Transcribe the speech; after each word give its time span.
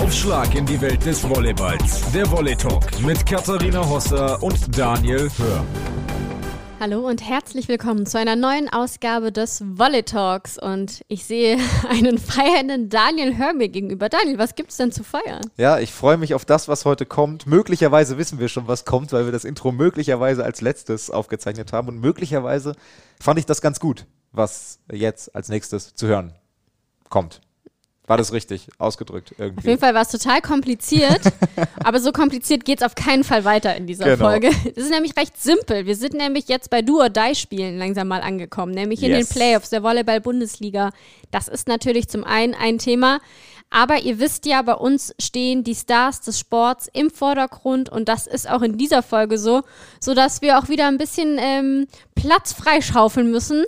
Aufschlag 0.00 0.54
in 0.54 0.64
die 0.64 0.80
Welt 0.80 1.04
des 1.04 1.28
Volleyballs. 1.28 2.10
Der 2.12 2.28
Volley 2.30 2.56
Talk 2.56 2.84
mit 3.02 3.24
Katharina 3.26 3.86
Hosser 3.86 4.42
und 4.42 4.76
Daniel 4.76 5.28
Hör. 5.36 5.64
Hallo 6.80 7.06
und 7.06 7.22
herzlich 7.22 7.68
willkommen 7.68 8.06
zu 8.06 8.18
einer 8.18 8.34
neuen 8.34 8.72
Ausgabe 8.72 9.30
des 9.30 9.62
Volley 9.62 10.02
Talks. 10.02 10.56
Und 10.58 11.02
ich 11.08 11.26
sehe 11.26 11.58
einen 11.90 12.16
feiernden 12.16 12.88
Daniel 12.88 13.36
Hör 13.36 13.52
mir 13.52 13.68
gegenüber. 13.68 14.08
Daniel, 14.08 14.38
was 14.38 14.54
gibt 14.54 14.70
es 14.70 14.78
denn 14.78 14.90
zu 14.90 15.04
feiern? 15.04 15.42
Ja, 15.58 15.78
ich 15.78 15.92
freue 15.92 16.16
mich 16.16 16.32
auf 16.32 16.46
das, 16.46 16.66
was 16.66 16.86
heute 16.86 17.04
kommt. 17.04 17.46
Möglicherweise 17.46 18.16
wissen 18.16 18.38
wir 18.38 18.48
schon, 18.48 18.66
was 18.66 18.86
kommt, 18.86 19.12
weil 19.12 19.26
wir 19.26 19.32
das 19.32 19.44
Intro 19.44 19.70
möglicherweise 19.70 20.42
als 20.42 20.62
letztes 20.62 21.10
aufgezeichnet 21.10 21.74
haben. 21.74 21.88
Und 21.88 22.00
möglicherweise 22.00 22.74
fand 23.20 23.38
ich 23.38 23.44
das 23.44 23.60
ganz 23.60 23.78
gut, 23.78 24.06
was 24.32 24.78
jetzt 24.90 25.34
als 25.36 25.50
nächstes 25.50 25.94
zu 25.94 26.06
hören 26.06 26.32
kommt. 27.10 27.42
War 28.10 28.16
das 28.16 28.32
richtig 28.32 28.66
ausgedrückt 28.78 29.36
irgendwie? 29.38 29.60
Auf 29.60 29.64
jeden 29.66 29.78
Fall 29.78 29.94
war 29.94 30.02
es 30.02 30.08
total 30.08 30.40
kompliziert, 30.40 31.20
aber 31.84 32.00
so 32.00 32.10
kompliziert 32.10 32.64
geht 32.64 32.80
es 32.80 32.84
auf 32.84 32.96
keinen 32.96 33.22
Fall 33.22 33.44
weiter 33.44 33.76
in 33.76 33.86
dieser 33.86 34.04
genau. 34.04 34.30
Folge. 34.30 34.48
Es 34.48 34.82
ist 34.82 34.90
nämlich 34.90 35.16
recht 35.16 35.40
simpel. 35.40 35.86
Wir 35.86 35.94
sind 35.94 36.14
nämlich 36.14 36.48
jetzt 36.48 36.70
bei 36.70 36.82
Do 36.82 36.98
or 36.98 37.08
Die 37.08 37.36
Spielen 37.36 37.78
langsam 37.78 38.08
mal 38.08 38.20
angekommen, 38.20 38.72
nämlich 38.72 39.04
in 39.04 39.12
yes. 39.12 39.28
den 39.28 39.36
Playoffs 39.36 39.70
der 39.70 39.84
Volleyball-Bundesliga. 39.84 40.90
Das 41.30 41.46
ist 41.46 41.68
natürlich 41.68 42.08
zum 42.08 42.24
einen 42.24 42.54
ein 42.54 42.78
Thema, 42.78 43.20
aber 43.70 44.00
ihr 44.00 44.18
wisst 44.18 44.44
ja, 44.44 44.60
bei 44.62 44.74
uns 44.74 45.14
stehen 45.20 45.62
die 45.62 45.76
Stars 45.76 46.20
des 46.20 46.40
Sports 46.40 46.90
im 46.92 47.10
Vordergrund 47.10 47.90
und 47.90 48.08
das 48.08 48.26
ist 48.26 48.50
auch 48.50 48.62
in 48.62 48.76
dieser 48.76 49.04
Folge 49.04 49.38
so, 49.38 49.62
sodass 50.00 50.42
wir 50.42 50.58
auch 50.58 50.68
wieder 50.68 50.88
ein 50.88 50.98
bisschen 50.98 51.38
ähm, 51.38 51.86
Platz 52.16 52.54
freischaufeln 52.54 53.30
müssen 53.30 53.66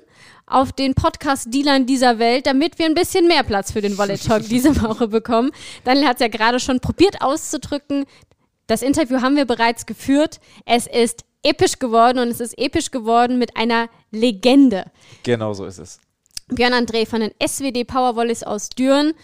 auf 0.53 0.73
den 0.73 0.95
Podcast-Dealern 0.95 1.87
dieser 1.87 2.19
Welt, 2.19 2.47
damit 2.47 2.79
wir 2.79 2.87
ein 2.87 2.95
bisschen 2.95 3.27
mehr 3.27 3.43
Platz 3.43 3.73
für 3.73 3.81
den 3.81 3.97
Volley 3.97 4.19
Talk 4.19 4.49
diese 4.49 4.81
Woche 4.83 5.09
bekommen. 5.09 5.51
Daniel 5.85 6.07
hat 6.09 6.17
es 6.17 6.21
ja 6.21 6.29
gerade 6.29 6.61
schon 6.61 6.81
probiert 6.81 7.23
auszudrücken. 7.23 8.05
Das 8.67 8.83
Interview 8.83 9.21
haben 9.21 9.37
wir 9.37 9.47
bereits 9.47 9.87
geführt. 9.87 10.41
Es 10.65 10.87
ist 10.87 11.25
episch 11.43 11.79
geworden 11.79 12.19
und 12.19 12.29
es 12.29 12.41
ist 12.41 12.59
episch 12.59 12.91
geworden 12.91 13.39
mit 13.39 13.57
einer 13.57 13.89
Legende. 14.11 14.85
Genau 15.23 15.53
so 15.53 15.65
ist 15.65 15.79
es. 15.79 16.01
Björn 16.49 16.75
André 16.75 17.07
von 17.07 17.21
den 17.21 17.33
SWD 17.45 17.85
Powervolleys 17.87 18.43
aus 18.43 18.69
Düren 18.69 19.15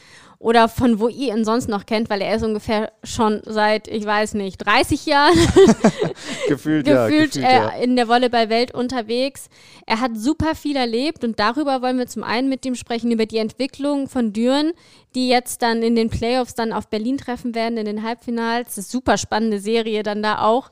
oder 0.41 0.69
von 0.69 1.01
wo 1.01 1.09
ihr 1.09 1.35
ihn 1.35 1.45
sonst 1.45 1.69
noch 1.69 1.85
kennt, 1.85 2.11
weil 2.11 2.21
er 2.21 2.37
ist 2.37 2.45
ungefähr 2.45 2.93
schon 3.03 3.43
seit, 3.45 3.89
ich 3.89 4.05
weiß 4.05 4.35
nicht, 4.35 4.59
30 4.59 5.05
Jahren 5.07 5.35
gefühlt, 6.49 6.85
gefühlt, 6.85 6.87
ja, 6.87 7.09
gefühlt 7.09 7.37
äh, 7.37 7.41
ja. 7.41 7.69
in 7.71 7.97
der 7.97 8.07
Volleyballwelt 8.07 8.73
unterwegs. 8.73 9.49
Er 9.85 10.01
hat 10.01 10.13
super 10.17 10.55
viel 10.55 10.77
erlebt 10.77 11.25
und 11.25 11.41
darüber 11.41 11.83
wollen 11.83 11.99
wir 11.99 12.07
zum 12.07 12.23
einen 12.23 12.49
mit 12.49 12.65
ihm 12.65 12.77
sprechen, 12.77 13.11
über 13.11 13.27
die 13.27 13.39
Entwicklung 13.39 14.09
von 14.09 14.33
Düren, 14.33 14.73
die 15.17 15.29
jetzt 15.29 15.63
dann 15.63 15.83
in 15.83 15.97
den 15.97 16.09
Playoffs 16.09 16.55
dann 16.55 16.73
auf 16.73 16.87
Berlin 16.87 17.19
treffen 17.19 17.57
werden, 17.57 17.77
in 17.77 17.87
den 17.87 18.05
Halbfinals. 18.05 18.77
Das 18.77 18.79
ist 18.79 18.93
super 18.93 19.19
spannende 19.19 19.59
Serie 19.59 20.05
dann 20.05 20.23
da 20.23 20.43
auch. 20.43 20.71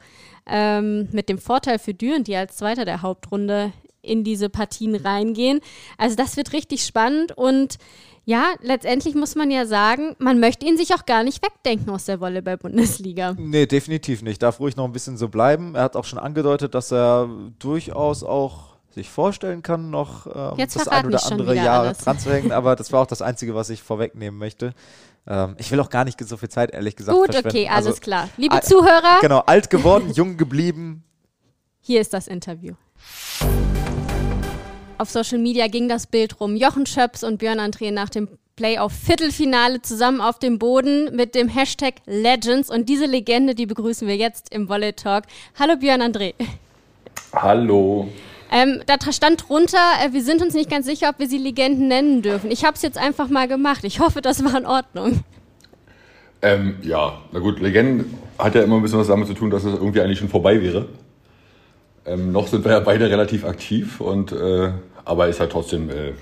Ähm, 0.49 1.09
mit 1.11 1.29
dem 1.29 1.39
Vorteil 1.39 1.81
für 1.81 1.93
Düren, 1.93 2.23
die 2.23 2.37
als 2.37 2.57
Zweiter 2.57 2.85
der 2.85 3.03
Hauptrunde 3.03 3.73
in 4.01 4.23
diese 4.23 4.49
Partien 4.49 4.95
reingehen. 4.95 5.59
Also 5.99 6.15
das 6.15 6.37
wird 6.37 6.53
richtig 6.53 6.85
spannend 6.85 7.37
und 7.37 7.79
ja, 8.29 8.55
letztendlich 8.61 9.15
muss 9.15 9.37
man 9.37 9.53
ja 9.53 9.67
sagen, 9.67 10.17
man 10.19 10.41
möchte 10.41 10.67
ihn 10.67 10.77
sich 10.77 10.93
auch 10.95 11.07
gar 11.07 11.23
nicht 11.23 11.45
wegdenken 11.45 11.91
aus 11.91 12.07
der 12.07 12.21
Volleyball-Bundesliga. 12.21 13.37
Nee, 13.39 13.67
definitiv 13.67 14.23
nicht. 14.23 14.43
Darf 14.43 14.59
ruhig 14.59 14.75
noch 14.75 14.85
ein 14.85 14.93
bisschen 14.93 15.17
so 15.17 15.29
bleiben. 15.29 15.77
Er 15.77 15.85
hat 15.85 15.95
auch 15.95 16.05
schon 16.05 16.19
angedeutet, 16.19 16.75
dass 16.75 16.93
er 16.93 17.31
durchaus 17.61 18.25
auch 18.25 18.75
sich 18.91 19.09
vorstellen 19.09 19.63
kann, 19.63 19.91
noch 19.91 20.27
ähm, 20.27 20.57
das 20.59 20.89
ein 20.89 21.07
oder 21.07 21.25
andere 21.25 21.55
Jahr 21.55 21.93
dran 21.93 22.19
zu 22.19 22.33
hängen. 22.33 22.51
Aber 22.51 22.75
das 22.75 22.93
war 22.93 23.03
auch 23.03 23.07
das 23.07 23.23
Einzige, 23.23 23.55
was 23.55 23.71
ich 23.71 23.81
vorwegnehmen 23.85 24.39
möchte. 24.41 24.75
Ähm, 25.29 25.55
ich 25.59 25.71
will 25.71 25.79
auch 25.79 25.91
gar 25.91 26.05
nicht 26.05 26.21
so 26.27 26.37
viel 26.37 26.49
Zeit, 26.49 26.73
ehrlich 26.73 26.97
gesagt. 26.97 27.17
Gut, 27.17 27.37
okay, 27.37 27.69
alles 27.69 27.87
also, 27.87 28.01
klar. 28.01 28.29
Liebe 28.37 28.61
Zuhörer. 28.61 29.21
Genau, 29.21 29.39
alt 29.41 29.71
geworden, 29.71 30.11
jung 30.13 30.37
geblieben. 30.37 31.05
Hier 31.81 32.01
ist 32.01 32.13
das 32.13 32.27
Interview. 32.27 32.75
Auf 34.99 35.11
Social 35.11 35.39
Media 35.39 35.67
ging 35.69 35.89
das 35.89 36.07
Bild 36.07 36.41
rum. 36.41 36.57
Jochen 36.57 36.87
Schöps 36.87 37.23
und 37.23 37.39
Björn 37.39 37.61
André 37.61 37.93
nach 37.93 38.09
dem 38.09 38.29
Playoff-Viertelfinale 38.57 39.83
zusammen 39.83 40.23
auf 40.23 40.39
dem 40.39 40.59
Boden 40.59 41.15
mit 41.15 41.35
dem 41.35 41.49
Hashtag 41.49 41.97
Legends. 42.07 42.71
Und 42.71 42.89
diese 42.89 43.05
Legende, 43.05 43.55
die 43.55 43.67
begrüßen 43.67 44.09
wir 44.09 44.17
jetzt 44.17 44.55
im 44.55 44.71
Volley 44.71 44.95
Talk. 44.95 45.25
Hallo 45.59 45.77
Björn 45.77 46.01
André. 46.01 46.33
Hallo. 47.35 48.09
Ähm, 48.51 48.81
da 48.87 48.97
stand 49.13 49.49
drunter, 49.49 49.79
äh, 50.03 50.13
wir 50.15 50.23
sind 50.23 50.41
uns 50.41 50.55
nicht 50.55 50.71
ganz 50.71 50.87
sicher, 50.87 51.11
ob 51.11 51.19
wir 51.19 51.29
sie 51.29 51.39
Legenden 51.39 51.89
nennen 51.89 52.23
dürfen. 52.23 52.51
Ich 52.51 52.65
habe 52.65 52.77
es 52.77 52.83
jetzt 52.83 52.97
einfach 52.97 53.29
mal 53.29 53.49
gemacht. 53.49 53.85
Ich 53.85 54.01
hoffe, 54.01 54.23
das 54.23 54.43
war 54.45 54.57
in 54.57 54.65
Ordnung. 54.65 55.25
Ähm, 56.41 56.77
ja, 56.83 57.21
na 57.33 57.41
gut, 57.41 57.61
Legenden 57.61 58.17
hat 58.39 58.55
ja 58.55 58.63
immer 58.63 58.77
ein 58.77 58.83
bisschen 58.83 58.99
was 58.99 59.09
damit 59.09 59.27
zu 59.27 59.35
tun, 59.35 59.51
dass 59.51 59.65
es 59.65 59.75
irgendwie 59.75 60.01
eigentlich 60.01 60.19
schon 60.19 60.29
vorbei 60.29 60.63
wäre. 60.63 60.89
Ähm, 62.07 62.33
noch 62.33 62.47
sind 62.47 62.65
wir 62.65 62.73
ja 62.73 62.81
beide 62.81 63.11
relativ 63.11 63.45
aktiv 63.45 64.01
und 64.01 64.33
äh, 64.33 64.71
aber 65.05 65.29
ist 65.29 65.41
halt 65.41 65.53
trotzdem, 65.53 65.91
äh, 65.91 66.13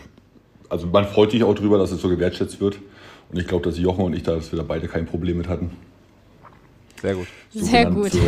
also 0.68 0.86
man 0.86 1.06
freut 1.06 1.30
sich 1.30 1.44
auch 1.44 1.54
drüber, 1.54 1.78
dass 1.78 1.90
es 1.90 2.00
so 2.00 2.08
gewertschätzt 2.08 2.60
wird. 2.60 2.76
Und 3.30 3.38
ich 3.38 3.46
glaube, 3.46 3.64
dass 3.64 3.78
Jochen 3.78 4.04
und 4.04 4.14
ich 4.14 4.22
da, 4.22 4.36
dass 4.36 4.52
wir 4.52 4.58
da 4.58 4.64
beide 4.66 4.86
kein 4.86 5.06
Problem 5.06 5.38
mit 5.38 5.48
hatten. 5.48 5.76
Sehr 7.00 7.14
gut. 7.14 7.26
So 7.52 7.64
Sehr 7.64 7.90
gut. 7.90 8.12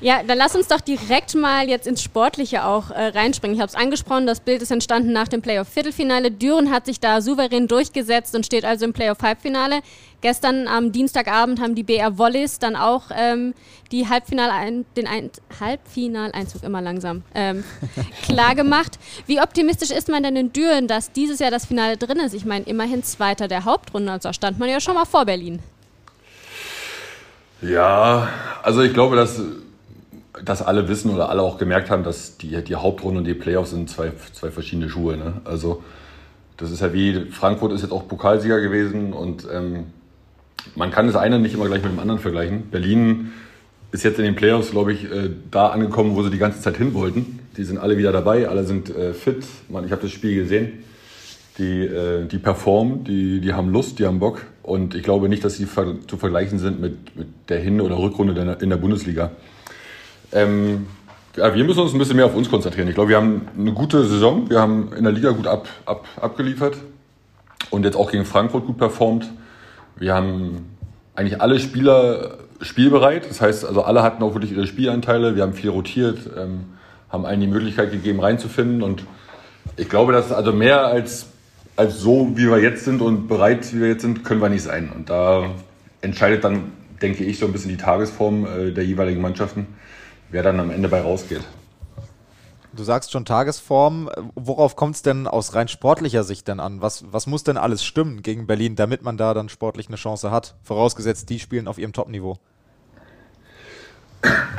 Ja, 0.00 0.22
dann 0.22 0.38
lass 0.38 0.54
uns 0.54 0.68
doch 0.68 0.80
direkt 0.80 1.34
mal 1.34 1.68
jetzt 1.68 1.86
ins 1.86 2.02
Sportliche 2.02 2.64
auch 2.64 2.90
äh, 2.90 3.06
reinspringen. 3.08 3.54
Ich 3.54 3.60
habe 3.60 3.70
es 3.70 3.74
angesprochen, 3.74 4.26
das 4.26 4.40
Bild 4.40 4.62
ist 4.62 4.70
entstanden 4.70 5.12
nach 5.12 5.28
dem 5.28 5.42
Playoff-Viertelfinale. 5.42 6.30
Düren 6.30 6.70
hat 6.70 6.86
sich 6.86 7.00
da 7.00 7.20
souverän 7.20 7.68
durchgesetzt 7.68 8.34
und 8.34 8.44
steht 8.44 8.64
also 8.64 8.84
im 8.84 8.92
Playoff-Halbfinale. 8.92 9.80
Gestern 10.20 10.66
am 10.66 10.90
Dienstagabend 10.90 11.60
haben 11.60 11.76
die 11.76 11.84
BR 11.84 12.18
Volleys 12.18 12.58
dann 12.58 12.74
auch 12.74 13.04
ähm, 13.16 13.54
die 13.92 14.08
Halbfinal 14.08 14.50
ein, 14.50 14.84
den 14.96 15.06
ein, 15.06 15.30
Halbfinaleinzug 15.60 16.64
immer 16.64 16.82
langsam 16.82 17.22
ähm, 17.36 17.62
klar 18.24 18.56
gemacht. 18.56 18.98
Wie 19.26 19.40
optimistisch 19.40 19.90
ist 19.90 20.08
man 20.08 20.24
denn 20.24 20.34
in 20.34 20.52
Düren, 20.52 20.88
dass 20.88 21.12
dieses 21.12 21.38
Jahr 21.38 21.52
das 21.52 21.66
Finale 21.66 21.96
drin 21.96 22.18
ist? 22.18 22.34
Ich 22.34 22.44
meine, 22.44 22.64
immerhin 22.64 23.04
Zweiter 23.04 23.46
der 23.46 23.64
Hauptrunde, 23.64 24.10
also 24.10 24.32
stand 24.32 24.58
man 24.58 24.68
ja 24.68 24.80
schon 24.80 24.94
mal 24.94 25.04
vor 25.04 25.24
Berlin. 25.24 25.60
Ja, 27.62 28.28
also 28.64 28.82
ich 28.82 28.94
glaube, 28.94 29.14
dass, 29.14 29.40
dass 30.44 30.62
alle 30.62 30.88
wissen 30.88 31.14
oder 31.14 31.28
alle 31.28 31.42
auch 31.42 31.58
gemerkt 31.58 31.90
haben, 31.90 32.02
dass 32.02 32.38
die, 32.38 32.62
die 32.64 32.74
Hauptrunde 32.74 33.18
und 33.18 33.24
die 33.24 33.34
Playoffs 33.34 33.70
sind 33.70 33.88
zwei, 33.88 34.12
zwei 34.32 34.50
verschiedene 34.50 34.88
Schuhe. 34.88 35.16
Ne? 35.16 35.40
Also 35.44 35.84
das 36.56 36.72
ist 36.72 36.80
ja 36.80 36.92
wie, 36.92 37.30
Frankfurt 37.30 37.72
ist 37.72 37.82
jetzt 37.82 37.92
auch 37.92 38.08
Pokalsieger 38.08 38.60
gewesen 38.60 39.12
und 39.12 39.46
ähm, 39.52 39.86
man 40.74 40.90
kann 40.90 41.06
das 41.06 41.16
eine 41.16 41.38
nicht 41.38 41.54
immer 41.54 41.66
gleich 41.66 41.82
mit 41.82 41.92
dem 41.92 41.98
anderen 41.98 42.20
vergleichen. 42.20 42.70
Berlin 42.70 43.32
ist 43.92 44.04
jetzt 44.04 44.18
in 44.18 44.24
den 44.24 44.34
Playoffs, 44.34 44.70
glaube 44.70 44.92
ich, 44.92 45.04
äh, 45.04 45.30
da 45.50 45.68
angekommen, 45.68 46.14
wo 46.14 46.22
sie 46.22 46.30
die 46.30 46.38
ganze 46.38 46.60
Zeit 46.60 46.76
hin 46.76 46.94
wollten. 46.94 47.40
Die 47.56 47.64
sind 47.64 47.78
alle 47.78 47.98
wieder 47.98 48.12
dabei, 48.12 48.48
alle 48.48 48.64
sind 48.64 48.94
äh, 48.94 49.12
fit. 49.12 49.44
Man, 49.68 49.84
ich 49.84 49.92
habe 49.92 50.02
das 50.02 50.10
Spiel 50.10 50.34
gesehen. 50.34 50.84
Die, 51.58 51.82
äh, 51.82 52.26
die 52.26 52.38
performen, 52.38 53.04
die, 53.04 53.40
die 53.40 53.52
haben 53.52 53.72
Lust, 53.72 53.98
die 53.98 54.06
haben 54.06 54.20
Bock. 54.20 54.42
Und 54.62 54.94
ich 54.94 55.02
glaube 55.02 55.28
nicht, 55.28 55.44
dass 55.44 55.56
sie 55.56 55.66
zu 55.66 56.16
vergleichen 56.18 56.58
sind 56.58 56.80
mit, 56.80 57.16
mit 57.16 57.26
der 57.48 57.58
Hin- 57.58 57.80
oder 57.80 57.98
Rückrunde 57.98 58.58
in 58.60 58.70
der 58.70 58.76
Bundesliga. 58.76 59.30
Ähm, 60.30 60.86
ja, 61.36 61.54
wir 61.54 61.64
müssen 61.64 61.80
uns 61.80 61.92
ein 61.92 61.98
bisschen 61.98 62.16
mehr 62.16 62.26
auf 62.26 62.34
uns 62.34 62.50
konzentrieren. 62.50 62.88
Ich 62.88 62.94
glaube, 62.94 63.10
wir 63.10 63.16
haben 63.16 63.48
eine 63.58 63.72
gute 63.72 64.04
Saison. 64.06 64.50
Wir 64.50 64.60
haben 64.60 64.92
in 64.96 65.04
der 65.04 65.12
Liga 65.12 65.30
gut 65.30 65.46
ab, 65.46 65.68
ab, 65.86 66.06
abgeliefert 66.20 66.76
und 67.70 67.84
jetzt 67.84 67.96
auch 67.96 68.10
gegen 68.10 68.24
Frankfurt 68.24 68.66
gut 68.66 68.78
performt. 68.78 69.28
Wir 69.98 70.14
haben 70.14 70.66
eigentlich 71.14 71.40
alle 71.40 71.58
Spieler 71.58 72.38
spielbereit. 72.60 73.28
Das 73.28 73.40
heißt, 73.40 73.64
also 73.64 73.82
alle 73.82 74.02
hatten 74.02 74.22
auch 74.22 74.34
wirklich 74.34 74.52
ihre 74.52 74.66
Spielanteile. 74.66 75.36
Wir 75.36 75.42
haben 75.42 75.52
viel 75.52 75.70
rotiert, 75.70 76.18
ähm, 76.36 76.66
haben 77.10 77.26
allen 77.26 77.40
die 77.40 77.46
Möglichkeit 77.46 77.90
gegeben, 77.90 78.20
reinzufinden. 78.20 78.82
Und 78.82 79.04
ich 79.76 79.88
glaube, 79.88 80.12
dass 80.12 80.32
also 80.32 80.52
mehr 80.52 80.86
als, 80.86 81.26
als 81.76 82.00
so, 82.00 82.32
wie 82.34 82.50
wir 82.50 82.58
jetzt 82.58 82.84
sind 82.84 83.02
und 83.02 83.28
bereit, 83.28 83.72
wie 83.72 83.80
wir 83.80 83.88
jetzt 83.88 84.02
sind, 84.02 84.24
können 84.24 84.40
wir 84.40 84.48
nicht 84.48 84.62
sein. 84.62 84.90
Und 84.94 85.10
da 85.10 85.50
entscheidet 86.00 86.44
dann, 86.44 86.72
denke 87.02 87.24
ich, 87.24 87.38
so 87.38 87.46
ein 87.46 87.52
bisschen 87.52 87.70
die 87.70 87.76
Tagesform 87.76 88.46
äh, 88.46 88.70
der 88.72 88.84
jeweiligen 88.84 89.20
Mannschaften, 89.20 89.66
wer 90.30 90.42
dann 90.42 90.60
am 90.60 90.70
Ende 90.70 90.88
bei 90.88 91.00
rausgeht. 91.00 91.42
Du 92.78 92.84
sagst 92.84 93.10
schon 93.10 93.24
Tagesform. 93.24 94.08
Worauf 94.36 94.76
kommt 94.76 94.94
es 94.94 95.02
denn 95.02 95.26
aus 95.26 95.56
rein 95.56 95.66
sportlicher 95.66 96.22
Sicht 96.22 96.46
denn 96.46 96.60
an? 96.60 96.80
Was, 96.80 97.04
was 97.10 97.26
muss 97.26 97.42
denn 97.42 97.56
alles 97.56 97.84
stimmen 97.84 98.22
gegen 98.22 98.46
Berlin, 98.46 98.76
damit 98.76 99.02
man 99.02 99.16
da 99.16 99.34
dann 99.34 99.48
sportlich 99.48 99.88
eine 99.88 99.96
Chance 99.96 100.30
hat? 100.30 100.54
Vorausgesetzt, 100.62 101.28
die 101.28 101.40
spielen 101.40 101.66
auf 101.66 101.78
ihrem 101.78 101.92
Top-Niveau. 101.92 102.38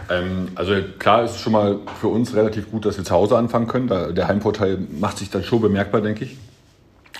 Ähm, 0.09 0.49
also 0.55 0.73
klar 0.97 1.23
ist 1.23 1.35
es 1.35 1.39
schon 1.39 1.53
mal 1.53 1.79
für 2.01 2.09
uns 2.09 2.35
relativ 2.35 2.69
gut, 2.69 2.85
dass 2.85 2.97
wir 2.97 3.05
zu 3.05 3.13
Hause 3.13 3.37
anfangen 3.37 3.67
können. 3.67 3.87
Da, 3.87 4.11
der 4.11 4.27
Heimvorteil 4.27 4.79
macht 4.99 5.17
sich 5.17 5.29
dann 5.29 5.45
schon 5.45 5.61
bemerkbar, 5.61 6.01
denke 6.01 6.25
ich. 6.25 6.37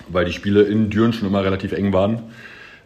Weil 0.10 0.26
die 0.26 0.34
Spiele 0.34 0.64
in 0.64 0.90
Düren 0.90 1.14
schon 1.14 1.30
immer 1.30 1.46
relativ 1.46 1.72
eng 1.72 1.94
waren. 1.94 2.24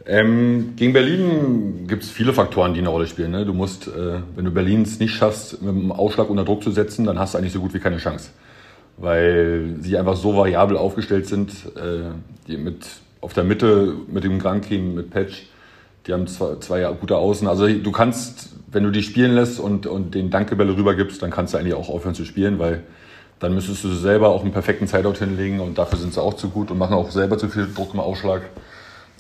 Ähm, 0.06 0.74
gegen 0.76 0.92
Berlin 0.92 1.86
gibt 1.88 2.04
es 2.04 2.12
viele 2.12 2.34
Faktoren, 2.34 2.74
die 2.74 2.82
eine 2.82 2.90
Rolle 2.90 3.08
spielen. 3.08 3.32
Ne? 3.32 3.46
Du 3.46 3.54
musst, 3.54 3.88
äh, 3.88 4.20
wenn 4.36 4.44
du 4.44 4.52
Berlin 4.52 4.82
es 4.82 5.00
nicht 5.00 5.14
schaffst, 5.14 5.62
mit 5.62 5.74
dem 5.74 5.92
Ausschlag 5.92 6.30
unter 6.30 6.44
Druck 6.44 6.62
zu 6.62 6.72
setzen, 6.72 7.06
dann 7.06 7.18
hast 7.20 7.34
du 7.34 7.38
eigentlich 7.38 7.54
so 7.54 7.62
gut 7.62 7.74
wie 7.74 7.80
keine 7.80 7.98
Chance. 7.98 8.32
Weil 8.98 9.76
sie 9.80 9.98
einfach 9.98 10.18
so 10.18 10.36
variabel 10.36 10.78
aufgestellt 10.78 11.28
sind, 11.28 11.52
äh, 11.78 12.12
die 12.48 12.58
mit, 12.58 12.86
auf 13.22 13.34
der 13.34 13.46
Mitte 13.46 13.96
mit 14.12 14.26
dem 14.26 14.40
Grankin, 14.40 14.94
mit 14.94 15.10
Patch, 15.10 15.48
Die 16.06 16.12
haben 16.12 16.28
zwei, 16.28 16.58
zwei 16.60 16.84
gute 17.00 17.16
Außen. 17.16 17.48
Also 17.48 17.68
du 17.70 17.92
kannst, 17.94 18.50
wenn 18.72 18.84
du 18.84 18.92
die 18.92 19.04
spielen 19.04 19.34
lässt 19.34 19.58
und, 19.58 19.88
und 19.88 20.16
den 20.16 20.30
Dankebälle 20.30 20.76
rübergibst, 20.76 21.22
dann 21.22 21.32
kannst 21.32 21.54
du 21.54 21.58
eigentlich 21.58 21.76
auch 21.76 21.88
aufhören 21.88 22.14
zu 22.14 22.26
spielen, 22.26 22.60
weil 22.60 22.84
dann 23.40 23.54
müsstest 23.54 23.86
du 23.86 23.90
selber 23.90 24.30
auch 24.30 24.42
einen 24.42 24.52
perfekten 24.52 24.88
Sideout 24.88 25.16
hinlegen 25.20 25.62
und 25.62 25.78
dafür 25.78 25.98
sind 25.98 26.14
sie 26.14 26.22
auch 26.22 26.34
zu 26.34 26.50
gut 26.50 26.72
und 26.72 26.78
machen 26.78 26.94
auch 26.94 27.10
selber 27.10 27.38
zu 27.38 27.48
viel 27.48 27.68
Druck 27.74 27.94
im 27.94 28.02
Aufschlag. 28.02 28.42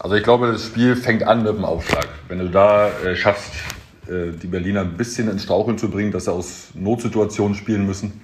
Also 0.03 0.15
ich 0.15 0.23
glaube, 0.23 0.51
das 0.51 0.65
Spiel 0.65 0.97
fängt 0.97 1.23
an 1.23 1.43
mit 1.43 1.55
dem 1.55 1.63
Aufschlag. 1.63 2.09
Wenn 2.27 2.39
du 2.39 2.49
da 2.49 2.89
äh, 2.89 3.15
schaffst, 3.15 3.53
äh, 4.05 4.33
die 4.33 4.47
Berliner 4.47 4.81
ein 4.81 4.97
bisschen 4.97 5.29
ins 5.29 5.43
Straucheln 5.43 5.77
zu 5.77 5.89
bringen, 5.89 6.11
dass 6.11 6.25
sie 6.25 6.33
aus 6.33 6.71
Notsituationen 6.73 7.55
spielen 7.55 7.85
müssen, 7.85 8.19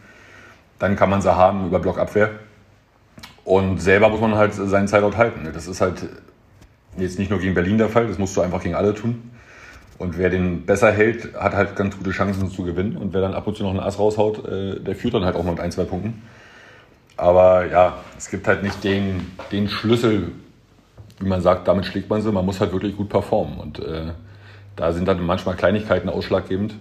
dann 0.78 0.98
kann 0.98 1.10
man 1.10 1.22
sie 1.22 1.34
haben 1.34 1.68
über 1.68 1.80
Blockabwehr. 1.80 2.32
Und 3.46 3.82
selber 3.82 4.10
muss 4.10 4.20
man 4.20 4.36
halt 4.36 4.54
seinen 4.56 4.90
Sideout 4.90 5.16
halten. 5.16 5.50
Das 5.54 5.68
ist 5.68 5.80
halt 5.80 6.06
jetzt 6.98 7.18
nicht 7.18 7.32
nur 7.32 7.40
gegen 7.40 7.54
Berlin 7.54 7.78
der 7.78 7.88
Fall, 7.88 8.08
das 8.08 8.18
musst 8.18 8.36
du 8.36 8.42
einfach 8.42 8.62
gegen 8.62 8.76
alle 8.76 8.94
tun. 8.94 9.32
Und 9.98 10.18
wer 10.18 10.30
den 10.30 10.66
besser 10.66 10.92
hält, 10.92 11.34
hat 11.34 11.54
halt 11.54 11.78
ganz 11.78 11.98
gute 11.98 12.12
Chancen 12.12 12.52
zu 12.52 12.66
gewinnen. 12.66 12.98
Und 12.98 13.14
wer 13.14 13.22
dann 13.22 13.34
ab 13.34 13.48
und 13.48 13.56
zu 13.56 13.64
noch 13.64 13.70
einen 13.70 13.80
Ass 13.80 13.98
raushaut, 13.98 14.46
äh, 14.46 14.82
der 14.82 14.98
führt 14.98 15.14
dann 15.14 15.24
halt 15.24 15.38
auch 15.38 15.46
mal 15.46 15.52
mit 15.52 15.62
ein, 15.62 15.72
zwei 15.72 15.86
Punkten. 15.86 16.24
Aber 17.16 17.68
ja, 17.68 18.00
es 18.18 18.30
gibt 18.30 18.50
halt 18.50 18.64
nicht 18.64 18.84
den, 18.84 19.32
den 19.54 19.70
Schlüssel, 19.70 20.34
wie 21.20 21.28
man 21.28 21.42
sagt, 21.42 21.68
damit 21.68 21.86
schlägt 21.86 22.10
man 22.10 22.22
sie. 22.22 22.32
Man 22.32 22.46
muss 22.46 22.60
halt 22.60 22.72
wirklich 22.72 22.96
gut 22.96 23.10
performen. 23.10 23.60
Und 23.60 23.80
äh, 23.80 24.14
da 24.76 24.92
sind 24.94 25.08
dann 25.08 25.24
manchmal 25.26 25.56
Kleinigkeiten 25.56 26.10
ausschlaggebend. 26.10 26.76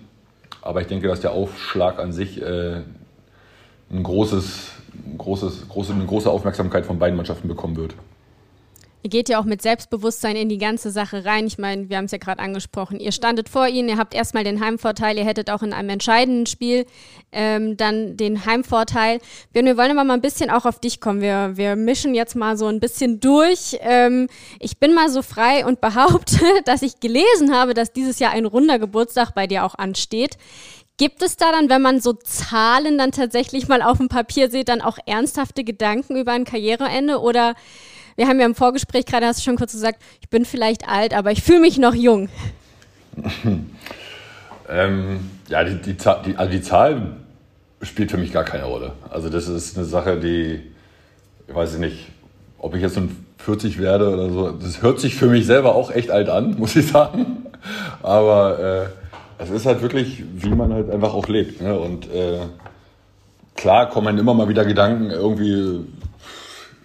Aber 0.63 0.81
ich 0.81 0.87
denke, 0.87 1.09
dass 1.09 1.21
der 1.21 1.33
Aufschlag 1.33 1.99
an 1.99 2.13
sich 2.13 2.41
äh, 2.41 2.83
ein 3.91 4.03
großes, 4.03 4.73
großes, 5.17 5.69
große, 5.69 5.93
eine 5.93 6.05
große 6.05 6.31
Aufmerksamkeit 6.31 6.87
von 6.87 6.99
beiden 6.99 7.17
Mannschaften 7.17 7.49
bekommen 7.49 7.77
wird. 7.77 7.95
Geht 9.09 9.29
ja 9.29 9.41
auch 9.41 9.45
mit 9.45 9.63
Selbstbewusstsein 9.63 10.37
in 10.37 10.49
die 10.49 10.59
ganze 10.59 10.91
Sache 10.91 11.25
rein. 11.25 11.47
Ich 11.47 11.59
meine, 11.59 11.89
wir 11.89 11.97
haben 11.97 12.07
es 12.07 12.13
ja 12.13 12.19
gerade 12.19 12.41
angesprochen. 12.41 13.01
Ihr 13.01 13.13
standet 13.13 13.49
vor 13.49 13.67
ihnen, 13.67 13.89
ihr 13.89 13.99
habt 13.99 14.15
erstmal 14.15 14.45
den 14.45 14.61
Heimvorteil, 14.61 15.17
ihr 15.17 15.25
hättet 15.25 15.51
auch 15.51 15.63
in 15.63 15.73
einem 15.73 15.91
entscheidenden 15.91 16.47
Spiel 16.47 16.87
ähm, 17.33 17.77
dann 17.77 18.17
den 18.17 18.47
Heimvorteil. 18.47 19.21
Björn, 19.53 19.67
wir 19.67 19.77
wollen 19.77 19.91
aber 19.91 20.05
mal 20.05 20.15
ein 20.15 20.21
bisschen 20.21 20.51
auch 20.51 20.65
auf 20.65 20.81
dich 20.81 21.01
kommen. 21.01 21.21
Wir, 21.21 21.53
wir 21.57 21.77
mischen 21.77 22.15
jetzt 22.15 22.37
mal 22.37 22.57
so 22.57 22.67
ein 22.67 22.81
bisschen 22.81 23.21
durch. 23.21 23.79
Ähm, 23.81 24.29
ich 24.61 24.79
bin 24.79 24.95
mal 24.95 25.11
so 25.11 25.23
frei 25.23 25.67
und 25.67 25.81
behaupte, 25.81 26.39
dass 26.65 26.83
ich 26.83 27.01
gelesen 27.01 27.55
habe, 27.55 27.75
dass 27.75 27.93
dieses 27.93 28.19
Jahr 28.19 28.33
ein 28.33 28.47
runder 28.47 28.79
Geburtstag 28.79 29.35
bei 29.35 29.47
dir 29.47 29.65
auch 29.65 29.75
ansteht. 29.75 30.37
Gibt 30.99 31.23
es 31.23 31.37
da 31.37 31.53
dann, 31.53 31.71
wenn 31.71 31.81
man 31.81 32.01
so 32.01 32.13
Zahlen 32.13 32.99
dann 32.99 33.13
tatsächlich 33.13 33.69
mal 33.69 33.83
auf 33.83 33.99
dem 33.99 34.09
Papier 34.09 34.51
sieht, 34.51 34.69
dann 34.69 34.81
auch 34.81 34.99
ernsthafte 35.07 35.63
Gedanken 35.63 36.17
über 36.17 36.33
ein 36.33 36.45
Karriereende? 36.45 37.21
Oder 37.21 37.55
wir 38.17 38.27
haben 38.27 38.41
ja 38.41 38.47
im 38.47 38.57
Vorgespräch 38.57 39.07
gerade, 39.07 39.27
hast 39.27 39.39
du 39.39 39.45
schon 39.45 39.57
kurz 39.57 39.73
gesagt, 39.73 40.03
ich 40.21 40.29
bin 40.29 40.45
vielleicht 40.45 40.89
alt, 40.89 41.15
aber 41.15 41.31
ich 41.31 41.43
fühle 41.43 41.61
mich 41.61 41.79
noch 41.79 41.95
jung. 41.95 42.29
ähm, 44.69 45.21
ja, 45.49 45.63
die, 45.63 45.77
die, 45.77 45.97
die, 45.97 46.37
also 46.37 46.51
die 46.51 46.63
Zahl 46.63 47.17
spielt 47.83 48.11
für 48.11 48.19
mich 48.19 48.33
gar 48.33 48.45
keine 48.45 48.65
Rolle. 48.65 48.93
Also 49.09 49.29
das 49.29 49.47
ist 49.47 49.77
eine 49.77 49.87
Sache, 49.87 50.19
die, 50.19 50.61
ich 51.47 51.55
weiß 51.55 51.79
nicht, 51.79 52.09
ob 52.59 52.75
ich 52.75 52.83
jetzt 52.83 52.97
nun 52.97 53.25
40 53.39 53.79
werde 53.79 54.13
oder 54.13 54.31
so, 54.31 54.51
das 54.51 54.83
hört 54.83 54.99
sich 54.99 55.15
für 55.15 55.27
mich 55.27 55.47
selber 55.47 55.77
auch 55.77 55.93
echt 55.93 56.11
alt 56.11 56.29
an, 56.29 56.55
muss 56.59 56.75
ich 56.75 56.89
sagen. 56.89 57.47
Aber 58.03 58.59
äh, 58.59 58.98
es 59.39 59.51
ist 59.51 59.67
halt 59.67 59.83
wirklich, 59.83 60.23
wie 60.35 60.51
man 60.51 60.73
halt 60.73 60.91
einfach 60.91 61.15
auch 61.15 61.29
lebt. 61.29 61.63
Ne? 61.63 61.79
Und 61.79 62.13
äh, 62.13 62.41
klar 63.55 63.89
kommen 63.89 64.19
immer 64.19 64.35
mal 64.35 64.49
wieder 64.49 64.65
Gedanken, 64.65 65.11
irgendwie, 65.11 65.85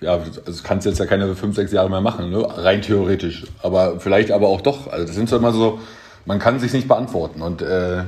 ja, 0.02 0.20
das 0.46 0.64
kannst 0.64 0.86
du 0.86 0.90
jetzt 0.90 1.00
ja 1.00 1.06
keine 1.06 1.36
fünf, 1.36 1.56
sechs 1.56 1.72
Jahre 1.72 1.90
mehr 1.90 2.02
machen, 2.02 2.30
ne? 2.30 2.46
rein 2.50 2.82
theoretisch. 2.82 3.46
Aber 3.62 4.00
vielleicht 4.00 4.32
aber 4.32 4.48
auch 4.48 4.62
doch. 4.62 4.88
Also 4.92 5.06
das 5.06 5.16
sind 5.16 5.30
so 5.30 5.38
immer 5.38 5.52
so, 5.52 5.80
man 6.26 6.40
kann 6.40 6.60
sich 6.60 6.74
nicht 6.74 6.88
beantworten. 6.88 7.42
Und 7.42 7.62
äh, 7.62 8.04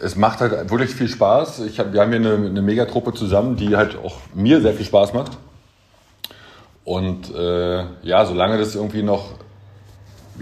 es 0.00 0.16
macht 0.16 0.40
halt 0.40 0.70
wirklich 0.70 0.94
viel 0.94 1.08
Spaß. 1.08 1.60
Ich 1.60 1.78
hab, 1.78 1.92
wir 1.92 2.00
haben 2.00 2.10
hier 2.10 2.20
eine, 2.20 2.46
eine 2.46 2.62
Megatruppe 2.62 3.14
zusammen, 3.14 3.56
die 3.56 3.76
halt 3.76 3.96
auch 3.96 4.16
mir 4.34 4.60
sehr 4.60 4.74
viel 4.74 4.86
Spaß 4.86 5.14
macht. 5.14 5.32
Und 6.84 7.34
äh, 7.34 7.84
ja, 8.02 8.24
solange 8.26 8.58
das 8.58 8.74
irgendwie 8.74 9.02
noch 9.02 9.34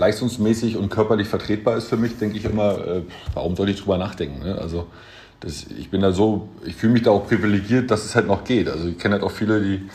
leistungsmäßig 0.00 0.76
und 0.76 0.88
körperlich 0.88 1.28
vertretbar 1.28 1.76
ist 1.76 1.88
für 1.88 1.98
mich, 1.98 2.18
denke 2.18 2.38
ich 2.38 2.44
immer, 2.46 2.78
äh, 2.78 3.02
warum 3.34 3.54
soll 3.54 3.68
ich 3.68 3.80
drüber 3.80 3.98
nachdenken? 3.98 4.42
Ne? 4.42 4.58
Also 4.58 4.86
das, 5.40 5.66
ich 5.78 5.90
bin 5.90 6.00
da 6.00 6.12
so, 6.12 6.48
ich 6.64 6.74
fühle 6.74 6.94
mich 6.94 7.02
da 7.02 7.10
auch 7.10 7.26
privilegiert, 7.28 7.90
dass 7.90 8.04
es 8.04 8.16
halt 8.16 8.26
noch 8.26 8.44
geht. 8.44 8.68
Also 8.68 8.88
ich 8.88 8.98
kenne 8.98 9.14
halt 9.14 9.22
auch 9.22 9.30
viele, 9.30 9.60
die, 9.60 9.88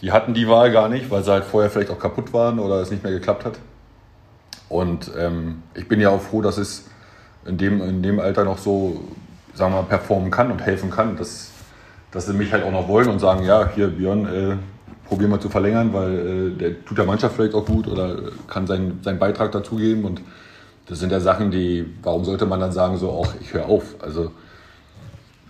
die 0.00 0.12
hatten 0.12 0.34
die 0.34 0.48
Wahl 0.48 0.72
gar 0.72 0.88
nicht, 0.88 1.08
weil 1.10 1.22
sie 1.22 1.30
halt 1.30 1.44
vorher 1.44 1.70
vielleicht 1.70 1.90
auch 1.90 1.98
kaputt 1.98 2.32
waren 2.32 2.58
oder 2.58 2.80
es 2.80 2.90
nicht 2.90 3.04
mehr 3.04 3.12
geklappt 3.12 3.44
hat. 3.44 3.58
Und 4.68 5.10
ähm, 5.16 5.62
ich 5.74 5.86
bin 5.86 6.00
ja 6.00 6.10
auch 6.10 6.20
froh, 6.20 6.42
dass 6.42 6.58
es 6.58 6.86
in 7.46 7.56
dem, 7.56 7.80
in 7.80 8.02
dem 8.02 8.18
Alter 8.18 8.44
noch 8.44 8.58
so, 8.58 9.02
sagen 9.54 9.72
wir 9.72 9.82
mal, 9.82 9.88
performen 9.88 10.32
kann 10.32 10.50
und 10.50 10.62
helfen 10.62 10.90
kann, 10.90 11.16
dass, 11.16 11.50
dass 12.10 12.26
sie 12.26 12.32
mich 12.32 12.52
halt 12.52 12.64
auch 12.64 12.72
noch 12.72 12.88
wollen 12.88 13.08
und 13.08 13.20
sagen, 13.20 13.44
ja, 13.44 13.70
hier 13.72 13.88
Björn, 13.88 14.26
äh, 14.26 14.56
probieren 15.08 15.30
wir 15.30 15.40
zu 15.40 15.48
verlängern, 15.48 15.92
weil 15.92 16.14
äh, 16.14 16.58
der 16.58 16.84
tut 16.84 16.98
der 16.98 17.04
Mannschaft 17.04 17.36
vielleicht 17.36 17.54
auch 17.54 17.66
gut 17.66 17.86
oder 17.88 18.16
kann 18.46 18.66
seinen, 18.66 19.02
seinen 19.02 19.18
Beitrag 19.18 19.52
dazugeben. 19.52 20.04
Und 20.04 20.20
das 20.86 21.00
sind 21.00 21.12
ja 21.12 21.20
Sachen, 21.20 21.50
die, 21.50 21.86
warum 22.02 22.24
sollte 22.24 22.46
man 22.46 22.60
dann 22.60 22.72
sagen, 22.72 22.96
so 22.96 23.10
auch, 23.10 23.32
ich 23.40 23.52
höre 23.54 23.66
auf. 23.66 23.96
Also 24.00 24.30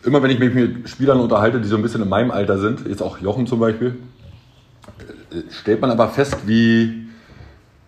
immer 0.04 0.22
wenn 0.22 0.30
ich 0.30 0.38
mich 0.38 0.54
mit 0.54 0.88
Spielern 0.88 1.20
unterhalte, 1.20 1.60
die 1.60 1.68
so 1.68 1.76
ein 1.76 1.82
bisschen 1.82 2.02
in 2.02 2.08
meinem 2.08 2.30
Alter 2.30 2.58
sind, 2.58 2.86
jetzt 2.86 3.02
auch 3.02 3.18
Jochen 3.18 3.46
zum 3.46 3.60
Beispiel, 3.60 3.96
äh, 5.32 5.50
stellt 5.50 5.80
man 5.80 5.90
aber 5.90 6.08
fest, 6.08 6.36
wie, 6.46 7.06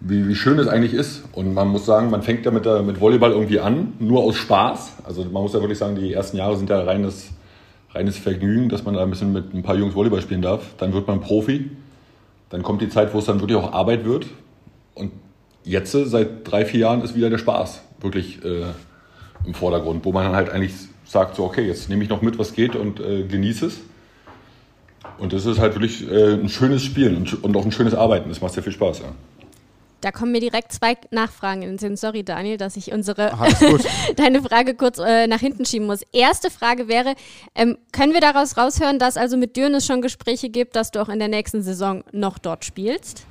wie, 0.01 0.29
wie 0.29 0.35
schön 0.35 0.59
es 0.59 0.69
eigentlich 0.69 0.95
ist. 0.95 1.25
Und 1.33 1.53
man 1.55 1.69
muss 1.69 1.85
sagen, 1.85 2.11
man 2.11 2.23
fängt 2.23 2.45
ja 2.45 2.51
mit, 2.51 2.65
der, 2.65 2.83
mit 2.83 3.01
Volleyball 3.01 3.33
irgendwie 3.33 3.61
an, 3.61 3.95
nur 3.99 4.23
aus 4.23 4.37
Spaß. 4.37 4.99
Also 5.05 5.25
man 5.25 5.43
muss 5.43 5.53
ja 5.53 5.61
wirklich 5.61 5.79
sagen, 5.79 5.97
die 5.97 6.13
ersten 6.13 6.37
Jahre 6.37 6.57
sind 6.57 6.71
ja 6.71 6.81
reines 6.81 7.31
reines 7.97 8.19
Vergnügen, 8.19 8.69
dass 8.69 8.85
man 8.85 8.95
da 8.95 9.03
ein 9.03 9.11
bisschen 9.11 9.33
mit 9.33 9.55
ein 9.55 9.63
paar 9.63 9.77
Jungs 9.77 9.95
Volleyball 9.95 10.23
spielen 10.23 10.43
darf. 10.43 10.75
Dann 10.79 10.93
wird 10.93 11.07
man 11.07 11.21
Profi. 11.21 11.71
Dann 12.51 12.63
kommt 12.63 12.83
die 12.83 12.89
Zeit, 12.89 13.13
wo 13.15 13.19
es 13.19 13.25
dann 13.25 13.41
wirklich 13.41 13.59
auch 13.59 13.73
Arbeit 13.73 14.05
wird. 14.05 14.27
Und 14.95 15.13
jetzt, 15.65 15.93
seit 15.93 16.51
drei, 16.51 16.65
vier 16.65 16.81
Jahren, 16.81 17.03
ist 17.03 17.15
wieder 17.15 17.31
der 17.31 17.39
Spaß 17.39 17.83
wirklich 18.01 18.45
äh, 18.45 18.65
im 19.45 19.55
Vordergrund, 19.55 20.05
wo 20.05 20.13
man 20.13 20.25
dann 20.25 20.37
halt 20.37 20.51
eigentlich 20.51 20.75
sagt, 21.05 21.37
so, 21.37 21.45
okay, 21.45 21.67
jetzt 21.67 21.89
nehme 21.89 22.03
ich 22.03 22.09
noch 22.09 22.23
mit, 22.23 22.39
was 22.39 22.53
geht 22.53 22.77
und 22.77 23.01
äh, 23.01 23.25
genieße 23.25 23.67
es. 23.67 23.81
Und 25.19 25.33
das 25.33 25.47
ist 25.47 25.59
halt 25.59 25.75
wirklich 25.75 26.09
äh, 26.11 26.35
ein 26.35 26.49
schönes 26.49 26.83
Spielen 26.83 27.17
und, 27.17 27.43
und, 27.43 27.57
auch 27.57 27.65
ein 27.65 27.73
schönes 27.73 27.95
Arbeiten. 27.95 28.29
Das 28.29 28.41
macht 28.41 28.53
sehr 28.53 28.63
viel 28.63 28.73
Spaß. 28.73 29.01
Ja. 29.01 29.07
Da 30.03 30.13
kommen 30.13 30.33
mir 30.33 30.41
direkt 30.41 30.73
zwei 30.73 30.97
Nachfragen 31.11 31.63
in 31.63 31.69
den 31.71 31.79
Sinn. 31.79 31.97
Sorry, 31.97 32.23
Daniel, 32.23 32.59
dass 32.59 32.77
ich 32.77 32.93
unsere 32.93 33.33
deine 34.17 34.43
Frage 34.43 34.75
kurz 34.75 34.99
äh, 34.99 35.27
nach 35.27 35.41
hinten 35.41 35.65
schieben 35.65 35.87
muss. 35.87 36.03
Erste 36.13 36.51
Frage 36.51 36.89
wäre: 36.89 37.15
ähm, 37.55 37.79
Können 37.93 38.13
wir 38.13 38.21
daraus 38.21 38.57
raushören, 38.57 38.99
dass 38.99 39.17
also 39.17 39.37
mit 39.37 39.57
Dürn 39.57 39.75
es 39.75 39.87
schon 39.87 40.03
Gespräche 40.03 40.51
gibt, 40.51 40.77
dass 40.77 40.91
du 40.91 41.01
auch 41.01 41.09
in 41.09 41.19
der 41.19 41.29
nächsten 41.29 41.63
Saison 41.63 42.05
noch 42.13 42.39
dort 42.39 42.65
spielst? 42.65 43.27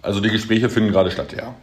Also 0.00 0.20
die 0.20 0.30
Gespräche 0.30 0.68
finden 0.68 0.90
gerade 0.90 1.10
statt, 1.10 1.32
ja. 1.32 1.54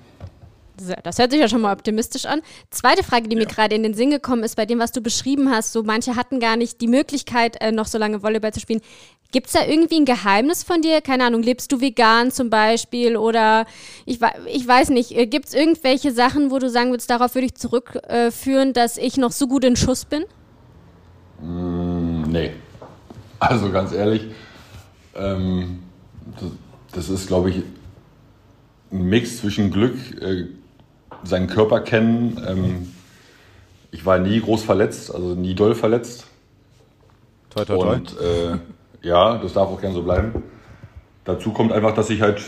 Das 1.03 1.19
hört 1.19 1.31
sich 1.31 1.41
ja 1.41 1.49
schon 1.49 1.61
mal 1.61 1.73
optimistisch 1.73 2.25
an. 2.25 2.41
Zweite 2.69 3.03
Frage, 3.03 3.27
die 3.27 3.35
ja. 3.35 3.41
mir 3.41 3.47
gerade 3.47 3.75
in 3.75 3.83
den 3.83 3.93
Sinn 3.93 4.11
gekommen 4.11 4.43
ist, 4.43 4.55
bei 4.55 4.65
dem, 4.65 4.79
was 4.79 4.93
du 4.93 5.01
beschrieben 5.01 5.51
hast, 5.51 5.73
so 5.73 5.83
manche 5.83 6.15
hatten 6.15 6.39
gar 6.39 6.55
nicht 6.55 6.79
die 6.81 6.87
Möglichkeit, 6.87 7.61
äh, 7.61 7.71
noch 7.71 7.85
so 7.85 7.97
lange 7.97 8.23
Volleyball 8.23 8.53
zu 8.53 8.59
spielen. 8.59 8.81
Gibt 9.31 9.47
es 9.47 9.53
da 9.53 9.63
irgendwie 9.63 9.97
ein 9.97 10.05
Geheimnis 10.05 10.63
von 10.63 10.81
dir? 10.81 11.01
Keine 11.01 11.25
Ahnung, 11.25 11.43
lebst 11.43 11.71
du 11.71 11.81
vegan 11.81 12.31
zum 12.31 12.49
Beispiel 12.49 13.15
oder 13.15 13.67
ich, 14.07 14.19
ich 14.47 14.67
weiß 14.67 14.89
nicht, 14.89 15.15
äh, 15.15 15.27
gibt 15.27 15.49
es 15.49 15.53
irgendwelche 15.53 16.11
Sachen, 16.11 16.49
wo 16.49 16.57
du 16.57 16.67
sagen 16.69 16.89
würdest, 16.89 17.11
darauf 17.11 17.35
würde 17.35 17.45
ich 17.45 17.53
zurückführen, 17.53 18.69
äh, 18.69 18.73
dass 18.73 18.97
ich 18.97 19.17
noch 19.17 19.31
so 19.31 19.47
gut 19.47 19.63
in 19.63 19.75
Schuss 19.75 20.05
bin? 20.05 20.23
Mm, 21.41 22.23
nee. 22.23 22.51
Also 23.39 23.71
ganz 23.71 23.93
ehrlich, 23.93 24.23
ähm, 25.15 25.83
das, 26.39 26.51
das, 26.93 27.09
ist, 27.09 27.27
glaube 27.27 27.51
ich, 27.51 27.57
ein 28.91 29.03
Mix 29.03 29.37
zwischen 29.37 29.69
Glück, 29.69 29.95
äh, 30.21 30.47
seinen 31.23 31.45
Körper 31.45 31.81
kennen. 31.81 32.43
Ähm, 32.47 32.93
ich 33.91 34.05
war 34.07 34.17
nie 34.17 34.41
groß 34.41 34.63
verletzt, 34.63 35.13
also 35.13 35.35
nie 35.35 35.53
doll 35.53 35.75
verletzt. 35.75 36.25
Toi, 37.51 37.65
toi, 37.65 37.77
toi. 37.77 37.95
Und 37.95 38.17
äh, 38.19 38.57
ja, 39.01 39.37
das 39.37 39.53
darf 39.53 39.69
auch 39.69 39.79
gern 39.79 39.93
so 39.93 40.03
bleiben. 40.03 40.43
Dazu 41.25 41.51
kommt 41.51 41.71
einfach, 41.71 41.93
dass 41.93 42.09
ich 42.09 42.21
halt, 42.21 42.41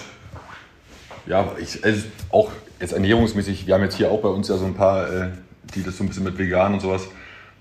ja, 1.27 1.51
ich, 1.59 1.83
also 1.83 2.03
auch 2.31 2.51
jetzt 2.79 2.93
ernährungsmäßig, 2.93 3.67
wir 3.67 3.75
haben 3.75 3.83
jetzt 3.83 3.95
hier 3.95 4.11
auch 4.11 4.21
bei 4.21 4.29
uns 4.29 4.47
ja 4.47 4.57
so 4.57 4.65
ein 4.65 4.73
paar, 4.73 5.11
äh, 5.11 5.29
die 5.75 5.83
das 5.83 5.97
so 5.97 6.03
ein 6.03 6.07
bisschen 6.07 6.23
mit 6.23 6.37
vegan 6.37 6.73
und 6.73 6.79
sowas. 6.79 7.07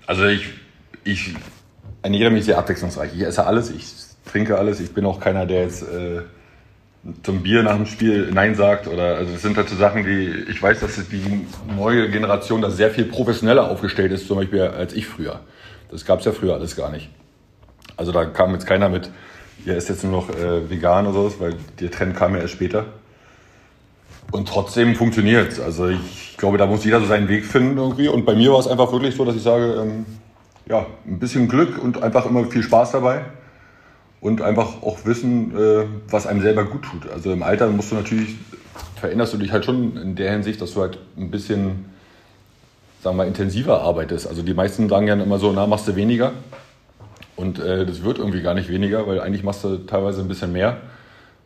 Also 0.07 0.25
ich, 0.25 0.49
ich 1.03 1.35
ernähre 2.01 2.31
mich 2.31 2.45
sehr 2.45 2.57
abwechslungsreich. 2.57 3.13
Ich 3.15 3.21
esse 3.21 3.45
alles, 3.45 3.69
ich 3.69 3.93
trinke 4.25 4.57
alles. 4.57 4.79
Ich 4.79 4.93
bin 4.93 5.05
auch 5.05 5.19
keiner, 5.19 5.45
der 5.45 5.63
jetzt 5.63 5.83
äh, 5.83 6.21
zum 7.23 7.43
Bier 7.43 7.63
nach 7.63 7.75
dem 7.75 7.85
Spiel 7.85 8.31
Nein 8.31 8.55
sagt. 8.55 8.87
Oder 8.87 9.15
also 9.15 9.31
das 9.31 9.41
sind 9.41 9.57
halt 9.57 9.69
so 9.69 9.75
Sachen, 9.75 10.03
die 10.03 10.45
ich 10.49 10.61
weiß, 10.61 10.79
dass 10.79 10.95
die 11.09 11.47
neue 11.75 12.09
Generation 12.09 12.61
da 12.61 12.69
sehr 12.69 12.91
viel 12.91 13.05
professioneller 13.05 13.69
aufgestellt 13.69 14.11
ist, 14.11 14.27
zum 14.27 14.37
Beispiel 14.37 14.61
als 14.61 14.93
ich 14.93 15.07
früher. 15.07 15.41
Das 15.89 16.05
gab 16.05 16.19
es 16.19 16.25
ja 16.25 16.31
früher 16.31 16.55
alles 16.55 16.75
gar 16.75 16.91
nicht. 16.91 17.09
Also 18.01 18.11
da 18.11 18.25
kam 18.25 18.51
jetzt 18.53 18.65
keiner 18.65 18.89
mit, 18.89 19.11
ihr 19.63 19.75
ist 19.75 19.87
jetzt 19.87 20.03
nur 20.03 20.11
noch 20.11 20.29
äh, 20.31 20.67
vegan 20.67 21.05
oder 21.05 21.13
sowas, 21.13 21.33
weil 21.37 21.53
der 21.79 21.91
Trend 21.91 22.15
kam 22.15 22.33
ja 22.33 22.41
erst 22.41 22.53
später. 22.53 22.85
Und 24.31 24.47
trotzdem 24.47 24.95
funktioniert 24.95 25.51
es. 25.51 25.59
Also 25.59 25.87
ich 25.89 26.35
glaube, 26.35 26.57
da 26.57 26.65
muss 26.65 26.83
jeder 26.83 26.99
so 26.99 27.05
seinen 27.05 27.27
Weg 27.27 27.45
finden 27.45 27.77
irgendwie. 27.77 28.07
Und 28.07 28.25
bei 28.25 28.33
mir 28.33 28.51
war 28.53 28.59
es 28.59 28.65
einfach 28.65 28.91
wirklich 28.91 29.15
so, 29.15 29.23
dass 29.23 29.35
ich 29.35 29.43
sage, 29.43 29.83
ähm, 29.83 30.07
ja, 30.67 30.87
ein 31.05 31.19
bisschen 31.19 31.47
Glück 31.47 31.77
und 31.77 32.01
einfach 32.01 32.25
immer 32.25 32.43
viel 32.45 32.63
Spaß 32.63 32.93
dabei. 32.93 33.23
Und 34.19 34.41
einfach 34.41 34.81
auch 34.81 35.05
wissen, 35.05 35.55
äh, 35.55 35.85
was 36.09 36.25
einem 36.25 36.41
selber 36.41 36.65
gut 36.65 36.81
tut. 36.81 37.07
Also 37.11 37.31
im 37.31 37.43
Alter 37.43 37.67
musst 37.67 37.91
du 37.91 37.95
natürlich, 37.95 38.35
veränderst 38.95 39.31
du 39.33 39.37
dich 39.37 39.51
halt 39.51 39.63
schon 39.63 39.95
in 39.95 40.15
der 40.15 40.31
Hinsicht, 40.31 40.59
dass 40.59 40.73
du 40.73 40.81
halt 40.81 40.97
ein 41.17 41.29
bisschen, 41.29 41.85
sagen 43.03 43.17
wir 43.17 43.27
intensiver 43.27 43.83
arbeitest. 43.83 44.25
Also 44.25 44.41
die 44.41 44.55
meisten 44.55 44.89
sagen 44.89 45.05
ja 45.05 45.13
immer 45.13 45.37
so, 45.37 45.51
na, 45.51 45.67
machst 45.67 45.87
du 45.87 45.95
weniger. 45.95 46.31
Und 47.41 47.59
äh, 47.59 47.85
das 47.85 48.03
wird 48.03 48.19
irgendwie 48.19 48.41
gar 48.41 48.53
nicht 48.53 48.69
weniger, 48.69 49.07
weil 49.07 49.19
eigentlich 49.19 49.43
machst 49.43 49.63
du 49.63 49.77
teilweise 49.77 50.21
ein 50.21 50.27
bisschen 50.27 50.53
mehr 50.53 50.77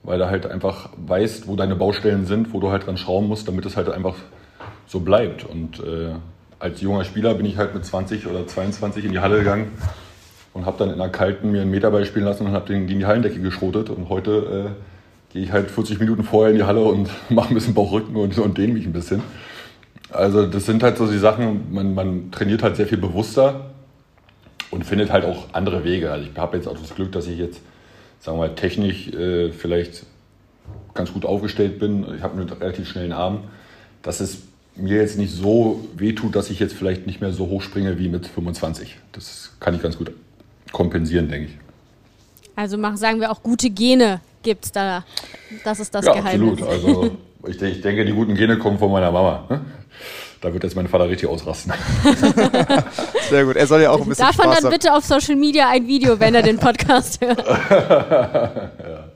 weil 0.05 0.19
du 0.19 0.29
halt 0.29 0.45
einfach 0.49 0.89
weißt, 0.97 1.47
wo 1.47 1.55
deine 1.55 1.75
Baustellen 1.75 2.25
sind, 2.25 2.53
wo 2.53 2.59
du 2.59 2.71
halt 2.71 2.85
dran 2.85 2.97
schrauben 2.97 3.27
musst, 3.27 3.47
damit 3.47 3.65
es 3.65 3.75
halt 3.75 3.89
einfach 3.89 4.15
so 4.87 4.99
bleibt. 4.99 5.43
Und 5.43 5.79
äh, 5.79 6.13
als 6.59 6.81
junger 6.81 7.03
Spieler 7.03 7.33
bin 7.33 7.45
ich 7.45 7.57
halt 7.57 7.73
mit 7.73 7.85
20 7.85 8.27
oder 8.27 8.45
22 8.45 9.05
in 9.05 9.11
die 9.11 9.19
Halle 9.19 9.39
gegangen 9.39 9.71
und 10.53 10.65
habe 10.65 10.77
dann 10.77 10.91
in 10.91 10.97
der 10.97 11.09
kalten 11.09 11.51
mir 11.51 11.61
einen 11.61 11.71
Meterball 11.71 12.05
spielen 12.05 12.25
lassen 12.25 12.45
und 12.45 12.53
habe 12.53 12.67
den 12.67 12.87
gegen 12.87 12.99
die 12.99 13.05
Hallendecke 13.05 13.39
geschrotet. 13.39 13.89
Und 13.89 14.09
heute 14.09 14.75
äh, 15.31 15.33
gehe 15.33 15.43
ich 15.43 15.51
halt 15.51 15.71
40 15.71 15.99
Minuten 15.99 16.23
vorher 16.23 16.51
in 16.51 16.57
die 16.57 16.65
Halle 16.65 16.83
und 16.83 17.09
mache 17.29 17.49
ein 17.49 17.55
bisschen 17.55 17.73
Bauchrücken 17.73 18.15
und, 18.15 18.37
und 18.37 18.57
dehne 18.57 18.73
mich 18.73 18.85
ein 18.85 18.93
bisschen. 18.93 19.21
Also 20.11 20.45
das 20.45 20.65
sind 20.65 20.83
halt 20.83 20.97
so 20.97 21.07
die 21.07 21.17
Sachen, 21.17 21.73
man, 21.73 21.93
man 21.95 22.31
trainiert 22.31 22.63
halt 22.63 22.75
sehr 22.75 22.85
viel 22.85 22.99
bewusster 22.99 23.71
und 24.71 24.85
findet 24.85 25.11
halt 25.11 25.25
auch 25.25 25.47
andere 25.53 25.83
Wege. 25.83 26.11
Also 26.11 26.27
ich 26.31 26.37
habe 26.37 26.57
jetzt 26.57 26.67
auch 26.67 26.77
das 26.77 26.95
Glück, 26.95 27.11
dass 27.11 27.27
ich 27.27 27.37
jetzt 27.37 27.61
sagen 28.25 28.39
wir 28.39 28.47
mal, 28.47 28.55
technisch 28.55 29.07
äh, 29.09 29.51
vielleicht 29.51 30.05
ganz 30.93 31.13
gut 31.13 31.25
aufgestellt 31.25 31.79
bin. 31.79 32.05
Ich 32.15 32.23
habe 32.23 32.39
einen 32.39 32.49
relativ 32.49 32.89
schnellen 32.89 33.11
Arm, 33.11 33.43
dass 34.01 34.19
es 34.19 34.39
mir 34.75 34.97
jetzt 34.97 35.17
nicht 35.17 35.31
so 35.31 35.87
wehtut, 35.95 36.35
dass 36.35 36.49
ich 36.49 36.59
jetzt 36.59 36.73
vielleicht 36.73 37.05
nicht 37.05 37.21
mehr 37.21 37.31
so 37.31 37.47
hoch 37.47 37.61
springe 37.61 37.99
wie 37.99 38.09
mit 38.09 38.27
25. 38.27 38.97
Das 39.11 39.53
kann 39.59 39.75
ich 39.75 39.81
ganz 39.81 39.97
gut 39.97 40.11
kompensieren, 40.71 41.29
denke 41.29 41.49
ich. 41.49 41.57
Also 42.55 42.77
machen, 42.77 42.97
sagen 42.97 43.19
wir 43.19 43.31
auch 43.31 43.43
gute 43.43 43.69
Gene 43.69 44.21
gibt 44.41 44.65
es 44.65 44.71
da. 44.71 45.03
Das 45.63 45.79
ist 45.79 45.93
das 45.93 46.05
ja, 46.05 46.13
Geheimnis. 46.13 46.61
Absolut. 46.61 46.77
Also 46.85 47.17
ich, 47.47 47.61
ich, 47.61 47.81
denke, 47.81 48.05
die 48.05 48.11
guten 48.11 48.35
Gene 48.35 48.57
kommen 48.57 48.79
von 48.79 48.91
meiner 48.91 49.11
Mama. 49.11 49.61
Da 50.45 50.53
wird 50.53 50.63
jetzt 50.63 50.75
mein 50.75 50.87
Vater 50.87 51.09
richtig 51.09 51.27
ausrasten. 51.27 51.73
Sehr 53.31 53.45
gut. 53.45 53.55
Er 53.55 53.65
soll 53.65 53.81
ja 53.81 53.89
auch 53.89 53.99
ein 53.99 54.07
bisschen 54.07 54.27
Davon 54.27 54.45
Spaß 54.45 54.61
dann 54.61 54.71
bitte 54.71 54.93
auf 54.93 55.03
Social 55.03 55.35
Media 55.35 55.69
ein 55.69 55.87
Video, 55.87 56.19
wenn 56.19 56.35
er 56.35 56.43
den 56.43 56.59
Podcast 56.59 57.19
hört. 57.25 57.43
ja. 57.43 59.09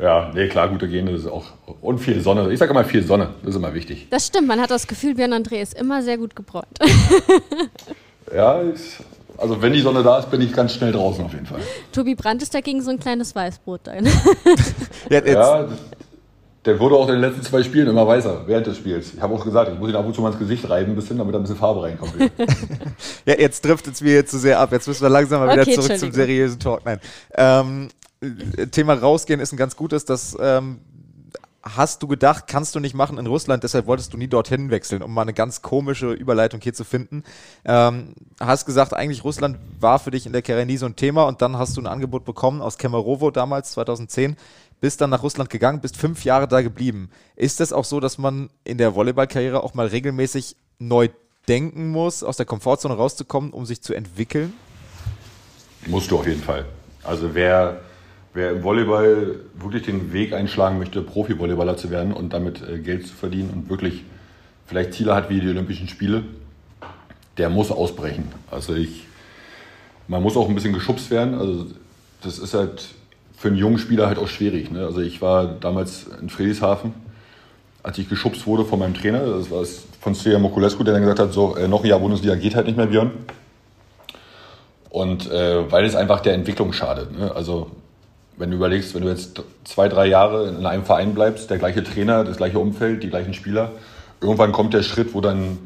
ja, 0.00 0.30
nee, 0.32 0.48
klar, 0.48 0.70
gute 0.70 0.88
Gene 0.88 1.10
ist 1.10 1.26
auch. 1.26 1.44
Und 1.82 1.98
viel 1.98 2.22
Sonne. 2.22 2.50
Ich 2.50 2.58
sage 2.58 2.70
immer 2.70 2.86
viel 2.86 3.02
Sonne. 3.02 3.34
Das 3.42 3.50
ist 3.50 3.56
immer 3.56 3.74
wichtig. 3.74 4.06
Das 4.08 4.28
stimmt. 4.28 4.48
Man 4.48 4.58
hat 4.58 4.70
das 4.70 4.86
Gefühl, 4.86 5.16
Björn 5.16 5.34
André 5.34 5.60
ist 5.60 5.74
immer 5.74 6.00
sehr 6.00 6.16
gut 6.16 6.34
gebräunt. 6.34 6.78
ja, 8.34 8.62
ich, 8.62 8.80
also 9.36 9.60
wenn 9.60 9.74
die 9.74 9.82
Sonne 9.82 10.02
da 10.02 10.18
ist, 10.18 10.30
bin 10.30 10.40
ich 10.40 10.54
ganz 10.54 10.72
schnell 10.72 10.92
draußen 10.92 11.22
auf 11.26 11.34
jeden 11.34 11.44
Fall. 11.44 11.60
Tobi 11.92 12.14
Brandt 12.14 12.40
ist 12.40 12.54
dagegen 12.54 12.80
so 12.80 12.90
ein 12.90 12.98
kleines 12.98 13.34
Weißbrot. 13.34 13.82
ja, 15.10 15.26
ja 15.26 15.68
der 16.64 16.78
wurde 16.78 16.94
auch 16.94 17.08
in 17.08 17.14
den 17.14 17.20
letzten 17.20 17.42
zwei 17.42 17.62
Spielen 17.62 17.88
immer 17.88 18.06
weißer 18.06 18.46
während 18.46 18.66
des 18.66 18.76
Spiels. 18.76 19.14
Ich 19.14 19.20
habe 19.20 19.34
auch 19.34 19.44
gesagt, 19.44 19.72
ich 19.72 19.78
muss 19.78 19.90
ihn 19.90 19.96
ab 19.96 20.06
und 20.06 20.14
zu 20.14 20.22
mal 20.22 20.30
ins 20.30 20.38
Gesicht 20.38 20.68
reiben, 20.68 20.92
ein 20.92 20.94
bisschen, 20.94 21.18
damit 21.18 21.34
da 21.34 21.38
ein 21.38 21.42
bisschen 21.42 21.56
Farbe 21.56 21.82
reinkommt. 21.82 22.14
ja, 23.26 23.34
jetzt 23.38 23.64
driftet 23.64 23.94
es 23.94 24.00
mir 24.00 24.14
jetzt 24.14 24.30
zu 24.30 24.38
sehr 24.38 24.60
ab. 24.60 24.70
Jetzt 24.70 24.86
müssen 24.86 25.02
wir 25.02 25.08
langsam 25.08 25.40
mal 25.40 25.48
okay, 25.48 25.66
wieder 25.66 25.82
zurück 25.82 25.98
zum 25.98 26.12
seriösen 26.12 26.60
Talk. 26.60 26.84
Nein. 26.84 27.00
Ähm, 27.34 27.88
Thema 28.70 28.94
rausgehen 28.94 29.40
ist 29.40 29.52
ein 29.52 29.56
ganz 29.56 29.74
gutes. 29.74 30.04
Das 30.04 30.36
ähm, 30.40 30.78
hast 31.62 32.02
du 32.02 32.08
gedacht, 32.08 32.46
kannst 32.48 32.74
du 32.74 32.80
nicht 32.80 32.94
machen 32.94 33.18
in 33.18 33.26
Russland, 33.26 33.62
deshalb 33.62 33.86
wolltest 33.86 34.12
du 34.12 34.16
nie 34.16 34.26
dorthin 34.26 34.70
wechseln, 34.70 35.02
um 35.02 35.14
mal 35.14 35.22
eine 35.22 35.32
ganz 35.32 35.62
komische 35.62 36.12
Überleitung 36.12 36.60
hier 36.60 36.74
zu 36.74 36.84
finden. 36.84 37.22
Ähm, 37.64 38.14
hast 38.40 38.66
gesagt, 38.66 38.94
eigentlich 38.94 39.24
Russland 39.24 39.58
war 39.78 39.98
für 39.98 40.10
dich 40.10 40.26
in 40.26 40.32
der 40.32 40.42
Karriere 40.42 40.66
nie 40.66 40.76
so 40.76 40.86
ein 40.86 40.96
Thema 40.96 41.24
und 41.24 41.40
dann 41.40 41.56
hast 41.56 41.76
du 41.76 41.80
ein 41.80 41.86
Angebot 41.86 42.24
bekommen 42.24 42.60
aus 42.62 42.78
Kemerovo 42.78 43.30
damals, 43.30 43.72
2010 43.72 44.36
bist 44.82 45.00
dann 45.00 45.10
nach 45.10 45.22
Russland 45.22 45.48
gegangen, 45.48 45.80
bist 45.80 45.96
fünf 45.96 46.24
Jahre 46.24 46.48
da 46.48 46.60
geblieben. 46.60 47.08
Ist 47.36 47.60
es 47.60 47.72
auch 47.72 47.84
so, 47.84 48.00
dass 48.00 48.18
man 48.18 48.50
in 48.64 48.78
der 48.78 48.96
Volleyballkarriere 48.96 49.62
auch 49.62 49.74
mal 49.74 49.86
regelmäßig 49.86 50.56
neu 50.80 51.08
denken 51.46 51.90
muss, 51.90 52.24
aus 52.24 52.36
der 52.36 52.46
Komfortzone 52.46 52.94
rauszukommen, 52.94 53.52
um 53.52 53.64
sich 53.64 53.80
zu 53.80 53.94
entwickeln? 53.94 54.52
Musst 55.86 56.10
du 56.10 56.18
auf 56.18 56.26
jeden 56.26 56.42
Fall. 56.42 56.66
Also 57.04 57.32
wer, 57.32 57.80
wer 58.34 58.50
im 58.50 58.64
Volleyball 58.64 59.36
wirklich 59.54 59.84
den 59.84 60.12
Weg 60.12 60.32
einschlagen 60.32 60.78
möchte, 60.78 61.00
Profi-Volleyballer 61.00 61.76
zu 61.76 61.90
werden 61.90 62.12
und 62.12 62.32
damit 62.32 62.60
äh, 62.68 62.80
Geld 62.80 63.06
zu 63.06 63.14
verdienen 63.14 63.50
und 63.50 63.70
wirklich 63.70 64.02
vielleicht 64.66 64.94
Ziele 64.94 65.14
hat 65.14 65.30
wie 65.30 65.38
die 65.38 65.48
Olympischen 65.48 65.86
Spiele, 65.86 66.24
der 67.38 67.50
muss 67.50 67.70
ausbrechen. 67.70 68.24
Also 68.50 68.74
ich, 68.74 69.06
man 70.08 70.24
muss 70.24 70.36
auch 70.36 70.48
ein 70.48 70.56
bisschen 70.56 70.72
geschubst 70.72 71.12
werden. 71.12 71.34
Also 71.34 71.66
das 72.22 72.40
ist 72.40 72.54
halt 72.54 72.96
für 73.42 73.48
einen 73.48 73.56
jungen 73.56 73.78
Spieler 73.78 74.06
halt 74.06 74.20
auch 74.20 74.28
schwierig. 74.28 74.70
Ne? 74.70 74.86
Also 74.86 75.00
ich 75.00 75.20
war 75.20 75.48
damals 75.48 76.06
in 76.20 76.30
Friedrichshafen, 76.30 76.94
als 77.82 77.98
ich 77.98 78.08
geschubst 78.08 78.46
wurde 78.46 78.64
von 78.64 78.78
meinem 78.78 78.94
Trainer, 78.94 79.18
das 79.18 79.50
war 79.50 79.64
von 80.00 80.14
Svea 80.14 80.38
Mokulescu, 80.38 80.84
der 80.84 80.94
dann 80.94 81.02
gesagt 81.02 81.18
hat, 81.18 81.32
so 81.32 81.56
äh, 81.56 81.66
noch 81.66 81.82
ein 81.82 81.88
Jahr 81.88 81.98
Bundesliga 81.98 82.36
geht 82.36 82.54
halt 82.54 82.66
nicht 82.66 82.76
mehr, 82.76 82.86
Björn. 82.86 83.10
Und 84.90 85.28
äh, 85.28 85.68
weil 85.72 85.84
es 85.84 85.96
einfach 85.96 86.20
der 86.20 86.34
Entwicklung 86.34 86.72
schadet. 86.72 87.18
Ne? 87.18 87.34
Also 87.34 87.72
wenn 88.36 88.52
du 88.52 88.56
überlegst, 88.56 88.94
wenn 88.94 89.02
du 89.02 89.08
jetzt 89.08 89.42
zwei, 89.64 89.88
drei 89.88 90.06
Jahre 90.06 90.48
in 90.48 90.64
einem 90.64 90.84
Verein 90.84 91.12
bleibst, 91.12 91.50
der 91.50 91.58
gleiche 91.58 91.82
Trainer, 91.82 92.22
das 92.22 92.36
gleiche 92.36 92.60
Umfeld, 92.60 93.02
die 93.02 93.10
gleichen 93.10 93.34
Spieler, 93.34 93.72
irgendwann 94.20 94.52
kommt 94.52 94.72
der 94.72 94.84
Schritt, 94.84 95.14
wo 95.14 95.20
dann, 95.20 95.58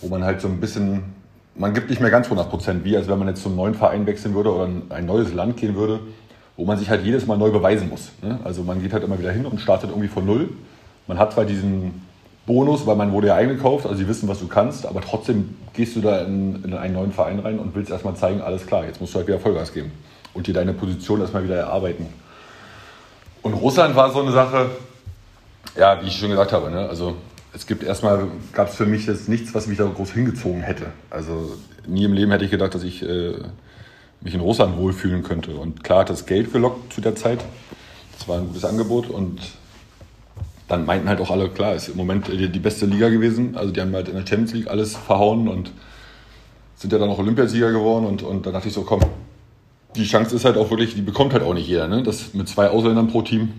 wo 0.00 0.06
man 0.06 0.22
halt 0.22 0.40
so 0.40 0.46
ein 0.46 0.60
bisschen, 0.60 1.02
man 1.56 1.74
gibt 1.74 1.90
nicht 1.90 2.00
mehr 2.00 2.12
ganz 2.12 2.26
100 2.26 2.48
Prozent, 2.48 2.84
wie 2.84 2.96
als 2.96 3.08
wenn 3.08 3.18
man 3.18 3.26
jetzt 3.26 3.42
zum 3.42 3.56
neuen 3.56 3.74
Verein 3.74 4.06
wechseln 4.06 4.36
würde 4.36 4.54
oder 4.54 4.66
in 4.66 4.82
ein 4.90 5.04
neues 5.04 5.34
Land 5.34 5.56
gehen 5.56 5.74
würde 5.74 5.98
wo 6.56 6.64
man 6.64 6.78
sich 6.78 6.88
halt 6.88 7.04
jedes 7.04 7.26
Mal 7.26 7.36
neu 7.36 7.50
beweisen 7.50 7.88
muss. 7.88 8.10
Ne? 8.22 8.38
Also 8.44 8.62
man 8.62 8.80
geht 8.80 8.92
halt 8.92 9.04
immer 9.04 9.18
wieder 9.18 9.32
hin 9.32 9.46
und 9.46 9.60
startet 9.60 9.90
irgendwie 9.90 10.08
von 10.08 10.24
Null. 10.24 10.50
Man 11.06 11.18
hat 11.18 11.32
zwar 11.32 11.44
diesen 11.44 12.02
Bonus, 12.46 12.86
weil 12.86 12.96
man 12.96 13.12
wurde 13.12 13.28
ja 13.28 13.36
eingekauft, 13.36 13.86
also 13.86 13.96
sie 13.96 14.06
wissen, 14.06 14.28
was 14.28 14.38
du 14.38 14.48
kannst, 14.48 14.86
aber 14.86 15.00
trotzdem 15.00 15.56
gehst 15.72 15.96
du 15.96 16.00
da 16.00 16.20
in, 16.20 16.62
in 16.62 16.74
einen 16.74 16.94
neuen 16.94 17.12
Verein 17.12 17.38
rein 17.38 17.58
und 17.58 17.74
willst 17.74 17.90
erstmal 17.90 18.14
zeigen, 18.16 18.42
alles 18.42 18.66
klar, 18.66 18.84
jetzt 18.84 19.00
musst 19.00 19.14
du 19.14 19.18
halt 19.18 19.26
wieder 19.26 19.40
Vollgas 19.40 19.72
geben 19.72 19.92
und 20.34 20.46
dir 20.46 20.52
deine 20.52 20.74
Position 20.74 21.20
erstmal 21.20 21.44
wieder 21.44 21.56
erarbeiten. 21.56 22.06
Und 23.40 23.54
Russland 23.54 23.96
war 23.96 24.12
so 24.12 24.20
eine 24.20 24.32
Sache, 24.32 24.70
ja, 25.76 26.02
wie 26.02 26.08
ich 26.08 26.16
schon 26.18 26.30
gesagt 26.30 26.52
habe, 26.52 26.70
ne? 26.70 26.88
also 26.88 27.16
es 27.54 27.66
gibt 27.66 27.82
erstmal, 27.82 28.28
gab 28.52 28.68
es 28.68 28.74
für 28.74 28.86
mich 28.86 29.06
jetzt 29.06 29.28
nichts, 29.28 29.54
was 29.54 29.66
mich 29.66 29.78
da 29.78 29.84
groß 29.84 30.12
hingezogen 30.12 30.60
hätte. 30.60 30.86
Also 31.08 31.56
nie 31.86 32.04
im 32.04 32.12
Leben 32.12 32.30
hätte 32.30 32.44
ich 32.44 32.50
gedacht, 32.50 32.74
dass 32.74 32.82
ich 32.82 33.02
äh, 33.02 33.34
mich 34.24 34.34
in 34.34 34.40
Russland 34.40 34.76
wohlfühlen 34.76 35.22
könnte. 35.22 35.54
Und 35.54 35.84
klar 35.84 36.00
hat 36.00 36.10
das 36.10 36.26
Geld 36.26 36.52
gelockt 36.52 36.92
zu 36.92 37.00
der 37.00 37.14
Zeit. 37.14 37.44
Das 38.18 38.26
war 38.26 38.38
ein 38.38 38.46
gutes 38.48 38.64
Angebot 38.64 39.08
und 39.10 39.40
dann 40.66 40.86
meinten 40.86 41.08
halt 41.08 41.20
auch 41.20 41.30
alle, 41.30 41.50
klar, 41.50 41.74
ist 41.74 41.88
im 41.88 41.96
Moment 41.96 42.28
die, 42.28 42.58
beste 42.58 42.86
Liga 42.86 43.10
gewesen. 43.10 43.54
Also 43.54 43.70
die 43.70 43.80
haben 43.82 43.94
halt 43.94 44.08
in 44.08 44.14
der 44.14 44.26
Champions 44.26 44.54
League 44.54 44.68
alles 44.68 44.96
verhauen 44.96 45.46
und 45.46 45.70
sind 46.74 46.92
ja 46.92 46.98
dann 46.98 47.10
auch 47.10 47.18
Olympiasieger 47.18 47.70
geworden 47.70 48.06
und, 48.06 48.22
und 48.22 48.46
dann 48.46 48.54
dachte 48.54 48.68
ich 48.68 48.74
so, 48.74 48.82
komm, 48.82 49.00
die 49.94 50.04
Chance 50.04 50.34
ist 50.34 50.44
halt 50.44 50.56
auch 50.56 50.70
wirklich, 50.70 50.94
die 50.94 51.02
bekommt 51.02 51.34
halt 51.34 51.42
auch 51.42 51.54
nicht 51.54 51.68
jeder, 51.68 51.86
ne? 51.86 52.02
Das 52.02 52.34
mit 52.34 52.48
zwei 52.48 52.68
Ausländern 52.68 53.08
pro 53.08 53.22
Team 53.22 53.52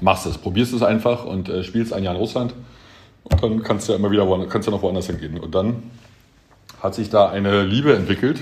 machst 0.00 0.26
es, 0.26 0.38
probierst 0.38 0.72
es 0.72 0.82
einfach 0.82 1.24
und 1.24 1.48
äh, 1.48 1.62
spielst 1.62 1.92
ein 1.92 2.02
Jahr 2.02 2.14
in 2.14 2.20
Russland 2.20 2.54
und 3.24 3.42
dann 3.42 3.62
kannst 3.62 3.88
du 3.88 3.92
ja 3.92 3.98
immer 3.98 4.10
wieder 4.10 4.26
woanders, 4.26 4.48
kannst 4.48 4.66
du 4.66 4.72
noch 4.72 4.82
woanders 4.82 5.06
hingehen. 5.06 5.38
Und 5.38 5.54
dann 5.54 5.82
hat 6.82 6.94
sich 6.94 7.10
da 7.10 7.28
eine 7.28 7.62
Liebe 7.62 7.94
entwickelt 7.94 8.40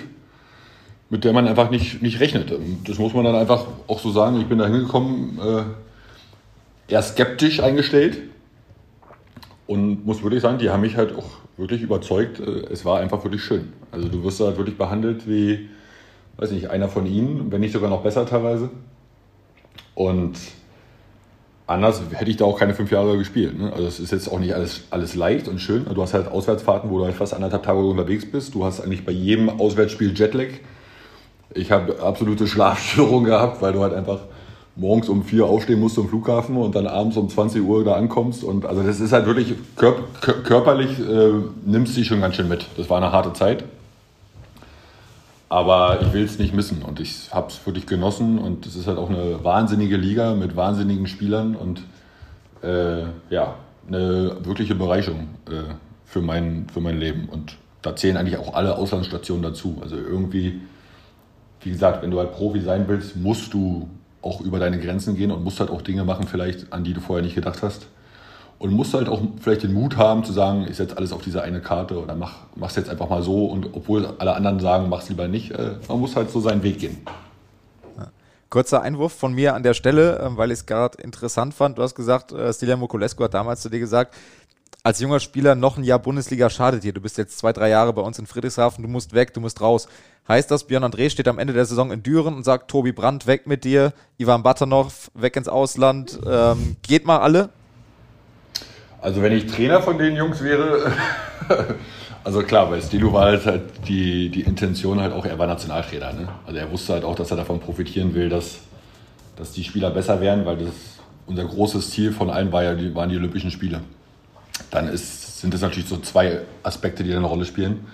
mit 1.11 1.25
der 1.25 1.33
man 1.33 1.47
einfach 1.49 1.71
nicht, 1.71 2.02
nicht 2.02 2.21
rechnet. 2.21 2.52
Das 2.87 2.99
muss 2.99 3.12
man 3.12 3.25
dann 3.25 3.35
einfach 3.35 3.67
auch 3.88 3.99
so 3.99 4.11
sagen. 4.12 4.40
Ich 4.40 4.47
bin 4.47 4.59
da 4.59 4.67
hingekommen, 4.67 5.38
äh, 5.40 6.93
eher 6.93 7.02
skeptisch 7.02 7.61
eingestellt 7.61 8.19
und 9.67 10.07
muss 10.07 10.23
wirklich 10.23 10.40
sagen, 10.40 10.59
die 10.59 10.71
haben 10.71 10.81
mich 10.81 10.97
halt 10.97 11.17
auch 11.17 11.26
wirklich 11.57 11.83
überzeugt. 11.83 12.38
Äh, 12.38 12.73
es 12.73 12.85
war 12.85 13.00
einfach 13.00 13.25
wirklich 13.25 13.43
schön. 13.43 13.73
Also 13.90 14.09
du 14.09 14.23
wirst 14.23 14.40
da 14.40 14.47
halt 14.47 14.57
wirklich 14.57 14.79
behandelt 14.79 15.29
wie, 15.29 15.69
weiß 16.37 16.52
nicht, 16.52 16.71
einer 16.71 16.88
von 16.88 17.07
ihnen, 17.07 17.50
wenn 17.50 17.61
nicht 17.61 17.73
sogar 17.73 17.90
noch 17.90 18.02
besser 18.02 18.25
teilweise. 18.25 18.71
Und 19.97 20.38
anders 21.67 22.02
hätte 22.12 22.31
ich 22.31 22.37
da 22.37 22.45
auch 22.45 22.59
keine 22.59 22.75
fünf 22.75 22.93
Jahre 22.93 23.19
gespielt. 23.19 23.59
Ne? 23.59 23.73
Also 23.73 23.87
es 23.87 23.99
ist 23.99 24.12
jetzt 24.12 24.31
auch 24.31 24.38
nicht 24.38 24.55
alles, 24.55 24.85
alles 24.90 25.17
leicht 25.17 25.49
und 25.49 25.61
schön. 25.61 25.87
Du 25.93 26.02
hast 26.02 26.14
halt 26.14 26.29
Auswärtsfahrten, 26.29 26.88
wo 26.88 26.99
du 26.99 27.05
halt 27.05 27.17
fast 27.17 27.35
anderthalb 27.35 27.64
Tage 27.64 27.81
unterwegs 27.81 28.31
bist. 28.31 28.55
Du 28.55 28.64
hast 28.64 28.81
eigentlich 28.81 29.05
bei 29.05 29.12
jedem 29.12 29.49
Auswärtsspiel 29.49 30.17
Jetlag. 30.17 30.50
Ich 31.54 31.71
habe 31.71 32.00
absolute 32.00 32.47
Schlafstörungen 32.47 33.25
gehabt, 33.25 33.61
weil 33.62 33.73
du 33.73 33.80
halt 33.80 33.95
einfach 33.95 34.21
morgens 34.76 35.09
um 35.09 35.25
vier 35.25 35.47
aufstehen 35.47 35.80
musst 35.80 35.97
zum 35.97 36.09
Flughafen 36.09 36.57
und 36.57 36.75
dann 36.75 36.87
abends 36.87 37.16
um 37.16 37.28
20 37.28 37.62
Uhr 37.62 37.85
da 37.85 37.95
ankommst. 37.95 38.45
Und 38.45 38.64
also 38.64 38.83
das 38.83 39.00
ist 39.00 39.12
halt 39.12 39.26
wirklich 39.26 39.54
körp 39.76 40.23
körperlich 40.45 40.99
äh, 40.99 41.33
nimmst 41.64 41.97
du 41.97 42.04
schon 42.04 42.21
ganz 42.21 42.37
schön 42.37 42.49
mit. 42.49 42.66
Das 42.76 42.88
war 42.88 42.97
eine 42.97 43.12
harte 43.12 43.33
Zeit. 43.33 43.64
Aber 45.49 46.00
ich 46.00 46.12
will 46.12 46.25
es 46.25 46.38
nicht 46.38 46.54
missen 46.54 46.83
und 46.83 47.00
ich 47.00 47.28
habe 47.33 47.49
es 47.49 47.66
wirklich 47.66 47.87
genossen 47.87 48.38
und 48.38 48.66
es 48.66 48.76
ist 48.76 48.87
halt 48.87 48.99
auch 48.99 49.11
eine 49.11 49.42
wahnsinnige 49.42 49.97
Liga 49.97 50.35
mit 50.35 50.54
wahnsinnigen 50.54 51.09
Spielern 51.09 51.57
und 51.57 51.83
äh, 52.62 53.02
ja, 53.30 53.57
eine 53.88 54.37
wirkliche 54.45 54.76
Bereicherung 54.76 55.28
äh, 55.49 55.75
für, 56.04 56.21
mein, 56.21 56.66
für 56.73 56.80
mein 56.80 56.99
Leben. 56.99 57.28
Und 57.28 57.57
da 57.83 57.97
zählen 57.97 58.16
eigentlich 58.16 58.37
auch 58.37 58.54
alle 58.54 58.76
Auslandsstationen 58.76 59.42
dazu. 59.42 59.78
Also 59.83 59.97
irgendwie, 59.97 60.61
wie 61.62 61.71
gesagt, 61.71 62.02
wenn 62.02 62.11
du 62.11 62.19
halt 62.19 62.33
Profi 62.33 62.61
sein 62.61 62.87
willst, 62.88 63.17
musst 63.17 63.52
du 63.52 63.88
auch 64.23 64.40
über 64.40 64.59
deine 64.59 64.79
Grenzen 64.79 65.17
gehen 65.17 65.31
und 65.31 65.45
musst 65.45 65.61
halt 65.61 65.71
auch 65.71 65.83
Dinge 65.83 66.05
machen, 66.05 66.26
vielleicht 66.26 66.73
an 66.73 66.85
die 66.85 66.93
du 66.93 67.00
vorher 67.00 67.23
nicht 67.25 67.35
gedacht 67.35 67.62
hast. 67.62 67.87
Und 68.59 68.73
musst 68.73 68.93
halt 68.93 69.09
auch 69.09 69.23
vielleicht 69.40 69.62
den 69.62 69.73
Mut 69.73 69.97
haben 69.97 70.23
zu 70.23 70.35
sagen, 70.35 70.67
ich 70.69 70.76
setze 70.76 70.99
alles 70.99 71.12
auf 71.12 71.23
diese 71.23 71.40
eine 71.40 71.62
Karte 71.62 71.99
oder 71.99 72.14
mach, 72.14 72.40
mach's 72.57 72.76
jetzt 72.76 72.90
einfach 72.90 73.09
mal 73.09 73.23
so. 73.23 73.47
Und 73.47 73.71
obwohl 73.73 74.07
alle 74.19 74.35
anderen 74.35 74.61
sagen, 74.61 74.90
mach's 74.90 75.09
lieber 75.09 75.29
nicht, 75.29 75.52
äh, 75.52 75.76
man 75.88 75.99
muss 75.99 76.14
halt 76.14 76.31
so 76.31 76.40
seinen 76.40 76.62
Weg 76.62 76.79
gehen. 76.79 76.99
Kurzer 78.50 78.83
Einwurf 78.83 79.12
von 79.12 79.33
mir 79.33 79.55
an 79.55 79.62
der 79.62 79.75
Stelle, 79.75 80.19
ähm, 80.19 80.37
weil 80.37 80.50
ich 80.50 80.59
es 80.59 80.67
gerade 80.67 81.00
interessant 81.00 81.55
fand. 81.55 81.79
Du 81.79 81.83
hast 81.83 81.95
gesagt, 81.95 82.33
äh, 82.33 82.52
Stilia 82.52 82.76
Mokulescu 82.76 83.23
hat 83.23 83.33
damals 83.33 83.61
zu 83.61 83.71
dir 83.71 83.79
gesagt, 83.79 84.17
als 84.83 85.01
junger 85.01 85.21
Spieler 85.21 85.55
noch 85.55 85.77
ein 85.77 85.85
Jahr 85.85 85.99
Bundesliga 85.99 86.49
schadet 86.49 86.85
dir. 86.85 86.93
Du 86.93 87.01
bist 87.01 87.19
jetzt 87.19 87.39
zwei, 87.39 87.53
drei 87.53 87.69
Jahre 87.69 87.93
bei 87.93 88.03
uns 88.03 88.19
in 88.19 88.27
Friedrichshafen, 88.27 88.83
du 88.83 88.89
musst 88.89 89.13
weg, 89.15 89.35
du 89.35 89.41
musst 89.41 89.61
raus. 89.61 89.89
Heißt 90.27 90.51
das, 90.51 90.65
Björn 90.65 90.85
André 90.85 91.11
steht 91.11 91.29
am 91.29 91.39
Ende 91.39 91.53
der 91.53 91.65
Saison 91.65 91.91
in 91.91 92.03
Düren 92.03 92.35
und 92.35 92.45
sagt, 92.45 92.71
Tobi 92.71 92.93
Brandt, 92.93 93.27
weg 93.27 93.47
mit 93.47 93.65
dir, 93.65 93.93
Ivan 94.17 94.43
Batanov, 94.43 95.11
weg 95.15 95.37
ins 95.37 95.49
Ausland, 95.49 96.19
ähm, 96.27 96.77
geht 96.83 97.05
mal 97.05 97.19
alle? 97.19 97.51
Also 99.03 99.23
wenn 99.23 99.33
ich 99.33 99.47
Trainer 99.47 99.83
von 99.83 99.99
den 99.99 100.15
Jungs 100.15 100.43
wäre, 100.43 100.93
also 102.25 102.43
klar, 102.43 102.69
bei 102.71 102.81
Stilo 102.81 103.13
war 103.13 103.27
halt, 103.27 103.47
halt 103.47 103.63
die, 103.89 104.29
die 104.29 104.43
Intention 104.43 105.01
halt 105.01 105.13
auch, 105.13 105.25
er 105.25 105.39
war 105.39 105.47
Nationaltrainer. 105.47 106.13
Ne? 106.13 106.29
Also 106.47 106.59
er 106.59 106.71
wusste 106.71 106.93
halt 106.95 107.05
auch, 107.05 107.15
dass 107.15 107.31
er 107.31 107.39
davon 107.39 107.61
profitieren 107.61 108.15
will, 108.15 108.29
dass, 108.29 108.59
dass 109.37 109.53
die 109.53 109.65
Spieler 109.65 109.91
besser 109.91 110.21
werden, 110.21 110.45
weil 110.45 110.59
das 110.59 110.73
unser 111.27 111.45
großes 111.45 111.91
Ziel 111.91 112.13
von 112.13 112.31
allen 112.31 112.53
war 112.53 112.63
ja, 112.63 112.95
waren 112.95 113.09
die 113.09 113.17
Olympischen 113.17 113.51
Spiele 113.51 113.81
dann 114.71 114.88
ist, 114.88 115.40
sind 115.40 115.55
das 115.55 115.61
natürlich 115.61 115.88
so 115.88 115.99
zwei 115.99 116.40
Aspekte, 116.62 117.05
die 117.05 117.14
eine 117.14 117.26
Rolle 117.26 117.45
spielen. 117.45 117.87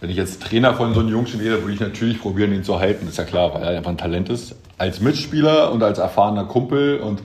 Wenn 0.00 0.10
ich 0.10 0.16
jetzt 0.16 0.42
Trainer 0.42 0.74
von 0.74 0.94
so 0.94 1.00
einem 1.00 1.10
Jungen 1.10 1.40
wäre, 1.40 1.60
würde 1.60 1.74
ich 1.74 1.80
natürlich 1.80 2.20
probieren, 2.20 2.52
ihn 2.52 2.64
zu 2.64 2.78
halten, 2.80 3.06
ist 3.06 3.18
ja 3.18 3.24
klar, 3.24 3.54
weil 3.54 3.62
er 3.62 3.76
einfach 3.76 3.90
ein 3.90 3.98
Talent 3.98 4.30
ist. 4.30 4.54
Als 4.78 5.00
Mitspieler 5.00 5.72
und 5.72 5.82
als 5.82 5.98
erfahrener 5.98 6.44
Kumpel 6.44 7.00
und 7.00 7.20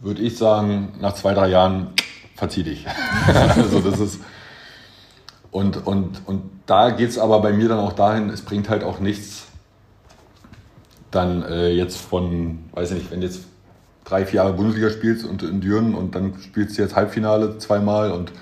würde 0.00 0.22
ich 0.22 0.38
sagen, 0.38 0.94
nach 1.00 1.14
zwei, 1.14 1.34
drei 1.34 1.48
Jahren 1.48 1.88
verzieh 2.36 2.62
dich. 2.62 2.86
also 3.56 3.80
das 3.80 3.98
ist 3.98 4.20
und, 5.50 5.86
und, 5.86 6.22
und 6.26 6.42
da 6.66 6.90
geht 6.90 7.10
es 7.10 7.18
aber 7.18 7.40
bei 7.40 7.52
mir 7.52 7.68
dann 7.68 7.78
auch 7.78 7.92
dahin, 7.92 8.30
es 8.30 8.42
bringt 8.42 8.68
halt 8.68 8.84
auch 8.84 9.00
nichts, 9.00 9.46
dann 11.10 11.42
äh, 11.42 11.70
jetzt 11.70 11.96
von, 11.96 12.60
weiß 12.72 12.92
ich 12.92 12.98
nicht, 12.98 13.10
wenn 13.10 13.22
jetzt 13.22 13.44
drei, 14.04 14.26
vier 14.26 14.38
Jahre 14.38 14.52
Bundesliga 14.52 14.90
spielst 14.90 15.24
und 15.24 15.42
in 15.42 15.60
Düren 15.60 15.94
und 15.94 16.14
dann 16.14 16.34
spielst 16.40 16.76
du 16.76 16.82
jetzt 16.82 16.96
Halbfinale 16.96 17.58
zweimal 17.58 18.10
und 18.12 18.32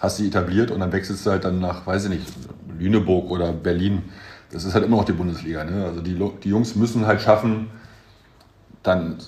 hast 0.00 0.16
sie 0.16 0.28
etabliert 0.28 0.70
und 0.70 0.80
dann 0.80 0.92
wechselst 0.92 1.26
du 1.26 1.30
halt 1.30 1.44
dann 1.44 1.60
nach, 1.60 1.86
weiß 1.86 2.04
ich 2.04 2.10
nicht, 2.10 2.26
Lüneburg 2.78 3.30
oder 3.30 3.52
Berlin. 3.52 4.04
Das 4.52 4.64
ist 4.64 4.74
halt 4.74 4.84
immer 4.84 4.96
noch 4.96 5.04
die 5.04 5.12
Bundesliga. 5.12 5.64
Ne? 5.64 5.84
Also 5.84 6.00
die, 6.00 6.18
die 6.42 6.48
Jungs 6.48 6.76
müssen 6.76 7.06
halt 7.06 7.20
schaffen, 7.20 7.68
dann 8.82 9.18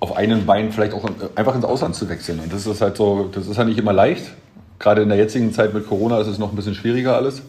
auf 0.00 0.16
einem 0.16 0.46
Bein 0.46 0.72
vielleicht 0.72 0.92
auch 0.92 1.08
einfach 1.36 1.54
ins 1.54 1.64
Ausland 1.64 1.94
zu 1.94 2.08
wechseln. 2.08 2.40
Und 2.40 2.52
das 2.52 2.66
ist 2.66 2.80
halt 2.80 2.96
so, 2.96 3.30
das 3.32 3.46
ist 3.46 3.56
halt 3.56 3.68
nicht 3.68 3.78
immer 3.78 3.92
leicht. 3.92 4.32
Gerade 4.80 5.02
in 5.02 5.08
der 5.08 5.18
jetzigen 5.18 5.52
Zeit 5.52 5.72
mit 5.72 5.86
Corona 5.86 6.20
ist 6.20 6.26
es 6.26 6.38
noch 6.38 6.50
ein 6.50 6.56
bisschen 6.56 6.74
schwieriger 6.74 7.14
alles. 7.14 7.42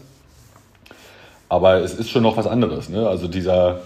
Aber 1.48 1.80
es 1.80 1.94
ist 1.94 2.10
schon 2.10 2.22
noch 2.22 2.36
was 2.36 2.46
anderes. 2.46 2.88
Ne? 2.88 3.08
Also 3.08 3.26
dieser, 3.26 3.80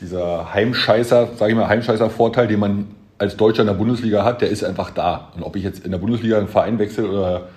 dieser 0.00 0.52
Heimscheißer, 0.52 1.30
sage 1.36 1.52
ich 1.52 1.56
mal, 1.56 1.68
Heimscheißer-Vorteil, 1.68 2.48
den 2.48 2.60
man 2.60 2.86
als 3.18 3.36
Deutscher 3.36 3.62
in 3.62 3.68
der 3.68 3.74
Bundesliga 3.74 4.24
hat, 4.24 4.42
der 4.42 4.50
ist 4.50 4.62
einfach 4.62 4.90
da. 4.90 5.32
Und 5.34 5.42
ob 5.42 5.56
ich 5.56 5.64
jetzt 5.64 5.84
in 5.84 5.90
der 5.90 5.98
Bundesliga 5.98 6.38
einen 6.38 6.48
Verein 6.48 6.78
wechsle 6.78 7.08
oder, 7.08 7.48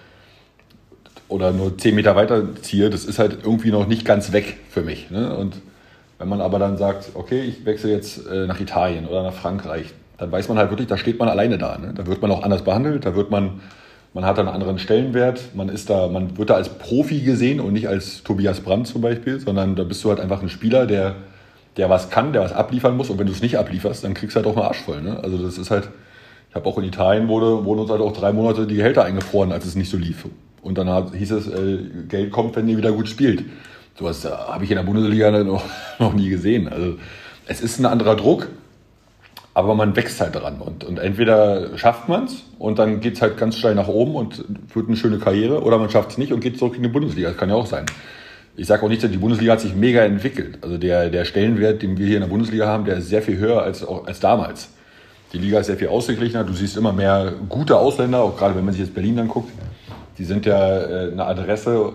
oder 1.27 1.51
nur 1.51 1.77
zehn 1.77 1.95
Meter 1.95 2.15
weiter 2.15 2.55
ziehe, 2.61 2.89
das 2.89 3.05
ist 3.05 3.19
halt 3.19 3.39
irgendwie 3.43 3.71
noch 3.71 3.87
nicht 3.87 4.05
ganz 4.05 4.31
weg 4.31 4.57
für 4.69 4.81
mich. 4.81 5.11
Ne? 5.11 5.35
Und 5.35 5.57
wenn 6.17 6.29
man 6.29 6.41
aber 6.41 6.59
dann 6.59 6.77
sagt, 6.77 7.11
okay, 7.13 7.41
ich 7.41 7.65
wechsle 7.65 7.91
jetzt 7.91 8.25
äh, 8.27 8.45
nach 8.45 8.59
Italien 8.59 9.07
oder 9.07 9.23
nach 9.23 9.33
Frankreich, 9.33 9.93
dann 10.17 10.31
weiß 10.31 10.49
man 10.49 10.57
halt 10.57 10.69
wirklich, 10.69 10.87
da 10.87 10.97
steht 10.97 11.19
man 11.19 11.29
alleine 11.29 11.57
da. 11.57 11.77
Ne? 11.77 11.93
Da 11.95 12.05
wird 12.05 12.21
man 12.21 12.31
auch 12.31 12.43
anders 12.43 12.63
behandelt, 12.63 13.05
da 13.05 13.15
wird 13.15 13.31
man, 13.31 13.61
man 14.13 14.25
hat 14.25 14.39
einen 14.39 14.49
anderen 14.49 14.79
Stellenwert, 14.79 15.55
man 15.55 15.69
ist 15.69 15.89
da, 15.89 16.07
man 16.07 16.37
wird 16.37 16.49
da 16.49 16.55
als 16.55 16.69
Profi 16.69 17.21
gesehen 17.21 17.59
und 17.59 17.73
nicht 17.73 17.87
als 17.87 18.23
Tobias 18.23 18.61
Brandt 18.61 18.87
zum 18.87 19.01
Beispiel, 19.01 19.39
sondern 19.39 19.75
da 19.75 19.83
bist 19.83 20.03
du 20.03 20.09
halt 20.09 20.19
einfach 20.19 20.41
ein 20.41 20.49
Spieler, 20.49 20.85
der 20.85 21.15
der 21.77 21.89
was 21.89 22.09
kann, 22.09 22.33
der 22.33 22.41
was 22.41 22.53
abliefern 22.53 22.97
muss. 22.97 23.09
Und 23.09 23.19
wenn 23.19 23.27
du 23.27 23.33
es 23.33 23.41
nicht 23.41 23.57
ablieferst, 23.57 24.03
dann 24.03 24.13
kriegst 24.13 24.35
du 24.35 24.37
halt 24.37 24.47
auch 24.47 24.57
einen 24.57 24.65
Arsch 24.67 24.81
voll. 24.81 25.01
Ne? 25.01 25.19
Also 25.23 25.37
das 25.37 25.57
ist 25.57 25.71
halt, 25.71 25.89
ich 26.49 26.55
habe 26.55 26.65
auch 26.67 26.77
in 26.77 26.83
Italien 26.83 27.27
wurde, 27.27 27.65
wurden 27.65 27.81
uns 27.81 27.91
halt 27.91 28.01
auch 28.01 28.13
drei 28.13 28.33
Monate 28.33 28.67
die 28.67 28.75
Gehälter 28.75 29.03
eingefroren, 29.05 29.51
als 29.51 29.65
es 29.65 29.75
nicht 29.75 29.89
so 29.89 29.97
lief. 29.97 30.25
Und 30.61 30.77
dann 30.77 31.13
hieß 31.13 31.31
es, 31.31 31.47
äh, 31.47 31.79
Geld 32.07 32.31
kommt, 32.31 32.55
wenn 32.55 32.67
ihr 32.67 32.77
wieder 32.77 32.91
gut 32.91 33.07
spielt. 33.07 33.45
Sowas 33.97 34.25
äh, 34.25 34.29
habe 34.29 34.63
ich 34.63 34.71
in 34.71 34.77
der 34.77 34.83
Bundesliga 34.83 35.31
noch, 35.43 35.63
noch 35.99 36.13
nie 36.13 36.29
gesehen. 36.29 36.67
Also 36.67 36.95
es 37.45 37.61
ist 37.61 37.79
ein 37.79 37.85
anderer 37.85 38.15
Druck, 38.15 38.49
aber 39.53 39.75
man 39.75 39.95
wächst 39.95 40.19
halt 40.21 40.35
dran. 40.35 40.59
Und, 40.59 40.83
und 40.83 40.99
entweder 40.99 41.77
schafft 41.77 42.09
man 42.09 42.25
es 42.25 42.43
und 42.59 42.79
dann 42.79 42.99
geht 42.99 43.15
es 43.15 43.21
halt 43.21 43.37
ganz 43.37 43.57
steil 43.57 43.75
nach 43.75 43.87
oben 43.87 44.15
und 44.15 44.43
wird 44.73 44.87
eine 44.87 44.97
schöne 44.97 45.19
Karriere, 45.19 45.63
oder 45.63 45.77
man 45.77 45.89
schafft 45.89 46.11
es 46.11 46.17
nicht 46.17 46.33
und 46.33 46.39
geht 46.39 46.57
zurück 46.57 46.75
in 46.75 46.83
die 46.83 46.89
Bundesliga. 46.89 47.29
Das 47.29 47.37
kann 47.37 47.49
ja 47.49 47.55
auch 47.55 47.65
sein 47.65 47.85
ich 48.59 48.67
sage 48.67 48.83
auch 48.83 48.89
nicht, 48.89 49.01
die 49.01 49.17
Bundesliga 49.17 49.53
hat 49.53 49.61
sich 49.61 49.73
mega 49.73 50.01
entwickelt. 50.01 50.57
Also 50.61 50.77
der, 50.77 51.09
der 51.09 51.23
Stellenwert, 51.23 51.81
den 51.81 51.97
wir 51.97 52.05
hier 52.05 52.17
in 52.17 52.23
der 52.23 52.27
Bundesliga 52.27 52.67
haben, 52.67 52.83
der 52.83 52.97
ist 52.97 53.07
sehr 53.07 53.21
viel 53.21 53.37
höher 53.37 53.61
als, 53.61 53.85
als 53.87 54.19
damals. 54.19 54.69
Die 55.31 55.37
Liga 55.37 55.59
ist 55.59 55.67
sehr 55.67 55.77
viel 55.77 55.87
ausgeglichener. 55.87 56.43
Du 56.43 56.51
siehst 56.51 56.75
immer 56.75 56.91
mehr 56.91 57.31
gute 57.47 57.77
Ausländer, 57.77 58.21
auch 58.21 58.35
gerade 58.35 58.55
wenn 58.55 58.65
man 58.65 58.73
sich 58.73 58.83
jetzt 58.83 58.93
Berlin 58.93 59.17
anguckt. 59.17 59.49
Die 60.17 60.25
sind 60.25 60.45
ja 60.45 60.77
äh, 60.81 61.11
eine 61.13 61.23
Adresse, 61.23 61.93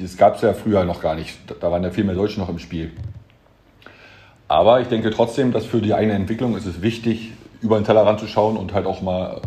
das 0.00 0.16
gab 0.16 0.36
es 0.36 0.42
ja 0.42 0.52
früher 0.52 0.84
noch 0.84 1.02
gar 1.02 1.16
nicht. 1.16 1.36
Da 1.60 1.72
waren 1.72 1.82
ja 1.82 1.90
viel 1.90 2.04
mehr 2.04 2.14
Deutsche 2.14 2.38
noch 2.38 2.48
im 2.48 2.60
Spiel. 2.60 2.92
Aber 4.46 4.80
ich 4.80 4.86
denke 4.86 5.10
trotzdem, 5.10 5.50
dass 5.52 5.66
für 5.66 5.80
die 5.80 5.94
eigene 5.94 6.12
Entwicklung 6.12 6.56
ist 6.56 6.66
es 6.66 6.80
wichtig, 6.80 7.32
über 7.60 7.76
den 7.76 7.84
Tellerrand 7.84 8.20
zu 8.20 8.28
schauen 8.28 8.56
und 8.56 8.72
halt 8.72 8.86
auch 8.86 9.02
mal 9.02 9.40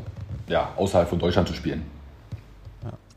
ja, 0.50 0.74
außerhalb 0.76 1.08
von 1.08 1.20
Deutschland 1.20 1.48
zu 1.48 1.54
spielen. 1.54 1.84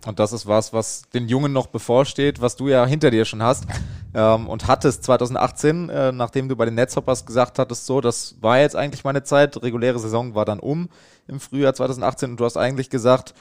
Und 0.06 0.18
das 0.20 0.32
ist 0.32 0.46
was, 0.46 0.72
was 0.72 1.02
den 1.12 1.28
Jungen 1.28 1.52
noch 1.52 1.66
bevorsteht, 1.66 2.40
was 2.40 2.56
du 2.56 2.68
ja 2.68 2.86
hinter 2.86 3.10
dir 3.10 3.24
schon 3.24 3.42
hast 3.42 3.66
ähm, 4.14 4.46
und 4.48 4.68
hattest 4.68 5.02
2018, 5.04 5.88
äh, 5.88 6.12
nachdem 6.12 6.48
du 6.48 6.56
bei 6.56 6.64
den 6.64 6.74
Netzhoppers 6.74 7.26
gesagt 7.26 7.58
hattest, 7.58 7.86
so, 7.86 8.00
das 8.00 8.36
war 8.40 8.58
jetzt 8.60 8.76
eigentlich 8.76 9.04
meine 9.04 9.24
Zeit, 9.24 9.60
reguläre 9.62 9.98
Saison 9.98 10.34
war 10.34 10.44
dann 10.44 10.60
um 10.60 10.88
im 11.26 11.40
Frühjahr 11.40 11.74
2018 11.74 12.30
und 12.30 12.40
du 12.40 12.44
hast 12.44 12.56
eigentlich 12.56 12.90
gesagt, 12.90 13.34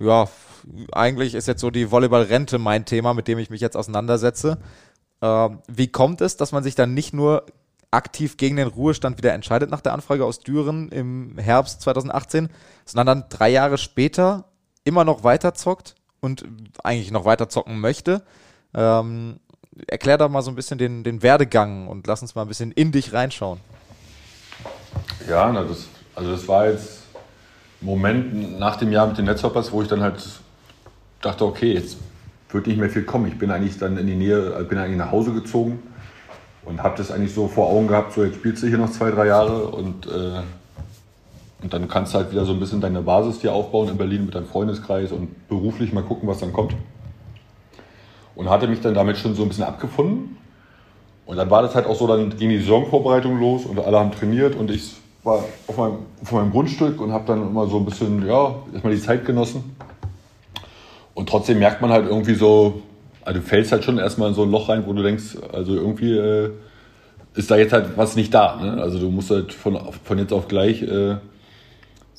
ja, 0.00 0.28
eigentlich 0.92 1.34
ist 1.34 1.46
jetzt 1.46 1.60
so 1.60 1.70
die 1.70 1.90
Volleyball-Rente 1.90 2.58
mein 2.58 2.84
Thema, 2.84 3.14
mit 3.14 3.28
dem 3.28 3.38
ich 3.38 3.50
mich 3.50 3.60
jetzt 3.60 3.76
auseinandersetze. 3.76 4.58
Ähm, 5.22 5.60
wie 5.68 5.88
kommt 5.88 6.20
es, 6.22 6.36
dass 6.36 6.52
man 6.52 6.64
sich 6.64 6.74
dann 6.74 6.92
nicht 6.92 7.14
nur 7.14 7.46
aktiv 7.90 8.36
gegen 8.36 8.56
den 8.56 8.68
Ruhestand 8.68 9.18
wieder 9.18 9.32
entscheidet 9.32 9.70
nach 9.70 9.80
der 9.80 9.92
Anfrage 9.92 10.24
aus 10.24 10.40
Düren 10.40 10.88
im 10.90 11.38
Herbst 11.38 11.82
2018, 11.82 12.48
sondern 12.84 13.06
dann 13.06 13.28
drei 13.28 13.50
Jahre 13.50 13.78
später 13.78 14.44
immer 14.84 15.04
noch 15.04 15.24
weiter 15.24 15.54
zockt? 15.54 15.96
Und 16.20 16.44
eigentlich 16.82 17.10
noch 17.10 17.24
weiter 17.24 17.48
zocken 17.48 17.80
möchte. 17.80 18.22
Ähm, 18.74 19.40
erklär 19.86 20.18
doch 20.18 20.28
mal 20.28 20.42
so 20.42 20.50
ein 20.50 20.54
bisschen 20.54 20.78
den, 20.78 21.04
den 21.04 21.22
Werdegang 21.22 21.88
und 21.88 22.06
lass 22.06 22.22
uns 22.22 22.34
mal 22.34 22.42
ein 22.42 22.48
bisschen 22.48 22.72
in 22.72 22.92
dich 22.92 23.12
reinschauen. 23.12 23.60
Ja, 25.28 25.50
na, 25.52 25.64
das, 25.64 25.86
also 26.14 26.32
das 26.32 26.46
war 26.48 26.68
jetzt 26.68 27.02
ein 27.80 27.86
Moment 27.86 28.58
nach 28.58 28.76
dem 28.76 28.92
Jahr 28.92 29.06
mit 29.06 29.18
den 29.18 29.24
Netzhoppers, 29.24 29.72
wo 29.72 29.82
ich 29.82 29.88
dann 29.88 30.02
halt 30.02 30.22
dachte, 31.20 31.44
okay, 31.44 31.74
jetzt 31.74 31.96
wird 32.50 32.66
nicht 32.66 32.78
mehr 32.78 32.90
viel 32.90 33.04
kommen. 33.04 33.26
Ich 33.26 33.38
bin 33.38 33.50
eigentlich 33.50 33.78
dann 33.78 33.96
in 33.96 34.06
die 34.06 34.16
Nähe, 34.16 34.64
bin 34.68 34.78
eigentlich 34.78 34.98
nach 34.98 35.10
Hause 35.10 35.32
gezogen 35.32 35.82
und 36.64 36.82
habe 36.82 36.96
das 36.96 37.10
eigentlich 37.10 37.34
so 37.34 37.48
vor 37.48 37.68
Augen 37.68 37.88
gehabt, 37.88 38.12
so 38.12 38.24
jetzt 38.24 38.36
spielst 38.36 38.62
du 38.62 38.66
hier 38.66 38.78
noch 38.78 38.90
zwei, 38.90 39.10
drei 39.10 39.26
Jahre 39.26 39.68
und 39.68 40.06
äh, 40.06 40.42
und 41.62 41.72
dann 41.72 41.88
kannst 41.88 42.14
du 42.14 42.18
halt 42.18 42.32
wieder 42.32 42.44
so 42.44 42.52
ein 42.52 42.60
bisschen 42.60 42.80
deine 42.80 43.02
Basis 43.02 43.40
hier 43.40 43.52
aufbauen 43.52 43.88
in 43.88 43.98
Berlin 43.98 44.24
mit 44.24 44.34
deinem 44.34 44.46
Freundeskreis 44.46 45.12
und 45.12 45.48
beruflich 45.48 45.92
mal 45.92 46.02
gucken, 46.02 46.28
was 46.28 46.40
dann 46.40 46.52
kommt. 46.52 46.74
Und 48.34 48.48
hatte 48.48 48.66
mich 48.66 48.80
dann 48.80 48.94
damit 48.94 49.18
schon 49.18 49.34
so 49.34 49.42
ein 49.42 49.48
bisschen 49.48 49.64
abgefunden. 49.64 50.36
Und 51.26 51.36
dann 51.36 51.50
war 51.50 51.62
das 51.62 51.74
halt 51.74 51.86
auch 51.86 51.94
so, 51.94 52.06
dann 52.06 52.36
ging 52.36 52.48
die 52.48 52.58
Saisonvorbereitung 52.58 53.38
los 53.38 53.66
und 53.66 53.78
alle 53.78 53.98
haben 53.98 54.10
trainiert 54.10 54.56
und 54.56 54.70
ich 54.70 54.96
war 55.22 55.44
auf 55.66 55.76
meinem, 55.76 55.98
auf 56.22 56.32
meinem 56.32 56.50
Grundstück 56.50 57.00
und 57.00 57.12
habe 57.12 57.24
dann 57.26 57.42
immer 57.42 57.66
so 57.66 57.76
ein 57.76 57.84
bisschen, 57.84 58.26
ja, 58.26 58.54
erstmal 58.72 58.94
die 58.94 59.00
Zeit 59.00 59.26
genossen. 59.26 59.76
Und 61.14 61.28
trotzdem 61.28 61.58
merkt 61.58 61.82
man 61.82 61.90
halt 61.90 62.08
irgendwie 62.08 62.34
so, 62.34 62.82
also 63.22 63.38
du 63.38 63.46
fällst 63.46 63.72
halt 63.72 63.84
schon 63.84 63.98
erstmal 63.98 64.30
in 64.30 64.34
so 64.34 64.42
ein 64.42 64.50
Loch 64.50 64.70
rein, 64.70 64.84
wo 64.86 64.92
du 64.92 65.02
denkst, 65.02 65.36
also 65.52 65.74
irgendwie 65.74 66.16
äh, 66.16 66.50
ist 67.34 67.50
da 67.50 67.56
jetzt 67.56 67.72
halt 67.72 67.96
was 67.96 68.16
nicht 68.16 68.32
da. 68.32 68.56
Ne? 68.56 68.82
Also 68.82 68.98
du 68.98 69.10
musst 69.10 69.30
halt 69.30 69.52
von, 69.52 69.78
von 70.02 70.18
jetzt 70.18 70.32
auf 70.32 70.48
gleich 70.48 70.82
äh, 70.82 71.16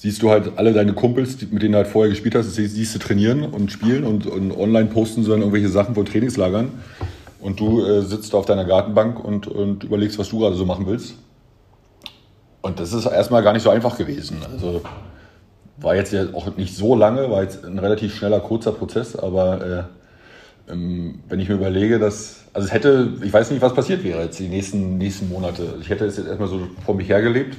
siehst 0.02 0.24
du 0.24 0.32
halt 0.32 0.54
alle 0.56 0.74
deine 0.74 0.94
Kumpels, 0.94 1.40
mit 1.52 1.62
denen 1.62 1.74
du 1.74 1.78
halt 1.78 1.88
vorher 1.88 2.10
gespielt 2.10 2.34
hast, 2.34 2.56
siehst 2.56 2.96
du 2.96 2.98
trainieren 2.98 3.44
und 3.44 3.72
spielen 3.72 4.04
und, 4.04 4.26
und 4.26 4.52
online 4.52 4.88
posten 4.88 5.24
sie 5.24 5.30
dann 5.30 5.42
irgendwelche 5.42 5.70
Sachen 5.70 5.94
von 5.94 6.06
Trainingslagern. 6.06 6.72
Und 7.40 7.60
du 7.60 7.86
äh, 7.86 8.02
sitzt 8.02 8.34
auf 8.34 8.48
deiner 8.48 8.66
Gartenbank 8.66 9.24
und, 9.24 9.46
und 9.46 9.84
überlegst, 9.84 10.18
was 10.18 10.30
du 10.30 10.40
gerade 10.40 10.56
so 10.56 10.66
machen 10.66 10.88
willst. 10.88 11.14
Und 12.64 12.80
das 12.80 12.94
ist 12.94 13.06
erstmal 13.06 13.44
gar 13.44 13.54
nicht 13.54 13.62
so 13.62 13.70
einfach 13.70 13.96
gewesen. 13.96 14.38
Also 14.52 14.82
war 15.78 15.96
jetzt 15.96 16.12
ja 16.14 16.26
auch 16.34 16.58
nicht 16.58 16.76
so 16.76 16.96
lange, 16.96 17.30
war 17.30 17.44
jetzt 17.44 17.64
ein 17.64 17.78
relativ 17.78 18.16
schneller, 18.16 18.40
kurzer 18.40 18.72
Prozess, 18.72 19.16
aber 19.16 19.88
äh, 20.68 20.72
ähm, 20.72 21.20
wenn 21.30 21.40
ich 21.40 21.48
mir 21.48 21.56
überlege, 21.56 22.00
dass, 22.00 22.46
also 22.54 22.68
es 22.68 22.74
hätte, 22.74 23.14
ich 23.22 23.32
weiß 23.32 23.52
nicht, 23.52 23.62
was 23.62 23.76
passiert 23.76 24.04
wäre 24.04 24.24
jetzt 24.24 24.40
die 24.40 24.48
nächsten, 24.48 24.98
nächsten 24.98 25.30
Monate. 25.30 25.76
Ich 25.80 25.90
hätte 25.90 26.06
es 26.06 26.18
jetzt 26.18 26.28
erstmal 26.28 26.50
so 26.50 26.68
vor 26.84 26.96
mich 26.96 27.08
hergelebt 27.08 27.56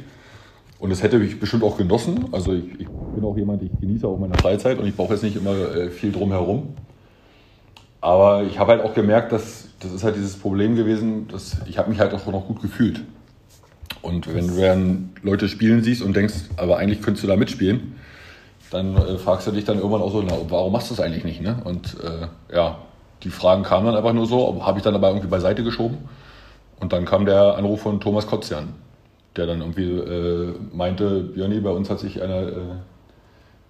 und 0.82 0.90
es 0.90 1.00
hätte 1.00 1.22
ich 1.22 1.38
bestimmt 1.38 1.62
auch 1.62 1.76
genossen. 1.76 2.26
Also 2.32 2.54
ich, 2.54 2.64
ich, 2.80 2.88
bin 2.88 3.24
auch 3.24 3.36
jemand, 3.36 3.62
ich 3.62 3.70
genieße 3.80 4.04
auch 4.04 4.18
meine 4.18 4.34
Freizeit 4.34 4.80
und 4.80 4.86
ich 4.88 4.96
brauche 4.96 5.12
jetzt 5.12 5.22
nicht 5.22 5.36
immer 5.36 5.52
äh, 5.52 5.90
viel 5.90 6.10
drumherum. 6.10 6.74
Aber 8.00 8.42
ich 8.42 8.58
habe 8.58 8.72
halt 8.72 8.82
auch 8.82 8.92
gemerkt, 8.92 9.30
dass 9.30 9.68
das 9.78 9.92
ist 9.92 10.02
halt 10.02 10.16
dieses 10.16 10.36
Problem 10.36 10.74
gewesen, 10.74 11.28
dass 11.28 11.58
ich 11.68 11.78
habe 11.78 11.88
mich 11.88 12.00
halt 12.00 12.12
auch 12.12 12.26
noch 12.26 12.48
gut 12.48 12.60
gefühlt. 12.62 13.00
Und 14.02 14.34
wenn 14.34 14.48
du 14.48 14.60
dann 14.60 15.10
Leute 15.22 15.48
spielen 15.48 15.84
siehst 15.84 16.02
und 16.02 16.16
denkst, 16.16 16.34
aber 16.56 16.78
eigentlich 16.78 17.00
könntest 17.00 17.22
du 17.22 17.28
da 17.28 17.36
mitspielen, 17.36 17.94
dann 18.72 18.96
äh, 18.96 19.18
fragst 19.18 19.46
du 19.46 19.52
dich 19.52 19.64
dann 19.64 19.76
irgendwann 19.76 20.02
auch 20.02 20.10
so, 20.10 20.20
na, 20.20 20.34
warum 20.48 20.72
machst 20.72 20.90
du 20.90 20.96
das 20.96 21.04
eigentlich 21.04 21.22
nicht? 21.22 21.42
Ne? 21.42 21.58
Und 21.62 21.96
äh, 22.02 22.56
ja, 22.56 22.78
die 23.22 23.30
Fragen 23.30 23.62
kamen 23.62 23.86
dann 23.86 23.94
einfach 23.94 24.14
nur 24.14 24.26
so, 24.26 24.64
habe 24.66 24.78
ich 24.78 24.82
dann 24.82 24.96
aber 24.96 25.10
irgendwie 25.10 25.28
beiseite 25.28 25.62
geschoben. 25.62 25.98
Und 26.80 26.92
dann 26.92 27.04
kam 27.04 27.24
der 27.24 27.56
Anruf 27.56 27.82
von 27.82 28.00
Thomas 28.00 28.26
Kotzian, 28.26 28.70
der 29.36 29.46
dann 29.46 29.60
irgendwie 29.60 29.90
äh, 29.90 30.54
meinte, 30.72 31.20
Björni, 31.20 31.60
bei 31.60 31.70
uns 31.70 31.88
hat 31.90 32.00
sich 32.00 32.22
einer 32.22 32.48
äh, 32.48 32.52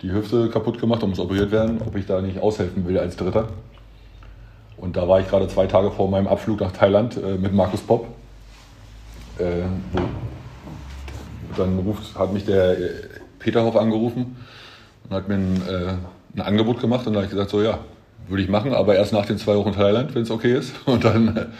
die 0.03 0.11
Hüfte 0.13 0.49
kaputt 0.49 0.81
gemacht 0.81 1.03
und 1.03 1.11
muss 1.11 1.21
operiert 1.21 1.53
werden, 1.53 1.81
ob 1.87 1.95
ich 1.97 2.07
da 2.07 2.21
nicht 2.21 2.41
aushelfen 2.41 2.87
will 2.87 2.99
als 2.99 3.17
Dritter. 3.17 3.49
Und 4.77 4.97
da 4.97 5.07
war 5.07 5.21
ich 5.21 5.29
gerade 5.29 5.47
zwei 5.47 5.67
Tage 5.67 5.93
vor 5.93 6.11
meinem 6.11 6.27
Abflug 6.27 6.61
nach 6.61 6.73
Thailand 6.73 7.17
äh, 7.17 7.37
mit 7.37 7.53
Markus 7.55 7.81
Popp. 7.81 8.07
Äh, 9.39 9.63
dann 11.57 11.79
ruft, 11.79 12.19
hat 12.19 12.33
mich 12.33 12.45
der 12.45 12.79
äh, 12.79 12.91
Peterhoff 13.39 13.77
angerufen 13.77 14.37
und 15.09 15.15
hat 15.15 15.29
mir 15.29 15.35
ein, 15.35 15.63
äh, 15.69 15.95
ein 16.37 16.41
Angebot 16.41 16.81
gemacht. 16.81 17.07
Und 17.07 17.13
da 17.13 17.19
habe 17.19 17.27
ich 17.27 17.31
gesagt, 17.31 17.51
so 17.51 17.63
ja, 17.63 17.79
würde 18.29 18.43
ich 18.43 18.49
machen, 18.49 18.75
aber 18.75 18.97
erst 18.97 19.13
nach 19.13 19.27
den 19.27 19.39
zwei 19.39 19.57
Wochen 19.57 19.73
Thailand, 19.73 20.15
wenn 20.15 20.23
es 20.23 20.31
okay 20.31 20.55
ist. 20.55 20.75
Und 20.87 21.05
dann 21.05 21.53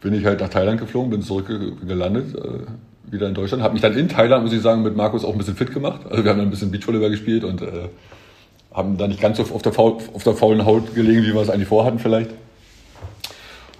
bin 0.00 0.14
ich 0.14 0.24
halt 0.24 0.40
nach 0.40 0.48
Thailand 0.48 0.80
geflogen, 0.80 1.10
bin 1.10 1.22
zurückgelandet, 1.22 2.34
äh, 2.34 2.66
wieder 3.10 3.28
in 3.28 3.34
Deutschland. 3.34 3.62
Habe 3.62 3.74
mich 3.74 3.82
dann 3.82 3.96
in 3.96 4.08
Thailand, 4.08 4.44
muss 4.44 4.52
ich 4.52 4.62
sagen, 4.62 4.82
mit 4.82 4.96
Markus 4.96 5.24
auch 5.24 5.32
ein 5.32 5.38
bisschen 5.38 5.56
fit 5.56 5.72
gemacht. 5.72 6.00
Also 6.08 6.24
wir 6.24 6.30
haben 6.30 6.38
dann 6.38 6.48
ein 6.48 6.50
bisschen 6.50 6.70
Beachvolleyball 6.70 7.10
gespielt 7.10 7.44
und 7.44 7.62
äh, 7.62 7.88
haben 8.72 8.96
da 8.96 9.08
nicht 9.08 9.20
ganz 9.20 9.38
so 9.38 9.42
auf 9.54 9.62
der, 9.62 9.72
faul, 9.72 9.98
auf 10.12 10.22
der 10.22 10.34
faulen 10.34 10.64
Haut 10.64 10.94
gelegen, 10.94 11.22
wie 11.22 11.34
wir 11.34 11.40
es 11.40 11.50
eigentlich 11.50 11.68
vorhatten 11.68 11.98
vielleicht. 11.98 12.30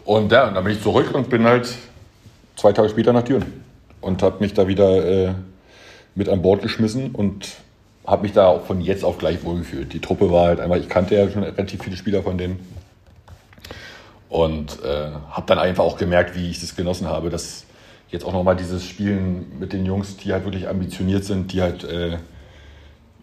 Und 0.04 0.32
ja, 0.32 0.50
dann 0.50 0.64
bin 0.64 0.72
ich 0.72 0.82
zurück 0.82 1.14
und 1.14 1.28
bin 1.28 1.44
halt 1.44 1.68
zwei 2.54 2.72
Tage 2.72 2.88
später 2.88 3.12
nach 3.12 3.22
Düren 3.22 3.44
und 4.00 4.22
habe 4.22 4.36
mich 4.40 4.54
da 4.54 4.68
wieder 4.68 5.04
äh, 5.04 5.34
mit 6.14 6.28
an 6.28 6.42
Bord 6.42 6.62
geschmissen 6.62 7.10
und 7.10 7.48
habe 8.06 8.22
mich 8.22 8.32
da 8.32 8.46
auch 8.46 8.64
von 8.64 8.80
jetzt 8.80 9.04
auf 9.04 9.18
gleich 9.18 9.44
wohlgefühlt. 9.44 9.92
Die 9.92 10.00
Truppe 10.00 10.30
war 10.30 10.46
halt 10.46 10.60
einmal, 10.60 10.78
ich 10.78 10.88
kannte 10.88 11.16
ja 11.16 11.28
schon 11.28 11.42
relativ 11.42 11.82
viele 11.82 11.96
Spieler 11.96 12.22
von 12.22 12.38
denen 12.38 12.60
und 14.28 14.82
äh, 14.84 15.10
habe 15.30 15.46
dann 15.46 15.58
einfach 15.58 15.84
auch 15.84 15.98
gemerkt, 15.98 16.36
wie 16.36 16.50
ich 16.50 16.60
das 16.60 16.76
genossen 16.76 17.08
habe, 17.08 17.28
dass 17.28 17.65
jetzt 18.10 18.24
auch 18.24 18.32
nochmal 18.32 18.56
dieses 18.56 18.84
Spielen 18.84 19.58
mit 19.58 19.72
den 19.72 19.84
Jungs, 19.84 20.16
die 20.16 20.32
halt 20.32 20.44
wirklich 20.44 20.68
ambitioniert 20.68 21.24
sind, 21.24 21.52
die 21.52 21.62
halt 21.62 21.84
äh, 21.84 22.18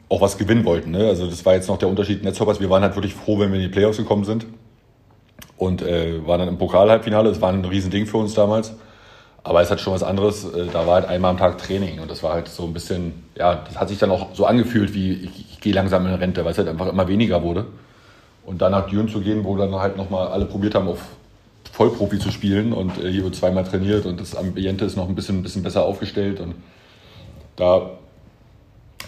auch 0.09 0.21
was 0.21 0.37
gewinnen 0.37 0.65
wollten. 0.65 0.91
Ne? 0.91 1.07
Also 1.07 1.27
das 1.27 1.45
war 1.45 1.53
jetzt 1.53 1.67
noch 1.67 1.77
der 1.77 1.89
Unterschied 1.89 2.23
Netzhoppers. 2.23 2.59
Wir 2.59 2.69
waren 2.69 2.83
halt 2.83 2.95
wirklich 2.95 3.15
froh, 3.15 3.39
wenn 3.39 3.51
wir 3.51 3.59
in 3.59 3.65
die 3.65 3.71
Playoffs 3.71 3.97
gekommen 3.97 4.25
sind 4.25 4.45
und 5.57 5.81
äh, 5.81 6.25
waren 6.27 6.39
dann 6.39 6.49
im 6.49 6.57
Pokal-Halbfinale. 6.57 7.29
Das 7.29 7.41
war 7.41 7.51
ein 7.51 7.65
Riesending 7.65 8.05
für 8.05 8.17
uns 8.17 8.33
damals. 8.33 8.73
Aber 9.45 9.61
es 9.61 9.69
hat 9.69 9.81
schon 9.81 9.93
was 9.93 10.03
anderes. 10.03 10.45
Äh, 10.45 10.67
da 10.71 10.85
war 10.85 10.95
halt 10.95 11.05
einmal 11.05 11.31
am 11.31 11.37
Tag 11.37 11.57
Training 11.57 11.99
und 11.99 12.11
das 12.11 12.23
war 12.23 12.33
halt 12.33 12.47
so 12.47 12.63
ein 12.63 12.73
bisschen, 12.73 13.23
ja, 13.35 13.55
das 13.55 13.77
hat 13.77 13.89
sich 13.89 13.97
dann 13.97 14.11
auch 14.11 14.33
so 14.33 14.45
angefühlt, 14.45 14.93
wie 14.93 15.13
ich, 15.13 15.51
ich 15.51 15.61
gehe 15.61 15.73
langsam 15.73 16.05
in 16.05 16.13
Rente, 16.13 16.45
weil 16.45 16.51
es 16.51 16.57
halt 16.57 16.67
einfach 16.67 16.87
immer 16.87 17.07
weniger 17.07 17.41
wurde. 17.41 17.65
Und 18.45 18.61
dann 18.61 18.71
nach 18.71 18.87
Düren 18.87 19.07
zu 19.07 19.21
gehen, 19.21 19.43
wo 19.43 19.55
dann 19.57 19.73
halt 19.75 19.97
nochmal 19.97 20.27
alle 20.27 20.45
probiert 20.45 20.75
haben, 20.75 20.87
auf 20.87 20.99
Vollprofi 21.73 22.19
zu 22.19 22.29
spielen 22.29 22.71
und 22.71 23.03
äh, 23.03 23.11
hier 23.11 23.23
wird 23.23 23.35
zweimal 23.35 23.63
trainiert 23.63 24.05
und 24.05 24.21
das 24.21 24.35
Ambiente 24.35 24.85
ist 24.85 24.95
noch 24.95 25.09
ein 25.09 25.15
bisschen, 25.15 25.41
bisschen 25.41 25.63
besser 25.63 25.83
aufgestellt 25.83 26.39
und 26.39 26.53
da 27.55 27.89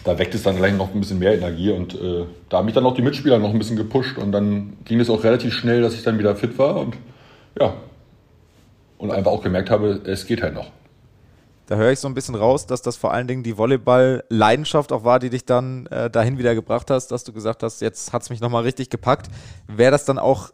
da 0.04 0.20
weckt 0.20 0.36
es 0.36 0.44
dann 0.44 0.56
gleich 0.56 0.74
noch 0.74 0.94
ein 0.94 1.00
bisschen 1.00 1.20
mehr 1.20 1.36
Energie 1.36 1.72
und 1.72 1.94
äh, 1.94 2.26
da 2.50 2.58
haben 2.58 2.66
mich 2.66 2.74
dann 2.74 2.86
auch 2.86 2.96
die 2.96 3.04
Mitspieler 3.04 3.38
noch 3.38 3.52
ein 3.52 3.60
bisschen 3.60 3.78
gepusht 3.78 4.18
und 4.18 4.32
dann 4.32 4.78
ging 4.84 5.00
es 5.00 5.12
auch 5.12 5.24
relativ 5.24 5.54
schnell, 5.54 5.82
dass 5.82 5.94
ich 5.94 6.04
dann 6.04 6.18
wieder 6.18 6.36
fit 6.36 6.58
war 6.58 6.78
und 6.78 6.96
ja, 7.60 7.76
und 8.98 9.12
einfach 9.12 9.32
auch 9.32 9.44
gemerkt 9.44 9.70
habe, 9.70 10.02
es 10.04 10.26
geht 10.26 10.42
halt 10.42 10.56
noch. 10.56 10.72
Da 11.68 11.76
höre 11.76 11.92
ich 11.92 12.00
so 12.00 12.08
ein 12.08 12.14
bisschen 12.16 12.36
raus, 12.36 12.66
dass 12.66 12.82
das 12.82 12.98
vor 12.98 13.14
allen 13.14 13.28
Dingen 13.28 13.44
die 13.44 13.58
Volleyball-Leidenschaft 13.58 14.92
auch 14.92 15.04
war, 15.04 15.20
die 15.20 15.30
dich 15.30 15.46
dann 15.46 15.86
äh, 15.88 16.10
dahin 16.10 16.38
wieder 16.38 16.56
gebracht 16.56 16.92
hast, 16.92 17.08
dass 17.08 17.24
du 17.24 17.32
gesagt 17.32 17.64
hast, 17.64 17.82
jetzt 17.82 18.12
hat 18.12 18.24
es 18.24 18.30
mich 18.30 18.42
nochmal 18.42 18.64
richtig 18.64 18.90
gepackt. 18.90 19.30
Wäre 19.68 19.92
das 19.92 20.06
dann 20.06 20.20
auch 20.20 20.52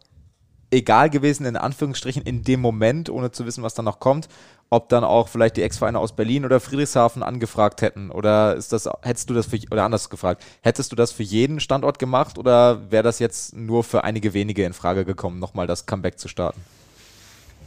egal 0.72 1.10
gewesen, 1.10 1.46
in 1.46 1.56
Anführungsstrichen, 1.56 2.22
in 2.22 2.42
dem 2.42 2.60
Moment, 2.60 3.10
ohne 3.10 3.30
zu 3.30 3.46
wissen, 3.46 3.62
was 3.62 3.74
dann 3.74 3.84
noch 3.84 4.00
kommt, 4.00 4.28
ob 4.70 4.88
dann 4.88 5.04
auch 5.04 5.28
vielleicht 5.28 5.58
die 5.58 5.62
Ex-Vereine 5.62 5.98
aus 5.98 6.12
Berlin 6.16 6.46
oder 6.46 6.58
Friedrichshafen 6.58 7.22
angefragt 7.22 7.82
hätten? 7.82 8.10
Oder 8.10 8.56
ist 8.56 8.72
das, 8.72 8.88
hättest 9.02 9.28
du 9.28 9.34
das 9.34 9.46
für, 9.46 9.58
oder 9.70 9.84
anders 9.84 10.08
gefragt, 10.08 10.42
hättest 10.62 10.90
du 10.90 10.96
das 10.96 11.12
für 11.12 11.22
jeden 11.22 11.60
Standort 11.60 11.98
gemacht 11.98 12.38
oder 12.38 12.90
wäre 12.90 13.02
das 13.02 13.18
jetzt 13.18 13.54
nur 13.54 13.84
für 13.84 14.02
einige 14.02 14.32
wenige 14.32 14.64
in 14.64 14.72
Frage 14.72 15.04
gekommen, 15.04 15.38
nochmal 15.38 15.66
das 15.66 15.84
Comeback 15.84 16.18
zu 16.18 16.28
starten? 16.28 16.60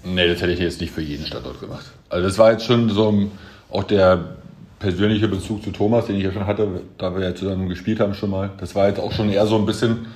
Nee, 0.03 0.27
das 0.27 0.41
hätte 0.41 0.53
ich 0.53 0.59
jetzt 0.59 0.81
nicht 0.81 0.91
für 0.91 1.01
jeden 1.01 1.25
Standort 1.25 1.59
gemacht. 1.59 1.85
Also 2.09 2.27
das 2.27 2.37
war 2.37 2.51
jetzt 2.51 2.65
schon 2.65 2.89
so 2.89 3.29
auch 3.69 3.83
der 3.83 4.35
persönliche 4.79 5.27
Bezug 5.27 5.63
zu 5.63 5.71
Thomas, 5.71 6.07
den 6.07 6.15
ich 6.15 6.23
ja 6.23 6.31
schon 6.31 6.45
hatte, 6.45 6.81
da 6.97 7.15
wir 7.15 7.23
ja 7.23 7.35
zusammen 7.35 7.69
gespielt 7.69 7.99
haben 7.99 8.13
schon 8.13 8.29
mal. 8.29 8.51
Das 8.59 8.75
war 8.75 8.87
jetzt 8.87 8.99
auch 8.99 9.11
schon 9.11 9.29
eher 9.29 9.45
so 9.47 9.57
ein 9.57 9.65
bisschen 9.65 10.07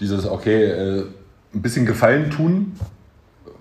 dieses, 0.00 0.26
okay, 0.26 0.64
äh, 0.64 1.04
ein 1.54 1.62
bisschen 1.62 1.86
Gefallen 1.86 2.30
tun, 2.30 2.76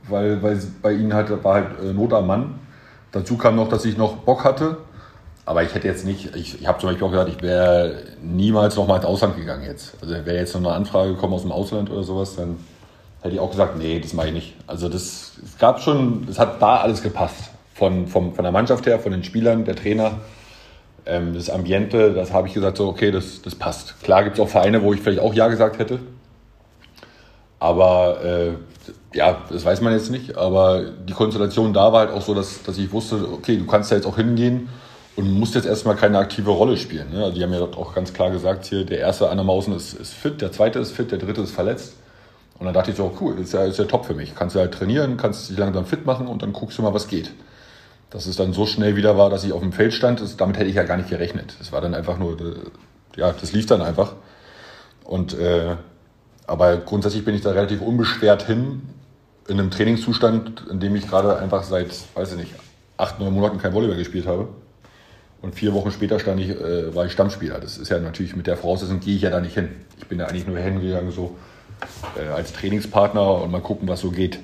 weil, 0.08 0.42
weil 0.44 0.60
bei 0.82 0.94
ihnen 0.94 1.14
halt, 1.14 1.44
war 1.44 1.56
halt 1.56 1.80
äh, 1.82 1.94
Not 1.94 2.14
am 2.14 2.28
Mann. 2.28 2.60
Dazu 3.12 3.38
kam 3.38 3.56
noch, 3.56 3.70
dass 3.70 3.86
ich 3.86 3.98
noch 3.98 4.18
Bock 4.18 4.44
hatte. 4.44 4.78
Aber 5.46 5.64
ich 5.64 5.74
hätte 5.74 5.88
jetzt 5.88 6.06
nicht, 6.06 6.36
ich, 6.36 6.62
ich 6.62 6.68
habe 6.68 6.78
zum 6.78 6.90
Beispiel 6.90 7.08
auch 7.08 7.12
gesagt, 7.12 7.30
ich 7.30 7.42
wäre 7.42 8.04
niemals 8.22 8.76
noch 8.76 8.88
mal 8.88 8.98
ins 8.98 9.06
Ausland 9.06 9.36
gegangen 9.36 9.64
jetzt. 9.64 9.96
Also 10.00 10.14
wäre 10.14 10.36
jetzt 10.36 10.54
noch 10.54 10.62
eine 10.62 10.74
Anfrage 10.74 11.16
gekommen 11.16 11.34
aus 11.34 11.42
dem 11.42 11.52
Ausland 11.52 11.90
oder 11.90 12.04
sowas, 12.04 12.36
dann 12.36 12.58
hätte 13.22 13.34
ich 13.34 13.40
auch 13.40 13.50
gesagt, 13.50 13.76
nee, 13.76 14.00
das 14.00 14.14
mache 14.14 14.28
ich 14.28 14.34
nicht. 14.34 14.56
Also 14.68 14.90
das, 14.90 15.32
es 15.44 15.58
gab 15.58 15.82
schon, 15.82 16.28
es 16.30 16.38
hat 16.38 16.62
da 16.62 16.78
alles 16.78 17.02
gepasst. 17.02 17.50
Von, 17.74 18.08
vom, 18.08 18.36
von 18.36 18.44
der 18.44 18.52
Mannschaft 18.52 18.86
her, 18.86 19.00
von 19.00 19.12
den 19.12 19.24
Spielern, 19.24 19.66
der 19.66 19.76
Trainer, 19.76 20.20
ähm, 21.08 21.34
das 21.34 21.50
Ambiente, 21.50 22.14
das 22.14 22.32
habe 22.32 22.48
ich 22.48 22.54
gesagt, 22.54 22.78
so 22.78 22.88
okay, 22.88 23.10
das, 23.10 23.42
das 23.42 23.56
passt. 23.56 24.00
Klar 24.04 24.26
gibt 24.26 24.38
es 24.38 24.44
auch 24.44 24.50
Vereine, 24.50 24.84
wo 24.84 24.94
ich 24.94 25.02
vielleicht 25.02 25.22
auch 25.22 25.34
Ja 25.34 25.48
gesagt 25.48 25.80
hätte. 25.80 26.00
Aber 27.60 28.24
äh, 28.24 28.52
ja, 29.14 29.44
das 29.50 29.66
weiß 29.66 29.82
man 29.82 29.94
jetzt 29.94 30.12
nicht, 30.12 30.38
aber 30.38 30.82
die 31.08 31.14
Konstellation 31.14 31.74
da 31.74 31.92
war 31.92 32.08
halt 32.08 32.12
auch 32.12 32.22
so, 32.22 32.34
dass, 32.34 32.64
dass 32.64 32.78
ich 32.78 32.92
wusste, 32.92 33.28
okay, 33.32 33.58
du 33.58 33.66
kannst 33.66 33.92
da 33.92 33.96
jetzt 33.96 34.06
auch 34.06 34.16
hingehen 34.16 34.70
und 35.16 35.32
musst 35.32 35.56
jetzt 35.56 35.66
erstmal 35.66 35.96
keine 35.96 36.18
aktive 36.18 36.52
Rolle 36.52 36.78
spielen. 36.78 37.12
Ne? 37.12 37.24
Also 37.24 37.36
die 37.36 37.44
haben 37.44 37.54
ja 37.54 37.62
auch 37.62 37.94
ganz 37.94 38.14
klar 38.14 38.30
gesagt, 38.32 38.66
hier, 38.66 38.86
der 38.86 39.00
erste 39.00 39.30
Anna 39.30 39.44
Mausen 39.44 39.76
ist, 39.76 39.94
ist 39.94 40.14
fit, 40.14 40.42
der 40.42 40.52
zweite 40.52 40.80
ist 40.80 40.92
fit, 40.92 41.12
der 41.12 41.18
dritte 41.18 41.42
ist 41.42 41.52
verletzt. 41.52 41.96
Und 42.58 42.66
dann 42.66 42.74
dachte 42.74 42.92
ich 42.92 42.98
so, 42.98 43.12
cool, 43.20 43.40
ist 43.40 43.54
ja, 43.54 43.64
ist 43.66 43.80
ja 43.80 43.86
top 43.86 44.06
für 44.06 44.14
mich. 44.14 44.36
Kannst 44.36 44.56
du 44.56 44.60
halt 44.60 44.74
trainieren, 44.74 45.18
kannst 45.18 45.50
dich 45.50 45.58
langsam 45.58 45.86
fit 45.86 46.06
machen 46.06 46.28
und 46.28 46.42
dann 46.42 46.54
guckst 46.54 46.78
du 46.78 46.82
mal, 46.82 46.94
was 46.94 47.08
geht. 47.08 47.32
Dass 48.10 48.26
es 48.26 48.36
dann 48.36 48.54
so 48.54 48.66
schnell 48.66 48.96
wieder 48.96 49.18
war, 49.18 49.30
dass 49.30 49.44
ich 49.44 49.54
auf 49.54 49.62
dem 49.62 49.72
Feld 49.72 49.94
stand, 49.94 50.22
das, 50.22 50.36
damit 50.36 50.58
hätte 50.58 50.70
ich 50.70 50.76
ja 50.76 50.84
gar 50.84 50.98
nicht 50.98 51.10
gerechnet. 51.10 51.56
Es 51.62 51.72
war 51.72 51.80
dann 51.80 51.94
einfach 51.94 52.18
nur, 52.18 52.38
ja, 53.16 53.32
das 53.32 53.54
lief 53.54 53.66
dann 53.66 53.82
einfach. 53.82 54.14
Und 55.04 55.34
äh, 55.38 55.78
aber 56.50 56.78
grundsätzlich 56.78 57.24
bin 57.24 57.36
ich 57.36 57.42
da 57.42 57.52
relativ 57.52 57.82
unbeschwert 57.82 58.48
hin, 58.48 58.82
in 59.48 59.60
einem 59.60 59.70
Trainingszustand, 59.70 60.66
in 60.70 60.80
dem 60.80 60.96
ich 60.96 61.08
gerade 61.08 61.38
einfach 61.38 61.64
seit, 61.64 61.90
weiß 62.16 62.34
ich 62.34 62.38
nicht, 62.38 62.56
acht, 62.98 63.20
neun 63.20 63.34
Monaten 63.34 63.60
kein 63.60 63.74
Volleyball 63.74 63.98
gespielt 63.98 64.26
habe. 64.26 64.48
Und 65.42 65.56
vier 65.56 65.74
Wochen 65.74 65.92
später 65.92 66.20
stand 66.20 66.42
ich, 66.42 66.50
äh, 66.50 66.94
war 66.94 67.06
ich 67.06 67.12
Stammspieler. 67.12 67.60
Das 67.60 67.78
ist 67.78 67.90
ja 67.90 68.00
natürlich 68.00 68.36
mit 68.36 68.48
der 68.48 68.58
Voraussetzung, 68.58 69.00
gehe 69.00 69.16
ich 69.16 69.22
ja 69.22 69.30
da 69.30 69.40
nicht 69.40 69.54
hin. 69.54 69.70
Ich 69.98 70.08
bin 70.08 70.18
da 70.18 70.26
eigentlich 70.26 70.48
nur 70.48 70.58
hingegangen, 70.58 71.12
so 71.12 71.38
äh, 72.18 72.28
als 72.28 72.52
Trainingspartner 72.52 73.44
und 73.44 73.52
mal 73.52 73.62
gucken, 73.62 73.88
was 73.88 74.02
so 74.02 74.12
geht. 74.12 74.40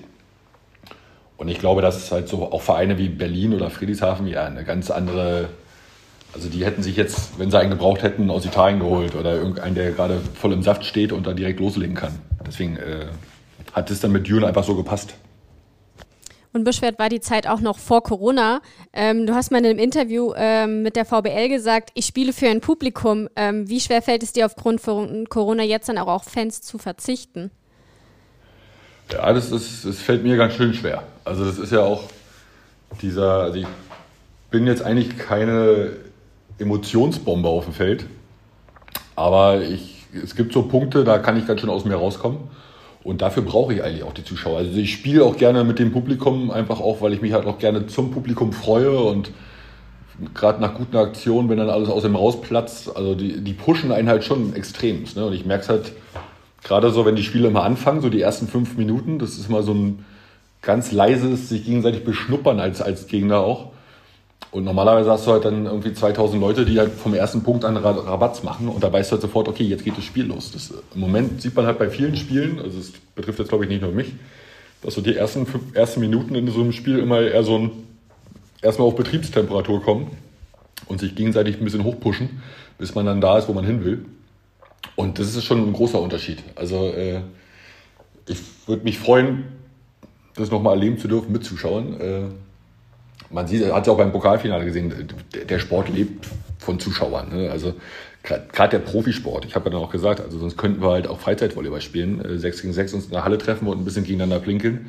Und 1.37 1.49
ich 1.49 1.59
glaube, 1.59 1.81
dass 1.81 1.97
es 1.97 2.11
halt 2.11 2.29
so 2.29 2.51
auch 2.51 2.61
Vereine 2.61 2.97
wie 2.97 3.09
Berlin 3.09 3.53
oder 3.53 3.69
Friedrichshafen 3.69 4.27
ja 4.27 4.45
eine 4.45 4.63
ganz 4.63 4.89
andere, 4.89 5.49
also 6.35 6.49
die 6.49 6.65
hätten 6.65 6.83
sich 6.83 6.97
jetzt, 6.97 7.39
wenn 7.39 7.49
sie 7.49 7.57
einen 7.57 7.71
gebraucht 7.71 8.03
hätten, 8.03 8.29
aus 8.29 8.45
Italien 8.45 8.79
geholt 8.79 9.15
oder 9.15 9.35
irgendeinen, 9.35 9.73
der 9.73 9.91
gerade 9.91 10.19
voll 10.35 10.51
im 10.51 10.61
Saft 10.61 10.83
steht 10.85 11.13
und 11.13 11.25
da 11.25 11.33
direkt 11.33 11.61
loslegen 11.61 11.95
kann. 11.95 12.19
Deswegen 12.45 12.75
äh, 12.75 13.07
hat 13.71 13.89
es 13.89 14.01
dann 14.01 14.11
mit 14.11 14.29
Dune 14.29 14.45
einfach 14.45 14.65
so 14.65 14.75
gepasst. 14.75 15.15
Unbeschwert 16.51 16.99
war 16.99 17.09
die 17.09 17.21
Zeit 17.21 17.47
auch 17.47 17.61
noch 17.61 17.79
vor 17.79 18.03
Corona. 18.03 18.61
Ähm, 18.93 19.25
du 19.25 19.33
hast 19.33 19.51
mal 19.51 19.59
in 19.59 19.65
einem 19.65 19.79
Interview 19.79 20.33
ähm, 20.35 20.83
mit 20.83 20.95
der 20.97 21.05
VBL 21.05 21.49
gesagt, 21.49 21.91
ich 21.95 22.05
spiele 22.05 22.33
für 22.33 22.49
ein 22.49 22.61
Publikum. 22.61 23.29
Ähm, 23.35 23.69
wie 23.69 23.79
schwer 23.79 24.01
fällt 24.01 24.23
es 24.23 24.33
dir 24.33 24.45
aufgrund 24.45 24.81
von 24.81 25.27
Corona 25.29 25.63
jetzt 25.63 25.87
dann 25.87 25.97
auch 25.97 26.07
auf 26.07 26.23
Fans 26.23 26.61
zu 26.61 26.77
verzichten? 26.77 27.49
Ja, 29.11 29.31
das, 29.31 29.51
ist, 29.51 29.85
das 29.85 29.99
fällt 29.99 30.23
mir 30.23 30.35
ganz 30.35 30.53
schön 30.53 30.73
schwer. 30.73 31.03
Also 31.23 31.45
das 31.45 31.57
ist 31.57 31.71
ja 31.71 31.81
auch 31.81 32.03
dieser, 33.01 33.41
also 33.43 33.59
ich 33.59 33.67
bin 34.49 34.67
jetzt 34.67 34.81
eigentlich 34.81 35.17
keine 35.17 35.91
Emotionsbombe 36.59 37.47
auf 37.47 37.65
dem 37.65 37.73
Feld. 37.73 38.05
Aber 39.15 39.61
ich, 39.61 40.05
es 40.23 40.35
gibt 40.35 40.53
so 40.53 40.63
Punkte, 40.63 41.03
da 41.03 41.17
kann 41.19 41.37
ich 41.37 41.47
ganz 41.47 41.61
schön 41.61 41.69
aus 41.69 41.85
mir 41.85 41.95
rauskommen. 41.95 42.39
Und 43.03 43.21
dafür 43.21 43.43
brauche 43.43 43.73
ich 43.73 43.83
eigentlich 43.83 44.03
auch 44.03 44.13
die 44.13 44.23
Zuschauer. 44.23 44.57
Also 44.57 44.77
ich 44.79 44.91
spiele 44.91 45.23
auch 45.23 45.37
gerne 45.37 45.63
mit 45.63 45.77
dem 45.77 45.91
Publikum, 45.91 46.49
einfach 46.49 46.79
auch, 46.79 47.01
weil 47.01 47.13
ich 47.13 47.21
mich 47.21 47.33
halt 47.33 47.45
auch 47.45 47.59
gerne 47.59 47.85
zum 47.85 48.11
Publikum 48.11 48.51
freue 48.51 48.97
und 48.97 49.31
gerade 50.33 50.61
nach 50.61 50.73
guten 50.73 50.97
Aktionen, 50.97 51.49
wenn 51.49 51.57
dann 51.57 51.69
alles 51.69 51.89
aus 51.89 52.03
dem 52.03 52.15
rausplatzt, 52.15 52.95
also 52.95 53.15
die, 53.15 53.41
die 53.41 53.53
pushen 53.53 53.91
einen 53.91 54.09
halt 54.09 54.23
schon 54.23 54.55
extrem. 54.55 55.03
Ne? 55.15 55.25
Und 55.25 55.33
ich 55.33 55.45
merke 55.45 55.63
es 55.63 55.69
halt 55.69 55.91
gerade 56.63 56.89
so, 56.89 57.05
wenn 57.05 57.15
die 57.15 57.23
Spiele 57.23 57.47
immer 57.47 57.63
anfangen, 57.63 58.01
so 58.01 58.09
die 58.09 58.21
ersten 58.21 58.47
fünf 58.47 58.77
Minuten, 58.77 59.19
das 59.19 59.37
ist 59.37 59.49
mal 59.49 59.61
so 59.61 59.73
ein 59.73 60.05
ganz 60.61 60.91
leises 60.91 61.49
sich 61.49 61.65
gegenseitig 61.65 62.03
beschnuppern 62.03 62.59
als, 62.59 62.81
als 62.81 63.07
Gegner 63.07 63.41
auch. 63.41 63.71
Und 64.55 64.63
normalerweise 64.63 65.11
hast 65.11 65.27
du 65.27 65.31
halt 65.31 65.43
dann 65.43 65.65
irgendwie 65.65 65.91
2000 65.91 66.39
Leute, 66.39 66.63
die 66.63 66.79
halt 66.79 66.93
vom 66.93 67.13
ersten 67.13 67.43
Punkt 67.43 67.65
an 67.65 67.75
Rabatz 67.75 68.41
machen 68.41 68.69
und 68.69 68.81
da 68.81 68.93
weißt 68.93 69.11
du 69.11 69.15
halt 69.15 69.21
sofort, 69.21 69.49
okay, 69.49 69.65
jetzt 69.65 69.83
geht 69.83 69.97
das 69.97 70.05
Spiel 70.05 70.27
los. 70.27 70.49
Das, 70.53 70.73
Im 70.93 71.01
Moment 71.01 71.41
sieht 71.41 71.53
man 71.57 71.65
halt 71.65 71.77
bei 71.77 71.89
vielen 71.89 72.15
Spielen, 72.15 72.59
also 72.59 72.79
es 72.79 72.93
betrifft 73.15 73.39
jetzt 73.39 73.49
glaube 73.49 73.65
ich 73.65 73.69
nicht 73.69 73.81
nur 73.81 73.91
mich, 73.91 74.13
dass 74.81 74.93
so 74.93 75.01
die 75.01 75.13
ersten, 75.13 75.45
fünf, 75.45 75.75
ersten 75.75 75.99
Minuten 75.99 76.35
in 76.35 76.49
so 76.49 76.61
einem 76.61 76.71
Spiel 76.71 76.99
immer 76.99 77.19
eher 77.19 77.43
so 77.43 77.57
ein, 77.57 77.71
erstmal 78.61 78.87
auf 78.87 78.95
Betriebstemperatur 78.95 79.83
kommen 79.83 80.11
und 80.87 81.01
sich 81.01 81.15
gegenseitig 81.15 81.59
ein 81.59 81.65
bisschen 81.65 81.83
hochpushen, 81.83 82.41
bis 82.77 82.95
man 82.95 83.05
dann 83.05 83.19
da 83.19 83.37
ist, 83.37 83.49
wo 83.49 83.53
man 83.53 83.65
hin 83.65 83.83
will. 83.83 84.05
Und 84.95 85.19
das 85.19 85.35
ist 85.35 85.43
schon 85.43 85.67
ein 85.67 85.73
großer 85.73 85.99
Unterschied. 85.99 86.41
Also 86.55 86.93
äh, 86.93 87.19
ich 88.25 88.39
würde 88.67 88.85
mich 88.85 88.99
freuen, 88.99 89.43
das 90.37 90.49
nochmal 90.49 90.75
erleben 90.75 90.97
zu 90.97 91.09
dürfen 91.09 91.33
mit 91.33 91.43
Zuschauern. 91.43 91.99
Äh, 91.99 92.21
man 93.29 93.47
sieht, 93.47 93.71
hat 93.71 93.83
es 93.83 93.89
auch 93.89 93.97
beim 93.97 94.11
Pokalfinale 94.11 94.65
gesehen, 94.65 94.93
der 95.49 95.59
Sport 95.59 95.89
lebt 95.89 96.27
von 96.59 96.79
Zuschauern. 96.79 97.29
Ne? 97.29 97.51
Also 97.51 97.73
gerade 98.25 98.71
der 98.71 98.79
Profisport. 98.79 99.45
Ich 99.45 99.55
habe 99.55 99.65
ja 99.65 99.71
dann 99.71 99.81
auch 99.81 99.91
gesagt, 99.91 100.19
also 100.19 100.39
sonst 100.39 100.57
könnten 100.57 100.81
wir 100.81 100.89
halt 100.89 101.07
auch 101.07 101.19
Freizeitvolleyball 101.19 101.81
spielen, 101.81 102.23
äh, 102.23 102.37
6 102.37 102.61
gegen 102.61 102.73
6 102.73 102.93
uns 102.93 103.05
in 103.05 103.11
der 103.11 103.23
Halle 103.23 103.37
treffen 103.37 103.67
und 103.67 103.77
ein 103.77 103.85
bisschen 103.85 104.03
gegeneinander 104.03 104.39
plinkeln. 104.39 104.87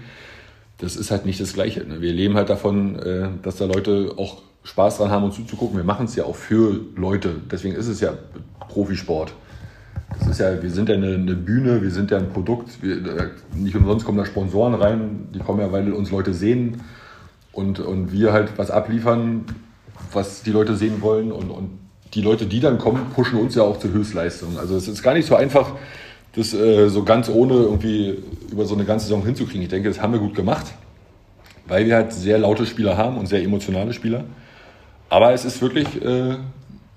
Das 0.79 0.97
ist 0.97 1.11
halt 1.11 1.27
nicht 1.27 1.41
das 1.41 1.55
Gleiche. 1.55 1.85
Ne? 1.85 2.01
Wir 2.01 2.13
leben 2.13 2.35
halt 2.35 2.49
davon, 2.49 2.99
äh, 2.99 3.29
dass 3.43 3.57
da 3.57 3.67
Leute 3.67 4.15
auch 4.17 4.43
Spaß 4.65 4.99
dran 4.99 5.11
haben, 5.11 5.25
uns 5.25 5.37
zuzugucken. 5.37 5.77
Wir 5.77 5.85
machen 5.85 6.07
es 6.07 6.17
ja 6.17 6.25
auch 6.25 6.37
für 6.37 6.81
Leute. 6.97 7.37
Deswegen 7.51 7.77
ist 7.77 7.89
es 7.89 8.01
ja 8.01 8.15
Profisport. 8.69 9.33
Das 10.19 10.29
ist 10.29 10.41
ja, 10.41 10.63
wir 10.63 10.71
sind 10.71 10.89
ja 10.89 10.95
eine, 10.95 11.15
eine 11.15 11.35
Bühne, 11.35 11.83
wir 11.83 11.91
sind 11.91 12.11
ja 12.11 12.19
ein 12.19 12.31
Produkt. 12.31 12.83
Wir, 12.83 12.97
äh, 12.97 13.29
nicht 13.55 13.77
umsonst 13.77 14.05
kommen 14.05 14.19
da 14.19 14.25
Sponsoren 14.25 14.75
rein. 14.75 15.29
Die 15.35 15.39
kommen 15.41 15.61
ja, 15.61 15.71
weil 15.73 15.93
uns 15.93 16.11
Leute 16.11 16.35
sehen 16.35 16.83
und, 17.57 17.81
und 17.81 18.13
wir 18.13 18.33
halt 18.33 18.59
was 18.59 18.71
abliefern, 18.71 19.47
was 20.13 20.43
die 20.43 20.51
Leute 20.51 20.77
sehen 20.77 21.01
wollen 21.01 21.33
und, 21.33 21.51
und 21.51 21.71
die 22.15 22.21
Leute, 22.21 22.47
die 22.47 22.61
dann 22.61 22.79
kommen, 22.79 23.07
pushen 23.15 23.39
uns 23.39 23.55
ja 23.55 23.63
auch 23.63 23.79
zur 23.79 23.93
Höchstleistung. 23.93 24.59
Also 24.59 24.77
es 24.77 24.89
ist 24.89 25.03
gar 25.03 25.15
nicht 25.15 25.27
so 25.27 25.35
einfach, 25.35 25.73
das 26.35 26.53
äh, 26.53 26.89
so 26.89 27.03
ganz 27.03 27.29
ohne 27.29 27.55
irgendwie 27.55 28.23
über 28.51 28.67
so 28.67 28.75
eine 28.75 28.85
ganze 28.85 29.07
Saison 29.07 29.25
hinzukriegen. 29.25 29.63
Ich 29.63 29.69
denke, 29.69 29.89
das 29.89 30.01
haben 30.01 30.13
wir 30.13 30.21
gut 30.21 30.35
gemacht, 30.35 30.67
weil 31.67 31.87
wir 31.87 31.97
halt 31.97 32.13
sehr 32.13 32.39
laute 32.39 32.67
Spieler 32.67 32.97
haben 32.97 33.17
und 33.17 33.27
sehr 33.27 33.43
emotionale 33.43 33.93
Spieler. 33.93 34.25
Aber 35.09 35.33
es 35.33 35.45
ist 35.45 35.63
wirklich, 35.63 36.03
äh, 36.05 36.37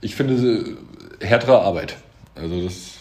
ich 0.01 0.15
finde, 0.15 0.77
härtere 1.21 1.61
Arbeit. 1.61 1.95
Also 2.35 2.63
das 2.63 2.95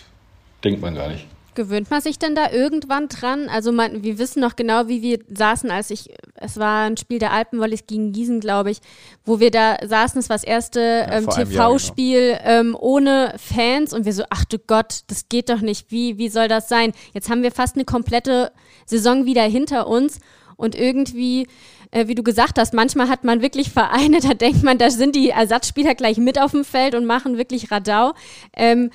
denkt 0.62 0.80
man 0.80 0.94
gar 0.94 1.08
nicht. 1.08 1.26
Gewöhnt 1.58 1.90
man 1.90 2.00
sich 2.00 2.20
denn 2.20 2.36
da 2.36 2.52
irgendwann 2.52 3.08
dran? 3.08 3.48
Also 3.48 3.72
man, 3.72 4.04
wir 4.04 4.20
wissen 4.20 4.38
noch 4.38 4.54
genau, 4.54 4.86
wie 4.86 5.02
wir 5.02 5.18
saßen, 5.26 5.72
als 5.72 5.90
ich, 5.90 6.08
es 6.36 6.56
war 6.56 6.84
ein 6.84 6.96
Spiel 6.96 7.18
der 7.18 7.32
Alpenwollis 7.32 7.88
gegen 7.88 8.12
Gießen, 8.12 8.38
glaube 8.38 8.70
ich, 8.70 8.78
wo 9.24 9.40
wir 9.40 9.50
da 9.50 9.76
saßen, 9.84 10.20
es 10.20 10.28
war 10.28 10.36
das 10.36 10.44
erste 10.44 10.80
ja, 10.80 11.18
ähm, 11.18 11.28
TV-Spiel 11.28 12.36
genau. 12.38 12.48
ähm, 12.48 12.76
ohne 12.78 13.34
Fans 13.38 13.92
und 13.92 14.04
wir 14.04 14.12
so, 14.12 14.22
ach 14.30 14.44
du 14.44 14.60
Gott, 14.60 15.00
das 15.08 15.28
geht 15.28 15.50
doch 15.50 15.60
nicht, 15.60 15.90
wie, 15.90 16.16
wie 16.16 16.28
soll 16.28 16.46
das 16.46 16.68
sein? 16.68 16.92
Jetzt 17.12 17.28
haben 17.28 17.42
wir 17.42 17.50
fast 17.50 17.74
eine 17.74 17.84
komplette 17.84 18.52
Saison 18.86 19.26
wieder 19.26 19.42
hinter 19.42 19.88
uns 19.88 20.20
und 20.56 20.76
irgendwie 20.76 21.48
äh, 21.90 22.06
wie 22.06 22.14
du 22.14 22.22
gesagt 22.22 22.56
hast, 22.58 22.72
manchmal 22.72 23.08
hat 23.08 23.24
man 23.24 23.42
wirklich 23.42 23.70
Vereine, 23.70 24.20
da 24.22 24.34
denkt 24.34 24.62
man, 24.62 24.78
da 24.78 24.90
sind 24.90 25.16
die 25.16 25.30
Ersatzspieler 25.30 25.96
gleich 25.96 26.18
mit 26.18 26.40
auf 26.40 26.52
dem 26.52 26.64
Feld 26.64 26.94
und 26.94 27.04
machen 27.04 27.36
wirklich 27.36 27.72
Radau. 27.72 28.12
Ähm, 28.56 28.90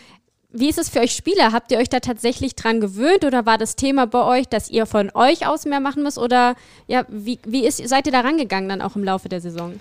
wie 0.54 0.70
ist 0.70 0.78
es 0.78 0.90
für 0.90 1.00
euch 1.00 1.14
Spieler? 1.14 1.52
Habt 1.52 1.72
ihr 1.72 1.80
euch 1.80 1.90
da 1.90 2.00
tatsächlich 2.00 2.56
dran 2.56 2.80
gewöhnt 2.80 3.26
oder 3.26 3.46
war 3.46 3.58
das 3.58 3.76
Thema 3.76 4.06
bei 4.06 4.24
euch, 4.24 4.48
dass 4.48 4.70
ihr 4.70 4.86
von 4.86 5.12
euch 5.16 5.48
aus 5.48 5.66
mehr 5.66 5.80
machen 5.80 6.04
müsst? 6.04 6.20
Oder 6.20 6.56
ja, 6.88 7.06
wie, 7.10 7.40
wie 7.46 7.66
ist, 7.66 7.86
seid 7.88 8.06
ihr 8.06 8.12
da 8.12 8.22
rangegangen 8.22 8.70
dann 8.70 8.82
auch 8.82 8.96
im 8.96 9.04
Laufe 9.04 9.30
der 9.30 9.42
Saison? 9.42 9.74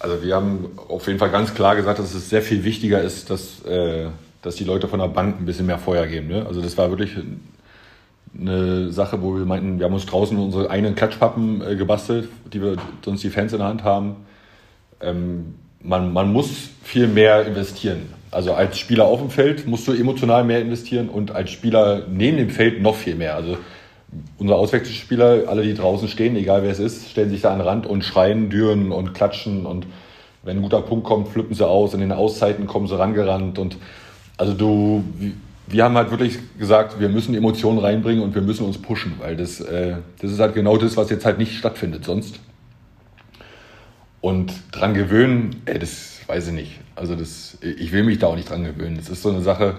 Also 0.00 0.22
wir 0.22 0.36
haben 0.36 0.78
auf 0.88 1.06
jeden 1.06 1.18
Fall 1.18 1.30
ganz 1.30 1.54
klar 1.54 1.74
gesagt, 1.74 1.98
dass 1.98 2.14
es 2.14 2.28
sehr 2.28 2.42
viel 2.42 2.62
wichtiger 2.62 3.02
ist, 3.02 3.30
dass, 3.30 3.64
äh, 3.64 4.08
dass 4.42 4.56
die 4.56 4.64
Leute 4.64 4.86
von 4.86 5.00
der 5.00 5.08
Bank 5.08 5.40
ein 5.40 5.46
bisschen 5.46 5.66
mehr 5.66 5.78
Feuer 5.78 6.06
geben. 6.06 6.28
Ne? 6.28 6.46
Also 6.46 6.60
das 6.60 6.76
war 6.76 6.90
wirklich 6.90 7.16
eine 8.38 8.92
Sache, 8.92 9.22
wo 9.22 9.34
wir 9.34 9.46
meinten, 9.46 9.78
wir 9.78 9.86
haben 9.86 9.94
uns 9.94 10.06
draußen 10.06 10.38
unsere 10.38 10.70
eigenen 10.70 10.94
Klatschpappen 10.94 11.62
äh, 11.62 11.76
gebastelt, 11.76 12.28
die 12.52 12.62
wir 12.62 12.76
sonst 13.04 13.24
die 13.24 13.30
Fans 13.30 13.52
in 13.52 13.58
der 13.58 13.68
Hand 13.68 13.82
haben. 13.82 14.16
Ähm, 15.00 15.54
man, 15.80 16.12
man 16.12 16.32
muss 16.32 16.70
viel 16.82 17.06
mehr 17.06 17.46
investieren. 17.46 18.12
Also 18.30 18.52
als 18.52 18.78
Spieler 18.78 19.06
auf 19.06 19.20
dem 19.20 19.30
Feld 19.30 19.66
musst 19.66 19.88
du 19.88 19.92
emotional 19.92 20.44
mehr 20.44 20.60
investieren 20.60 21.08
und 21.08 21.30
als 21.30 21.50
Spieler 21.50 22.02
neben 22.10 22.36
dem 22.36 22.50
Feld 22.50 22.82
noch 22.82 22.94
viel 22.94 23.14
mehr. 23.14 23.34
Also 23.34 23.56
unsere 24.38 24.58
Auswechselspieler, 24.58 25.44
alle 25.48 25.62
die 25.62 25.74
draußen 25.74 26.08
stehen, 26.08 26.36
egal 26.36 26.62
wer 26.62 26.70
es 26.70 26.78
ist, 26.78 27.10
stellen 27.10 27.30
sich 27.30 27.40
da 27.40 27.52
an 27.52 27.58
den 27.58 27.66
Rand 27.66 27.86
und 27.86 28.04
schreien, 28.04 28.50
düren 28.50 28.92
und 28.92 29.14
klatschen 29.14 29.66
und 29.66 29.86
wenn 30.42 30.58
ein 30.58 30.62
guter 30.62 30.82
Punkt 30.82 31.04
kommt, 31.04 31.28
flippen 31.28 31.54
sie 31.54 31.66
aus. 31.66 31.94
In 31.94 32.00
den 32.00 32.12
Auszeiten 32.12 32.66
kommen 32.66 32.86
sie 32.86 32.98
rangerannt 32.98 33.58
und 33.58 33.76
also 34.36 34.54
du, 34.54 35.04
wir 35.66 35.84
haben 35.84 35.96
halt 35.96 36.10
wirklich 36.10 36.38
gesagt, 36.58 37.00
wir 37.00 37.08
müssen 37.08 37.34
Emotionen 37.34 37.78
reinbringen 37.78 38.22
und 38.22 38.34
wir 38.34 38.42
müssen 38.42 38.64
uns 38.64 38.78
pushen, 38.78 39.14
weil 39.18 39.36
das, 39.36 39.60
äh, 39.60 39.96
das 40.20 40.30
ist 40.30 40.38
halt 40.38 40.54
genau 40.54 40.76
das, 40.76 40.96
was 40.96 41.10
jetzt 41.10 41.24
halt 41.24 41.38
nicht 41.38 41.54
stattfindet 41.54 42.04
sonst. 42.04 42.40
Und 44.20 44.52
dran 44.72 44.94
gewöhnen, 44.94 45.62
ey, 45.66 45.78
das 45.78 46.20
weiß 46.26 46.48
ich 46.48 46.54
nicht. 46.54 46.72
Also 46.96 47.14
das, 47.14 47.58
ich 47.60 47.92
will 47.92 48.02
mich 48.02 48.18
da 48.18 48.26
auch 48.26 48.36
nicht 48.36 48.50
dran 48.50 48.64
gewöhnen. 48.64 48.96
Das 48.96 49.08
ist 49.08 49.22
so 49.22 49.30
eine 49.30 49.40
Sache, 49.40 49.76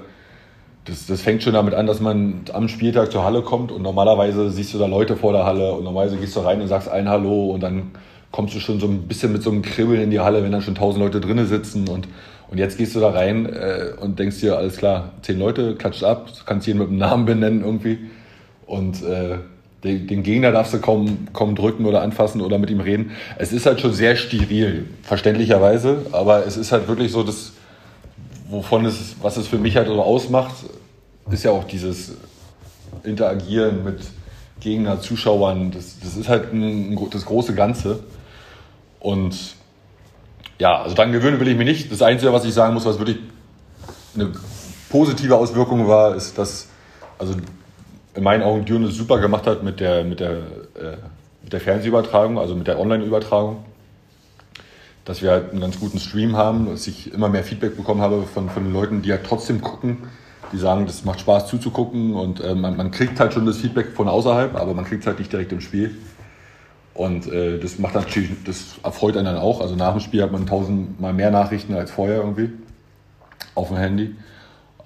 das, 0.86 1.06
das 1.06 1.22
fängt 1.22 1.44
schon 1.44 1.54
damit 1.54 1.74
an, 1.74 1.88
dass 1.88 2.00
man 2.00 2.42
am 2.54 2.68
Spieltag 2.68 3.12
zur 3.12 3.24
Halle 3.24 3.42
kommt 3.42 3.72
und 3.72 3.82
normalerweise 3.82 4.50
siehst 4.50 4.74
du 4.74 4.78
da 4.78 4.88
Leute 4.88 5.16
vor 5.16 5.34
der 5.34 5.46
Halle 5.46 5.74
und 5.74 5.84
normalerweise 5.84 6.18
gehst 6.18 6.36
du 6.36 6.40
rein 6.40 6.62
und 6.62 6.68
sagst 6.68 6.90
ein 6.90 7.10
Hallo 7.10 7.52
und 7.52 7.62
dann 7.62 7.92
kommst 8.32 8.56
du 8.56 8.60
schon 8.60 8.80
so 8.80 8.88
ein 8.88 9.08
bisschen 9.08 9.32
mit 9.32 9.44
so 9.44 9.52
einem 9.52 9.62
Kribbeln 9.62 10.02
in 10.02 10.12
die 10.12 10.20
Halle, 10.20 10.44
wenn 10.44 10.52
da 10.52 10.62
schon 10.62 10.76
tausend 10.76 11.04
Leute 11.04 11.20
drinnen 11.20 11.48
sitzen 11.48 11.88
und, 11.88 12.08
und 12.50 12.58
jetzt 12.58 12.78
gehst 12.78 12.96
du 12.96 13.00
da 13.00 13.10
rein 13.10 13.46
äh, 13.48 13.92
und 14.00 14.20
denkst 14.20 14.40
dir, 14.40 14.58
alles 14.58 14.78
klar, 14.78 15.12
zehn 15.22 15.38
Leute, 15.38 15.76
klatscht 15.76 16.04
ab, 16.04 16.32
kannst 16.46 16.66
jeden 16.66 16.80
mit 16.80 16.90
dem 16.90 16.98
Namen 16.98 17.26
benennen 17.26 17.62
irgendwie 17.62 18.00
und 18.66 19.04
äh, 19.04 19.38
den, 19.84 20.08
den 20.08 20.24
Gegner 20.24 20.52
darfst 20.52 20.74
du 20.74 20.80
kaum, 20.80 21.28
kaum 21.32 21.56
drücken 21.56 21.86
oder 21.86 22.02
anfassen 22.02 22.42
oder 22.42 22.58
mit 22.58 22.70
ihm 22.70 22.82
reden. 22.82 23.12
Es 23.38 23.54
ist 23.54 23.66
halt 23.66 23.80
schon 23.80 23.94
sehr 23.94 24.16
steril, 24.16 24.88
verständlicherweise, 25.04 26.06
aber 26.12 26.46
es 26.46 26.58
ist 26.58 26.72
halt 26.72 26.88
wirklich 26.88 27.12
so, 27.12 27.24
dass, 27.24 27.54
wovon 28.50 28.86
es, 28.86 29.16
was 29.22 29.38
es 29.38 29.48
für 29.48 29.58
mich 29.58 29.78
halt 29.78 29.88
so 29.88 30.02
ausmacht, 30.02 30.56
ist 31.32 31.44
ja 31.44 31.52
auch 31.52 31.64
dieses 31.64 32.14
Interagieren 33.04 33.84
mit 33.84 34.00
Gegner, 34.60 35.00
Zuschauern. 35.00 35.72
Das, 35.72 36.00
das 36.00 36.18
ist 36.18 36.28
halt 36.28 36.54
ein, 36.54 36.98
das 37.12 37.26
große 37.26 37.56
Ganze. 37.56 38.00
Und 39.00 39.56
ja, 40.58 40.82
also 40.82 40.96
dann 40.96 41.12
gewöhnen 41.12 41.40
will 41.40 41.48
ich 41.48 41.58
mich 41.58 41.68
nicht. 41.68 41.92
Das 41.92 42.02
Einzige, 42.02 42.34
was 42.34 42.44
ich 42.44 42.54
sagen 42.54 42.74
muss, 42.74 42.86
was 42.86 43.00
wirklich 43.00 43.20
eine 44.16 44.32
positive 44.90 45.36
Auswirkung 45.36 45.88
war, 45.88 46.16
ist, 46.16 46.38
dass 46.38 46.68
also 47.18 47.36
in 48.16 48.24
meinen 48.24 48.44
Augen 48.44 48.66
Dune 48.66 48.88
super 48.88 49.20
gemacht 49.20 49.48
hat 49.48 49.64
mit 49.64 49.80
der, 49.80 50.04
mit 50.04 50.20
der, 50.20 50.32
äh, 50.32 50.98
mit 51.44 51.54
der 51.54 51.62
Fernsehübertragung, 51.62 52.40
also 52.40 52.56
mit 52.56 52.68
der 52.68 52.80
Online-Übertragung. 52.80 53.64
Dass 55.06 55.22
wir 55.22 55.32
halt 55.32 55.52
einen 55.52 55.62
ganz 55.62 55.80
guten 55.80 56.00
Stream 56.00 56.36
haben, 56.36 56.68
dass 56.68 56.86
ich 56.88 57.14
immer 57.14 57.30
mehr 57.30 57.44
Feedback 57.44 57.76
bekommen 57.76 58.02
habe 58.02 58.24
von, 58.24 58.50
von 58.50 58.72
Leuten, 58.72 59.02
die 59.02 59.12
halt 59.12 59.26
trotzdem 59.26 59.62
gucken, 59.62 59.98
die 60.52 60.58
sagen, 60.58 60.86
das 60.86 61.06
macht 61.06 61.20
Spaß 61.22 61.48
zuzugucken 61.48 62.14
und 62.14 62.42
äh, 62.42 62.56
man, 62.56 62.76
man, 62.76 62.92
kriegt 62.92 63.20
halt 63.20 63.34
schon 63.34 63.46
das 63.46 63.58
Feedback 63.58 63.94
von 63.96 64.08
außerhalb, 64.08 64.56
aber 64.56 64.74
man 64.74 64.86
kriegt 64.86 65.02
es 65.02 65.08
halt 65.08 65.20
nicht 65.20 65.32
direkt 65.32 65.52
im 65.52 65.62
Spiel. 65.62 65.96
Und 66.94 67.32
äh, 67.32 67.60
das 67.60 67.80
macht 67.80 67.96
natürlich, 67.96 68.32
das 68.46 68.76
erfreut 68.84 69.16
einen 69.16 69.26
dann 69.26 69.38
auch. 69.38 69.62
Also 69.62 69.76
nach 69.76 69.92
dem 69.92 70.02
Spiel 70.02 70.22
hat 70.22 70.32
man 70.32 70.46
tausendmal 70.46 71.14
mehr 71.14 71.32
Nachrichten 71.32 71.74
als 71.74 71.92
vorher 71.92 72.18
irgendwie 72.18 72.50
auf 73.56 73.70
dem 73.70 73.78
Handy. 73.78 74.16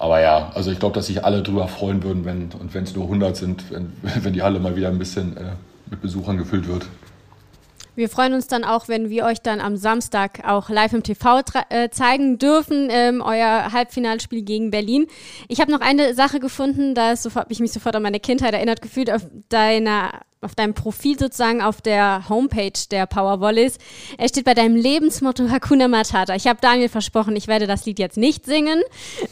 Aber 0.04 0.20
ja, 0.20 0.52
also 0.54 0.70
ich 0.70 0.80
glaube, 0.80 0.96
dass 0.96 1.08
sich 1.08 1.24
alle 1.24 1.42
drüber 1.42 1.70
freuen 1.70 2.04
würden, 2.04 2.26
wenn, 2.26 2.50
und 2.60 2.74
wenn 2.74 2.84
es 2.84 2.94
nur 2.94 3.06
100 3.06 3.38
sind, 3.38 3.72
wenn, 3.72 3.94
wenn 4.22 4.34
die 4.34 4.42
Halle 4.42 4.60
mal 4.60 4.76
wieder 4.76 4.89
ein 4.89 5.00
bisschen 5.00 5.38
äh, 5.38 5.54
mit 5.89 6.02
Besuchern 6.02 6.38
gefüllt 6.38 6.68
wird. 6.68 6.88
Wir 7.96 8.10
freuen 8.10 8.34
uns 8.34 8.48
dann 8.48 8.66
auch, 8.66 8.89
wenn 8.89 9.10
wir 9.10 9.24
euch 9.24 9.39
dann 9.39 9.62
am 9.62 9.78
Samstag 9.78 10.46
auch 10.46 10.70
live 10.70 10.92
im 10.92 11.04
TV 11.04 11.39
äh, 11.70 11.89
zeigen 11.89 12.38
dürfen, 12.38 12.89
ähm, 12.92 13.22
euer 13.22 13.72
Halbfinalspiel 13.72 14.42
gegen 14.42 14.72
Berlin. 14.72 15.08
Ich 15.48 15.62
habe 15.62 15.72
noch 15.72 15.80
eine 15.80 16.13
Sache 16.16 16.42
gefunden, 16.42 16.96
da 16.96 17.13
habe 17.16 17.54
ich 17.54 17.62
mich 17.62 17.72
sofort 17.72 17.96
an 17.96 18.04
meine 18.04 18.20
Kindheit 18.20 18.54
erinnert 18.54 18.82
gefühlt, 18.82 19.10
auf 19.10 19.26
deiner 19.48 20.20
auf 20.44 20.56
deinem 20.56 20.74
Profil 20.74 21.18
sozusagen 21.18 21.62
auf 21.62 21.82
der 21.82 22.28
Homepage 22.30 22.72
der 22.92 23.06
Power 23.06 23.40
Volleys. 23.40 23.78
Er 24.18 24.28
steht 24.30 24.46
bei 24.46 24.54
deinem 24.54 24.76
Lebensmotto 24.76 25.50
Hakuna 25.50 25.88
Matata. 25.88 26.36
Ich 26.36 26.48
habe 26.48 26.60
Daniel 26.62 26.90
versprochen, 26.90 27.36
ich 27.36 27.48
werde 27.48 27.68
das 27.68 27.86
Lied 27.86 28.00
jetzt 28.00 28.18
nicht 28.18 28.46
singen. 28.46 28.82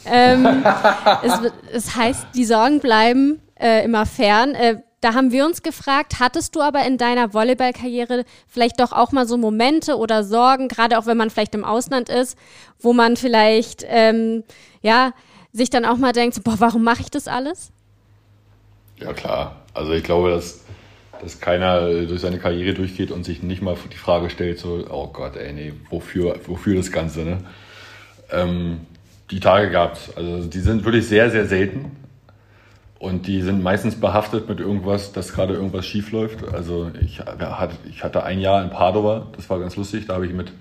Ähm, 0.06 0.46
es, 1.22 1.32
es, 1.72 1.96
heißt, 1.96 2.26
die 2.34 2.44
Sorgen 2.44 2.80
bleiben 2.80 3.40
äh, 3.60 3.84
immer 3.84 4.06
fern. 4.06 4.54
Äh, 4.54 4.80
da 5.02 5.14
haben 5.14 5.32
wir 5.32 5.44
uns 5.44 5.62
gefragt, 5.62 6.20
hattest 6.20 6.54
du 6.54 6.60
aber 6.60 6.86
in 6.86 6.96
deiner 6.96 7.34
Volleyballkarriere 7.34 8.24
vielleicht 8.46 8.78
doch 8.78 8.92
auch 8.92 9.10
mal 9.10 9.26
so 9.26 9.36
Momente 9.36 9.96
oder 9.96 10.22
Sorgen, 10.22 10.68
gerade 10.68 10.96
auch 10.96 11.06
wenn 11.06 11.16
man 11.16 11.28
vielleicht 11.28 11.56
im 11.56 11.64
Ausland 11.64 12.08
ist, 12.08 12.38
wo 12.78 12.92
man 12.92 13.16
vielleicht 13.16 13.84
ähm, 13.88 14.44
ja 14.80 15.12
sich 15.52 15.70
dann 15.70 15.84
auch 15.84 15.96
mal 15.96 16.12
denkt, 16.12 16.42
boah, 16.44 16.54
warum 16.58 16.84
mache 16.84 17.02
ich 17.02 17.10
das 17.10 17.26
alles? 17.26 17.72
Ja 18.96 19.12
klar, 19.12 19.56
also 19.74 19.92
ich 19.92 20.04
glaube, 20.04 20.30
dass, 20.30 20.61
dass 21.22 21.40
keiner 21.40 22.04
durch 22.04 22.20
seine 22.20 22.38
Karriere 22.38 22.74
durchgeht 22.74 23.10
und 23.10 23.24
sich 23.24 23.42
nicht 23.42 23.62
mal 23.62 23.76
die 23.92 23.96
Frage 23.96 24.28
stellt, 24.30 24.58
so, 24.58 24.84
oh 24.90 25.08
Gott, 25.08 25.36
ey, 25.36 25.52
nee, 25.52 25.72
wofür, 25.90 26.38
wofür 26.46 26.76
das 26.76 26.90
Ganze, 26.90 27.20
ne? 27.24 27.38
Ähm, 28.30 28.80
die 29.30 29.40
Tage 29.40 29.70
gab 29.70 29.94
es, 29.94 30.16
also 30.16 30.46
die 30.46 30.60
sind 30.60 30.84
wirklich 30.84 31.06
sehr, 31.06 31.30
sehr 31.30 31.46
selten. 31.46 31.92
Und 32.98 33.26
die 33.26 33.42
sind 33.42 33.64
meistens 33.64 33.96
behaftet 33.96 34.48
mit 34.48 34.60
irgendwas, 34.60 35.10
dass 35.10 35.32
gerade 35.32 35.54
irgendwas 35.54 35.84
schief 35.84 36.12
läuft. 36.12 36.44
Also 36.54 36.92
ich, 37.00 37.20
ich 37.90 38.04
hatte 38.04 38.22
ein 38.22 38.38
Jahr 38.38 38.62
in 38.62 38.70
Padova, 38.70 39.26
das 39.34 39.50
war 39.50 39.58
ganz 39.58 39.74
lustig. 39.74 40.06
Da 40.06 40.14
habe 40.14 40.26
ich 40.26 40.32
mit 40.32 40.52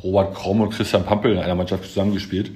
Robert 0.00 0.32
Kromm 0.34 0.60
und 0.60 0.70
Christian 0.70 1.04
Pampel 1.04 1.32
in 1.32 1.38
einer 1.38 1.56
Mannschaft 1.56 1.84
zusammengespielt. 1.84 2.52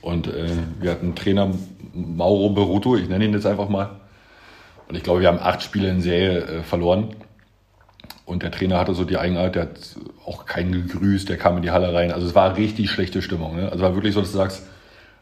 Und 0.00 0.26
äh, 0.26 0.48
wir 0.80 0.92
hatten 0.92 1.14
Trainer 1.16 1.52
Mauro 1.92 2.48
Beruto, 2.48 2.96
ich 2.96 3.10
nenne 3.10 3.26
ihn 3.26 3.34
jetzt 3.34 3.44
einfach 3.44 3.68
mal. 3.68 3.90
Und 4.88 4.94
ich 4.96 5.02
glaube, 5.02 5.20
wir 5.20 5.28
haben 5.28 5.38
acht 5.38 5.62
Spiele 5.62 5.88
in 5.88 6.00
Serie 6.00 6.40
äh, 6.40 6.62
verloren. 6.62 7.14
Und 8.24 8.42
der 8.42 8.50
Trainer 8.50 8.78
hatte 8.78 8.94
so 8.94 9.04
die 9.04 9.16
Eigenart, 9.16 9.54
der 9.54 9.62
hat 9.62 9.96
auch 10.24 10.44
keinen 10.44 10.72
gegrüßt, 10.72 11.28
der 11.28 11.38
kam 11.38 11.56
in 11.56 11.62
die 11.62 11.70
Halle 11.70 11.94
rein. 11.94 12.12
Also 12.12 12.26
es 12.26 12.34
war 12.34 12.56
richtig 12.56 12.90
schlechte 12.90 13.22
Stimmung. 13.22 13.56
Ne? 13.56 13.70
Also 13.70 13.82
war 13.82 13.94
wirklich 13.94 14.14
so, 14.14 14.20
dass 14.20 14.32
du 14.32 14.38
sagst, 14.38 14.64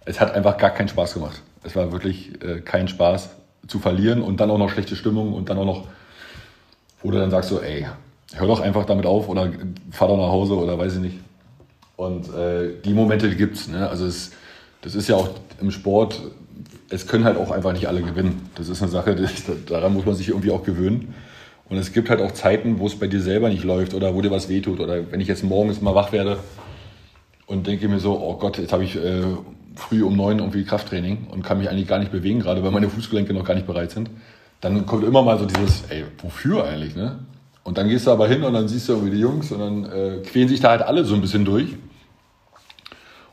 es 0.05 0.21
hat 0.21 0.35
einfach 0.35 0.57
gar 0.57 0.71
keinen 0.71 0.89
Spaß 0.89 1.15
gemacht. 1.15 1.43
Es 1.63 1.77
war 1.77 1.93
wirklich 1.93 2.43
äh, 2.43 2.61
kein 2.61 2.89
Spaß 2.89 3.31
zu 3.67 3.79
verlieren 3.79 4.23
und 4.23 4.41
dann 4.41 4.51
auch 4.51 4.59
noch 4.59 4.71
schlechte 4.71 4.97
Stimmung 4.97 5.33
und 5.35 5.51
dann 5.51 5.59
auch 5.59 5.65
noch, 5.65 5.89
wo 7.03 7.11
du 7.11 7.19
dann 7.19 7.31
sagst 7.31 7.51
so, 7.51 7.61
ey, 7.61 7.87
hör 8.35 8.47
doch 8.47 8.61
einfach 8.61 8.85
damit 8.85 9.07
auf 9.07 9.29
oder 9.29 9.51
fahr 9.91 10.09
doch 10.09 10.17
nach 10.17 10.31
Hause 10.31 10.57
oder 10.57 10.79
weiß 10.79 10.95
ich 10.95 11.01
nicht. 11.01 11.19
Und 11.97 12.33
äh, 12.35 12.81
die 12.85 12.93
Momente 12.93 13.35
gibt's. 13.35 13.69
Ne? 13.69 13.89
Also 13.89 14.07
es, 14.07 14.33
das 14.83 14.95
ist 14.95 15.09
ja 15.09 15.17
auch 15.17 15.31
im 15.61 15.71
Sport, 15.71 16.21
es 16.91 17.07
können 17.07 17.25
halt 17.25 17.37
auch 17.37 17.51
einfach 17.51 17.73
nicht 17.73 17.89
alle 17.89 18.03
gewinnen. 18.03 18.49
Das 18.55 18.69
ist 18.69 18.83
eine 18.83 18.91
Sache, 18.91 19.15
das, 19.17 19.33
daran 19.67 19.95
muss 19.95 20.07
man 20.07 20.15
sich 20.15 20.29
irgendwie 20.29 20.51
auch 20.51 20.63
gewöhnen. 20.63 21.15
Und 21.69 21.79
es 21.79 21.93
gibt 21.93 22.11
halt 22.11 22.21
auch 22.21 22.33
Zeiten, 22.33 22.79
wo 22.79 22.87
es 22.87 22.97
bei 22.97 23.09
dir 23.09 23.21
selber 23.21 23.49
nicht 23.49 23.65
läuft 23.65 23.95
oder 23.95 24.15
wo 24.15 24.23
dir 24.23 24.31
was 24.31 24.49
wehtut. 24.49 24.79
Oder 24.79 25.11
wenn 25.11 25.21
ich 25.21 25.29
jetzt 25.29 25.43
morgens 25.43 25.81
mal 25.81 25.95
wach 25.95 26.13
werde 26.13 26.39
und 27.47 27.67
denke 27.67 27.89
mir 27.89 27.99
so, 27.99 28.21
oh 28.21 28.37
Gott, 28.39 28.59
jetzt 28.59 28.73
habe 28.73 28.85
ich 28.85 28.97
äh, 28.97 29.23
früh 29.75 30.03
um 30.03 30.17
neun 30.17 30.39
irgendwie 30.39 30.65
Krafttraining 30.65 31.27
und 31.31 31.43
kann 31.43 31.59
mich 31.59 31.69
eigentlich 31.69 31.89
gar 31.89 31.99
nicht 31.99 32.13
bewegen, 32.13 32.41
gerade 32.41 32.63
weil 32.63 32.71
meine 32.71 32.89
Fußgelenke 32.89 33.35
noch 33.35 33.45
gar 33.45 33.55
nicht 33.55 33.67
bereit 33.67 33.91
sind, 33.91 34.11
dann 34.61 34.87
kommt 34.87 35.05
immer 35.05 35.23
mal 35.23 35.39
so 35.39 35.45
dieses, 35.45 35.85
ey, 35.89 36.05
wofür 36.23 36.65
eigentlich, 36.65 36.97
ne? 36.97 37.19
Und 37.63 37.79
dann 37.79 37.89
gehst 37.89 38.07
du 38.07 38.13
aber 38.13 38.29
hin 38.29 38.45
und 38.45 38.53
dann 38.53 38.69
siehst 38.69 38.89
du 38.89 38.93
irgendwie 38.93 39.17
die 39.17 39.21
Jungs 39.21 39.51
und 39.51 39.59
dann 39.59 39.85
äh, 39.87 40.23
quälen 40.23 40.49
sich 40.49 40.61
da 40.61 40.71
halt 40.71 40.83
alle 40.83 41.05
so 41.05 41.17
ein 41.17 41.21
bisschen 41.21 41.45
durch. 41.45 41.75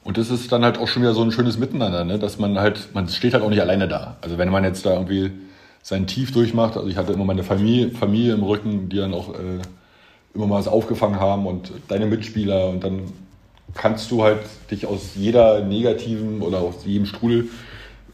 Und 0.03 0.17
das 0.17 0.29
ist 0.29 0.51
dann 0.51 0.65
halt 0.65 0.77
auch 0.77 0.87
schon 0.87 1.01
wieder 1.01 1.13
so 1.13 1.21
ein 1.21 1.31
schönes 1.31 1.57
Miteinander, 1.57 2.03
ne? 2.03 2.19
dass 2.19 2.37
man 2.37 2.59
halt, 2.59 2.89
man 2.93 3.07
steht 3.07 3.33
halt 3.33 3.43
auch 3.43 3.49
nicht 3.49 3.61
alleine 3.61 3.87
da. 3.87 4.17
Also 4.21 4.37
wenn 4.37 4.49
man 4.49 4.63
jetzt 4.63 4.85
da 4.85 4.93
irgendwie 4.93 5.31
sein 5.81 6.07
Tief 6.07 6.31
durchmacht, 6.31 6.75
also 6.75 6.89
ich 6.89 6.97
hatte 6.97 7.13
immer 7.13 7.25
meine 7.25 7.43
Familie, 7.43 7.89
Familie 7.91 8.33
im 8.33 8.43
Rücken, 8.43 8.89
die 8.89 8.97
dann 8.97 9.13
auch 9.13 9.33
äh, 9.33 9.59
immer 10.33 10.47
mal 10.47 10.59
was 10.59 10.67
aufgefangen 10.67 11.19
haben 11.19 11.45
und 11.45 11.71
deine 11.87 12.05
Mitspieler 12.05 12.67
und 12.67 12.83
dann 12.83 13.01
kannst 13.75 14.11
du 14.11 14.23
halt 14.23 14.39
dich 14.71 14.85
aus 14.85 15.11
jeder 15.15 15.61
negativen 15.61 16.41
oder 16.41 16.59
aus 16.59 16.85
jedem 16.85 17.05
Strudel 17.05 17.47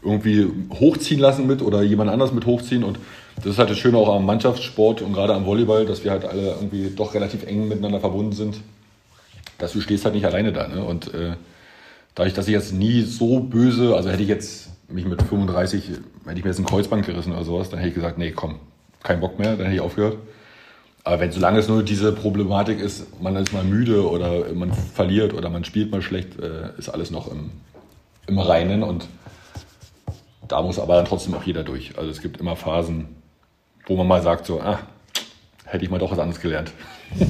irgendwie 0.02 0.46
hochziehen 0.72 1.20
lassen 1.20 1.46
mit 1.46 1.60
oder 1.60 1.82
jemand 1.82 2.10
anders 2.10 2.32
mit 2.32 2.46
hochziehen. 2.46 2.84
Und 2.84 2.98
das 3.36 3.46
ist 3.46 3.58
halt 3.58 3.70
das 3.70 3.78
Schöne 3.78 3.98
auch 3.98 4.14
am 4.14 4.26
Mannschaftssport 4.26 5.02
und 5.02 5.12
gerade 5.12 5.34
am 5.34 5.44
Volleyball, 5.44 5.86
dass 5.86 6.04
wir 6.04 6.10
halt 6.10 6.24
alle 6.24 6.52
irgendwie 6.52 6.90
doch 6.94 7.14
relativ 7.14 7.44
eng 7.46 7.68
miteinander 7.68 8.00
verbunden 8.00 8.32
sind. 8.32 8.60
Dass 9.58 9.72
du 9.72 9.80
stehst 9.80 10.04
halt 10.04 10.14
nicht 10.14 10.24
alleine 10.24 10.52
da. 10.52 10.68
Ne? 10.68 10.82
Und 10.82 11.12
äh, 11.12 11.34
dadurch, 12.14 12.34
dass 12.34 12.46
ich 12.48 12.52
jetzt 12.52 12.72
nie 12.72 13.02
so 13.02 13.40
böse, 13.40 13.94
also 13.94 14.10
hätte 14.10 14.22
ich 14.22 14.28
jetzt 14.28 14.68
mich 14.88 15.04
mit 15.04 15.22
35, 15.22 15.88
hätte 15.88 16.38
ich 16.38 16.44
mir 16.44 16.50
jetzt 16.50 16.58
ein 16.58 16.66
Kreuzband 16.66 17.06
gerissen 17.06 17.32
oder 17.32 17.44
sowas, 17.44 17.70
dann 17.70 17.78
hätte 17.78 17.90
ich 17.90 17.94
gesagt, 17.94 18.18
nee, 18.18 18.32
komm, 18.32 18.56
kein 19.02 19.20
Bock 19.20 19.38
mehr, 19.38 19.56
dann 19.56 19.66
hätte 19.66 19.74
ich 19.74 19.80
aufgehört. 19.80 20.18
Aber 21.02 21.20
wenn 21.20 21.32
solange 21.32 21.58
es 21.58 21.68
nur 21.68 21.82
diese 21.82 22.12
Problematik 22.12 22.78
ist, 22.78 23.20
man 23.22 23.34
ist 23.36 23.52
mal 23.52 23.64
müde 23.64 24.08
oder 24.08 24.52
man 24.52 24.72
verliert 24.72 25.32
oder 25.32 25.48
man 25.48 25.64
spielt 25.64 25.90
mal 25.90 26.02
schlecht, 26.02 26.38
äh, 26.38 26.78
ist 26.78 26.88
alles 26.88 27.10
noch 27.10 27.30
im, 27.30 27.50
im 28.26 28.38
Reinen 28.38 28.82
und 28.82 29.06
da 30.46 30.60
muss 30.62 30.78
aber 30.78 30.96
dann 30.96 31.04
trotzdem 31.04 31.34
auch 31.34 31.44
jeder 31.44 31.62
durch. 31.62 31.96
Also 31.96 32.10
es 32.10 32.20
gibt 32.20 32.38
immer 32.38 32.56
Phasen, 32.56 33.06
wo 33.86 33.96
man 33.96 34.06
mal 34.06 34.22
sagt 34.22 34.46
so, 34.46 34.60
ah, 34.60 34.80
hätte 35.64 35.84
ich 35.84 35.90
mal 35.90 35.98
doch 35.98 36.10
was 36.10 36.18
anderes 36.18 36.40
gelernt. 36.40 36.72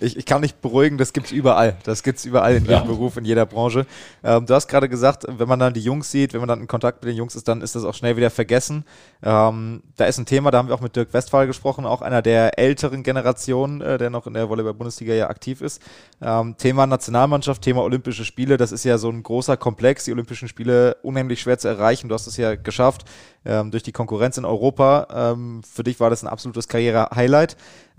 ich, 0.00 0.16
ich 0.16 0.26
kann 0.26 0.40
nicht 0.40 0.60
beruhigen, 0.60 0.98
das 0.98 1.12
gibt 1.12 1.26
es 1.26 1.32
überall. 1.32 1.76
Das 1.84 2.02
gibt 2.02 2.18
es 2.18 2.24
überall 2.24 2.56
in 2.56 2.64
jedem 2.64 2.72
ja. 2.72 2.84
Beruf, 2.84 3.16
in 3.16 3.24
jeder 3.24 3.46
Branche. 3.46 3.86
Ähm, 4.22 4.46
du 4.46 4.54
hast 4.54 4.68
gerade 4.68 4.88
gesagt, 4.88 5.24
wenn 5.28 5.48
man 5.48 5.58
dann 5.58 5.74
die 5.74 5.80
Jungs 5.80 6.10
sieht, 6.10 6.32
wenn 6.32 6.40
man 6.40 6.48
dann 6.48 6.60
in 6.60 6.66
Kontakt 6.66 7.02
mit 7.02 7.12
den 7.12 7.16
Jungs 7.16 7.34
ist, 7.34 7.48
dann 7.48 7.62
ist 7.62 7.74
das 7.74 7.84
auch 7.84 7.94
schnell 7.94 8.16
wieder 8.16 8.30
vergessen. 8.30 8.84
Ähm, 9.22 9.82
da 9.96 10.06
ist 10.06 10.18
ein 10.18 10.26
Thema, 10.26 10.50
da 10.50 10.58
haben 10.58 10.68
wir 10.68 10.74
auch 10.74 10.80
mit 10.80 10.96
Dirk 10.96 11.12
Westphal 11.12 11.46
gesprochen, 11.46 11.86
auch 11.86 12.02
einer 12.02 12.22
der 12.22 12.58
älteren 12.58 13.02
Generationen, 13.02 13.80
äh, 13.80 13.98
der 13.98 14.10
noch 14.10 14.26
in 14.26 14.34
der 14.34 14.48
Volleyball-Bundesliga 14.48 15.14
ja 15.14 15.28
aktiv 15.28 15.60
ist. 15.60 15.80
Ähm, 16.20 16.56
Thema 16.58 16.86
Nationalmannschaft, 16.86 17.62
Thema 17.62 17.82
Olympische 17.82 18.24
Spiele, 18.24 18.56
das 18.56 18.72
ist 18.72 18.84
ja 18.84 18.98
so 18.98 19.10
ein 19.10 19.22
großer 19.22 19.56
Komplex, 19.56 20.04
die 20.04 20.12
Olympischen 20.12 20.48
Spiele 20.48 20.96
unheimlich 21.02 21.40
schwer 21.40 21.58
zu 21.58 21.68
erreichen. 21.68 22.08
Du 22.08 22.14
hast 22.14 22.26
es 22.26 22.36
ja 22.36 22.54
geschafft 22.54 23.04
ähm, 23.46 23.70
durch 23.70 23.82
die 23.82 23.92
Konkurrenz 23.92 24.36
in 24.36 24.44
Europa. 24.44 25.32
Ähm, 25.32 25.62
für 25.62 25.84
dich 25.84 26.00
war 26.00 26.10
das 26.10 26.22
ein 26.22 26.28
absolutes 26.28 26.68
Karriere-Highlight. 26.68 27.56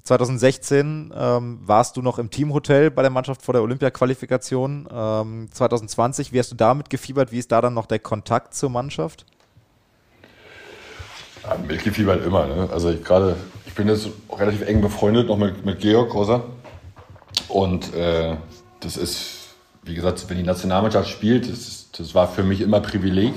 2016 0.08 1.14
ähm, 1.16 1.60
warst 1.64 1.98
du 1.98 2.02
noch 2.02 2.18
im 2.18 2.30
Teamhotel 2.30 2.90
bei 2.92 3.02
der 3.02 3.12
Mannschaft 3.12 3.42
vor 3.42 3.54
der 3.54 3.62
Olympia-Qualifikation. 3.62 4.88
Ähm, 4.90 5.50
2020, 5.52 6.32
wie 6.32 6.40
hast 6.40 6.50
du 6.50 6.56
damit 6.56 6.90
gefiebert? 6.90 7.34
Wie 7.34 7.40
ist 7.40 7.52
da 7.52 7.60
dann 7.60 7.74
noch 7.74 7.86
der 7.86 8.00
Kontakt 8.00 8.54
zur 8.54 8.70
Mannschaft? 8.70 9.26
Ja, 11.44 11.58
mitgefiebert 11.58 12.26
immer. 12.26 12.48
Ne? 12.48 12.70
Also 12.72 12.90
ich 12.90 13.04
gerade, 13.04 13.36
ich 13.66 13.76
bin 13.76 13.90
jetzt 13.90 14.08
relativ 14.32 14.62
eng 14.62 14.80
befreundet 14.80 15.28
noch 15.28 15.38
mit, 15.38 15.66
mit 15.66 15.80
Georg 15.80 16.14
Rosa. 16.14 16.44
Und 17.50 17.94
äh, 17.94 18.38
das 18.80 18.96
ist, 18.96 19.56
wie 19.84 19.94
gesagt, 19.94 20.26
wenn 20.30 20.38
die 20.38 20.44
Nationalmannschaft 20.44 21.10
spielt, 21.10 21.52
das, 21.52 21.90
das 21.92 22.16
war 22.16 22.30
für 22.30 22.44
mich 22.44 22.62
immer 22.62 22.80
Privileg. 22.80 23.34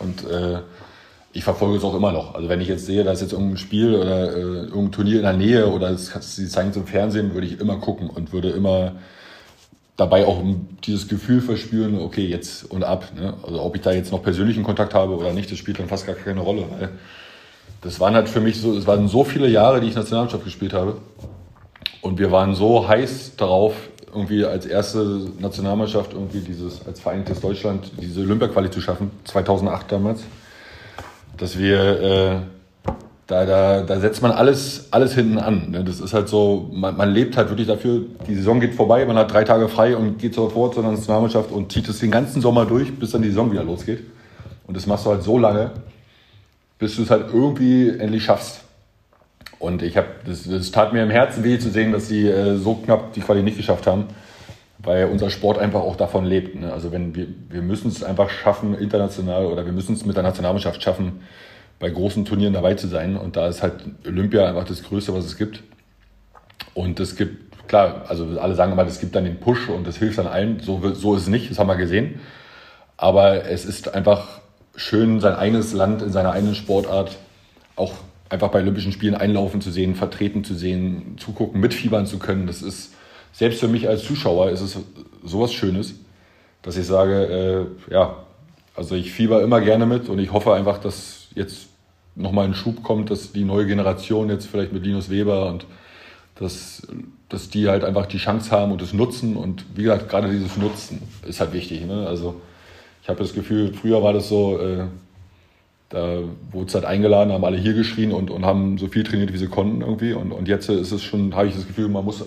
Und 0.00 0.24
äh, 0.24 0.62
ich 1.38 1.44
verfolge 1.44 1.76
es 1.76 1.84
auch 1.84 1.94
immer 1.94 2.10
noch. 2.10 2.34
Also 2.34 2.48
wenn 2.48 2.60
ich 2.60 2.66
jetzt 2.66 2.84
sehe, 2.84 3.04
da 3.04 3.12
ist 3.12 3.20
jetzt 3.20 3.32
irgendein 3.32 3.58
Spiel 3.58 3.94
oder 3.94 4.34
äh, 4.34 4.40
irgendein 4.40 4.90
Turnier 4.90 5.16
in 5.18 5.22
der 5.22 5.34
Nähe 5.34 5.68
oder 5.68 5.96
sie 5.96 6.48
zeigen 6.48 6.70
es 6.70 6.76
im 6.76 6.86
Fernsehen, 6.86 7.32
würde 7.32 7.46
ich 7.46 7.60
immer 7.60 7.76
gucken 7.76 8.10
und 8.10 8.32
würde 8.32 8.50
immer 8.50 8.96
dabei 9.96 10.26
auch 10.26 10.42
dieses 10.84 11.06
Gefühl 11.06 11.40
verspüren, 11.40 12.00
okay, 12.00 12.26
jetzt 12.26 12.68
und 12.68 12.82
ab. 12.82 13.12
Ne? 13.16 13.34
Also 13.44 13.62
ob 13.62 13.76
ich 13.76 13.82
da 13.82 13.92
jetzt 13.92 14.10
noch 14.10 14.20
persönlichen 14.20 14.64
Kontakt 14.64 14.94
habe 14.94 15.16
oder 15.16 15.32
nicht, 15.32 15.50
das 15.50 15.58
spielt 15.58 15.78
dann 15.78 15.86
fast 15.86 16.06
gar 16.06 16.16
keine 16.16 16.40
Rolle. 16.40 16.64
Weil 16.76 16.88
das 17.82 18.00
waren 18.00 18.14
halt 18.14 18.28
für 18.28 18.40
mich 18.40 18.60
so, 18.60 18.76
es 18.76 18.88
waren 18.88 19.06
so 19.06 19.22
viele 19.22 19.48
Jahre, 19.48 19.80
die 19.80 19.86
ich 19.86 19.94
Nationalmannschaft 19.94 20.42
gespielt 20.42 20.72
habe. 20.72 20.96
Und 22.00 22.18
wir 22.18 22.32
waren 22.32 22.56
so 22.56 22.88
heiß 22.88 23.36
darauf, 23.36 23.74
irgendwie 24.12 24.44
als 24.44 24.66
erste 24.66 25.28
Nationalmannschaft 25.38 26.14
irgendwie 26.14 26.40
dieses, 26.40 26.84
als 26.84 26.98
Vereinigtes 26.98 27.40
Deutschland, 27.40 27.92
diese 28.00 28.22
Olympia-Quali 28.22 28.70
zu 28.70 28.80
schaffen, 28.80 29.12
2008 29.24 29.92
damals 29.92 30.24
dass 31.38 31.58
wir, 31.58 32.00
äh, 32.00 32.36
da, 33.26 33.44
da, 33.44 33.82
da 33.82 34.00
setzt 34.00 34.22
man 34.22 34.32
alles, 34.32 34.88
alles 34.90 35.14
hinten 35.14 35.38
an. 35.38 35.70
Ne? 35.70 35.84
Das 35.84 36.00
ist 36.00 36.12
halt 36.12 36.28
so, 36.28 36.70
man, 36.72 36.96
man 36.96 37.10
lebt 37.10 37.36
halt 37.36 37.48
wirklich 37.48 37.66
dafür, 37.66 38.02
die 38.26 38.34
Saison 38.34 38.60
geht 38.60 38.74
vorbei, 38.74 39.04
man 39.06 39.16
hat 39.16 39.32
drei 39.32 39.44
Tage 39.44 39.68
frei 39.68 39.96
und 39.96 40.18
geht 40.18 40.34
sofort 40.34 40.74
zur 40.74 40.82
Nationalmannschaft 40.82 41.50
und 41.50 41.72
zieht 41.72 41.88
es 41.88 41.98
den 41.98 42.10
ganzen 42.10 42.40
Sommer 42.40 42.66
durch, 42.66 42.94
bis 42.98 43.10
dann 43.10 43.22
die 43.22 43.28
Saison 43.28 43.50
wieder 43.52 43.64
losgeht. 43.64 44.00
Und 44.66 44.76
das 44.76 44.86
machst 44.86 45.06
du 45.06 45.10
halt 45.10 45.22
so 45.22 45.38
lange, 45.38 45.70
bis 46.78 46.96
du 46.96 47.02
es 47.02 47.10
halt 47.10 47.26
irgendwie 47.32 47.90
endlich 47.90 48.24
schaffst. 48.24 48.60
Und 49.58 49.82
ich 49.82 49.96
habe, 49.96 50.08
das, 50.24 50.44
das 50.44 50.70
tat 50.70 50.92
mir 50.92 51.02
im 51.02 51.10
Herzen 51.10 51.42
weh 51.42 51.58
zu 51.58 51.70
sehen, 51.70 51.92
dass 51.92 52.08
sie 52.08 52.28
äh, 52.28 52.56
so 52.56 52.74
knapp 52.74 53.12
die 53.14 53.20
Quali 53.20 53.42
nicht 53.42 53.56
geschafft 53.56 53.86
haben 53.86 54.06
weil 54.78 55.06
unser 55.06 55.30
Sport 55.30 55.58
einfach 55.58 55.80
auch 55.80 55.96
davon 55.96 56.24
lebt. 56.24 56.60
Ne? 56.60 56.72
Also 56.72 56.92
wenn 56.92 57.14
wir, 57.14 57.26
wir 57.48 57.62
müssen 57.62 57.88
es 57.88 58.04
einfach 58.04 58.30
schaffen, 58.30 58.74
international 58.74 59.46
oder 59.46 59.64
wir 59.64 59.72
müssen 59.72 59.94
es 59.94 60.04
mit 60.04 60.16
der 60.16 60.22
Nationalmannschaft 60.22 60.82
schaffen, 60.82 61.20
bei 61.78 61.90
großen 61.90 62.24
Turnieren 62.24 62.52
dabei 62.52 62.74
zu 62.74 62.88
sein. 62.88 63.16
Und 63.16 63.36
da 63.36 63.48
ist 63.48 63.62
halt 63.62 63.74
Olympia 64.06 64.48
einfach 64.48 64.64
das 64.64 64.82
Größte, 64.82 65.14
was 65.14 65.24
es 65.24 65.36
gibt. 65.36 65.62
Und 66.74 67.00
es 67.00 67.16
gibt, 67.16 67.68
klar, 67.68 68.04
also 68.08 68.38
alle 68.40 68.54
sagen 68.54 68.72
immer, 68.72 68.86
es 68.86 69.00
gibt 69.00 69.14
dann 69.14 69.24
den 69.24 69.40
Push 69.40 69.68
und 69.68 69.86
das 69.86 69.96
hilft 69.96 70.18
dann 70.18 70.26
allen. 70.26 70.60
So, 70.60 70.80
so 70.94 71.14
ist 71.14 71.22
es 71.22 71.28
nicht, 71.28 71.50
das 71.50 71.58
haben 71.58 71.68
wir 71.68 71.76
gesehen. 71.76 72.20
Aber 72.96 73.44
es 73.44 73.64
ist 73.64 73.94
einfach 73.94 74.40
schön, 74.76 75.20
sein 75.20 75.34
eigenes 75.34 75.72
Land 75.72 76.02
in 76.02 76.12
seiner 76.12 76.32
eigenen 76.32 76.54
Sportart 76.54 77.16
auch 77.76 77.94
einfach 78.28 78.48
bei 78.48 78.60
Olympischen 78.60 78.92
Spielen 78.92 79.14
einlaufen 79.14 79.60
zu 79.60 79.70
sehen, 79.70 79.94
vertreten 79.94 80.44
zu 80.44 80.54
sehen, 80.54 81.16
zugucken, 81.18 81.60
mitfiebern 81.60 82.06
zu 82.06 82.18
können. 82.18 82.46
Das 82.46 82.62
ist, 82.62 82.94
selbst 83.32 83.60
für 83.60 83.68
mich 83.68 83.88
als 83.88 84.04
Zuschauer 84.04 84.50
ist 84.50 84.60
es 84.60 84.78
sowas 85.24 85.52
Schönes, 85.52 85.94
dass 86.62 86.76
ich 86.76 86.86
sage, 86.86 87.68
äh, 87.88 87.92
ja, 87.92 88.16
also 88.74 88.94
ich 88.94 89.12
fieber 89.12 89.42
immer 89.42 89.60
gerne 89.60 89.86
mit 89.86 90.08
und 90.08 90.18
ich 90.18 90.32
hoffe 90.32 90.54
einfach, 90.54 90.78
dass 90.78 91.28
jetzt 91.34 91.68
nochmal 92.14 92.46
ein 92.46 92.54
Schub 92.54 92.82
kommt, 92.82 93.10
dass 93.10 93.32
die 93.32 93.44
neue 93.44 93.66
Generation 93.66 94.28
jetzt 94.28 94.46
vielleicht 94.46 94.72
mit 94.72 94.84
Linus 94.84 95.08
Weber 95.08 95.48
und 95.48 95.66
dass, 96.36 96.86
dass 97.28 97.50
die 97.50 97.68
halt 97.68 97.84
einfach 97.84 98.06
die 98.06 98.18
Chance 98.18 98.50
haben 98.50 98.72
und 98.72 98.82
es 98.82 98.92
nutzen. 98.92 99.36
Und 99.36 99.64
wie 99.74 99.82
gesagt, 99.82 100.08
gerade 100.08 100.30
dieses 100.30 100.56
Nutzen 100.56 101.02
ist 101.26 101.40
halt 101.40 101.52
wichtig. 101.52 101.86
Ne? 101.86 102.06
Also 102.06 102.40
ich 103.02 103.08
habe 103.08 103.18
das 103.20 103.32
Gefühl, 103.34 103.72
früher 103.72 104.02
war 104.02 104.12
das 104.12 104.28
so, 104.28 104.58
äh, 104.58 104.84
da 105.88 106.18
wurde 106.50 106.66
es 106.66 106.74
halt 106.74 106.84
eingeladen, 106.84 107.32
haben 107.32 107.44
alle 107.44 107.56
hier 107.56 107.74
geschrien 107.74 108.12
und, 108.12 108.30
und 108.30 108.44
haben 108.44 108.78
so 108.78 108.88
viel 108.88 109.04
trainiert, 109.04 109.32
wie 109.32 109.38
sie 109.38 109.48
konnten 109.48 109.80
irgendwie. 109.80 110.12
Und, 110.12 110.32
und 110.32 110.46
jetzt 110.46 110.68
ist 110.68 110.92
es 110.92 111.02
schon, 111.02 111.34
habe 111.34 111.48
ich 111.48 111.54
das 111.54 111.66
Gefühl, 111.66 111.88
man 111.88 112.04
muss 112.04 112.24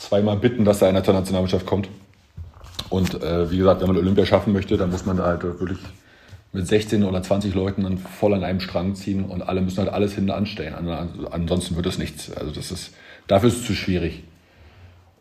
zweimal 0.00 0.36
bitten, 0.36 0.64
dass 0.64 0.78
da 0.78 0.88
einer 0.88 1.04
zur 1.04 1.14
Nationalmannschaft 1.14 1.66
kommt. 1.66 1.88
Und 2.88 3.22
äh, 3.22 3.50
wie 3.50 3.58
gesagt, 3.58 3.80
wenn 3.82 3.88
man 3.88 3.98
Olympia 3.98 4.24
schaffen 4.24 4.52
möchte, 4.52 4.76
dann 4.76 4.90
muss 4.90 5.04
man 5.04 5.18
da 5.18 5.26
halt 5.26 5.42
wirklich 5.44 5.78
mit 6.52 6.66
16 6.66 7.04
oder 7.04 7.22
20 7.22 7.54
Leuten 7.54 7.84
dann 7.84 7.98
voll 7.98 8.34
an 8.34 8.42
einem 8.42 8.60
Strang 8.60 8.94
ziehen 8.96 9.24
und 9.24 9.42
alle 9.42 9.60
müssen 9.60 9.78
halt 9.78 9.90
alles 9.90 10.14
hinten 10.14 10.30
anstellen. 10.30 10.74
Ansonsten 11.30 11.76
wird 11.76 11.86
es 11.86 11.98
nichts. 11.98 12.32
Also 12.32 12.50
das 12.50 12.72
ist, 12.72 12.92
dafür 13.28 13.50
ist 13.50 13.58
es 13.58 13.66
zu 13.66 13.74
schwierig. 13.74 14.24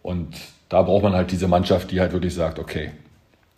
Und 0.02 0.36
da 0.70 0.82
braucht 0.82 1.04
man 1.04 1.14
halt 1.14 1.32
diese 1.32 1.48
Mannschaft, 1.48 1.92
die 1.92 2.00
halt 2.00 2.14
wirklich 2.14 2.34
sagt, 2.34 2.58
okay, 2.58 2.92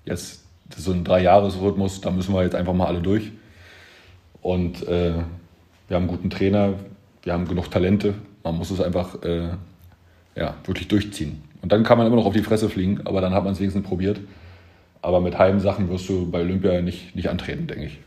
jetzt 0.04 0.44
so 0.76 0.92
ein 0.92 1.04
Drei-Jahres-Rhythmus, 1.04 2.02
da 2.02 2.12
müssen 2.12 2.34
wir 2.34 2.44
jetzt 2.44 2.56
einfach 2.56 2.74
mal 2.74 2.88
alle 2.88 3.02
durch. 3.02 3.32
Und 4.42 4.86
äh, 4.88 5.14
wir 5.88 5.96
haben 5.96 6.04
einen 6.04 6.08
guten 6.08 6.30
Trainer, 6.30 6.74
wir 7.24 7.34
haben 7.34 7.48
genug 7.48 7.70
Talente. 7.70 8.16
Man 8.44 8.58
muss 8.58 8.72
es 8.72 8.82
einfach 8.82 9.22
äh, 9.24 9.50
ja, 10.36 10.56
wirklich 10.66 10.88
durchziehen. 10.88 11.44
Und 11.62 11.72
dann 11.72 11.84
kann 11.84 11.98
man 11.98 12.08
immer 12.08 12.16
noch 12.16 12.26
auf 12.26 12.34
die 12.34 12.44
Fresse 12.44 12.70
fliegen, 12.70 13.02
aber 13.06 13.22
dann 13.22 13.34
hat 13.34 13.44
man 13.44 13.54
es 13.54 13.60
wenigstens 13.60 13.86
probiert. 13.86 14.20
Aber 15.02 15.20
mit 15.20 15.38
Heimsachen 15.38 15.90
wirst 15.90 16.08
du 16.10 16.30
bei 16.30 16.42
Olympia 16.42 16.82
nicht, 16.82 17.16
nicht 17.16 17.30
antreten, 17.30 17.68
denke 17.68 17.86
ich. 17.86 18.00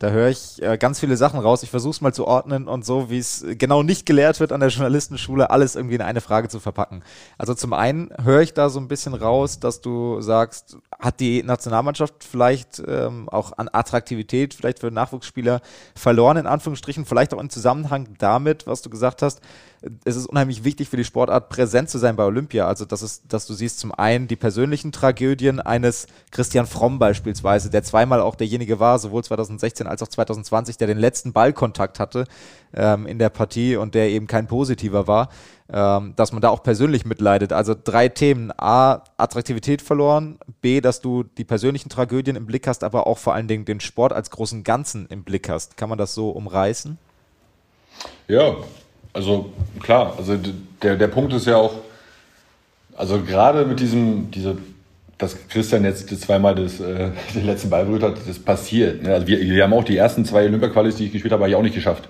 Da 0.00 0.10
höre 0.10 0.28
ich 0.28 0.60
äh, 0.60 0.76
ganz 0.76 1.00
viele 1.00 1.16
Sachen 1.16 1.38
raus. 1.38 1.62
Ich 1.62 1.70
versuche 1.70 1.92
es 1.92 2.00
mal 2.00 2.12
zu 2.12 2.26
ordnen 2.26 2.66
und 2.68 2.84
so, 2.84 3.10
wie 3.10 3.18
es 3.18 3.42
genau 3.56 3.82
nicht 3.82 4.06
gelehrt 4.06 4.40
wird 4.40 4.52
an 4.52 4.60
der 4.60 4.68
Journalistenschule, 4.68 5.50
alles 5.50 5.76
irgendwie 5.76 5.94
in 5.94 6.02
eine 6.02 6.20
Frage 6.20 6.48
zu 6.48 6.58
verpacken. 6.60 7.02
Also 7.38 7.54
zum 7.54 7.72
einen 7.72 8.10
höre 8.22 8.42
ich 8.42 8.52
da 8.52 8.68
so 8.68 8.80
ein 8.80 8.88
bisschen 8.88 9.14
raus, 9.14 9.60
dass 9.60 9.80
du 9.80 10.20
sagst, 10.20 10.76
hat 10.98 11.20
die 11.20 11.42
Nationalmannschaft 11.42 12.24
vielleicht 12.24 12.82
ähm, 12.86 13.28
auch 13.28 13.56
an 13.56 13.70
Attraktivität, 13.72 14.52
vielleicht 14.52 14.80
für 14.80 14.90
Nachwuchsspieler 14.90 15.60
verloren, 15.94 16.36
in 16.36 16.46
Anführungsstrichen, 16.46 17.06
vielleicht 17.06 17.32
auch 17.32 17.40
im 17.40 17.48
Zusammenhang 17.48 18.08
damit, 18.18 18.66
was 18.66 18.82
du 18.82 18.90
gesagt 18.90 19.22
hast, 19.22 19.40
es 20.04 20.16
ist 20.16 20.26
unheimlich 20.26 20.64
wichtig 20.64 20.88
für 20.88 20.96
die 20.96 21.04
Sportart, 21.04 21.48
präsent 21.48 21.90
zu 21.90 21.98
sein 21.98 22.16
bei 22.16 22.24
Olympia. 22.24 22.66
Also, 22.66 22.84
dass, 22.84 23.02
es, 23.02 23.26
dass 23.26 23.46
du 23.46 23.54
siehst 23.54 23.78
zum 23.78 23.92
einen 23.92 24.28
die 24.28 24.36
persönlichen 24.36 24.92
Tragödien 24.92 25.60
eines 25.60 26.06
Christian 26.30 26.66
Fromm 26.66 26.98
beispielsweise, 26.98 27.70
der 27.70 27.82
zweimal 27.82 28.20
auch 28.20 28.34
derjenige 28.34 28.80
war, 28.80 28.98
sowohl 28.98 29.22
2016 29.22 29.86
als 29.86 30.02
auch 30.02 30.08
2020, 30.08 30.78
der 30.78 30.86
den 30.86 30.98
letzten 30.98 31.32
Ballkontakt 31.32 32.00
hatte 32.00 32.24
ähm, 32.72 33.06
in 33.06 33.18
der 33.18 33.28
Partie 33.28 33.76
und 33.76 33.94
der 33.94 34.08
eben 34.08 34.26
kein 34.26 34.46
positiver 34.46 35.06
war, 35.06 35.28
ähm, 35.70 36.14
dass 36.16 36.32
man 36.32 36.40
da 36.40 36.48
auch 36.48 36.62
persönlich 36.62 37.04
mitleidet. 37.04 37.52
Also 37.52 37.74
drei 37.74 38.08
Themen. 38.08 38.52
A, 38.56 39.02
Attraktivität 39.16 39.82
verloren. 39.82 40.38
B, 40.60 40.80
dass 40.80 41.00
du 41.00 41.24
die 41.24 41.44
persönlichen 41.44 41.90
Tragödien 41.90 42.36
im 42.36 42.46
Blick 42.46 42.66
hast, 42.66 42.84
aber 42.84 43.06
auch 43.06 43.18
vor 43.18 43.34
allen 43.34 43.48
Dingen 43.48 43.64
den 43.64 43.80
Sport 43.80 44.12
als 44.12 44.30
großen 44.30 44.64
Ganzen 44.64 45.06
im 45.06 45.24
Blick 45.24 45.48
hast. 45.48 45.76
Kann 45.76 45.88
man 45.88 45.98
das 45.98 46.14
so 46.14 46.30
umreißen? 46.30 46.98
Ja, 48.28 48.56
also 49.14 49.52
klar, 49.80 50.14
also 50.18 50.38
der, 50.82 50.96
der 50.96 51.08
Punkt 51.08 51.32
ist 51.32 51.46
ja 51.46 51.56
auch, 51.56 51.74
also 52.96 53.22
gerade 53.22 53.64
mit 53.64 53.80
diesem, 53.80 54.30
diese, 54.30 54.58
dass 55.16 55.48
Christian 55.48 55.84
jetzt 55.84 56.08
zweimal 56.20 56.54
das, 56.54 56.80
äh, 56.80 57.10
den 57.34 57.46
letzten 57.46 57.70
Ball 57.70 57.86
berührt 57.86 58.02
hat, 58.02 58.16
das 58.26 58.38
passiert. 58.38 59.02
Ne? 59.02 59.14
Also 59.14 59.26
wir, 59.26 59.40
wir 59.40 59.62
haben 59.62 59.72
auch 59.72 59.84
die 59.84 59.96
ersten 59.96 60.24
zwei 60.24 60.44
Olympia-Qualis, 60.44 60.96
die 60.96 61.06
ich 61.06 61.12
gespielt 61.12 61.32
habe, 61.32 61.44
habe 61.44 61.50
ich 61.50 61.56
auch 61.56 61.62
nicht 61.62 61.74
geschafft. 61.74 62.08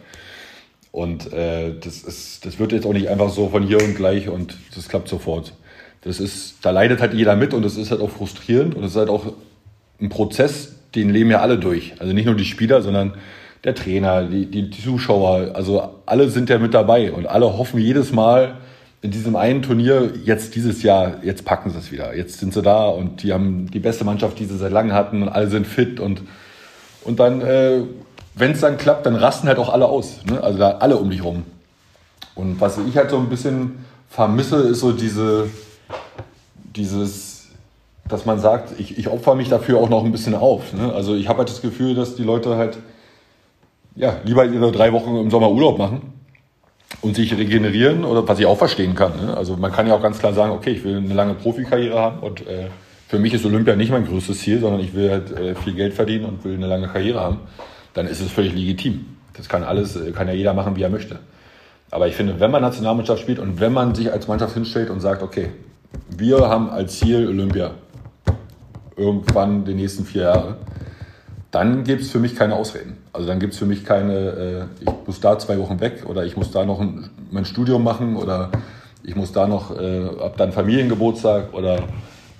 Und 0.91 1.33
äh, 1.33 1.73
das, 1.79 2.03
ist, 2.03 2.47
das 2.47 2.59
wird 2.59 2.73
jetzt 2.73 2.87
auch 2.87 2.93
nicht 2.93 3.09
einfach 3.09 3.29
so 3.31 3.49
von 3.49 3.65
hier 3.65 3.83
und 3.83 3.97
gleich 3.97 4.29
und 4.29 4.57
das 4.75 4.89
klappt 4.89 5.09
sofort. 5.09 5.53
Das 6.03 6.21
ist, 6.21 6.57
da 6.63 6.71
leidet 6.71 7.01
halt 7.01 7.15
jeder 7.15 7.35
mit 7.35 7.53
und 7.53 7.65
das 7.65 7.77
ist 7.77 7.91
halt 7.91 8.01
auch 8.01 8.11
frustrierend 8.11 8.75
und 8.75 8.85
es 8.85 8.93
ist 8.93 8.97
halt 8.97 9.09
auch 9.09 9.33
ein 10.01 10.09
Prozess, 10.09 10.75
den 10.95 11.11
leben 11.11 11.31
ja 11.31 11.41
alle 11.41 11.59
durch. 11.59 11.95
Also 11.99 12.13
nicht 12.13 12.27
nur 12.27 12.37
die 12.37 12.45
Spieler, 12.45 12.83
sondern 12.83 13.15
der 13.65 13.75
Trainer, 13.75 14.25
die, 14.25 14.47
die, 14.47 14.71
Zuschauer, 14.71 15.53
also 15.55 15.91
alle 16.05 16.29
sind 16.29 16.51
ja 16.51 16.59
mit 16.59 16.75
dabei 16.75 17.13
und 17.13 17.27
alle 17.27 17.57
hoffen 17.57 17.81
jedes 17.81 18.13
Mal 18.13 18.59
in 19.01 19.11
diesem 19.11 19.37
einen 19.37 19.63
Turnier, 19.63 20.13
jetzt 20.25 20.55
dieses 20.55 20.83
Jahr, 20.83 21.23
jetzt 21.23 21.45
packen 21.45 21.71
sie 21.71 21.79
es 21.79 21.91
wieder. 21.93 22.15
Jetzt 22.15 22.41
sind 22.41 22.55
sie 22.55 22.63
da 22.63 22.87
und 22.87 23.23
die 23.23 23.33
haben 23.33 23.71
die 23.71 23.79
beste 23.79 24.05
Mannschaft, 24.05 24.39
die 24.39 24.45
sie 24.45 24.57
seit 24.57 24.73
langem 24.73 24.93
hatten 24.93 25.23
und 25.23 25.29
alle 25.29 25.49
sind 25.49 25.67
fit 25.67 26.01
und, 26.01 26.23
und 27.05 27.21
dann, 27.21 27.41
äh, 27.41 27.83
wenn 28.35 28.53
es 28.53 28.61
dann 28.61 28.77
klappt, 28.77 29.07
dann 29.07 29.15
rasten 29.15 29.49
halt 29.49 29.59
auch 29.59 29.73
alle 29.73 29.87
aus. 29.87 30.21
Ne? 30.25 30.43
Also 30.43 30.59
da 30.59 30.79
alle 30.79 30.97
um 30.97 31.11
dich 31.11 31.23
rum. 31.23 31.45
Und 32.35 32.61
was 32.61 32.79
ich 32.79 32.97
halt 32.97 33.11
so 33.11 33.19
ein 33.19 33.29
bisschen 33.29 33.85
vermisse, 34.09 34.57
ist 34.57 34.81
so 34.81 34.93
diese, 34.93 35.49
dieses, 36.75 37.49
dass 38.09 38.27
man 38.27 38.41
sagt, 38.41 38.79
ich, 38.79 38.99
ich 38.99 39.09
opfer 39.09 39.35
mich 39.35 39.49
dafür 39.49 39.79
auch 39.79 39.89
noch 39.89 40.05
ein 40.05 40.13
bisschen 40.13 40.35
auf. 40.35 40.73
Ne? 40.73 40.93
Also 40.93 41.15
ich 41.15 41.29
habe 41.29 41.39
halt 41.41 41.51
das 41.51 41.63
Gefühl, 41.63 41.95
dass 41.95 42.17
die 42.17 42.25
Leute 42.25 42.57
halt 42.57 42.79
ja, 43.97 44.17
lieber 44.25 44.45
ihre 44.45 44.73
drei 44.73 44.93
Wochen 44.93 45.17
im 45.17 45.31
Sommer 45.31 45.51
Urlaub 45.51 45.79
machen 45.79 46.13
und 47.01 47.17
sich 47.17 47.37
regenerieren, 47.37 48.05
oder 48.05 48.27
was 48.27 48.39
ich 48.39 48.47
auch 48.47 48.59
verstehen 48.59 48.95
kann. 48.95 49.13
Ne? 49.17 49.37
Also 49.37 49.57
man 49.57 49.73
kann 49.73 49.87
ja 49.87 49.95
auch 49.95 50.03
ganz 50.03 50.19
klar 50.19 50.33
sagen, 50.33 50.53
okay, 50.53 50.71
ich 50.71 50.85
will 50.85 50.97
eine 50.97 51.15
lange 51.15 51.35
Profikarriere 51.35 51.99
haben 51.99 52.21
und 52.21 52.47
äh, 52.47 52.69
für 53.09 53.19
mich 53.19 53.35
ist 53.35 53.45
Olympia 53.45 53.77
nicht 53.77 53.91
mein 53.91 54.07
größtes 54.07 54.39
Ziel, 54.39 54.61
sondern 54.61 54.81
ich 54.81 54.95
will 54.95 55.11
halt 55.11 55.31
äh, 55.31 55.55
viel 55.55 55.75
Geld 55.75 55.95
verdienen 55.95 56.25
und 56.25 56.45
will 56.45 56.55
eine 56.55 56.67
lange 56.67 56.89
Karriere 56.89 57.21
haben. 57.21 57.41
Dann 57.93 58.07
ist 58.07 58.21
es 58.21 58.31
völlig 58.31 58.55
legitim. 58.55 59.07
Das 59.35 59.49
kann 59.49 59.63
alles, 59.63 59.97
äh, 59.97 60.11
kann 60.13 60.27
ja 60.27 60.35
jeder 60.35 60.55
machen, 60.55 60.77
wie 60.77 60.83
er 60.83 60.91
möchte. 60.91 61.19
Aber 61.91 62.09
ich 62.09 62.17
finde, 62.17 62.41
wenn 62.41 62.51
man 62.51 62.63
Nationalmannschaft 62.63 63.21
spielt 63.21 63.39
und 63.39 63.61
wenn 63.61 63.73
man 63.73 63.95
sich 63.95 64.11
als 64.11 64.27
Mannschaft 64.27 64.55
hinstellt 64.55 64.91
und 64.91 65.01
sagt, 65.01 65.23
okay, 65.23 65.51
wir 66.09 66.49
haben 66.49 66.71
als 66.71 66.99
Ziel 66.99 67.29
Olympia 67.29 67.73
irgendwann 68.97 69.65
die 69.65 69.75
nächsten 69.75 70.05
vier 70.05 70.23
Jahre, 70.23 70.57
dann 71.51 71.85
gibt 71.85 72.03
es 72.03 72.11
für 72.11 72.19
mich 72.19 72.35
keine 72.35 72.57
Ausreden. 72.57 73.04
Also 73.15 73.29
dann 73.29 73.39
gibt 73.39 73.53
es 73.53 73.61
für 73.61 73.67
mich 73.67 73.85
keine, 73.85 74.13
äh, 74.13 74.65
ich 74.81 75.07
muss 75.07 75.21
da 75.21 75.39
zwei 75.39 75.57
Wochen 75.61 75.79
weg 75.79 76.05
oder 76.07 76.25
ich 76.25 76.37
muss 76.37 76.51
da 76.51 76.65
noch 76.65 76.81
ein, 76.81 77.11
mein 77.31 77.45
Studium 77.45 77.85
machen 77.85 78.17
oder 78.17 78.51
ich 79.05 79.15
muss 79.15 79.31
da 79.31 79.47
noch, 79.47 79.79
äh, 79.79 80.09
ab 80.21 80.35
dann 80.37 80.51
Familiengeburtstag 80.51 81.55
oder 81.55 81.79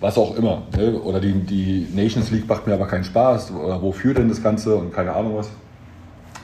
was 0.01 0.19
auch 0.19 0.37
immer. 0.37 0.63
Ne? 0.77 0.95
Oder 0.95 1.21
die, 1.21 1.33
die 1.33 1.87
Nations 1.95 2.33
League 2.33 2.49
macht 2.49 2.67
mir 2.67 2.75
aber 2.75 2.89
keinen 2.89 3.05
Spaß 3.05 3.53
oder 3.53 3.81
wofür 3.81 4.15
denn 4.15 4.29
das 4.29 4.43
Ganze 4.43 4.75
und 4.75 4.93
keine 4.93 5.13
Ahnung 5.13 5.37
was. 5.37 5.49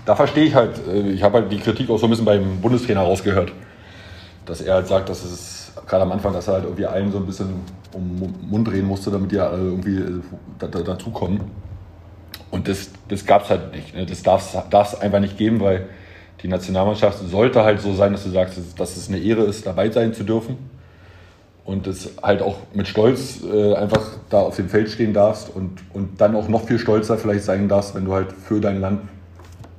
Da 0.07 0.15
verstehe 0.15 0.45
ich 0.45 0.55
halt, 0.55 0.81
äh, 0.87 1.11
ich 1.11 1.25
habe 1.25 1.39
halt 1.39 1.51
die 1.51 1.59
Kritik 1.59 1.91
auch 1.91 1.99
so 1.99 2.07
ein 2.07 2.11
bisschen 2.11 2.25
beim 2.25 2.61
Bundestrainer 2.61 3.01
rausgehört, 3.01 3.51
dass 4.47 4.61
er 4.61 4.75
halt 4.75 4.87
sagt, 4.87 5.09
dass 5.09 5.25
es 5.25 5.73
gerade 5.89 6.05
am 6.05 6.13
Anfang, 6.13 6.33
dass 6.33 6.47
er 6.47 6.55
halt 6.55 6.65
irgendwie 6.65 6.87
allen 6.87 7.11
so 7.11 7.19
ein 7.19 7.27
bisschen 7.27 7.49
um 7.93 8.21
den 8.21 8.49
Mund 8.49 8.69
drehen 8.69 8.87
musste, 8.87 9.11
damit 9.11 9.33
die 9.33 9.41
alle 9.41 9.59
irgendwie 9.59 9.97
äh, 9.97 10.85
dazukommen. 10.85 11.41
Und 12.51 12.69
das, 12.69 12.91
das 13.09 13.27
gab 13.27 13.45
es 13.45 13.51
halt 13.51 13.73
nicht. 13.73 13.95
Ne? 13.95 14.07
Das 14.07 14.23
darf 14.23 14.55
es 14.71 15.01
einfach 15.01 15.21
nicht 15.21 15.39
geben, 15.39 15.61
weil 15.61 15.87
die 16.43 16.49
Nationalmannschaft 16.49 17.19
sollte 17.19 17.65
halt 17.65 17.81
so 17.81 17.95
sein, 17.95 18.13
dass 18.13 18.25
du 18.25 18.31
sagst, 18.31 18.59
dass 18.79 18.97
es 18.97 19.09
eine 19.09 19.19
Ehre 19.19 19.43
ist, 19.43 19.67
dabei 19.67 19.91
sein 19.91 20.15
zu 20.15 20.25
dürfen. 20.25 20.57
Und 21.65 21.87
es 21.87 22.11
halt 22.23 22.43
auch 22.43 22.57
mit 22.73 22.89
Stolz 22.89 23.41
äh, 23.45 23.75
einfach 23.75 24.03
da 24.29 24.41
auf 24.41 24.57
dem 24.57 24.69
Feld 24.69 24.91
stehen 24.91 25.13
darfst 25.13 25.55
und, 25.55 25.79
und 25.93 26.21
dann 26.21 26.35
auch 26.35 26.49
noch 26.49 26.67
viel 26.67 26.79
stolzer 26.79 27.17
vielleicht 27.17 27.45
sein 27.45 27.69
darfst, 27.69 27.95
wenn 27.95 28.07
du 28.07 28.13
halt 28.13 28.33
für 28.33 28.61
dein 28.61 28.81
Land 28.81 29.03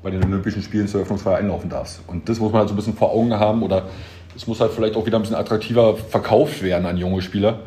bei 0.02 0.10
den 0.10 0.24
Olympischen 0.24 0.62
Spielen 0.62 0.88
zur 0.88 1.02
Eröffnungsfeier 1.02 1.38
einlaufen 1.38 1.70
darfst. 1.70 2.02
Und 2.08 2.30
das 2.30 2.40
muss 2.40 2.52
man 2.52 2.60
halt 2.60 2.70
so 2.70 2.76
ein 2.76 2.78
bisschen 2.78 2.96
vor 2.96 3.12
Augen 3.12 3.34
haben 3.34 3.62
oder 3.62 3.88
es 4.36 4.48
muss 4.48 4.62
halt 4.62 4.72
vielleicht 4.72 4.96
auch 4.96 5.06
wieder 5.06 5.18
ein 5.18 5.22
bisschen 5.22 5.36
attraktiver 5.36 5.98
verkauft 5.98 6.64
werden 6.64 6.86
an 6.86 6.98
junge 6.98 7.22
Spieler 7.22 7.60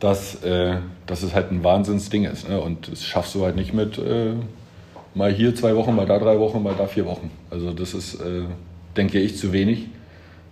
dass, 0.00 0.42
äh, 0.44 0.76
dass 1.06 1.22
es 1.22 1.34
halt 1.34 1.50
ein 1.50 1.64
Wahnsinnsding 1.64 2.24
ist. 2.24 2.48
Ne? 2.48 2.60
Und 2.60 2.90
das 2.90 3.04
schaffst 3.04 3.34
du 3.34 3.44
halt 3.44 3.56
nicht 3.56 3.74
mit 3.74 3.98
äh, 3.98 4.32
mal 5.14 5.32
hier 5.32 5.54
zwei 5.54 5.74
Wochen, 5.74 5.94
mal 5.94 6.06
da 6.06 6.18
drei 6.18 6.38
Wochen, 6.38 6.62
mal 6.62 6.74
da 6.76 6.86
vier 6.86 7.06
Wochen. 7.06 7.30
Also 7.50 7.72
das 7.72 7.94
ist, 7.94 8.14
äh, 8.20 8.42
denke 8.96 9.18
ich, 9.18 9.36
zu 9.36 9.52
wenig. 9.52 9.86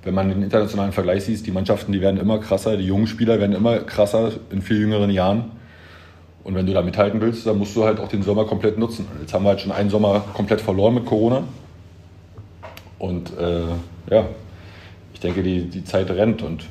Wenn 0.03 0.15
man 0.15 0.29
den 0.29 0.43
internationalen 0.43 0.93
Vergleich 0.93 1.25
sieht, 1.25 1.47
die 1.47 1.51
Mannschaften, 1.51 1.93
die 1.93 2.01
werden 2.01 2.19
immer 2.19 2.39
krasser, 2.39 2.77
die 2.77 2.85
jungen 2.85 3.07
Spieler 3.07 3.41
werden 3.41 3.55
immer 3.55 3.79
krasser 3.81 4.33
in 4.51 4.63
viel 4.63 4.79
jüngeren 4.79 5.11
Jahren. 5.11 5.51
Und 6.45 6.55
wenn 6.55 6.67
du 6.67 6.73
da 6.73 6.83
mithalten 6.83 7.21
willst, 7.21 7.45
dann 7.47 7.59
musst 7.59 7.75
du 7.75 7.85
halt 7.85 7.99
auch 7.99 8.09
den 8.09 8.23
Sommer 8.23 8.45
komplett 8.45 8.79
nutzen. 8.79 9.07
Jetzt 9.21 9.35
haben 9.35 9.45
wir 9.45 9.49
halt 9.49 9.61
schon 9.61 9.73
einen 9.73 9.91
Sommer 9.91 10.25
komplett 10.33 10.61
verloren 10.61 10.95
mit 10.95 11.05
Corona. 11.05 11.43
Und 13.01 13.37
äh, 13.37 13.63
ja, 14.11 14.27
ich 15.13 15.19
denke, 15.19 15.43
die, 15.43 15.63
die 15.63 15.83
Zeit 15.85 16.09
rennt 16.11 16.43
und 16.43 16.65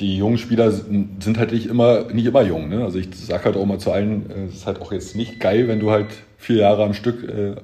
die 0.00 0.16
jungen 0.16 0.38
Spieler 0.38 0.72
sind 0.72 1.36
halt 1.36 1.52
nicht 1.52 1.66
immer, 1.66 2.04
nicht 2.12 2.26
immer 2.26 2.42
jung. 2.42 2.68
Ne? 2.68 2.82
Also 2.82 2.98
ich 2.98 3.08
sage 3.14 3.44
halt 3.44 3.56
auch 3.56 3.66
mal 3.66 3.78
zu 3.78 3.92
allen, 3.92 4.30
äh, 4.30 4.44
es 4.46 4.56
ist 4.56 4.66
halt 4.66 4.80
auch 4.80 4.92
jetzt 4.92 5.14
nicht 5.14 5.38
geil, 5.38 5.68
wenn 5.68 5.78
du 5.78 5.90
halt 5.90 6.08
vier 6.38 6.56
Jahre 6.56 6.84
am 6.84 6.94
Stück 6.94 7.22
äh, 7.28 7.56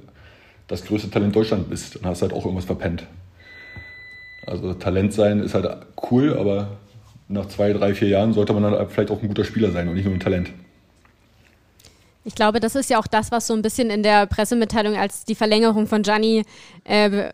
das 0.69 0.85
größte 0.85 1.11
Talent 1.11 1.35
Deutschland 1.35 1.71
bist. 1.71 1.97
Dann 1.97 2.07
hast 2.07 2.23
halt 2.23 2.33
auch 2.33 2.45
irgendwas 2.45 2.67
verpennt. 2.67 3.07
Also 4.47 4.75
Talent 4.75 5.13
sein 5.13 5.41
ist 5.41 5.55
halt 5.55 5.67
cool, 6.11 6.39
aber 6.39 6.77
nach 7.29 7.47
zwei, 7.47 7.73
drei, 7.73 7.95
vier 7.95 8.09
Jahren 8.09 8.33
sollte 8.33 8.53
man 8.53 8.63
dann 8.63 8.89
vielleicht 8.89 9.11
auch 9.11 9.21
ein 9.21 9.29
guter 9.29 9.45
Spieler 9.45 9.73
sein 9.73 9.89
und 9.89 9.95
nicht 9.95 10.05
nur 10.05 10.15
ein 10.15 10.21
Talent. 10.21 10.51
Ich 12.25 12.35
glaube, 12.35 12.61
das 12.61 12.75
ist 12.75 12.91
ja 12.91 12.99
auch 12.99 13.07
das, 13.07 13.31
was 13.31 13.47
so 13.47 13.55
ein 13.55 13.63
bisschen 13.63 13.89
in 13.89 14.03
der 14.03 14.27
Pressemitteilung 14.27 14.97
als 14.97 15.25
die 15.25 15.35
Verlängerung 15.35 15.87
von 15.87 16.03
Gianni 16.03 16.45
äh, 16.85 17.31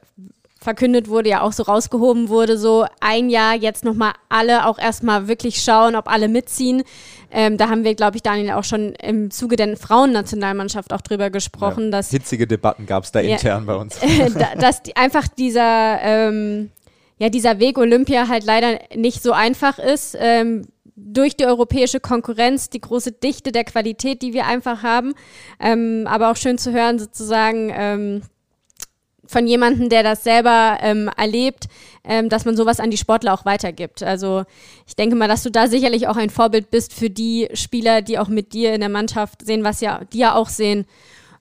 verkündet 0.63 1.09
wurde, 1.09 1.31
ja 1.31 1.43
auch 1.43 1.53
so 1.53 1.63
rausgehoben 1.65 2.29
wurde, 2.29 2.57
so 2.57 2.87
ein 3.01 3.29
Jahr 3.29 3.55
jetzt 3.55 3.85
nochmal 3.85 4.13
alle 4.29 4.67
auch 4.67 4.79
erstmal 4.79 5.29
wirklich 5.29 5.63
schauen, 5.63 5.97
ob 5.97 6.09
alle 6.09 6.29
mitziehen. 6.29 6.83
Ähm, 7.31 7.57
da 7.57 7.69
haben 7.69 7.85
wir, 7.85 7.95
glaube 7.95 8.17
ich, 8.17 8.23
Daniel, 8.23 8.53
auch 8.53 8.65
schon 8.65 8.95
im 8.95 9.31
Zuge 9.31 9.57
der 9.57 9.77
Frauennationalmannschaft 9.77 10.93
auch 10.93 11.01
drüber 11.01 11.31
gesprochen. 11.31 11.85
Ja, 11.85 11.91
dass, 11.93 12.11
hitzige 12.11 12.47
Debatten 12.47 12.87
gab 12.87 13.05
es 13.05 13.13
da 13.13 13.21
ja, 13.21 13.35
intern 13.35 13.67
bei 13.67 13.75
uns. 13.75 13.99
dass 14.59 14.83
die, 14.83 14.97
einfach 14.97 15.29
dieser, 15.29 15.99
ähm, 16.03 16.71
ja, 17.19 17.29
dieser 17.29 17.59
Weg 17.59 17.79
Olympia 17.79 18.29
halt 18.29 18.45
leider 18.45 18.79
nicht 18.95 19.23
so 19.23 19.33
einfach 19.33 19.79
ist. 19.79 20.17
Ähm, 20.19 20.67
durch 20.95 21.37
die 21.37 21.47
europäische 21.47 22.01
Konkurrenz, 22.01 22.71
die 22.71 22.81
große 22.81 23.13
Dichte 23.13 23.51
der 23.51 23.65
Qualität, 23.65 24.23
die 24.23 24.35
wir 24.35 24.47
einfach 24.47 24.83
haben. 24.83 25.15
Ähm, 25.59 26.07
aber 26.07 26.31
auch 26.31 26.37
schön 26.37 26.59
zu 26.59 26.73
hören, 26.73 26.99
sozusagen, 26.99 27.73
ähm, 27.75 28.23
von 29.27 29.47
jemandem, 29.47 29.89
der 29.89 30.03
das 30.03 30.25
selber 30.25 30.79
ähm, 30.81 31.09
erlebt, 31.17 31.69
ähm, 32.05 32.29
dass 32.29 32.45
man 32.45 32.57
sowas 32.57 32.81
an 32.81 32.91
die 32.91 32.97
Sportler 32.97 33.33
auch 33.33 33.45
weitergibt. 33.45 34.03
Also 34.03 34.45
ich 34.87 34.97
denke 34.97 35.17
mal, 35.17 35.29
dass 35.29 35.43
du 35.43 35.51
da 35.51 35.69
sicherlich 35.69 36.09
auch 36.09 36.17
ein 36.17 36.31
Vorbild 36.31 36.71
bist 36.71 36.93
für 36.93 37.11
die 37.11 37.49
Spieler, 37.55 38.03
die 38.03 38.19
auch 38.19 38.29
mit 38.29 38.53
dir 38.53 38.75
in 38.75 38.81
der 38.81 38.89
Mannschaft 38.89 39.45
sehen, 39.45 39.65
was 39.65 39.81
ja, 39.81 40.01
die 40.13 40.19
ja 40.19 40.35
auch 40.35 40.49
sehen, 40.49 40.87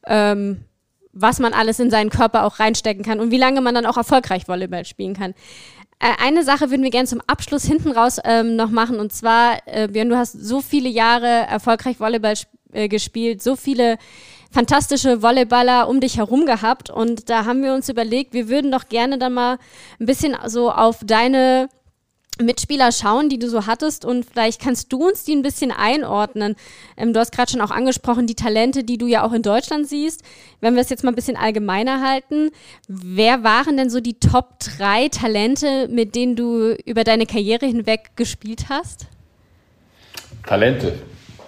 ähm, 0.06 0.66
was 1.14 1.40
man 1.40 1.54
alles 1.54 1.80
in 1.80 1.90
seinen 1.90 2.10
Körper 2.10 2.46
auch 2.46 2.60
reinstecken 2.60 3.04
kann 3.04 3.20
und 3.20 3.32
wie 3.32 3.38
lange 3.38 3.62
man 3.62 3.76
dann 3.76 3.86
auch 3.86 3.98
erfolgreich 3.98 4.48
Volleyball 4.48 4.86
spielen 4.86 5.16
kann. 5.16 5.34
Äh, 6.00 6.24
eine 6.24 6.44
Sache 6.44 6.70
würden 6.70 6.84
wir 6.84 6.92
gerne 6.92 7.08
zum 7.08 7.22
Abschluss 7.28 7.66
hinten 7.66 7.92
raus 7.92 8.20
ähm, 8.24 8.56
noch 8.56 8.70
machen 8.70 9.00
und 9.00 9.12
zwar, 9.12 9.58
äh, 9.66 9.88
Björn, 9.88 10.10
du 10.10 10.18
hast 10.18 10.34
so 10.34 10.62
viele 10.62 10.90
Jahre 10.90 11.28
erfolgreich 11.28 12.00
Volleyball 12.00 12.36
äh, 12.74 12.88
gespielt, 12.88 13.42
so 13.42 13.56
viele 13.56 13.98
fantastische 14.52 15.22
Volleyballer 15.22 15.88
um 15.88 16.00
dich 16.00 16.18
herum 16.18 16.46
gehabt 16.46 16.90
und 16.90 17.30
da 17.30 17.46
haben 17.46 17.64
wir 17.64 17.74
uns 17.74 17.90
überlegt, 17.90 18.34
wir 18.34 18.50
würden 18.50 18.72
doch 18.72 18.90
gerne 18.90 19.18
dann 19.18 19.34
mal 19.34 19.58
ein 20.00 20.06
bisschen 20.06 20.36
so 20.48 20.72
auf 20.72 21.00
deine 21.04 21.70
Mitspieler 22.40 22.92
schauen, 22.92 23.30
die 23.30 23.40
du 23.40 23.50
so 23.50 23.66
hattest 23.66 24.04
und 24.06 24.26
vielleicht 24.26 24.62
kannst 24.62 24.92
du 24.92 25.08
uns 25.08 25.24
die 25.24 25.36
ein 25.36 25.42
bisschen 25.42 25.72
einordnen. 25.72 26.56
Ähm, 26.98 27.14
du 27.14 27.20
hast 27.20 27.32
gerade 27.32 27.52
schon 27.52 27.62
auch 27.62 27.72
angesprochen, 27.72 28.28
die 28.28 28.36
Talente, 28.36 28.84
die 28.84 28.98
du 28.98 29.08
ja 29.08 29.24
auch 29.24 29.34
in 29.34 29.42
Deutschland 29.42 29.88
siehst. 29.88 30.24
Wenn 30.60 30.76
wir 30.76 30.82
es 30.82 30.90
jetzt 30.90 31.04
mal 31.04 31.12
ein 31.12 31.16
bisschen 31.16 31.38
allgemeiner 31.38 32.02
halten, 32.02 32.52
wer 32.88 33.44
waren 33.44 33.78
denn 33.78 33.90
so 33.90 34.00
die 34.00 34.20
Top 34.20 34.60
drei 34.60 35.10
Talente, 35.10 35.88
mit 35.90 36.16
denen 36.16 36.36
du 36.36 36.74
über 36.86 37.04
deine 37.04 37.26
Karriere 37.26 37.66
hinweg 37.66 38.12
gespielt 38.16 38.66
hast? 38.70 39.06
Talente. 40.46 41.00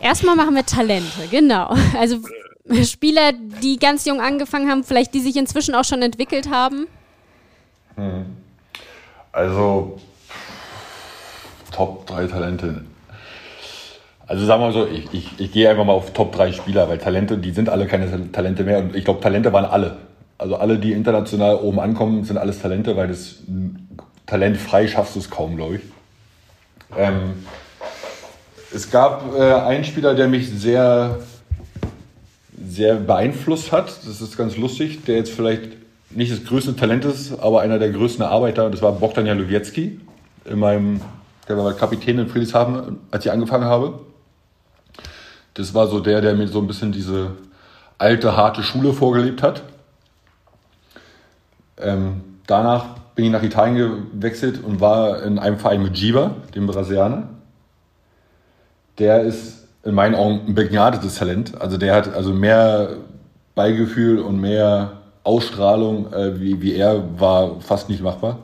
Erstmal 0.02 0.36
machen 0.36 0.54
wir 0.54 0.66
Talente, 0.66 1.28
genau. 1.32 1.74
Also 1.98 2.20
Spieler, 2.84 3.32
die 3.34 3.78
ganz 3.78 4.06
jung 4.06 4.22
angefangen 4.22 4.70
haben, 4.70 4.84
vielleicht 4.84 5.14
die 5.14 5.20
sich 5.20 5.36
inzwischen 5.36 5.76
auch 5.76 5.86
schon 5.86 6.02
entwickelt 6.02 6.50
haben? 6.50 6.88
Hm. 7.96 8.26
Also 9.32 10.00
Top 11.72 12.06
3 12.08 12.28
Talente. 12.28 12.86
Also 14.26 14.46
sagen 14.46 14.62
wir 14.62 14.68
mal 14.68 14.74
so, 14.74 14.88
ich, 14.88 15.14
ich, 15.14 15.40
ich 15.40 15.52
gehe 15.52 15.70
einfach 15.70 15.84
mal 15.84 15.94
auf 15.94 16.14
Top 16.14 16.32
3 16.34 16.54
Spieler, 16.54 16.88
weil 16.88 16.98
Talente, 16.98 17.38
die 17.38 17.52
sind 17.52 17.68
alle 17.68 17.88
keine 17.88 18.32
Talente 18.32 18.64
mehr. 18.64 18.80
Und 18.80 18.96
ich 18.96 19.04
glaube, 19.04 19.20
Talente 19.20 19.52
waren 19.52 19.66
alle. 19.66 19.98
Also 20.38 20.56
alle, 20.56 20.78
die 20.80 20.94
international 20.94 21.58
oben 21.58 21.80
ankommen, 21.80 22.24
sind 22.24 22.38
alles 22.38 22.62
Talente, 22.62 22.96
weil 22.96 23.08
das 23.08 23.38
talentfrei 24.26 24.88
schaffst 24.88 25.16
du 25.16 25.20
es 25.20 25.30
kaum, 25.30 25.56
glaube 25.56 25.76
ich. 25.76 25.82
Ähm, 26.98 27.46
es 28.74 28.90
gab 28.90 29.36
äh, 29.36 29.42
einen 29.42 29.84
Spieler, 29.84 30.16
der 30.16 30.28
mich 30.28 30.50
sehr 30.50 31.20
sehr 32.66 32.96
beeinflusst 32.96 33.72
hat. 33.72 33.88
Das 34.06 34.22
ist 34.22 34.38
ganz 34.38 34.58
lustig, 34.58 35.04
der 35.06 35.18
jetzt 35.18 35.32
vielleicht 35.32 35.72
nicht 36.12 36.32
das 36.32 36.44
größte 36.46 36.76
Talent 36.76 37.06
ist, 37.06 37.40
aber 37.40 37.62
einer 37.62 37.80
der 37.80 37.92
größten 37.92 38.24
Arbeiter. 38.24 38.70
Das 38.70 38.82
war 38.82 38.92
Bogdan 38.94 39.26
Jalowiecki, 39.26 40.00
in 40.46 40.60
meinem, 40.60 41.02
der 41.48 41.58
war 41.58 41.74
Kapitän 41.74 42.20
in 42.20 42.28
Friedrichshafen, 42.28 43.00
als 43.12 43.26
ich 43.26 43.32
angefangen 43.32 43.66
habe. 43.66 44.00
Das 45.56 45.74
war 45.74 45.88
so 45.88 46.00
der, 46.00 46.22
der 46.22 46.36
mir 46.36 46.48
so 46.48 46.60
ein 46.60 46.68
bisschen 46.68 46.92
diese 46.92 47.32
alte, 47.98 48.36
harte 48.36 48.64
Schule 48.64 48.94
vorgelebt 48.94 49.44
hat. 49.44 49.64
Ähm, 51.78 52.22
danach 52.48 52.86
bin 53.16 53.26
ich 53.26 53.32
nach 53.32 53.44
Italien 53.44 54.08
gewechselt 54.14 54.64
und 54.64 54.80
war 54.82 55.22
in 55.24 55.38
einem 55.38 55.60
Verein 55.60 55.84
mit 55.84 55.94
Giba, 55.94 56.36
dem 56.56 56.66
Brasilianer. 56.68 57.30
Der 58.98 59.22
ist 59.22 59.63
in 59.84 59.94
meinen 59.94 60.16
Augen 60.16 60.42
ein 60.48 60.56
begnadetes 60.56 61.16
Talent. 61.16 61.60
Also 61.60 61.78
der 61.78 61.94
hat 61.94 62.14
also 62.14 62.34
mehr 62.34 62.98
Beigefühl 63.56 64.20
und 64.20 64.40
mehr 64.40 64.94
Ausstrahlung 65.24 66.12
äh, 66.14 66.40
wie, 66.40 66.62
wie 66.62 66.76
er 66.76 67.20
war 67.20 67.62
fast 67.62 67.90
nicht 67.90 68.02
machbar. 68.02 68.40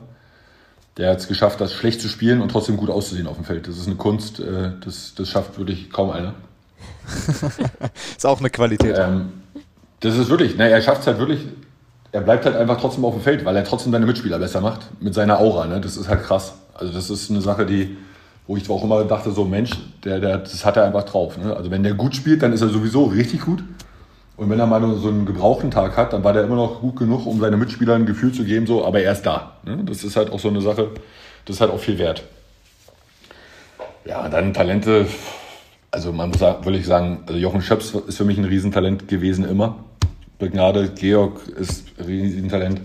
Der 0.96 1.10
hat 1.10 1.18
es 1.18 1.28
geschafft, 1.28 1.60
das 1.60 1.72
schlecht 1.72 2.00
zu 2.00 2.08
spielen 2.08 2.40
und 2.40 2.50
trotzdem 2.50 2.76
gut 2.76 2.90
auszusehen 2.90 3.26
auf 3.26 3.36
dem 3.36 3.44
Feld. 3.44 3.68
Das 3.68 3.78
ist 3.78 3.86
eine 3.86 3.96
Kunst, 3.96 4.40
äh, 4.40 4.72
das, 4.84 5.14
das 5.14 5.28
schafft 5.28 5.58
wirklich 5.58 5.90
kaum 5.90 6.10
einer. 6.10 6.34
ist 8.16 8.26
auch 8.26 8.40
eine 8.40 8.50
Qualität. 8.50 8.96
Ähm, 8.98 9.32
das 10.00 10.16
ist 10.16 10.28
wirklich, 10.28 10.56
ne, 10.56 10.68
er 10.68 10.80
schafft 10.82 11.02
es 11.02 11.06
halt 11.06 11.18
wirklich, 11.18 11.46
er 12.12 12.22
bleibt 12.22 12.44
halt 12.44 12.56
einfach 12.56 12.80
trotzdem 12.80 13.04
auf 13.04 13.14
dem 13.14 13.22
Feld, 13.22 13.44
weil 13.44 13.56
er 13.56 13.64
trotzdem 13.64 13.92
seine 13.92 14.06
Mitspieler 14.06 14.38
besser 14.38 14.60
macht 14.60 14.80
mit 15.00 15.14
seiner 15.14 15.38
Aura. 15.38 15.66
Ne? 15.66 15.80
Das 15.80 15.96
ist 15.96 16.08
halt 16.08 16.22
krass. 16.22 16.54
Also 16.74 16.92
das 16.92 17.10
ist 17.10 17.30
eine 17.30 17.40
Sache, 17.40 17.66
die, 17.66 17.96
wo 18.50 18.56
ich 18.56 18.68
auch 18.68 18.82
immer 18.82 19.04
dachte, 19.04 19.30
so 19.30 19.44
Mensch, 19.44 19.70
der, 20.02 20.18
der, 20.18 20.38
das 20.38 20.64
hat 20.66 20.76
er 20.76 20.84
einfach 20.84 21.04
drauf. 21.04 21.38
Ne? 21.38 21.54
Also 21.54 21.70
wenn 21.70 21.84
der 21.84 21.94
gut 21.94 22.16
spielt, 22.16 22.42
dann 22.42 22.52
ist 22.52 22.62
er 22.62 22.68
sowieso 22.68 23.04
richtig 23.04 23.42
gut. 23.42 23.62
Und 24.36 24.50
wenn 24.50 24.58
er 24.58 24.66
mal 24.66 24.80
so 24.96 25.06
einen 25.06 25.24
gebrauchten 25.24 25.70
Tag 25.70 25.96
hat, 25.96 26.12
dann 26.12 26.24
war 26.24 26.32
der 26.32 26.42
immer 26.42 26.56
noch 26.56 26.80
gut 26.80 26.96
genug, 26.96 27.26
um 27.26 27.38
seine 27.38 27.56
Mitspieler 27.56 27.94
ein 27.94 28.06
Gefühl 28.06 28.32
zu 28.32 28.42
geben, 28.42 28.66
so, 28.66 28.84
aber 28.84 29.02
er 29.02 29.12
ist 29.12 29.22
da. 29.22 29.52
Ne? 29.62 29.84
Das 29.84 30.02
ist 30.02 30.16
halt 30.16 30.32
auch 30.32 30.40
so 30.40 30.48
eine 30.48 30.60
Sache, 30.62 30.88
das 31.44 31.56
ist 31.56 31.60
halt 31.60 31.70
auch 31.70 31.78
viel 31.78 31.96
wert. 31.98 32.24
Ja, 34.04 34.28
dann 34.28 34.52
Talente, 34.52 35.06
also 35.92 36.12
man 36.12 36.30
muss 36.30 36.40
wirklich 36.40 36.86
sagen, 36.86 37.20
also 37.28 37.38
Jochen 37.38 37.62
Schöps 37.62 37.94
ist 38.08 38.16
für 38.16 38.24
mich 38.24 38.36
ein 38.36 38.46
Riesentalent 38.46 39.06
gewesen 39.06 39.48
immer. 39.48 39.76
Begnade, 40.40 40.88
Georg 40.88 41.46
ist 41.46 41.84
ein 42.00 42.04
Riesentalent. 42.04 42.80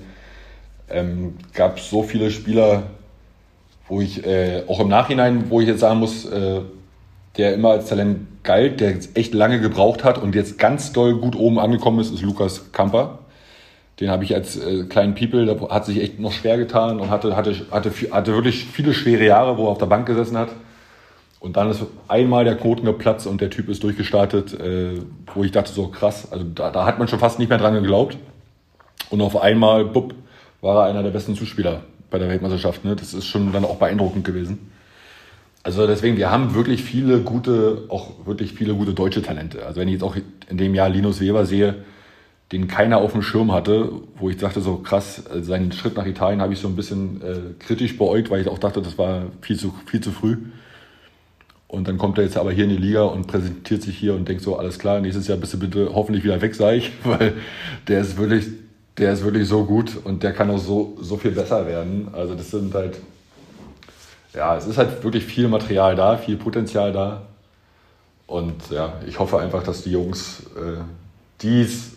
Ähm, 0.92 1.38
gab 1.54 1.80
so 1.80 2.04
viele 2.04 2.30
Spieler, 2.30 2.84
wo 3.88 4.02
ich 4.02 4.26
äh, 4.26 4.64
auch 4.68 4.80
im 4.80 4.88
Nachhinein, 4.88 5.50
wo 5.50 5.62
ich 5.62 5.68
jetzt 5.68 5.80
sagen 5.80 6.00
muss, 6.00 6.26
äh, 6.26 6.62
der 7.38 7.54
immer 7.54 7.72
als 7.72 7.88
Talent 7.88 8.44
galt, 8.44 8.80
der 8.80 8.96
echt 9.14 9.34
lange 9.34 9.60
gebraucht 9.60 10.04
hat 10.04 10.18
und 10.18 10.36
jetzt 10.36 10.58
ganz 10.58 10.94
doll 10.94 11.16
gut 11.16 11.36
oben 11.36 11.60
angekommen 11.60 12.00
ist, 12.00 12.14
ist 12.14 12.22
Lukas 12.22 12.72
Kamper. 12.72 13.20
Den 14.00 14.10
habe 14.10 14.24
ich 14.24 14.34
als 14.36 14.58
äh, 14.58 14.84
kleinen 14.86 15.16
People, 15.16 15.46
der 15.46 15.60
hat 15.70 15.86
sich 15.86 16.02
echt 16.02 16.20
noch 16.20 16.32
schwer 16.32 16.58
getan 16.58 17.00
und 17.00 17.10
hatte, 17.10 17.36
hatte, 17.36 17.56
hatte, 17.72 17.92
hatte 18.12 18.34
wirklich 18.34 18.66
viele 18.66 18.94
schwere 18.94 19.26
Jahre, 19.26 19.58
wo 19.58 19.66
er 19.66 19.70
auf 19.70 19.78
der 19.78 19.86
Bank 19.86 20.06
gesessen 20.06 20.38
hat. 20.38 20.50
Und 21.40 21.58
dann 21.58 21.70
ist 21.70 21.84
einmal 22.08 22.44
der 22.44 22.56
Knoten 22.56 22.86
geplatzt 22.86 23.28
und 23.28 23.40
der 23.40 23.52
Typ 23.52 23.70
ist 23.70 23.84
durchgestartet, 23.84 24.60
äh, 24.60 25.00
wo 25.34 25.44
ich 25.44 25.52
dachte, 25.52 25.72
so 25.72 25.88
krass, 25.88 26.32
also 26.32 26.44
da, 26.44 26.72
da 26.72 26.86
hat 26.86 26.98
man 26.98 27.08
schon 27.08 27.20
fast 27.20 27.40
nicht 27.40 27.50
mehr 27.50 27.58
dran 27.58 27.76
geglaubt. 27.76 28.18
Und 29.12 29.22
auf 29.22 29.38
einmal, 29.38 29.86
bupp, 29.86 30.16
war 30.62 30.84
er 30.84 30.90
einer 30.90 31.04
der 31.04 31.12
besten 31.12 31.36
Zuspieler 31.36 31.82
bei 32.10 32.20
der 32.20 32.30
Weltmeisterschaft. 32.30 32.86
Ne? 32.86 32.96
Das 32.96 33.14
ist 33.14 33.26
schon 33.26 33.52
dann 33.52 33.66
auch 33.66 33.78
beeindruckend 33.78 34.26
gewesen. 34.26 34.72
Also 35.64 35.88
deswegen, 35.88 36.18
wir 36.18 36.30
haben 36.30 36.54
wirklich 36.54 36.84
viele 36.84 37.22
gute, 37.22 37.86
auch 37.90 38.26
wirklich 38.26 38.54
viele 38.54 38.76
gute 38.76 38.94
deutsche 38.94 39.24
Talente. 39.24 39.66
Also 39.66 39.82
wenn 39.82 39.88
ich 39.88 39.94
jetzt 39.94 40.04
auch 40.04 40.16
in 40.48 40.58
dem 40.58 40.76
Jahr 40.76 40.90
Linus 40.90 41.20
Weber 41.20 41.46
sehe, 41.46 41.76
den 42.52 42.68
keiner 42.68 42.98
auf 42.98 43.14
dem 43.14 43.24
Schirm 43.24 43.52
hatte, 43.52 43.90
wo 44.18 44.30
ich 44.30 44.38
dachte, 44.38 44.62
so 44.62 44.78
krass, 44.78 45.24
äh, 45.34 45.42
seinen 45.42 45.72
Schritt 45.72 45.96
nach 45.96 46.06
Italien 46.06 46.42
habe 46.42 46.54
ich 46.54 46.60
so 46.60 46.68
ein 46.68 46.76
bisschen 46.76 47.22
äh, 47.22 47.38
kritisch 47.58 47.98
beäugt, 47.98 48.30
weil 48.30 48.42
ich 48.42 48.48
auch 48.48 48.60
dachte, 48.60 48.82
das 48.82 48.98
war 48.98 49.24
viel 49.42 49.58
zu, 49.58 49.74
viel 49.88 50.02
zu 50.02 50.12
früh. 50.12 50.38
Und 51.68 51.88
dann 51.88 51.98
kommt 51.98 52.20
er 52.20 52.24
jetzt 52.24 52.38
aber 52.38 52.52
hier 52.52 52.66
in 52.66 52.70
die 52.70 52.78
Liga 52.78 53.02
und 53.02 53.26
präsentiert 53.26 53.82
sich 53.82 53.98
hier 53.98 54.14
und 54.14 54.30
denkt 54.30 54.44
so, 54.44 54.58
alles 54.58 54.78
klar, 54.78 55.02
nächstes 55.02 55.28
Jahr 55.28 55.38
bist 55.38 55.54
du 55.56 55.60
bitte 55.60 55.90
hoffentlich 55.94 56.24
wieder 56.24 56.40
weg, 56.42 56.54
sage 56.54 56.78
ich, 56.78 56.92
weil 57.04 57.34
der 57.88 58.02
ist 58.02 58.18
wirklich 58.18 58.46
der 58.98 59.12
ist 59.12 59.24
wirklich 59.24 59.48
so 59.48 59.66
gut 59.66 59.92
und 60.04 60.24
der 60.24 60.34
kann 60.34 60.50
auch 60.50 60.58
so, 60.58 60.98
so 61.02 61.18
viel 61.18 61.32
besser 61.32 61.68
werden. 61.68 62.08
Also 62.14 62.36
das 62.36 62.52
sind 62.52 62.74
halt, 62.74 62.98
ja, 64.34 64.56
es 64.56 64.68
ist 64.68 64.78
halt 64.78 65.04
wirklich 65.04 65.26
viel 65.26 65.48
Material 65.48 65.96
da, 65.96 66.18
viel 66.18 66.38
Potenzial 66.38 66.94
da. 66.94 67.24
Und 68.28 68.72
ja, 68.72 68.94
ich 69.08 69.20
hoffe 69.20 69.40
einfach, 69.40 69.64
dass 69.64 69.84
die 69.84 69.92
Jungs 69.92 70.44
äh, 70.56 70.82
dies, 71.42 71.92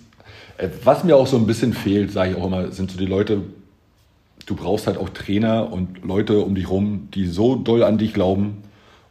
äh, 0.59 0.69
was 0.85 1.05
mir 1.05 1.17
auch 1.17 1.27
so 1.27 1.37
ein 1.37 1.47
bisschen 1.47 1.73
fehlt, 1.73 2.13
sage 2.13 2.33
ich 2.33 2.37
auch 2.37 2.47
immer, 2.47 2.71
sind 2.73 2.91
so 2.91 2.99
die 2.99 3.07
Leute, 3.07 3.43
du 4.47 4.57
brauchst 4.57 4.87
halt 4.87 4.99
auch 4.99 5.09
Trainer 5.09 5.73
und 5.73 6.05
Leute 6.05 6.41
um 6.41 6.55
dich 6.55 6.69
rum, 6.69 7.09
die 7.15 7.27
so 7.27 7.55
doll 7.57 7.83
an 7.83 7.97
dich 7.97 8.13
glauben 8.13 8.63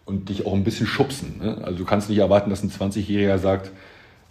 und 0.05 0.29
dich 0.29 0.45
auch 0.45 0.53
ein 0.53 0.63
bisschen 0.63 0.87
schubsen. 0.87 1.39
Ne? 1.39 1.57
Also 1.63 1.79
du 1.79 1.85
kannst 1.85 2.09
nicht 2.09 2.19
erwarten, 2.19 2.49
dass 2.49 2.63
ein 2.63 2.69
20-Jähriger 2.69 3.37
sagt, 3.37 3.71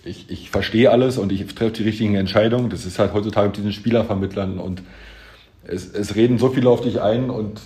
ich, 0.07 0.31
ich 0.31 0.51
verstehe 0.51 0.91
alles 0.91 1.19
und 1.19 1.33
ich 1.33 1.45
treffe 1.55 1.73
die 1.73 1.83
richtigen 1.83 2.15
Entscheidungen. 2.15 2.71
Das 2.71 2.87
ist 2.87 2.99
halt 2.99 3.13
heutzutage 3.13 3.49
mit 3.49 3.57
diesen 3.57 3.73
Spielervermittlern 3.73 4.59
und 4.59 4.83
es, 5.67 5.93
es 5.93 6.15
reden 6.15 6.39
so 6.39 6.51
viele 6.51 6.71
auf 6.71 6.81
dich 6.81 7.01
ein 7.01 7.29
und 7.29 7.61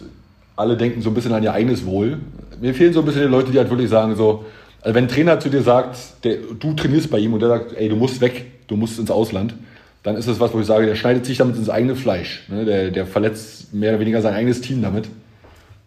alle 0.57 0.77
denken 0.77 1.03
so 1.03 1.11
ein 1.11 1.15
bisschen 1.15 1.33
an 1.33 1.43
ihr 1.43 1.53
eigenes 1.53 1.85
Wohl. 1.85 2.19
Mir 2.61 2.75
fehlen 2.75 2.93
so 2.93 3.01
ein 3.01 3.07
bisschen 3.07 3.23
die 3.23 3.29
Leute, 3.29 3.53
die 3.53 3.59
halt 3.59 3.71
wirklich 3.71 3.91
sagen 3.91 4.17
so, 4.17 4.45
also 4.83 4.95
wenn 4.95 5.05
ein 5.05 5.09
Trainer 5.09 5.39
zu 5.39 5.51
dir 5.51 5.63
sagt, 5.63 6.25
der, 6.25 6.37
du 6.59 6.73
trainierst 6.73 7.11
bei 7.11 7.19
ihm 7.19 7.35
und 7.35 7.41
der 7.41 7.51
sagt, 7.51 7.77
ey, 7.77 7.89
du 7.89 7.97
musst 7.97 8.21
weg, 8.21 8.47
du 8.67 8.77
musst 8.77 8.99
ins 8.99 9.11
Ausland, 9.11 9.55
dann 10.03 10.17
ist 10.17 10.27
das 10.27 10.41
was, 10.41 10.55
wo 10.55 10.61
ich 10.61 10.67
sage, 10.67 10.87
der 10.87 10.95
schneidet 10.95 11.27
sich 11.27 11.37
damit 11.37 11.57
ins 11.57 11.69
eigene 11.69 11.95
Fleisch. 11.95 12.45
Ne? 12.49 12.65
Der, 12.65 12.91
der 12.91 13.07
verletzt 13.07 13.75
mehr 13.75 13.91
oder 13.91 14.01
weniger 14.01 14.23
sein 14.23 14.33
eigenes 14.33 14.63
Team 14.63 14.81
damit. 14.81 15.09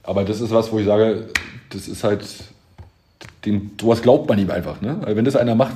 Aber 0.04 0.24
das 0.24 0.41
ist 0.41 0.51
was, 0.51 0.72
wo 0.72 0.78
ich 0.78 0.86
sage, 0.86 1.26
das 1.72 1.88
ist 1.88 2.04
halt, 2.04 2.24
dem, 3.45 3.72
sowas 3.82 4.04
glaubt 4.04 4.30
man 4.30 4.38
ihm 4.38 4.51
einfach. 4.51 4.82
Ne? 4.82 4.99
Also 5.01 5.16
wenn 5.16 5.26
das 5.26 5.36
einer 5.36 5.56
macht, 5.56 5.76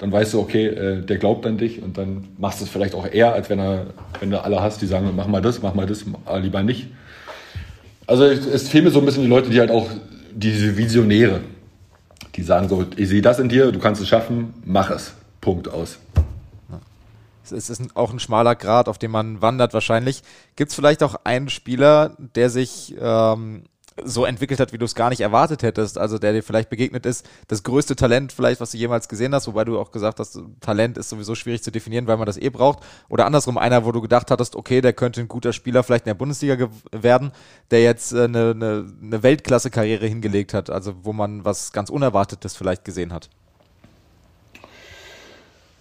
dann 0.00 0.10
weißt 0.10 0.32
du, 0.32 0.40
okay, 0.40 0.66
äh, 0.66 1.02
der 1.02 1.18
glaubt 1.18 1.44
an 1.46 1.58
dich 1.58 1.82
und 1.82 1.98
dann 1.98 2.28
machst 2.38 2.60
du 2.60 2.64
es 2.64 2.70
vielleicht 2.70 2.94
auch 2.94 3.06
eher, 3.06 3.34
als 3.34 3.50
wenn, 3.50 3.58
er, 3.58 3.88
wenn 4.18 4.30
du 4.30 4.42
alle 4.42 4.62
hast, 4.62 4.80
die 4.80 4.86
sagen, 4.86 5.10
mach 5.14 5.26
mal 5.26 5.42
das, 5.42 5.60
mach 5.60 5.74
mal 5.74 5.86
das, 5.86 6.06
lieber 6.40 6.62
nicht. 6.62 6.88
Also 8.06 8.24
es, 8.24 8.46
es 8.46 8.68
fehlen 8.70 8.84
mir 8.84 8.90
so 8.90 9.00
ein 9.00 9.04
bisschen 9.04 9.24
die 9.24 9.28
Leute, 9.28 9.50
die 9.50 9.60
halt 9.60 9.70
auch 9.70 9.88
diese 10.32 10.78
Visionäre, 10.78 11.42
die 12.34 12.42
sagen 12.42 12.70
so, 12.70 12.86
ich 12.96 13.10
sehe 13.10 13.20
das 13.20 13.38
in 13.40 13.50
dir, 13.50 13.70
du 13.72 13.78
kannst 13.78 14.00
es 14.00 14.08
schaffen, 14.08 14.54
mach 14.64 14.90
es. 14.90 15.12
Punkt 15.42 15.68
aus. 15.68 15.98
Es 17.52 17.68
ist 17.68 17.82
auch 17.94 18.12
ein 18.12 18.20
schmaler 18.20 18.54
Grad, 18.54 18.88
auf 18.88 18.96
dem 18.96 19.10
man 19.10 19.42
wandert 19.42 19.74
wahrscheinlich. 19.74 20.22
Gibt 20.56 20.70
es 20.70 20.76
vielleicht 20.76 21.02
auch 21.02 21.16
einen 21.24 21.50
Spieler, 21.50 22.16
der 22.34 22.48
sich 22.48 22.94
ähm, 22.98 23.64
so 24.04 24.24
entwickelt 24.24 24.60
hat, 24.60 24.72
wie 24.72 24.78
du 24.78 24.84
es 24.84 24.94
gar 24.94 25.10
nicht 25.10 25.20
erwartet 25.20 25.62
hättest, 25.62 25.98
also 25.98 26.18
der 26.18 26.32
dir 26.32 26.42
vielleicht 26.42 26.70
begegnet 26.70 27.06
ist, 27.06 27.28
das 27.48 27.62
größte 27.62 27.96
Talent 27.96 28.32
vielleicht, 28.32 28.60
was 28.60 28.72
du 28.72 28.78
jemals 28.78 29.08
gesehen 29.08 29.34
hast, 29.34 29.46
wobei 29.46 29.64
du 29.64 29.78
auch 29.78 29.90
gesagt 29.90 30.18
hast, 30.18 30.38
Talent 30.60 30.98
ist 30.98 31.08
sowieso 31.08 31.34
schwierig 31.34 31.62
zu 31.62 31.70
definieren, 31.70 32.06
weil 32.06 32.16
man 32.16 32.26
das 32.26 32.36
eh 32.36 32.48
braucht, 32.48 32.80
oder 33.08 33.26
andersrum 33.26 33.58
einer, 33.58 33.84
wo 33.84 33.92
du 33.92 34.00
gedacht 34.00 34.30
hattest, 34.30 34.56
okay, 34.56 34.80
der 34.80 34.92
könnte 34.92 35.20
ein 35.20 35.28
guter 35.28 35.52
Spieler 35.52 35.82
vielleicht 35.82 36.06
in 36.06 36.10
der 36.10 36.14
Bundesliga 36.14 36.68
werden, 36.92 37.32
der 37.70 37.82
jetzt 37.82 38.12
äh, 38.12 38.24
eine, 38.24 38.50
eine, 38.50 38.86
eine 39.02 39.22
Weltklasse-Karriere 39.22 40.06
hingelegt 40.06 40.54
hat, 40.54 40.70
also 40.70 40.94
wo 41.02 41.12
man 41.12 41.44
was 41.44 41.72
ganz 41.72 41.90
Unerwartetes 41.90 42.56
vielleicht 42.56 42.84
gesehen 42.84 43.12
hat. 43.12 43.30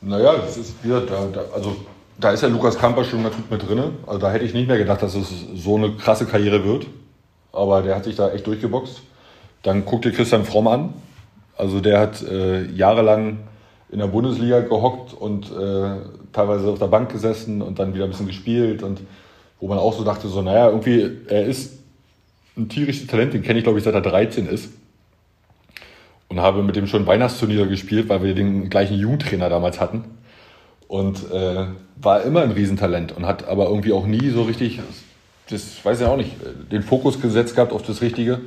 Naja, 0.02 0.38
das 0.38 0.58
ist 0.58 0.84
wieder, 0.84 1.02
da, 1.02 1.28
da, 1.28 1.42
also 1.54 1.76
da 2.18 2.32
ist 2.32 2.42
ja 2.42 2.48
Lukas 2.48 2.78
Kamper 2.78 3.04
schon 3.04 3.24
ganz 3.24 3.36
gut 3.36 3.50
mit 3.52 3.68
drin. 3.68 3.98
Also 4.06 4.20
da 4.20 4.32
hätte 4.32 4.46
ich 4.46 4.54
nicht 4.54 4.68
mehr 4.68 4.78
gedacht, 4.78 5.02
dass 5.02 5.16
es 5.16 5.28
so 5.56 5.76
eine 5.76 5.96
krasse 5.96 6.26
Karriere 6.26 6.64
wird 6.64 6.88
aber 7.52 7.82
der 7.82 7.96
hat 7.96 8.04
sich 8.04 8.16
da 8.16 8.32
echt 8.32 8.48
durchgeboxt. 8.48 9.02
Dann 9.64 9.86
guck 9.86 10.02
dir 10.02 10.12
Christian 10.12 10.46
Fromm 10.46 10.68
an. 10.68 10.94
Also 11.58 11.82
der 11.82 12.00
hat 12.00 12.22
äh, 12.22 12.66
jahrelang 12.72 13.40
in 13.92 14.00
der 14.00 14.08
Bundesliga 14.08 14.62
gehockt 14.62 15.14
und 15.14 15.52
äh, 15.52 15.96
teilweise 16.32 16.70
auf 16.70 16.80
der 16.80 16.88
Bank 16.88 17.12
gesessen 17.12 17.62
und 17.62 17.80
dann 17.80 17.94
wieder 17.94 18.06
ein 18.06 18.12
bisschen 18.12 18.28
gespielt 18.28 18.84
und 18.84 19.02
wo 19.60 19.68
man 19.68 19.78
auch 19.78 19.94
so 19.94 20.04
dachte, 20.04 20.28
so 20.28 20.42
naja, 20.42 20.70
irgendwie, 20.70 21.18
er 21.28 21.46
ist 21.46 21.80
ein 22.56 22.70
tierisches 22.70 23.08
Talent, 23.08 23.34
den 23.34 23.42
kenne 23.42 23.60
ich 23.60 23.64
glaube 23.64 23.80
ich 23.80 23.84
seit 23.84 23.94
er 23.94 24.02
13 24.02 24.48
ist 24.48 24.70
und 26.30 26.40
habe 26.40 26.64
mit 26.64 26.76
dem 26.76 26.88
schon 26.88 27.08
Weihnachtsturnier 27.08 27.66
gespielt, 27.66 28.08
weil 28.10 28.24
wir 28.24 28.36
den 28.36 28.70
gleichen 28.70 28.98
Jugendtrainer 28.98 29.50
damals 29.50 29.82
hatten 29.82 30.06
und 30.88 31.30
äh, 31.32 31.66
war 32.02 32.24
immer 32.24 32.42
ein 32.42 32.52
Riesentalent 32.52 33.16
und 33.16 33.26
hat 33.26 33.48
aber 33.48 33.66
irgendwie 33.66 33.92
auch 33.92 34.06
nie 34.06 34.30
so 34.30 34.44
richtig 34.44 34.80
das 35.50 35.84
weiß 35.84 36.02
ich 36.02 36.06
auch 36.06 36.18
nicht, 36.18 36.36
den 36.72 36.84
Fokus 36.84 37.22
gesetzt 37.22 37.56
gehabt 37.56 37.74
auf 37.74 37.82
das 37.84 38.02
Richtige. 38.02 38.40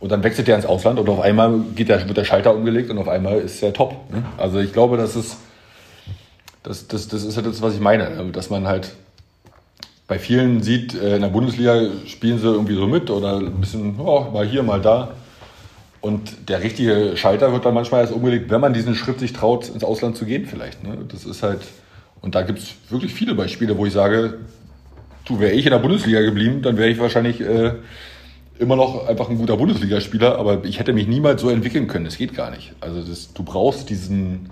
Und 0.00 0.12
dann 0.12 0.22
wechselt 0.22 0.48
er 0.48 0.54
ins 0.54 0.66
Ausland 0.66 1.00
und 1.00 1.08
auf 1.08 1.20
einmal 1.20 1.58
geht 1.74 1.88
der, 1.88 2.06
wird 2.06 2.16
der 2.16 2.24
Schalter 2.24 2.54
umgelegt 2.54 2.88
und 2.90 2.98
auf 2.98 3.08
einmal 3.08 3.38
ist 3.40 3.60
er 3.62 3.72
top. 3.72 3.94
Ne? 4.12 4.22
Also 4.36 4.60
ich 4.60 4.72
glaube, 4.72 4.96
das 4.96 5.16
ist, 5.16 5.38
das, 6.62 6.86
das, 6.86 7.08
das 7.08 7.24
ist 7.24 7.36
halt 7.36 7.46
das, 7.46 7.60
was 7.62 7.74
ich 7.74 7.80
meine. 7.80 8.10
Ne? 8.10 8.30
Dass 8.30 8.48
man 8.48 8.68
halt 8.68 8.92
bei 10.06 10.20
vielen 10.20 10.62
sieht, 10.62 10.94
äh, 10.94 11.16
in 11.16 11.22
der 11.22 11.28
Bundesliga 11.28 11.88
spielen 12.06 12.38
sie 12.38 12.46
irgendwie 12.46 12.76
so 12.76 12.86
mit 12.86 13.10
oder 13.10 13.38
ein 13.38 13.60
bisschen, 13.60 13.98
oh, 13.98 14.28
mal 14.32 14.46
hier, 14.46 14.62
mal 14.62 14.80
da. 14.80 15.10
Und 16.00 16.48
der 16.48 16.62
richtige 16.62 17.16
Schalter 17.16 17.52
wird 17.52 17.64
dann 17.64 17.74
manchmal 17.74 18.02
erst 18.02 18.12
umgelegt, 18.12 18.50
wenn 18.50 18.60
man 18.60 18.72
diesen 18.72 18.94
Schritt 18.94 19.18
sich 19.18 19.32
traut, 19.32 19.68
ins 19.68 19.82
Ausland 19.82 20.16
zu 20.16 20.26
gehen 20.26 20.46
vielleicht. 20.46 20.84
Ne? 20.84 20.96
Das 21.08 21.24
ist 21.24 21.42
halt, 21.42 21.62
und 22.20 22.36
da 22.36 22.42
gibt 22.42 22.60
es 22.60 22.74
wirklich 22.88 23.12
viele 23.12 23.34
Beispiele, 23.34 23.76
wo 23.76 23.84
ich 23.84 23.92
sage, 23.92 24.38
du, 25.28 25.40
wäre 25.40 25.52
ich 25.52 25.64
in 25.66 25.72
der 25.72 25.78
Bundesliga 25.78 26.20
geblieben, 26.20 26.62
dann 26.62 26.76
wäre 26.76 26.88
ich 26.88 26.98
wahrscheinlich 26.98 27.40
äh, 27.40 27.72
immer 28.58 28.76
noch 28.76 29.06
einfach 29.06 29.28
ein 29.28 29.38
guter 29.38 29.56
Bundesligaspieler, 29.56 30.38
aber 30.38 30.64
ich 30.64 30.78
hätte 30.78 30.92
mich 30.92 31.06
niemals 31.06 31.40
so 31.40 31.50
entwickeln 31.50 31.86
können. 31.86 32.04
Das 32.04 32.16
geht 32.16 32.34
gar 32.34 32.50
nicht. 32.50 32.74
Also 32.80 33.02
das, 33.02 33.32
du 33.32 33.42
brauchst 33.42 33.90
diesen, 33.90 34.50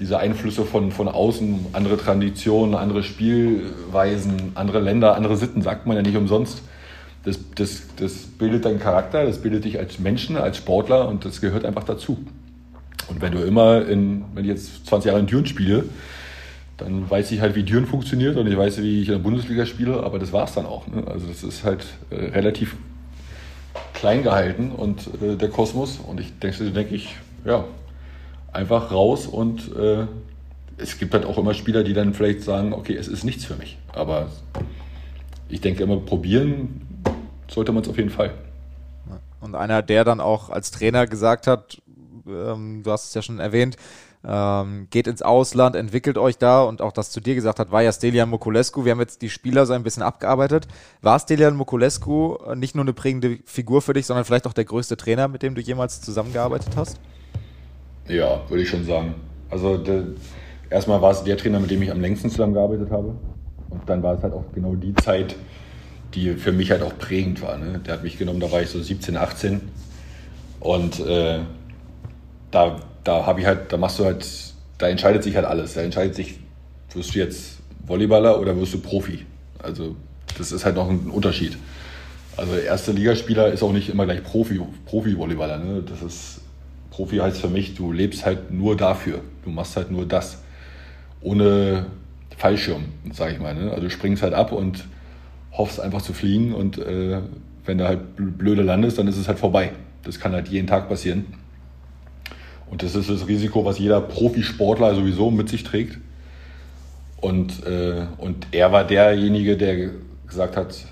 diese 0.00 0.18
Einflüsse 0.18 0.64
von, 0.64 0.90
von 0.90 1.08
außen, 1.08 1.66
andere 1.72 1.96
Traditionen, 1.98 2.74
andere 2.74 3.02
Spielweisen, 3.02 4.52
andere 4.54 4.80
Länder, 4.80 5.14
andere 5.14 5.36
Sitten, 5.36 5.62
sagt 5.62 5.86
man 5.86 5.96
ja 5.96 6.02
nicht 6.02 6.16
umsonst. 6.16 6.62
Das, 7.24 7.38
das, 7.54 7.82
das 7.96 8.12
bildet 8.38 8.64
deinen 8.64 8.80
Charakter, 8.80 9.24
das 9.24 9.38
bildet 9.38 9.64
dich 9.64 9.78
als 9.78 9.98
Menschen, 9.98 10.36
als 10.36 10.58
Sportler 10.58 11.08
und 11.08 11.24
das 11.24 11.40
gehört 11.40 11.64
einfach 11.64 11.84
dazu. 11.84 12.18
Und 13.08 13.20
wenn 13.20 13.32
du 13.32 13.42
immer 13.42 13.86
in, 13.86 14.24
wenn 14.34 14.44
ich 14.44 14.50
jetzt 14.50 14.86
20 14.86 15.08
Jahre 15.08 15.20
in 15.20 15.26
Düren 15.26 15.46
spiele, 15.46 15.84
dann 16.76 17.08
weiß 17.08 17.30
ich 17.30 17.40
halt, 17.40 17.54
wie 17.54 17.62
Düren 17.62 17.86
funktioniert 17.86 18.36
und 18.36 18.46
ich 18.46 18.56
weiß, 18.56 18.82
wie 18.82 19.02
ich 19.02 19.08
in 19.08 19.14
der 19.14 19.20
Bundesliga 19.20 19.64
spiele, 19.66 20.02
aber 20.02 20.18
das 20.18 20.32
war 20.32 20.44
es 20.44 20.54
dann 20.54 20.66
auch. 20.66 20.86
Ne? 20.86 21.04
Also 21.06 21.26
das 21.26 21.42
ist 21.42 21.64
halt 21.64 21.86
äh, 22.10 22.16
relativ 22.16 22.76
klein 23.92 24.22
gehalten 24.22 24.70
und 24.70 25.08
äh, 25.22 25.36
der 25.36 25.50
Kosmos 25.50 25.98
und 25.98 26.20
ich 26.20 26.38
denke, 26.38 26.70
denke 26.70 26.94
ich, 26.94 27.16
ja, 27.44 27.64
einfach 28.52 28.90
raus 28.90 29.26
und 29.26 29.74
äh, 29.76 30.06
es 30.76 30.98
gibt 30.98 31.14
halt 31.14 31.24
auch 31.24 31.38
immer 31.38 31.54
Spieler, 31.54 31.84
die 31.84 31.92
dann 31.92 32.14
vielleicht 32.14 32.42
sagen, 32.42 32.72
okay, 32.72 32.96
es 32.96 33.08
ist 33.08 33.24
nichts 33.24 33.44
für 33.44 33.54
mich, 33.54 33.78
aber 33.92 34.28
ich 35.48 35.60
denke 35.60 35.82
immer, 35.84 35.98
probieren 35.98 36.80
sollte 37.48 37.72
man 37.72 37.82
es 37.82 37.88
auf 37.88 37.96
jeden 37.96 38.10
Fall. 38.10 38.32
Und 39.40 39.54
einer, 39.54 39.82
der 39.82 40.04
dann 40.04 40.20
auch 40.20 40.50
als 40.50 40.70
Trainer 40.70 41.06
gesagt 41.06 41.46
hat, 41.46 41.80
ähm, 42.26 42.82
du 42.82 42.90
hast 42.90 43.08
es 43.08 43.14
ja 43.14 43.22
schon 43.22 43.38
erwähnt, 43.38 43.76
ähm, 44.26 44.86
geht 44.90 45.06
ins 45.06 45.22
Ausland, 45.22 45.76
entwickelt 45.76 46.18
euch 46.18 46.38
da 46.38 46.62
und 46.62 46.80
auch 46.80 46.92
das 46.92 47.10
zu 47.10 47.20
dir 47.20 47.34
gesagt 47.34 47.58
hat, 47.58 47.70
war 47.70 47.82
ja 47.82 47.92
Stelian 47.92 48.28
Mokulescu. 48.28 48.84
Wir 48.84 48.92
haben 48.92 49.00
jetzt 49.00 49.22
die 49.22 49.30
Spieler 49.30 49.66
so 49.66 49.74
ein 49.74 49.82
bisschen 49.82 50.02
abgearbeitet. 50.02 50.66
War 51.02 51.18
Stelian 51.18 51.56
Mokulescu 51.56 52.38
nicht 52.54 52.74
nur 52.74 52.84
eine 52.84 52.92
prägende 52.92 53.38
Figur 53.44 53.82
für 53.82 53.92
dich, 53.92 54.06
sondern 54.06 54.24
vielleicht 54.24 54.46
auch 54.46 54.52
der 54.52 54.64
größte 54.64 54.96
Trainer, 54.96 55.28
mit 55.28 55.42
dem 55.42 55.54
du 55.54 55.60
jemals 55.60 56.00
zusammengearbeitet 56.00 56.76
hast? 56.76 57.00
Ja, 58.08 58.40
würde 58.48 58.62
ich 58.62 58.68
schon 58.68 58.84
sagen. 58.84 59.14
Also 59.50 59.76
der, 59.76 60.04
erstmal 60.70 61.02
war 61.02 61.12
es 61.12 61.22
der 61.22 61.36
Trainer, 61.36 61.60
mit 61.60 61.70
dem 61.70 61.82
ich 61.82 61.90
am 61.90 62.00
längsten 62.00 62.30
zusammengearbeitet 62.30 62.90
habe. 62.90 63.14
Und 63.70 63.88
dann 63.88 64.02
war 64.02 64.14
es 64.14 64.22
halt 64.22 64.32
auch 64.32 64.44
genau 64.54 64.74
die 64.74 64.94
Zeit, 64.94 65.36
die 66.14 66.34
für 66.34 66.52
mich 66.52 66.70
halt 66.70 66.82
auch 66.82 66.96
prägend 66.98 67.42
war. 67.42 67.58
Ne? 67.58 67.80
Der 67.84 67.94
hat 67.94 68.02
mich 68.02 68.18
genommen, 68.18 68.40
da 68.40 68.50
war 68.50 68.62
ich 68.62 68.70
so 68.70 68.80
17, 68.80 69.16
18. 69.16 69.60
Und 70.60 71.00
äh, 71.00 71.40
da 72.50 72.80
da 73.04 73.26
habe 73.26 73.40
ich 73.40 73.46
halt, 73.46 73.72
da 73.72 73.76
machst 73.76 73.98
du 73.98 74.04
halt, 74.04 74.26
da 74.78 74.88
entscheidet 74.88 75.22
sich 75.22 75.36
halt 75.36 75.46
alles. 75.46 75.74
Da 75.74 75.82
entscheidet 75.82 76.14
sich, 76.14 76.38
wirst 76.94 77.14
du 77.14 77.18
jetzt 77.18 77.58
Volleyballer 77.86 78.40
oder 78.40 78.58
wirst 78.58 78.74
du 78.74 78.80
Profi? 78.80 79.26
Also 79.62 79.94
das 80.38 80.52
ist 80.52 80.64
halt 80.64 80.76
noch 80.76 80.88
ein 80.88 81.10
Unterschied. 81.10 81.56
Also 82.36 82.56
erste 82.56 82.92
Ligaspieler 82.92 83.52
ist 83.52 83.62
auch 83.62 83.72
nicht 83.72 83.88
immer 83.88 84.06
gleich 84.06 84.24
Profi, 84.24 84.60
Profi-Volleyballer. 84.86 85.58
Ne? 85.58 85.82
Das 85.88 86.02
ist, 86.02 86.40
Profi 86.90 87.18
heißt 87.18 87.40
für 87.40 87.48
mich, 87.48 87.74
du 87.74 87.92
lebst 87.92 88.26
halt 88.26 88.50
nur 88.50 88.76
dafür. 88.76 89.20
Du 89.44 89.50
machst 89.50 89.76
halt 89.76 89.90
nur 89.90 90.06
das. 90.06 90.42
Ohne 91.20 91.86
Fallschirm, 92.36 92.84
sage 93.12 93.34
ich 93.34 93.40
mal. 93.40 93.54
Ne? 93.54 93.70
Also 93.70 93.82
du 93.82 93.90
springst 93.90 94.22
halt 94.22 94.34
ab 94.34 94.52
und 94.52 94.84
hoffst 95.52 95.78
einfach 95.78 96.02
zu 96.02 96.12
fliegen 96.12 96.52
und 96.52 96.78
äh, 96.78 97.20
wenn 97.64 97.78
du 97.78 97.86
halt 97.86 98.00
blöde 98.16 98.62
landest, 98.62 98.98
dann 98.98 99.06
ist 99.06 99.16
es 99.16 99.28
halt 99.28 99.38
vorbei. 99.38 99.72
Das 100.02 100.18
kann 100.18 100.32
halt 100.32 100.48
jeden 100.48 100.66
Tag 100.66 100.88
passieren. 100.88 101.26
Und 102.74 102.82
das 102.82 102.96
ist 102.96 103.08
das 103.08 103.28
Risiko, 103.28 103.64
was 103.64 103.78
jeder 103.78 104.00
Profisportler 104.00 104.96
sowieso 104.96 105.30
mit 105.30 105.48
sich 105.48 105.62
trägt. 105.62 105.96
Und, 107.20 107.64
äh, 107.64 108.02
und 108.18 108.48
er 108.50 108.72
war 108.72 108.82
derjenige, 108.82 109.56
der 109.56 109.90
gesagt 110.26 110.56
hat, 110.56 110.84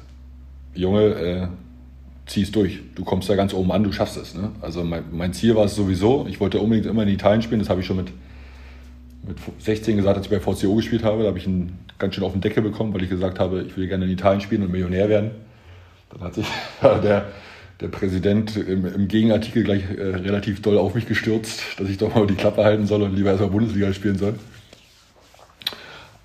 Junge, 0.77 1.01
äh, 1.01 1.47
zieh 2.27 2.43
es 2.43 2.53
durch. 2.53 2.79
Du 2.95 3.03
kommst 3.03 3.29
da 3.29 3.35
ganz 3.35 3.53
oben 3.53 3.73
an, 3.73 3.83
du 3.83 3.91
schaffst 3.91 4.17
es. 4.17 4.33
Ne? 4.33 4.51
Also 4.61 4.85
mein, 4.85 5.07
mein, 5.11 5.33
Ziel 5.33 5.57
war 5.57 5.65
es 5.65 5.75
sowieso. 5.75 6.25
Ich 6.29 6.39
wollte 6.39 6.61
unbedingt 6.61 6.87
immer 6.87 7.03
in 7.03 7.09
Italien 7.09 7.43
spielen. 7.43 7.59
Das 7.59 7.69
habe 7.69 7.81
ich 7.81 7.87
schon 7.89 7.97
mit, 7.97 8.13
mit 9.27 9.39
16 9.59 9.97
gesagt, 9.97 10.17
als 10.17 10.27
ich 10.27 10.31
bei 10.31 10.39
VCO 10.39 10.77
gespielt 10.77 11.03
habe. 11.03 11.23
Da 11.23 11.31
habe 11.31 11.39
ich 11.39 11.49
ihn 11.49 11.79
ganz 11.99 12.15
schön 12.15 12.23
auf 12.23 12.31
den 12.31 12.43
Deckel 12.43 12.63
bekommen, 12.63 12.95
weil 12.95 13.03
ich 13.03 13.11
gesagt 13.11 13.41
habe, 13.41 13.63
ich 13.63 13.77
will 13.77 13.89
gerne 13.89 14.05
in 14.05 14.13
Italien 14.13 14.41
spielen 14.41 14.63
und 14.63 14.71
Millionär 14.71 15.09
werden. 15.09 15.33
Dann 16.11 16.21
hat 16.21 16.35
sich 16.35 16.47
der, 16.81 17.25
der 17.83 17.89
Präsident 17.89 18.57
im, 18.57 18.87
im 18.87 19.09
Gegenartikel 19.09 19.65
gleich 19.65 19.83
äh, 19.91 20.03
relativ 20.03 20.63
doll 20.63 20.79
auf 20.79 20.95
mich 20.95 21.07
gestürzt, 21.07 21.63
dass 21.79 21.89
ich 21.89 21.99
doch 21.99 22.15
mal 22.15 22.27
die 22.27 22.35
Klappe 22.35 22.65
halten 22.65 22.87
soll 22.87 23.03
und 23.03 23.15
lieber 23.15 23.31
erstmal 23.31 23.51
Bundesliga 23.51 23.93
spielen 23.93 24.17
soll. 24.17 24.35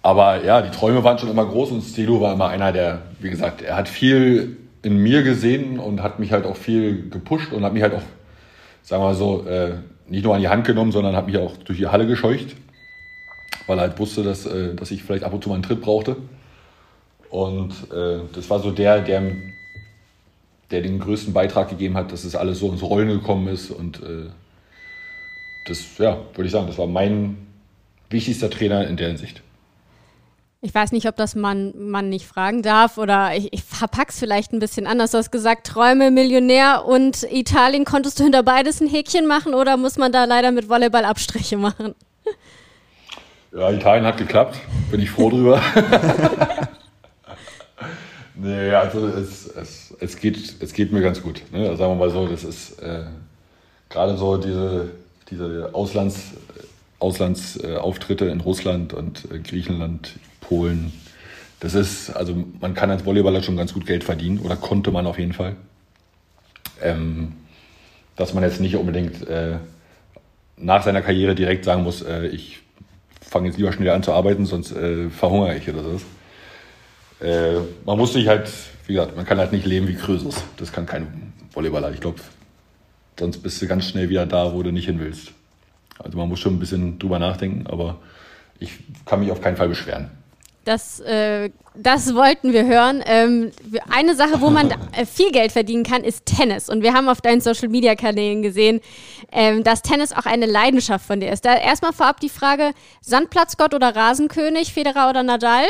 Aber 0.03 0.43
ja, 0.45 0.61
die 0.61 0.69
Träume 0.69 1.03
waren 1.03 1.17
schon 1.17 1.29
immer 1.29 1.45
groß 1.45 1.71
und 1.71 1.81
Stilo 1.81 2.21
war 2.21 2.33
immer 2.33 2.47
einer, 2.47 2.71
der, 2.71 3.01
wie 3.19 3.29
gesagt, 3.29 3.61
er 3.61 3.75
hat 3.75 3.89
viel 3.89 4.57
in 4.83 4.97
mir 4.97 5.23
gesehen 5.23 5.79
und 5.79 6.01
hat 6.01 6.19
mich 6.19 6.31
halt 6.31 6.45
auch 6.45 6.55
viel 6.55 7.09
gepusht 7.09 7.51
und 7.51 7.63
hat 7.63 7.73
mich 7.73 7.81
halt 7.83 7.93
auch, 7.93 8.03
sagen 8.83 9.01
wir 9.01 9.07
mal 9.07 9.15
so, 9.15 9.45
äh, 9.45 9.73
nicht 10.07 10.23
nur 10.23 10.35
an 10.35 10.41
die 10.41 10.47
Hand 10.47 10.65
genommen, 10.65 10.91
sondern 10.91 11.15
hat 11.15 11.27
mich 11.27 11.37
auch 11.37 11.57
durch 11.57 11.79
die 11.79 11.87
Halle 11.87 12.07
gescheucht, 12.07 12.55
weil 13.65 13.79
er 13.79 13.81
halt 13.81 13.99
wusste, 13.99 14.23
dass, 14.23 14.45
äh, 14.45 14.75
dass 14.75 14.91
ich 14.91 15.03
vielleicht 15.03 15.23
ab 15.23 15.33
und 15.33 15.43
zu 15.43 15.49
mal 15.49 15.55
einen 15.55 15.63
Tritt 15.63 15.81
brauchte. 15.81 16.15
Und 17.29 17.73
äh, 17.91 18.19
das 18.33 18.49
war 18.49 18.59
so 18.59 18.71
der, 18.71 19.01
der, 19.01 19.21
der 20.71 20.81
den 20.81 20.99
größten 20.99 21.33
Beitrag 21.33 21.69
gegeben 21.69 21.95
hat, 21.95 22.11
dass 22.11 22.23
es 22.23 22.35
alles 22.35 22.59
so 22.59 22.71
ins 22.71 22.83
Rollen 22.83 23.09
gekommen 23.09 23.47
ist. 23.47 23.71
Und 23.71 24.01
äh, 24.03 24.29
das, 25.65 25.97
ja, 25.97 26.17
würde 26.33 26.45
ich 26.45 26.51
sagen, 26.51 26.67
das 26.67 26.77
war 26.77 26.87
mein 26.87 27.37
wichtigster 28.09 28.49
Trainer 28.49 28.87
in 28.87 28.97
der 28.97 29.07
Hinsicht. 29.07 29.41
Ich 30.61 30.73
weiß 30.73 30.91
nicht, 30.91 31.07
ob 31.07 31.15
das 31.15 31.35
man, 31.35 31.73
man 31.77 32.09
nicht 32.09 32.25
fragen 32.25 32.63
darf 32.63 32.97
oder 32.97 33.35
ich, 33.35 33.53
ich 33.53 33.63
verpack's 33.63 34.17
vielleicht 34.17 34.53
ein 34.53 34.59
bisschen 34.59 34.87
anders. 34.87 35.11
Du 35.11 35.19
hast 35.19 35.31
gesagt, 35.31 35.67
Träume, 35.67 36.09
Millionär 36.09 36.83
und 36.85 37.23
Italien. 37.31 37.85
Konntest 37.85 38.19
du 38.19 38.23
hinter 38.23 38.43
beides 38.43 38.81
ein 38.81 38.87
Häkchen 38.87 39.27
machen 39.27 39.53
oder 39.53 39.77
muss 39.77 39.97
man 39.97 40.11
da 40.11 40.25
leider 40.25 40.51
mit 40.51 40.67
Volleyball 40.67 41.05
Abstriche 41.05 41.57
machen? 41.57 41.93
Ja, 43.55 43.71
Italien 43.71 44.05
hat 44.05 44.17
geklappt. 44.17 44.57
Bin 44.91 44.99
ich 44.99 45.09
froh 45.09 45.29
drüber. 45.29 45.61
nee, 48.39 48.71
also 48.71 49.07
es, 49.07 49.47
es, 49.47 49.93
es, 49.99 50.17
geht, 50.17 50.55
es 50.59 50.73
geht 50.73 50.91
mir 50.91 51.01
ganz 51.01 51.21
gut. 51.21 51.41
Ne? 51.51 51.59
Also 51.69 51.75
sagen 51.75 51.91
wir 51.93 52.05
mal 52.05 52.09
so, 52.09 52.27
das 52.27 52.43
ist 52.43 52.79
äh, 52.81 53.05
gerade 53.89 54.17
so 54.17 54.37
diese, 54.37 54.89
diese 55.29 55.69
Auslands, 55.73 56.33
Auslandsauftritte 56.99 58.25
in 58.25 58.41
Russland 58.41 58.93
und 58.93 59.31
äh, 59.31 59.39
Griechenland, 59.39 60.13
Polen. 60.41 60.93
Das 61.59 61.73
ist, 61.73 62.11
also 62.11 62.35
man 62.59 62.73
kann 62.73 62.91
als 62.91 63.03
Volleyballer 63.03 63.41
schon 63.41 63.57
ganz 63.57 63.73
gut 63.73 63.85
Geld 63.85 64.03
verdienen 64.03 64.39
oder 64.39 64.55
konnte 64.55 64.91
man 64.91 65.07
auf 65.07 65.17
jeden 65.17 65.33
Fall. 65.33 65.55
Ähm, 66.81 67.33
dass 68.15 68.33
man 68.33 68.43
jetzt 68.43 68.59
nicht 68.61 68.75
unbedingt 68.75 69.27
äh, 69.27 69.57
nach 70.57 70.83
seiner 70.83 71.01
Karriere 71.01 71.35
direkt 71.35 71.65
sagen 71.65 71.83
muss, 71.83 72.01
äh, 72.01 72.27
ich 72.27 72.59
fange 73.21 73.47
jetzt 73.47 73.57
lieber 73.57 73.71
schnell 73.71 73.89
an 73.89 74.03
zu 74.03 74.11
arbeiten, 74.13 74.45
sonst 74.45 74.71
äh, 74.71 75.09
verhungere 75.09 75.55
ich 75.55 75.69
oder 75.69 75.83
so. 75.83 76.01
Äh, 77.21 77.59
man 77.85 77.97
muss 77.97 78.13
sich 78.13 78.27
halt, 78.27 78.51
wie 78.85 78.93
gesagt, 78.93 79.15
man 79.15 79.25
kann 79.25 79.37
halt 79.37 79.51
nicht 79.51 79.65
leben 79.65 79.87
wie 79.87 79.95
Krösus. 79.95 80.35
Das 80.57 80.71
kann 80.71 80.85
kein 80.85 81.33
Volleyballer. 81.51 81.91
Ich 81.91 81.99
glaube, 81.99 82.19
sonst 83.19 83.39
bist 83.39 83.61
du 83.61 83.67
ganz 83.67 83.85
schnell 83.85 84.09
wieder 84.09 84.25
da, 84.25 84.53
wo 84.53 84.61
du 84.63 84.71
nicht 84.71 84.85
hin 84.85 84.99
willst. 84.99 85.31
Also 85.99 86.17
man 86.17 86.29
muss 86.29 86.39
schon 86.39 86.55
ein 86.55 86.59
bisschen 86.59 86.99
drüber 86.99 87.19
nachdenken, 87.19 87.65
aber 87.67 87.97
ich 88.59 88.71
kann 89.05 89.19
mich 89.19 89.31
auf 89.31 89.41
keinen 89.41 89.57
Fall 89.57 89.69
beschweren. 89.69 90.11
Das, 90.67 90.99
äh, 90.99 91.49
das 91.75 92.13
wollten 92.13 92.51
wir 92.51 92.65
hören. 92.65 93.01
Ähm, 93.05 93.51
eine 93.89 94.15
Sache, 94.15 94.41
wo 94.41 94.49
man 94.49 94.69
äh, 94.91 95.05
viel 95.05 95.31
Geld 95.31 95.53
verdienen 95.53 95.83
kann, 95.83 96.03
ist 96.03 96.25
Tennis. 96.25 96.67
Und 96.67 96.83
wir 96.83 96.93
haben 96.93 97.07
auf 97.07 97.21
deinen 97.21 97.39
Social 97.39 97.69
Media 97.69 97.95
Kanälen 97.95 98.41
gesehen, 98.41 98.81
ähm, 99.31 99.63
dass 99.63 99.81
Tennis 99.81 100.11
auch 100.11 100.25
eine 100.25 100.45
Leidenschaft 100.45 101.05
von 101.05 101.21
dir 101.21 101.31
ist. 101.31 101.45
Da 101.45 101.55
erstmal 101.55 101.93
vorab 101.93 102.19
die 102.19 102.29
Frage: 102.29 102.71
Sandplatzgott 103.01 103.73
oder 103.73 103.95
Rasenkönig, 103.95 104.73
Federer 104.73 105.09
oder 105.09 105.23
Nadal? 105.23 105.65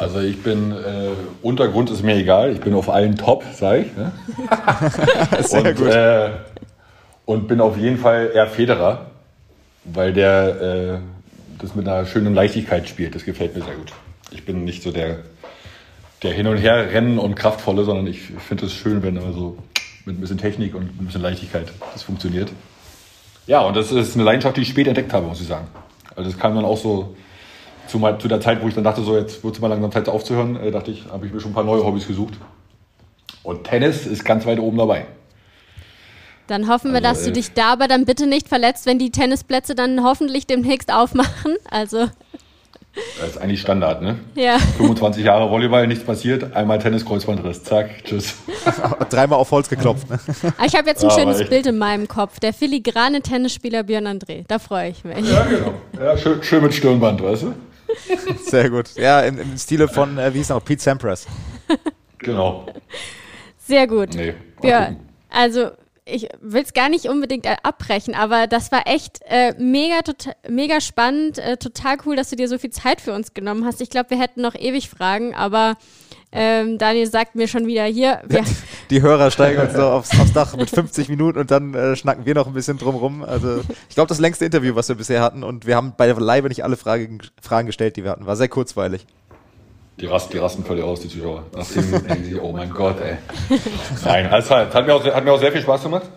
Also 0.00 0.20
ich 0.20 0.42
bin, 0.42 0.72
äh, 0.72 1.10
Untergrund 1.42 1.90
ist 1.90 2.02
mir 2.02 2.16
egal, 2.16 2.54
ich 2.54 2.60
bin 2.60 2.72
auf 2.72 2.88
allen 2.88 3.16
top, 3.16 3.44
sage 3.52 3.80
ich. 3.80 3.94
Ne? 3.94 4.12
Sehr 5.42 5.62
und, 5.62 5.76
gut. 5.76 5.88
Äh, 5.88 6.30
und 7.26 7.48
bin 7.48 7.60
auf 7.60 7.76
jeden 7.76 7.98
Fall 7.98 8.30
eher 8.34 8.46
Federer, 8.46 9.10
weil 9.84 10.14
der 10.14 10.60
äh, 10.62 10.98
das 11.58 11.74
mit 11.74 11.86
einer 11.86 12.06
schönen 12.06 12.34
Leichtigkeit 12.34 12.88
spielt. 12.88 13.14
Das 13.14 13.26
gefällt 13.26 13.54
mir 13.54 13.62
sehr 13.62 13.74
gut. 13.74 13.92
Ich 14.30 14.46
bin 14.46 14.64
nicht 14.64 14.82
so 14.82 14.90
der, 14.90 15.18
der 16.22 16.32
Hin- 16.32 16.46
und 16.46 16.56
Her-Rennen 16.56 17.18
und 17.18 17.34
Kraftvolle, 17.34 17.84
sondern 17.84 18.06
ich 18.06 18.22
finde 18.22 18.66
es 18.66 18.72
schön, 18.72 19.02
wenn 19.02 19.16
immer 19.16 19.34
so 19.34 19.58
mit 20.06 20.16
ein 20.16 20.20
bisschen 20.22 20.38
Technik 20.38 20.74
und 20.74 20.98
ein 20.98 21.04
bisschen 21.04 21.20
Leichtigkeit 21.20 21.70
das 21.92 22.04
funktioniert. 22.04 22.50
Ja, 23.46 23.60
und 23.60 23.76
das 23.76 23.92
ist 23.92 24.14
eine 24.14 24.24
Leidenschaft, 24.24 24.56
die 24.56 24.62
ich 24.62 24.68
spät 24.68 24.86
entdeckt 24.86 25.12
habe, 25.12 25.26
muss 25.26 25.42
ich 25.42 25.46
sagen. 25.46 25.68
Also 26.16 26.30
das 26.30 26.40
kam 26.40 26.54
dann 26.54 26.64
auch 26.64 26.78
so 26.78 27.14
zu, 27.90 27.98
mal, 27.98 28.18
zu 28.18 28.28
der 28.28 28.40
Zeit, 28.40 28.62
wo 28.62 28.68
ich 28.68 28.74
dann 28.74 28.84
dachte, 28.84 29.02
so 29.02 29.16
jetzt 29.16 29.42
wird 29.42 29.54
es 29.54 29.60
mal 29.60 29.68
langsam 29.68 29.90
Zeit 29.90 30.08
aufzuhören, 30.08 30.56
äh, 30.56 30.70
dachte 30.70 30.90
ich, 30.90 31.06
habe 31.10 31.26
ich 31.26 31.32
mir 31.32 31.40
schon 31.40 31.50
ein 31.50 31.54
paar 31.54 31.64
neue 31.64 31.84
Hobbys 31.84 32.06
gesucht. 32.06 32.34
Und 33.42 33.64
Tennis 33.64 34.06
ist 34.06 34.24
ganz 34.24 34.46
weit 34.46 34.60
oben 34.60 34.78
dabei. 34.78 35.06
Dann 36.46 36.68
hoffen 36.68 36.92
wir, 36.92 36.96
also, 36.96 37.08
dass 37.08 37.24
du 37.24 37.30
äh, 37.30 37.32
dich 37.32 37.52
da 37.52 37.72
aber 37.72 37.88
dann 37.88 38.04
bitte 38.04 38.26
nicht 38.26 38.48
verletzt, 38.48 38.86
wenn 38.86 38.98
die 38.98 39.10
Tennisplätze 39.10 39.74
dann 39.74 40.02
hoffentlich 40.02 40.46
demnächst 40.46 40.92
aufmachen. 40.92 41.56
Also. 41.70 42.08
Das 43.20 43.30
ist 43.30 43.38
eigentlich 43.38 43.60
Standard, 43.60 44.02
ne? 44.02 44.18
Ja. 44.34 44.58
25 44.76 45.24
Jahre 45.24 45.48
Volleyball, 45.48 45.86
nichts 45.86 46.04
passiert, 46.04 46.56
einmal 46.56 46.80
Tennis, 46.80 47.06
Kreuzbandriss, 47.06 47.62
zack, 47.62 48.04
tschüss. 48.04 48.34
Dreimal 49.10 49.38
auf 49.38 49.50
Holz 49.52 49.68
geklopft, 49.68 50.10
ne? 50.10 50.18
Ah, 50.58 50.64
ich 50.66 50.74
habe 50.74 50.88
jetzt 50.88 51.04
ein 51.04 51.10
ja, 51.10 51.16
schönes 51.16 51.48
Bild 51.48 51.66
in 51.66 51.78
meinem 51.78 52.08
Kopf. 52.08 52.40
Der 52.40 52.52
filigrane 52.52 53.20
Tennisspieler 53.20 53.84
Björn 53.84 54.08
André. 54.08 54.44
Da 54.48 54.58
freue 54.58 54.90
ich 54.90 55.04
mich. 55.04 55.30
Ja, 55.30 55.44
genau. 55.44 55.74
Ja, 55.96 56.16
schön, 56.18 56.42
schön 56.42 56.62
mit 56.64 56.74
Stirnband, 56.74 57.22
weißt 57.22 57.42
du? 57.44 57.54
Sehr 58.44 58.70
gut. 58.70 58.94
Ja, 58.96 59.20
im, 59.20 59.38
im 59.38 59.58
Stile 59.58 59.88
von, 59.88 60.18
äh, 60.18 60.32
wie 60.32 60.38
hieß 60.38 60.50
noch, 60.50 60.64
Pete 60.64 60.82
Sampras. 60.82 61.26
Genau. 62.18 62.66
Sehr 63.58 63.86
gut. 63.86 64.14
Nee, 64.14 64.34
Björn, 64.60 65.00
also 65.30 65.70
ich 66.04 66.28
will 66.40 66.62
es 66.62 66.72
gar 66.72 66.88
nicht 66.88 67.06
unbedingt 67.06 67.46
äh, 67.46 67.56
abbrechen, 67.62 68.14
aber 68.14 68.46
das 68.46 68.72
war 68.72 68.86
echt 68.86 69.20
äh, 69.26 69.54
mega, 69.58 70.00
tota-, 70.02 70.34
mega 70.48 70.80
spannend, 70.80 71.38
äh, 71.38 71.56
total 71.56 71.98
cool, 72.04 72.16
dass 72.16 72.30
du 72.30 72.36
dir 72.36 72.48
so 72.48 72.58
viel 72.58 72.70
Zeit 72.70 73.00
für 73.00 73.12
uns 73.12 73.34
genommen 73.34 73.64
hast. 73.64 73.80
Ich 73.80 73.90
glaube, 73.90 74.10
wir 74.10 74.18
hätten 74.18 74.40
noch 74.40 74.54
ewig 74.54 74.90
Fragen, 74.90 75.34
aber 75.34 75.76
ähm, 76.32 76.78
Daniel 76.78 77.10
sagt 77.10 77.34
mir 77.34 77.48
schon 77.48 77.66
wieder 77.66 77.84
hier. 77.84 78.20
Die 78.90 79.02
Hörer 79.02 79.30
steigen 79.30 79.60
uns 79.60 79.74
so 79.74 79.82
aufs, 79.82 80.18
aufs, 80.18 80.32
Dach 80.32 80.56
mit 80.56 80.70
50 80.70 81.08
Minuten 81.08 81.38
und 81.38 81.50
dann 81.50 81.74
äh, 81.74 81.96
schnacken 81.96 82.24
wir 82.24 82.34
noch 82.34 82.46
ein 82.46 82.52
bisschen 82.52 82.78
drumrum. 82.78 83.24
Also 83.24 83.60
ich 83.88 83.94
glaube, 83.94 84.08
das 84.08 84.20
längste 84.20 84.44
Interview, 84.44 84.76
was 84.76 84.88
wir 84.88 84.96
bisher 84.96 85.22
hatten 85.22 85.42
und 85.42 85.66
wir 85.66 85.74
haben 85.74 85.94
bei 85.96 86.06
der 86.06 86.18
Leibe 86.20 86.48
nicht 86.48 86.62
alle 86.62 86.76
Fragen, 86.76 87.18
Fragen 87.40 87.66
gestellt, 87.66 87.96
die 87.96 88.04
wir 88.04 88.10
hatten. 88.10 88.26
War 88.26 88.36
sehr 88.36 88.48
kurzweilig. 88.48 89.06
Die 90.00 90.06
rasten, 90.06 90.32
die 90.32 90.38
rasten 90.38 90.64
völlig 90.64 90.84
aus, 90.84 91.00
die 91.00 91.08
Zuschauer. 91.08 91.44
Nachdem 91.54 92.40
oh 92.40 92.52
mein 92.52 92.70
Gott, 92.70 92.96
ey. 93.00 93.18
Nein, 94.04 94.26
also, 94.28 94.54
hat, 94.54 94.86
mir 94.86 94.94
auch, 94.94 95.04
hat 95.04 95.24
mir 95.24 95.32
auch 95.32 95.40
sehr 95.40 95.52
viel 95.52 95.60
Spaß 95.60 95.82
gemacht. 95.82 96.08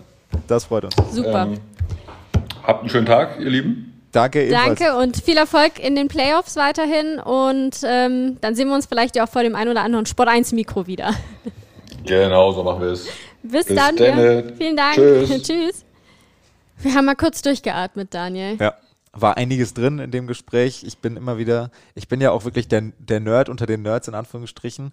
Das 0.47 0.66
freut 0.66 0.86
uns. 0.86 0.95
Super. 1.11 1.43
Ähm, 1.43 1.59
habt 2.64 2.82
einen 2.82 2.89
schönen 2.89 3.05
Tag, 3.05 3.39
ihr 3.39 3.49
Lieben. 3.49 3.92
Danke, 4.14 4.45
ebenfalls. 4.45 4.80
Danke 4.80 4.97
und 4.97 5.18
viel 5.18 5.36
Erfolg 5.36 5.80
in 5.80 5.95
den 5.95 6.07
Playoffs 6.07 6.55
weiterhin 6.55 7.20
und 7.20 7.80
ähm, 7.84 8.38
dann 8.39 8.55
sehen 8.55 8.70
wir 8.70 8.76
uns 8.76 8.86
vielleicht 8.86 9.18
ja 9.18 9.26
auch 9.26 9.30
vor 9.30 9.43
dem 9.43 9.55
ein 9.55 9.68
oder 9.68 9.82
anderen 9.82 10.05
Sport 10.05 10.30
1 10.30 10.53
Mikro 10.53 10.88
wieder. 10.88 11.14
Genau, 12.05 12.51
so 12.51 12.64
machen 12.66 12.82
wir 12.82 12.89
es. 12.89 13.07
Bis, 13.43 13.66
Bis 13.66 13.78
dann. 13.78 13.95
Ja. 13.95 14.43
Vielen 14.57 14.76
Dank. 14.76 14.95
Tschüss. 14.95 15.30
Tschüss. 15.43 15.86
Wir 16.80 16.95
haben 16.95 17.05
mal 17.05 17.16
kurz 17.16 17.41
durchgeatmet, 17.41 18.14
Daniel. 18.14 18.57
Ja 18.59 18.74
war 19.14 19.38
einiges 19.38 19.74
drin 19.74 19.99
in 19.99 20.11
dem 20.11 20.28
Gespräch. 20.28 20.84
Ich 20.84 20.97
bin 20.97 21.16
immer 21.16 21.38
wieder, 21.38 21.70
ich 21.93 22.07
bin 22.07 22.20
ja 22.20 22.32
auch 22.32 22.45
wirklich 22.45 22.68
der, 22.68 22.91
der 22.97 23.20
Nerd 23.20 23.47
unter 23.47 23.68
den 23.68 23.84
Nerds 23.84 24.07
in 24.07 24.16
Anführungsstrichen. 24.16 24.91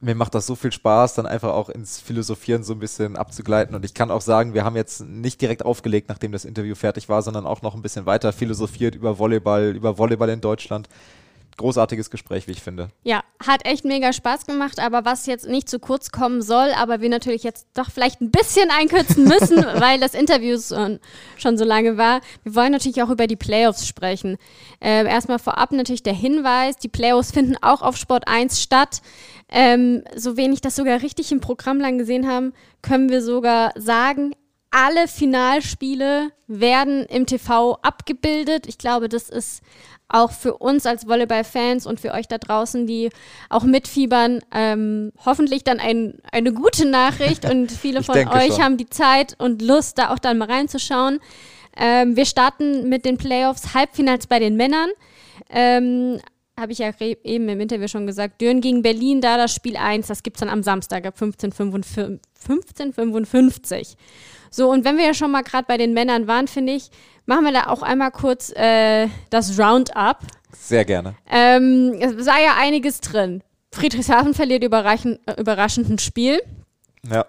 Mir 0.00 0.14
macht 0.14 0.34
das 0.34 0.46
so 0.46 0.54
viel 0.54 0.70
Spaß, 0.70 1.14
dann 1.14 1.26
einfach 1.26 1.52
auch 1.52 1.68
ins 1.68 2.00
Philosophieren 2.00 2.62
so 2.62 2.72
ein 2.72 2.78
bisschen 2.78 3.16
abzugleiten. 3.16 3.74
Und 3.74 3.84
ich 3.84 3.94
kann 3.94 4.12
auch 4.12 4.20
sagen, 4.20 4.54
wir 4.54 4.64
haben 4.64 4.76
jetzt 4.76 5.00
nicht 5.00 5.40
direkt 5.40 5.64
aufgelegt, 5.64 6.08
nachdem 6.08 6.30
das 6.30 6.44
Interview 6.44 6.76
fertig 6.76 7.08
war, 7.08 7.20
sondern 7.22 7.46
auch 7.46 7.62
noch 7.62 7.74
ein 7.74 7.82
bisschen 7.82 8.06
weiter 8.06 8.32
philosophiert 8.32 8.94
über 8.94 9.18
Volleyball, 9.18 9.74
über 9.74 9.98
Volleyball 9.98 10.28
in 10.28 10.40
Deutschland 10.40 10.88
großartiges 11.58 12.10
Gespräch, 12.10 12.48
wie 12.48 12.52
ich 12.52 12.62
finde. 12.62 12.88
Ja, 13.02 13.22
hat 13.46 13.66
echt 13.66 13.84
mega 13.84 14.12
Spaß 14.14 14.46
gemacht, 14.46 14.80
aber 14.80 15.04
was 15.04 15.26
jetzt 15.26 15.46
nicht 15.46 15.68
zu 15.68 15.78
kurz 15.78 16.10
kommen 16.10 16.40
soll, 16.40 16.70
aber 16.74 17.02
wir 17.02 17.10
natürlich 17.10 17.42
jetzt 17.42 17.66
doch 17.74 17.90
vielleicht 17.90 18.22
ein 18.22 18.30
bisschen 18.30 18.70
einkürzen 18.70 19.24
müssen, 19.24 19.56
weil 19.78 20.00
das 20.00 20.14
Interview 20.14 20.58
schon 21.36 21.58
so 21.58 21.64
lange 21.64 21.98
war. 21.98 22.22
Wir 22.44 22.54
wollen 22.54 22.72
natürlich 22.72 23.02
auch 23.02 23.10
über 23.10 23.26
die 23.26 23.36
Playoffs 23.36 23.86
sprechen. 23.86 24.38
Äh, 24.80 25.04
erstmal 25.06 25.38
vorab 25.38 25.72
natürlich 25.72 26.02
der 26.02 26.14
Hinweis, 26.14 26.76
die 26.76 26.88
Playoffs 26.88 27.32
finden 27.32 27.56
auch 27.60 27.82
auf 27.82 27.98
Sport 27.98 28.26
1 28.26 28.62
statt. 28.62 29.02
Ähm, 29.50 30.04
so 30.14 30.36
wenig 30.36 30.60
das 30.60 30.76
sogar 30.76 31.02
richtig 31.02 31.32
im 31.32 31.40
Programm 31.40 31.78
lang 31.80 31.98
gesehen 31.98 32.28
haben, 32.28 32.52
können 32.82 33.10
wir 33.10 33.22
sogar 33.22 33.72
sagen, 33.76 34.34
alle 34.70 35.08
Finalspiele 35.08 36.30
werden 36.46 37.04
im 37.06 37.26
TV 37.26 37.78
abgebildet. 37.82 38.66
Ich 38.66 38.78
glaube, 38.78 39.08
das 39.08 39.28
ist 39.28 39.62
auch 40.08 40.32
für 40.32 40.54
uns 40.56 40.86
als 40.86 41.06
Volleyball-Fans 41.06 41.86
und 41.86 42.00
für 42.00 42.12
euch 42.12 42.26
da 42.28 42.38
draußen, 42.38 42.86
die 42.86 43.10
auch 43.50 43.64
mitfiebern, 43.64 44.40
ähm, 44.54 45.12
hoffentlich 45.24 45.64
dann 45.64 45.80
ein, 45.80 46.14
eine 46.32 46.52
gute 46.52 46.86
Nachricht 46.86 47.44
und 47.44 47.70
viele 47.72 48.02
von 48.02 48.16
euch 48.16 48.54
schon. 48.54 48.62
haben 48.62 48.76
die 48.76 48.88
Zeit 48.88 49.36
und 49.38 49.60
Lust, 49.62 49.98
da 49.98 50.10
auch 50.12 50.18
dann 50.18 50.38
mal 50.38 50.50
reinzuschauen. 50.50 51.20
Ähm, 51.76 52.16
wir 52.16 52.24
starten 52.24 52.88
mit 52.88 53.04
den 53.04 53.18
Playoffs 53.18 53.74
Halbfinals 53.74 54.26
bei 54.26 54.38
den 54.38 54.56
Männern. 54.56 54.90
Ähm, 55.50 56.20
habe 56.58 56.72
ich 56.72 56.78
ja 56.78 56.90
eben 57.00 57.48
im 57.48 57.60
Interview 57.60 57.86
schon 57.86 58.06
gesagt, 58.06 58.40
Dürn 58.40 58.60
gegen 58.60 58.82
Berlin, 58.82 59.20
da 59.20 59.36
das 59.36 59.54
Spiel 59.54 59.76
1, 59.76 60.08
das 60.08 60.22
gibt 60.22 60.38
es 60.38 60.40
dann 60.40 60.48
am 60.48 60.62
Samstag 60.62 61.06
ab 61.06 61.14
15.55. 61.18 62.18
15, 62.34 62.94
so, 64.50 64.70
und 64.70 64.84
wenn 64.84 64.96
wir 64.96 65.06
ja 65.06 65.14
schon 65.14 65.30
mal 65.30 65.42
gerade 65.42 65.64
bei 65.66 65.76
den 65.76 65.92
Männern 65.94 66.26
waren, 66.26 66.48
finde 66.48 66.72
ich, 66.72 66.90
machen 67.26 67.44
wir 67.44 67.52
da 67.52 67.66
auch 67.66 67.82
einmal 67.82 68.10
kurz 68.10 68.50
äh, 68.50 69.08
das 69.30 69.58
Roundup. 69.58 70.18
Sehr 70.52 70.84
gerne. 70.84 71.14
Ähm, 71.30 71.96
es 72.00 72.26
war 72.26 72.40
ja 72.40 72.54
einiges 72.58 73.00
drin. 73.00 73.42
Friedrichshafen 73.72 74.34
verliert 74.34 74.64
überraschend, 74.64 75.20
äh, 75.26 75.40
überraschend 75.40 75.88
ein 75.90 75.98
Spiel. 75.98 76.40
Ja. 77.08 77.26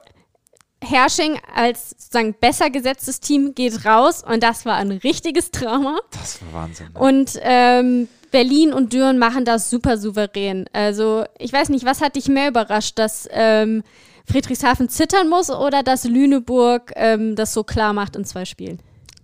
Hersching 0.81 1.37
als 1.53 1.89
sozusagen 1.91 2.33
besser 2.39 2.69
gesetztes 2.69 3.19
Team 3.19 3.53
geht 3.53 3.85
raus 3.85 4.23
und 4.23 4.41
das 4.41 4.65
war 4.65 4.75
ein 4.75 4.91
richtiges 4.91 5.51
Drama. 5.51 5.99
Das 6.11 6.39
war 6.41 6.61
Wahnsinn. 6.61 6.87
Ne? 6.93 6.99
Und 6.99 7.39
ähm, 7.41 8.07
Berlin 8.31 8.73
und 8.73 8.93
Düren 8.93 9.17
machen 9.17 9.43
das 9.43 9.69
super 9.69 9.97
souverän. 9.97 10.65
Also 10.71 11.25
ich 11.37 11.51
weiß 11.51 11.69
nicht, 11.69 11.85
was 11.85 12.01
hat 12.01 12.15
dich 12.15 12.27
mehr 12.29 12.47
überrascht, 12.47 12.97
dass 12.97 13.27
ähm, 13.31 13.83
Friedrichshafen 14.29 14.89
zittern 14.89 15.27
muss 15.27 15.49
oder 15.49 15.81
dass 15.81 16.03
Lüneburg 16.03 16.93
ähm, 16.95 17.35
das 17.35 17.53
so 17.53 17.63
klar 17.63 17.93
macht 17.93 18.15
in 18.15 18.25
zwei 18.25 18.45
Spielen? 18.45 18.79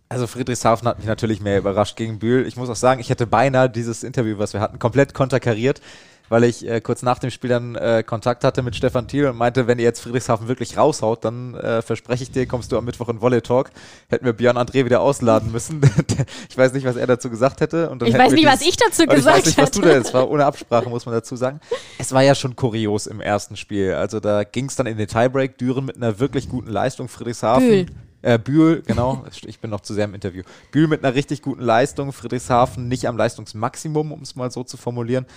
Also 0.10 0.28
Friedrichshafen 0.28 0.88
hat 0.88 0.98
mich 0.98 1.08
natürlich 1.08 1.42
mehr 1.42 1.60
überrascht 1.60 1.96
gegen 1.96 2.20
Bühl. 2.20 2.46
Ich 2.48 2.56
muss 2.56 2.70
auch 2.70 2.76
sagen, 2.76 3.00
ich 3.00 3.10
hätte 3.10 3.28
beinahe 3.28 3.70
dieses 3.70 4.04
Interview, 4.04 4.38
was 4.38 4.54
wir 4.54 4.62
hatten, 4.62 4.80
komplett 4.80 5.14
konterkariert 5.14 5.82
weil 6.30 6.44
ich 6.44 6.68
äh, 6.68 6.82
kurz 6.82 7.02
nach 7.02 7.20
dem 7.20 7.30
Spiel 7.30 7.50
dann 7.50 7.76
äh, 7.76 8.04
Kontakt 8.06 8.44
hatte 8.44 8.62
mit 8.64 8.76
Stefan 8.76 9.08
Thiel 9.08 9.28
und 9.28 9.38
meinte, 9.38 9.68
wenn 9.68 9.80
ihr 9.80 9.86
jetzt 9.86 10.02
Friedrichshafen 10.02 10.48
wirklich 10.48 10.78
raushaut, 10.78 11.24
dann 11.24 11.56
äh, 11.56 11.82
verspreche 11.82 12.24
ich 12.24 12.32
dir, 12.32 12.46
kommst 12.46 12.72
du 12.72 12.78
am 12.78 12.86
Mittwoch 12.86 13.10
in 13.10 13.22
Volley 13.22 13.42
Talk. 13.42 13.72
Hätten 14.10 14.26
wir 14.26 14.34
Björn 14.34 14.58
André 14.58 14.86
wieder 14.86 15.02
ausladen 15.02 15.52
müssen. 15.52 15.82
ich 16.50 16.58
weiß 16.58 16.74
nicht, 16.74 16.86
was 16.86 16.96
er 16.96 17.08
dazu 17.08 17.30
gesagt 17.30 17.62
hätte. 17.62 17.92
ich 18.04 18.14
weiß 18.18 18.34
nicht, 18.34 18.48
was 18.48 18.62
ich 18.62 18.78
dazu 18.78 19.06
gesagt 19.06 19.12
habe. 19.12 19.20
Ich 19.20 19.26
weiß 19.26 19.46
nicht, 19.46 19.58
was 19.58 19.72
du 19.72 19.82
da 19.82 19.92
jetzt 19.92 20.14
war. 20.14 20.30
Ohne 20.30 20.46
Absprache, 20.46 20.90
muss 20.90 21.06
man 21.06 21.14
dazu 21.14 21.36
sagen. 21.36 21.60
Es 21.98 22.12
war 22.12 22.24
ja 22.24 22.36
schon 22.36 22.56
kurios 22.56 23.08
im 23.08 23.22
ersten 23.22 23.56
Spiel. 23.56 23.94
Also 23.94 24.20
da 24.20 24.44
ging 24.44 24.66
es 24.66 24.76
dann 24.76 24.88
in 24.88 24.98
den 24.98 25.08
Tiebreak. 25.08 25.58
Düren 25.58 25.86
mit 25.86 25.98
einer 25.98 26.20
wirklich 26.20 26.50
guten 26.50 26.72
Leistung. 26.72 27.08
Friedrichshafen. 27.08 27.68
Bühl. 27.68 27.86
Äh, 28.26 28.40
Bühl, 28.40 28.82
genau, 28.82 29.24
ich 29.46 29.60
bin 29.60 29.70
noch 29.70 29.82
zu 29.82 29.94
sehr 29.94 30.06
im 30.06 30.16
Interview. 30.16 30.42
Bühl 30.72 30.88
mit 30.88 31.06
einer 31.06 31.14
richtig 31.14 31.44
guten 31.44 31.62
Leistung, 31.62 32.12
Friedrichshafen 32.12 32.88
nicht 32.88 33.08
am 33.08 33.18
Leistungsmaximum, 33.18 34.12
um 34.12 34.22
es 34.24 34.36
mal 34.36 34.50
so 34.50 34.64
zu 34.64 34.78
formulieren. 34.78 35.28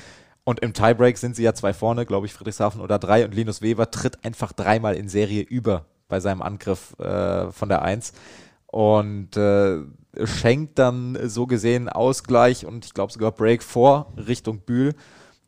Und 0.48 0.60
im 0.60 0.72
Tiebreak 0.72 1.18
sind 1.18 1.36
sie 1.36 1.42
ja 1.42 1.52
zwei 1.52 1.74
vorne, 1.74 2.06
glaube 2.06 2.24
ich, 2.24 2.32
Friedrichshafen 2.32 2.80
oder 2.80 2.98
drei. 2.98 3.22
Und 3.26 3.34
Linus 3.34 3.60
Weber 3.60 3.90
tritt 3.90 4.24
einfach 4.24 4.54
dreimal 4.54 4.94
in 4.94 5.10
Serie 5.10 5.42
über 5.42 5.84
bei 6.08 6.20
seinem 6.20 6.40
Angriff 6.40 6.98
äh, 6.98 7.52
von 7.52 7.68
der 7.68 7.82
Eins. 7.82 8.14
Und 8.66 9.36
äh, 9.36 9.80
schenkt 10.24 10.78
dann 10.78 11.18
so 11.28 11.46
gesehen 11.46 11.90
Ausgleich 11.90 12.64
und 12.64 12.86
ich 12.86 12.94
glaube 12.94 13.12
sogar 13.12 13.30
Break 13.30 13.62
vor 13.62 14.10
Richtung 14.16 14.60
Bühl. 14.60 14.94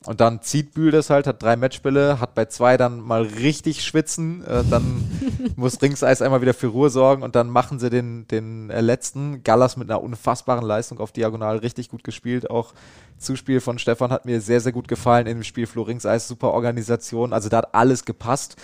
Und 0.07 0.23
dann 0.23 0.41
zieht 0.41 0.73
Bühl 0.73 0.91
das 0.91 1.11
halt, 1.11 1.27
hat 1.27 1.43
drei 1.43 1.57
Matchspiele, 1.57 2.21
hat 2.21 2.35
bei 2.35 2.47
zwei 2.47 2.79
dann 2.79 3.01
mal 3.01 3.21
richtig 3.21 3.85
schwitzen, 3.85 4.43
äh, 4.47 4.65
dann 4.65 5.11
muss 5.57 5.83
Ringseis 5.83 6.23
einmal 6.23 6.41
wieder 6.41 6.55
für 6.55 6.69
Ruhe 6.69 6.89
sorgen 6.89 7.23
und 7.23 7.37
dann 7.37 7.51
machen 7.51 7.79
sie 7.79 7.91
den, 7.91 8.27
den 8.29 8.71
äh, 8.71 8.81
letzten. 8.81 9.45
Gallas 9.45 9.77
mit 9.77 9.91
einer 9.91 10.03
unfassbaren 10.03 10.65
Leistung 10.65 11.01
auf 11.01 11.13
Diagonal, 11.13 11.59
richtig 11.59 11.91
gut 11.91 12.03
gespielt. 12.03 12.49
Auch 12.49 12.73
Zuspiel 13.19 13.61
von 13.61 13.79
Stefan 13.79 14.11
hat 14.11 14.25
mir 14.25 14.41
sehr, 14.41 14.61
sehr 14.61 14.73
gut 14.73 14.89
gefallen 14.89 15.27
in 15.27 15.39
dem 15.39 15.45
Spiel. 15.45 15.67
Flo 15.67 15.83
Ringseis, 15.83 16.27
super 16.27 16.53
Organisation, 16.53 17.35
also 17.35 17.51
da 17.51 17.59
hat 17.59 17.75
alles 17.75 18.07
gepasst. 18.07 18.57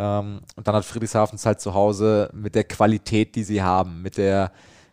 Ähm, 0.00 0.40
und 0.56 0.66
dann 0.66 0.74
hat 0.74 0.84
Friedrichshafen 0.84 1.36
es 1.36 1.46
halt 1.46 1.60
zu 1.60 1.72
Hause 1.72 2.30
mit 2.32 2.56
der 2.56 2.64
Qualität, 2.64 3.36
die 3.36 3.44
sie 3.44 3.62
haben, 3.62 4.02
mit 4.02 4.16
der 4.16 4.50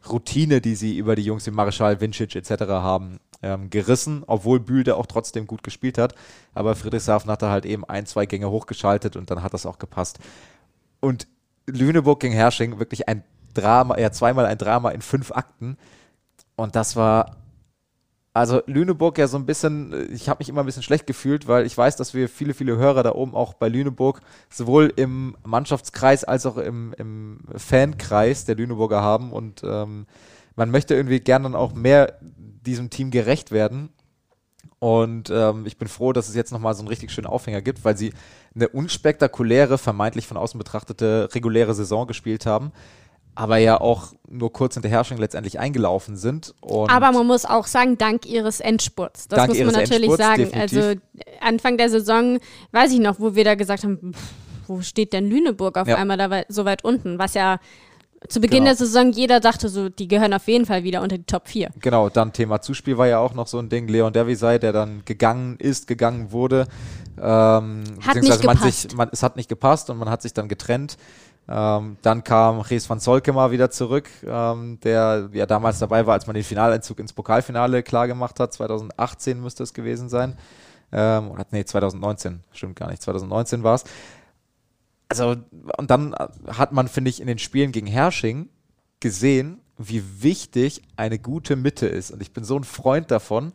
Routine, 0.07 0.61
die 0.61 0.75
sie 0.75 0.97
über 0.97 1.15
die 1.15 1.23
Jungs 1.23 1.47
wie 1.47 1.51
Marschall, 1.51 1.99
Vincic 1.99 2.35
etc. 2.35 2.65
haben, 2.67 3.19
ähm, 3.41 3.69
gerissen, 3.69 4.23
obwohl 4.27 4.59
Bühl 4.59 4.89
auch 4.91 5.05
trotzdem 5.05 5.47
gut 5.47 5.63
gespielt 5.63 5.97
hat. 5.97 6.15
Aber 6.53 6.75
Friedrichshafen 6.75 7.29
hat 7.31 7.41
da 7.41 7.49
halt 7.49 7.65
eben 7.65 7.85
ein, 7.85 8.05
zwei 8.05 8.25
Gänge 8.25 8.49
hochgeschaltet 8.49 9.15
und 9.15 9.29
dann 9.31 9.43
hat 9.43 9.53
das 9.53 9.65
auch 9.65 9.79
gepasst. 9.79 10.19
Und 10.99 11.27
Lüneburg 11.67 12.19
gegen 12.19 12.33
Hersching, 12.33 12.79
wirklich 12.79 13.07
ein 13.07 13.23
Drama, 13.53 13.97
ja 13.97 14.11
zweimal 14.11 14.45
ein 14.45 14.57
Drama 14.57 14.89
in 14.91 15.01
fünf 15.01 15.31
Akten. 15.31 15.77
Und 16.55 16.75
das 16.75 16.95
war 16.95 17.37
also 18.37 18.61
Lüneburg 18.67 19.17
ja 19.17 19.27
so 19.27 19.37
ein 19.37 19.47
bisschen, 19.47 20.13
ich 20.13 20.29
habe 20.29 20.39
mich 20.39 20.49
immer 20.49 20.61
ein 20.61 20.65
bisschen 20.67 20.83
schlecht 20.83 21.07
gefühlt, 21.07 21.47
weil 21.47 21.65
ich 21.65 21.75
weiß, 21.75 21.95
dass 21.95 22.13
wir 22.13 22.29
viele, 22.29 22.53
viele 22.53 22.77
Hörer 22.77 23.01
da 23.01 23.15
oben 23.15 23.33
auch 23.33 23.55
bei 23.55 23.67
Lüneburg 23.67 24.21
sowohl 24.49 24.93
im 24.95 25.35
Mannschaftskreis 25.43 26.23
als 26.23 26.45
auch 26.45 26.57
im, 26.57 26.93
im 26.99 27.39
Fankreis 27.55 28.45
der 28.45 28.53
Lüneburger 28.55 29.01
haben 29.01 29.31
und 29.31 29.63
ähm, 29.63 30.05
man 30.55 30.69
möchte 30.69 30.93
irgendwie 30.93 31.19
gerne 31.19 31.43
dann 31.43 31.55
auch 31.55 31.73
mehr 31.73 32.19
diesem 32.67 32.89
Team 32.89 33.11
gerecht 33.11 33.51
werden. 33.51 33.89
Und 34.79 35.31
ähm, 35.31 35.65
ich 35.65 35.77
bin 35.77 35.87
froh, 35.87 36.13
dass 36.13 36.29
es 36.29 36.35
jetzt 36.35 36.51
nochmal 36.51 36.75
so 36.75 36.81
einen 36.81 36.87
richtig 36.87 37.11
schönen 37.11 37.25
Aufhänger 37.25 37.61
gibt, 37.61 37.83
weil 37.83 37.97
sie 37.97 38.13
eine 38.53 38.69
unspektakuläre, 38.69 39.79
vermeintlich 39.79 40.27
von 40.27 40.37
außen 40.37 40.57
betrachtete 40.57 41.29
reguläre 41.33 41.73
Saison 41.73 42.05
gespielt 42.05 42.45
haben 42.45 42.71
aber 43.37 43.57
ja 43.57 43.79
auch 43.79 44.13
nur 44.27 44.51
kurz 44.51 44.75
in 44.77 44.81
der 44.81 44.89
Herrschung 44.89 45.19
letztendlich 45.19 45.59
eingelaufen 45.59 46.17
sind. 46.17 46.55
aber 46.63 47.11
man 47.11 47.27
muss 47.27 47.45
auch 47.45 47.67
sagen, 47.67 47.95
dank 47.99 48.25
ihres 48.25 48.59
Endspurts. 48.59 49.27
Das 49.27 49.47
muss 49.47 49.59
man 49.59 49.73
natürlich 49.73 50.11
sagen. 50.13 50.45
Definitiv. 50.45 50.77
Also 50.79 50.99
Anfang 51.39 51.77
der 51.77 51.91
Saison, 51.91 52.39
weiß 52.71 52.91
ich 52.93 52.99
noch, 52.99 53.19
wo 53.19 53.35
wir 53.35 53.43
da 53.43 53.53
gesagt 53.53 53.83
haben, 53.83 54.13
wo 54.65 54.81
steht 54.81 55.13
denn 55.13 55.29
Lüneburg 55.29 55.77
auf 55.77 55.87
ja. 55.87 55.97
einmal 55.97 56.17
da 56.17 56.41
so 56.49 56.65
weit 56.65 56.83
unten? 56.83 57.19
Was 57.19 57.35
ja 57.35 57.59
zu 58.27 58.41
Beginn 58.41 58.59
genau. 58.59 58.69
der 58.69 58.75
Saison 58.75 59.11
jeder 59.11 59.39
dachte 59.39 59.69
so, 59.69 59.89
die 59.89 60.07
gehören 60.07 60.33
auf 60.33 60.47
jeden 60.47 60.65
Fall 60.65 60.83
wieder 60.83 61.01
unter 61.01 61.17
die 61.17 61.23
Top 61.23 61.47
4. 61.47 61.69
Genau, 61.79 62.09
dann 62.09 62.33
Thema 62.33 62.61
Zuspiel 62.61 62.97
war 62.97 63.07
ja 63.07 63.19
auch 63.19 63.33
noch 63.33 63.47
so 63.47 63.59
ein 63.59 63.69
Ding. 63.69 63.87
Leon 63.87 64.11
Dervisay, 64.11 64.59
der 64.59 64.73
dann 64.73 65.03
gegangen 65.05 65.57
ist, 65.59 65.87
gegangen 65.87 66.31
wurde. 66.31 66.67
Ähm, 67.19 67.83
hat 68.01 68.15
nicht 68.15 68.43
man. 68.43 68.57
Sich, 68.57 68.95
man, 68.95 69.09
es 69.11 69.21
hat 69.23 69.35
nicht 69.35 69.49
gepasst 69.49 69.89
und 69.89 69.97
man 69.97 70.09
hat 70.09 70.21
sich 70.21 70.33
dann 70.33 70.47
getrennt. 70.47 70.97
Ähm, 71.49 71.97
dann 72.01 72.23
kam 72.23 72.59
Ries 72.59 72.89
van 72.89 72.99
Solkema 72.99 73.51
wieder 73.51 73.71
zurück, 73.71 74.09
ähm, 74.25 74.79
der 74.83 75.29
ja 75.31 75.45
damals 75.45 75.79
dabei 75.79 76.05
war, 76.05 76.13
als 76.13 76.27
man 76.27 76.33
den 76.33 76.43
Finaleinzug 76.43 76.99
ins 76.99 77.13
Pokalfinale 77.13 77.83
klargemacht 77.83 78.39
hat. 78.39 78.53
2018 78.53 79.39
müsste 79.39 79.63
es 79.63 79.73
gewesen 79.73 80.09
sein. 80.09 80.37
Ähm, 80.91 81.31
oder 81.31 81.45
nee, 81.51 81.63
2019, 81.63 82.41
stimmt 82.51 82.75
gar 82.75 82.89
nicht. 82.89 83.01
2019 83.01 83.63
war 83.63 83.75
es. 83.75 83.83
Also, 85.09 85.35
und 85.77 85.89
dann 85.89 86.13
hat 86.47 86.71
man, 86.71 86.87
finde 86.87 87.09
ich, 87.09 87.21
in 87.21 87.27
den 87.27 87.39
Spielen 87.39 87.71
gegen 87.71 87.87
Hersching 87.87 88.49
gesehen, 88.99 89.59
wie 89.77 90.03
wichtig 90.21 90.81
eine 90.95 91.19
gute 91.19 91.55
Mitte 91.55 91.87
ist. 91.87 92.11
Und 92.11 92.21
ich 92.21 92.33
bin 92.33 92.43
so 92.43 92.57
ein 92.57 92.63
Freund 92.63 93.11
davon, 93.11 93.53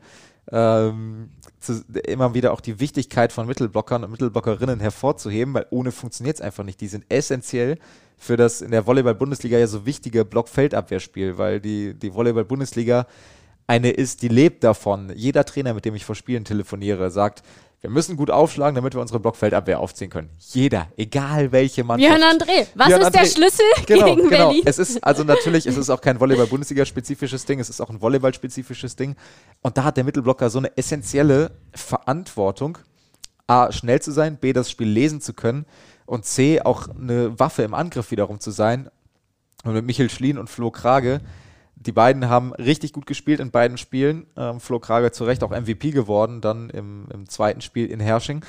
ähm, 0.50 1.30
zu, 1.60 1.84
immer 2.06 2.34
wieder 2.34 2.52
auch 2.52 2.60
die 2.60 2.80
Wichtigkeit 2.80 3.32
von 3.32 3.46
Mittelblockern 3.46 4.04
und 4.04 4.10
Mittelblockerinnen 4.10 4.80
hervorzuheben, 4.80 5.54
weil 5.54 5.66
ohne 5.70 5.92
funktioniert 5.92 6.36
es 6.36 6.40
einfach 6.40 6.64
nicht. 6.64 6.80
Die 6.80 6.88
sind 6.88 7.04
essentiell 7.08 7.78
für 8.16 8.36
das 8.36 8.60
in 8.60 8.70
der 8.70 8.86
Volleyball-Bundesliga 8.86 9.58
ja 9.58 9.66
so 9.66 9.86
wichtige 9.86 10.24
Blockfeldabwehrspiel, 10.24 11.38
weil 11.38 11.60
die, 11.60 11.94
die 11.94 12.14
Volleyball-Bundesliga 12.14 13.06
eine 13.66 13.90
ist, 13.90 14.22
die 14.22 14.28
lebt 14.28 14.64
davon. 14.64 15.12
Jeder 15.14 15.44
Trainer, 15.44 15.74
mit 15.74 15.84
dem 15.84 15.94
ich 15.94 16.04
vor 16.04 16.14
Spielen 16.14 16.44
telefoniere, 16.44 17.10
sagt, 17.10 17.42
wir 17.82 17.90
müssen 17.90 18.16
gut 18.16 18.30
aufschlagen, 18.30 18.76
damit 18.76 18.94
wir 18.94 19.00
unsere 19.00 19.18
Blockfeldabwehr 19.18 19.80
aufziehen 19.80 20.08
können. 20.08 20.30
Jeder, 20.38 20.86
egal 20.96 21.50
welche 21.50 21.82
Mannschaft. 21.82 22.16
Björn 22.16 22.22
André, 22.22 22.66
was 22.76 22.86
Björn 22.86 23.00
ist 23.02 23.08
André. 23.08 23.12
der 23.12 23.26
Schlüssel 23.26 23.64
genau, 23.86 24.04
gegen 24.06 24.28
genau. 24.28 24.30
Berlin? 24.30 24.62
Es 24.64 24.78
ist 24.78 25.02
also 25.02 25.24
natürlich, 25.24 25.66
es 25.66 25.76
ist 25.76 25.90
auch 25.90 26.00
kein 26.00 26.20
Volleyball-Bundesliga-spezifisches 26.20 27.44
Ding, 27.44 27.58
es 27.58 27.68
ist 27.68 27.80
auch 27.80 27.90
ein 27.90 28.00
Volleyball-spezifisches 28.00 28.94
Ding. 28.94 29.16
Und 29.62 29.76
da 29.76 29.82
hat 29.82 29.96
der 29.96 30.04
Mittelblocker 30.04 30.48
so 30.48 30.58
eine 30.58 30.76
essentielle 30.76 31.50
Verantwortung, 31.74 32.78
A, 33.48 33.72
schnell 33.72 34.00
zu 34.00 34.12
sein, 34.12 34.36
B, 34.36 34.52
das 34.52 34.70
Spiel 34.70 34.88
lesen 34.88 35.20
zu 35.20 35.34
können 35.34 35.66
und 36.06 36.24
C, 36.24 36.60
auch 36.60 36.88
eine 36.88 37.36
Waffe 37.40 37.64
im 37.64 37.74
Angriff 37.74 38.12
wiederum 38.12 38.38
zu 38.38 38.52
sein. 38.52 38.90
Und 39.64 39.74
mit 39.74 39.84
Michael 39.84 40.08
Schlien 40.08 40.38
und 40.38 40.48
Flo 40.48 40.70
Krage 40.70 41.20
die 41.82 41.92
beiden 41.92 42.28
haben 42.28 42.52
richtig 42.54 42.92
gut 42.92 43.06
gespielt 43.06 43.40
in 43.40 43.50
beiden 43.50 43.76
Spielen. 43.76 44.26
Ähm, 44.36 44.60
Flo 44.60 44.78
Krage 44.78 45.12
zu 45.12 45.24
Recht 45.24 45.42
auch 45.42 45.50
MVP 45.50 45.90
geworden, 45.90 46.40
dann 46.40 46.70
im, 46.70 47.06
im 47.12 47.28
zweiten 47.28 47.60
Spiel 47.60 47.86
in 47.86 48.00
Hersching. 48.00 48.44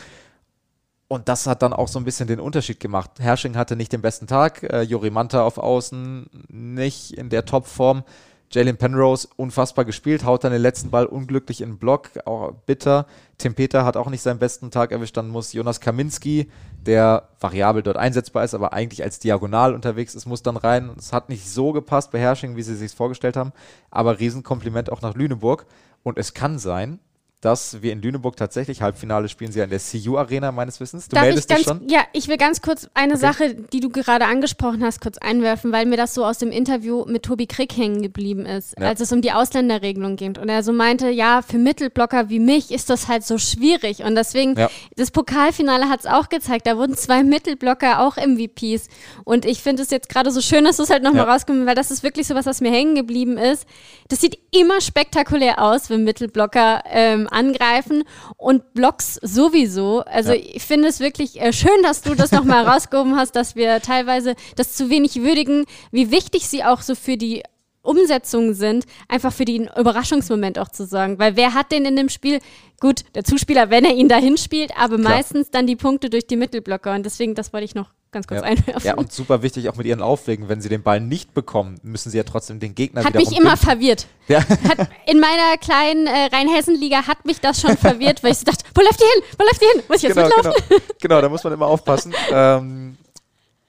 Und 1.08 1.30
das 1.30 1.46
hat 1.46 1.62
dann 1.62 1.74
auch 1.74 1.88
so 1.88 2.00
ein 2.00 2.06
bisschen 2.06 2.28
den 2.28 2.40
Unterschied 2.40 2.80
gemacht. 2.80 3.12
Hersching 3.20 3.56
hatte 3.56 3.76
nicht 3.76 3.92
den 3.92 4.02
besten 4.02 4.28
Tag, 4.28 4.64
äh, 4.64 4.82
Jori 4.82 5.12
Manta 5.12 5.44
auf 5.44 5.58
Außen 5.58 6.30
nicht 6.48 7.12
in 7.12 7.30
der 7.30 7.46
Topform. 7.46 8.04
Jalen 8.52 8.78
Penrose 8.78 9.28
unfassbar 9.36 9.84
gespielt, 9.84 10.24
haut 10.26 10.44
dann 10.44 10.52
den 10.52 10.62
letzten 10.62 10.92
Ball 10.92 11.08
unglücklich 11.08 11.62
in 11.62 11.72
den 11.72 11.78
Block, 11.80 12.10
auch 12.26 12.52
bitter. 12.66 13.08
Tim 13.44 13.56
Peter 13.56 13.84
hat 13.84 13.98
auch 13.98 14.10
nicht 14.10 14.22
seinen 14.22 14.40
besten 14.40 14.72
Tag 14.72 14.94
erwischt. 14.94 15.18
Dann 15.18 15.28
muss 15.28 15.52
Jonas 15.52 15.82
Kaminski, 15.82 16.50
der 16.86 17.28
variabel 17.42 17.84
dort 17.84 17.98
einsetzbar 17.98 18.46
ist, 18.46 18.54
aber 18.54 18.72
eigentlich 18.72 19.04
als 19.04 19.20
Diagonal 19.20 19.74
unterwegs 19.74 20.16
ist, 20.16 20.26
muss 20.26 20.44
dann 20.44 20.56
rein. 20.56 20.92
Es 20.98 21.12
hat 21.12 21.28
nicht 21.28 21.46
so 21.46 21.74
gepasst 21.74 22.12
bei 22.12 22.20
Herrsching, 22.20 22.56
wie 22.56 22.62
sie 22.62 22.78
sich 22.78 22.94
vorgestellt 22.94 23.36
haben, 23.36 23.52
aber 23.92 24.18
Riesenkompliment 24.18 24.90
auch 24.90 25.02
nach 25.02 25.16
Lüneburg. 25.16 25.66
Und 26.04 26.18
es 26.18 26.34
kann 26.34 26.58
sein, 26.58 27.00
dass 27.44 27.82
wir 27.82 27.92
in 27.92 28.02
Lüneburg 28.02 28.38
tatsächlich 28.38 28.82
Halbfinale 28.82 29.28
spielen 29.28 29.52
sie 29.52 29.60
ja 29.60 29.66
in 29.66 29.70
der 29.70 29.80
CU 29.80 30.18
Arena 30.18 30.54
meines 30.54 30.80
Wissens. 30.80 31.10
Du 31.10 31.16
Darf 31.16 31.26
meldest 31.26 31.50
ich 31.52 31.56
ganz, 31.56 31.66
dich 31.66 31.78
schon? 31.78 31.90
Ja, 31.90 32.04
ich 32.14 32.30
will 32.30 32.38
ganz 32.38 32.62
kurz 32.62 32.88
eine 32.94 33.16
okay. 33.16 33.22
Sache, 33.22 33.56
die 33.56 33.82
du 33.82 33.90
gerade 33.90 34.26
angesprochen 34.26 34.82
hast, 34.82 35.02
kurz 35.02 35.18
einwerfen, 35.18 35.74
weil 35.74 35.86
mir 35.86 35.98
das 35.98 36.14
so 36.14 36.24
aus 36.24 36.38
dem 36.38 36.52
Interview 36.52 37.04
mit 37.06 37.24
Tobi 37.24 37.46
Krieg 37.46 37.76
hängen 37.76 38.02
geblieben 38.02 38.46
ist, 38.46 38.80
ja. 38.80 38.88
als 38.88 39.02
es 39.02 39.12
um 39.12 39.22
die 39.22 39.34
Ausländerregelung 39.34 40.16
ging. 40.16 40.38
Und 40.38 40.48
er 40.48 40.64
so 40.64 40.72
meinte, 40.72 41.10
ja, 41.10 41.42
für 41.42 41.58
Mittelblocker 41.58 42.30
wie 42.30 42.40
mich 42.40 42.72
ist 42.72 42.90
das 42.90 43.10
halt 43.10 43.26
so 43.26 43.38
schwierig. 43.38 44.04
Und 44.04 44.16
deswegen, 44.16 44.58
ja. 44.58 44.70
das 44.96 45.12
Pokalfinale 45.12 45.90
hat 45.90 46.00
es 46.00 46.06
auch 46.06 46.30
gezeigt, 46.30 46.66
da 46.66 46.78
wurden 46.78 46.96
zwei 46.96 47.24
Mittelblocker 47.24 48.00
auch 48.00 48.16
MVPs. 48.16 48.88
Und 49.26 49.44
ich 49.46 49.62
finde 49.62 49.84
es 49.84 49.90
jetzt 49.90 50.08
gerade 50.08 50.32
so 50.32 50.40
schön, 50.40 50.64
dass 50.64 50.78
du 50.78 50.84
es 50.84 50.90
halt 50.90 51.04
nochmal 51.04 51.28
ja. 51.28 51.34
rauskommen, 51.34 51.66
weil 51.66 51.76
das 51.76 51.92
ist 51.92 52.04
wirklich 52.04 52.26
so 52.26 52.36
was, 52.36 52.46
was 52.46 52.62
mir 52.62 52.72
hängen 52.72 52.96
geblieben 52.96 53.38
ist. 53.38 53.68
Das 54.08 54.22
sieht 54.22 54.38
immer 54.52 54.80
spektakulär 54.80 55.62
aus, 55.62 55.90
wenn 55.90 56.06
Mittelblocker 56.06 56.84
ähm, 56.86 57.28
angreifen 57.34 58.04
und 58.38 58.74
Blocks 58.74 59.16
sowieso. 59.22 60.02
Also 60.02 60.32
ja. 60.32 60.42
ich 60.54 60.64
finde 60.64 60.88
es 60.88 61.00
wirklich 61.00 61.42
äh, 61.42 61.54
schön, 61.54 61.82
dass 61.84 62.02
du 62.02 62.16
das 62.16 62.32
nochmal 62.32 62.66
rausgehoben 62.68 63.16
hast, 63.16 63.36
dass 63.36 63.56
wir 63.56 63.82
teilweise 63.82 64.36
das 64.56 64.76
zu 64.76 64.90
wenig 64.90 65.22
würdigen, 65.22 65.66
wie 65.92 66.12
wichtig 66.12 66.48
sie 66.48 66.64
auch 66.64 66.82
so 66.82 66.96
für 66.96 67.18
die 67.18 67.44
Umsetzungen 67.84 68.54
sind, 68.54 68.86
einfach 69.10 69.34
für 69.34 69.46
den 69.46 69.70
Überraschungsmoment 69.78 70.58
auch 70.58 70.70
zu 70.70 70.86
sorgen. 70.86 71.20
Weil 71.20 71.36
wer 71.36 71.54
hat 71.54 71.72
den 71.72 71.86
in 71.86 71.98
dem 71.98 72.10
Spiel? 72.10 72.40
Gut, 72.80 73.04
der 73.14 73.26
Zuspieler, 73.26 73.70
wenn 73.70 73.84
er 73.84 73.94
ihn 73.94 74.08
dahin 74.08 74.38
spielt, 74.38 74.72
aber 74.78 74.98
Klar. 74.98 75.16
meistens 75.16 75.52
dann 75.52 75.68
die 75.68 75.76
Punkte 75.76 76.10
durch 76.10 76.26
die 76.26 76.38
Mittelblocker. 76.38 76.94
Und 76.94 77.06
deswegen, 77.06 77.36
das 77.36 77.52
wollte 77.52 77.66
ich 77.66 77.76
noch 77.76 77.92
ganz 78.14 78.28
kurz 78.28 78.42
ja. 78.42 78.48
einwerfen. 78.48 78.88
Ja, 78.88 78.94
und 78.96 79.12
super 79.12 79.42
wichtig 79.42 79.68
auch 79.70 79.76
mit 79.76 79.86
ihren 79.86 80.02
Aufwegen, 80.02 80.48
wenn 80.48 80.62
sie 80.62 80.70
den 80.70 80.84
Ball 80.84 81.02
nicht 81.02 81.34
bekommen, 81.34 81.80
müssen 81.84 82.10
sie 82.10 82.18
ja 82.18 82.24
trotzdem 82.24 82.60
den 82.60 82.76
Gegner 82.76 83.04
Hat 83.04 83.14
mich 83.16 83.38
immer 83.38 83.58
verwirrt. 83.58 84.08
Ja. 84.28 84.40
Hat, 84.40 84.90
in 85.06 85.20
meiner 85.20 85.58
kleinen 85.60 86.08
äh, 86.08 86.30
Rheinhessen-Liga 86.34 87.08
hat 87.08 87.26
mich 87.26 87.42
das 87.42 87.60
schon 87.60 87.76
verwirrt, 87.78 88.24
weil 88.24 88.32
ich 88.32 88.38
so 88.38 88.46
dachte, 88.46 88.64
wo 88.74 88.82
läuft 88.82 89.00
die 89.02 89.04
hin? 89.04 89.24
Wo 89.38 89.44
läuft 89.44 89.62
die 89.62 89.66
hin? 89.66 89.84
Muss 89.90 89.98
ich 89.98 90.04
jetzt 90.04 90.16
genau, 90.16 90.28
mitlaufen? 90.28 90.64
Genau. 90.70 90.82
genau, 91.02 91.22
da 91.22 91.30
muss 91.30 91.44
man 91.44 91.54
immer 91.54 91.68
aufpassen. 91.68 92.14
ähm, 92.32 92.98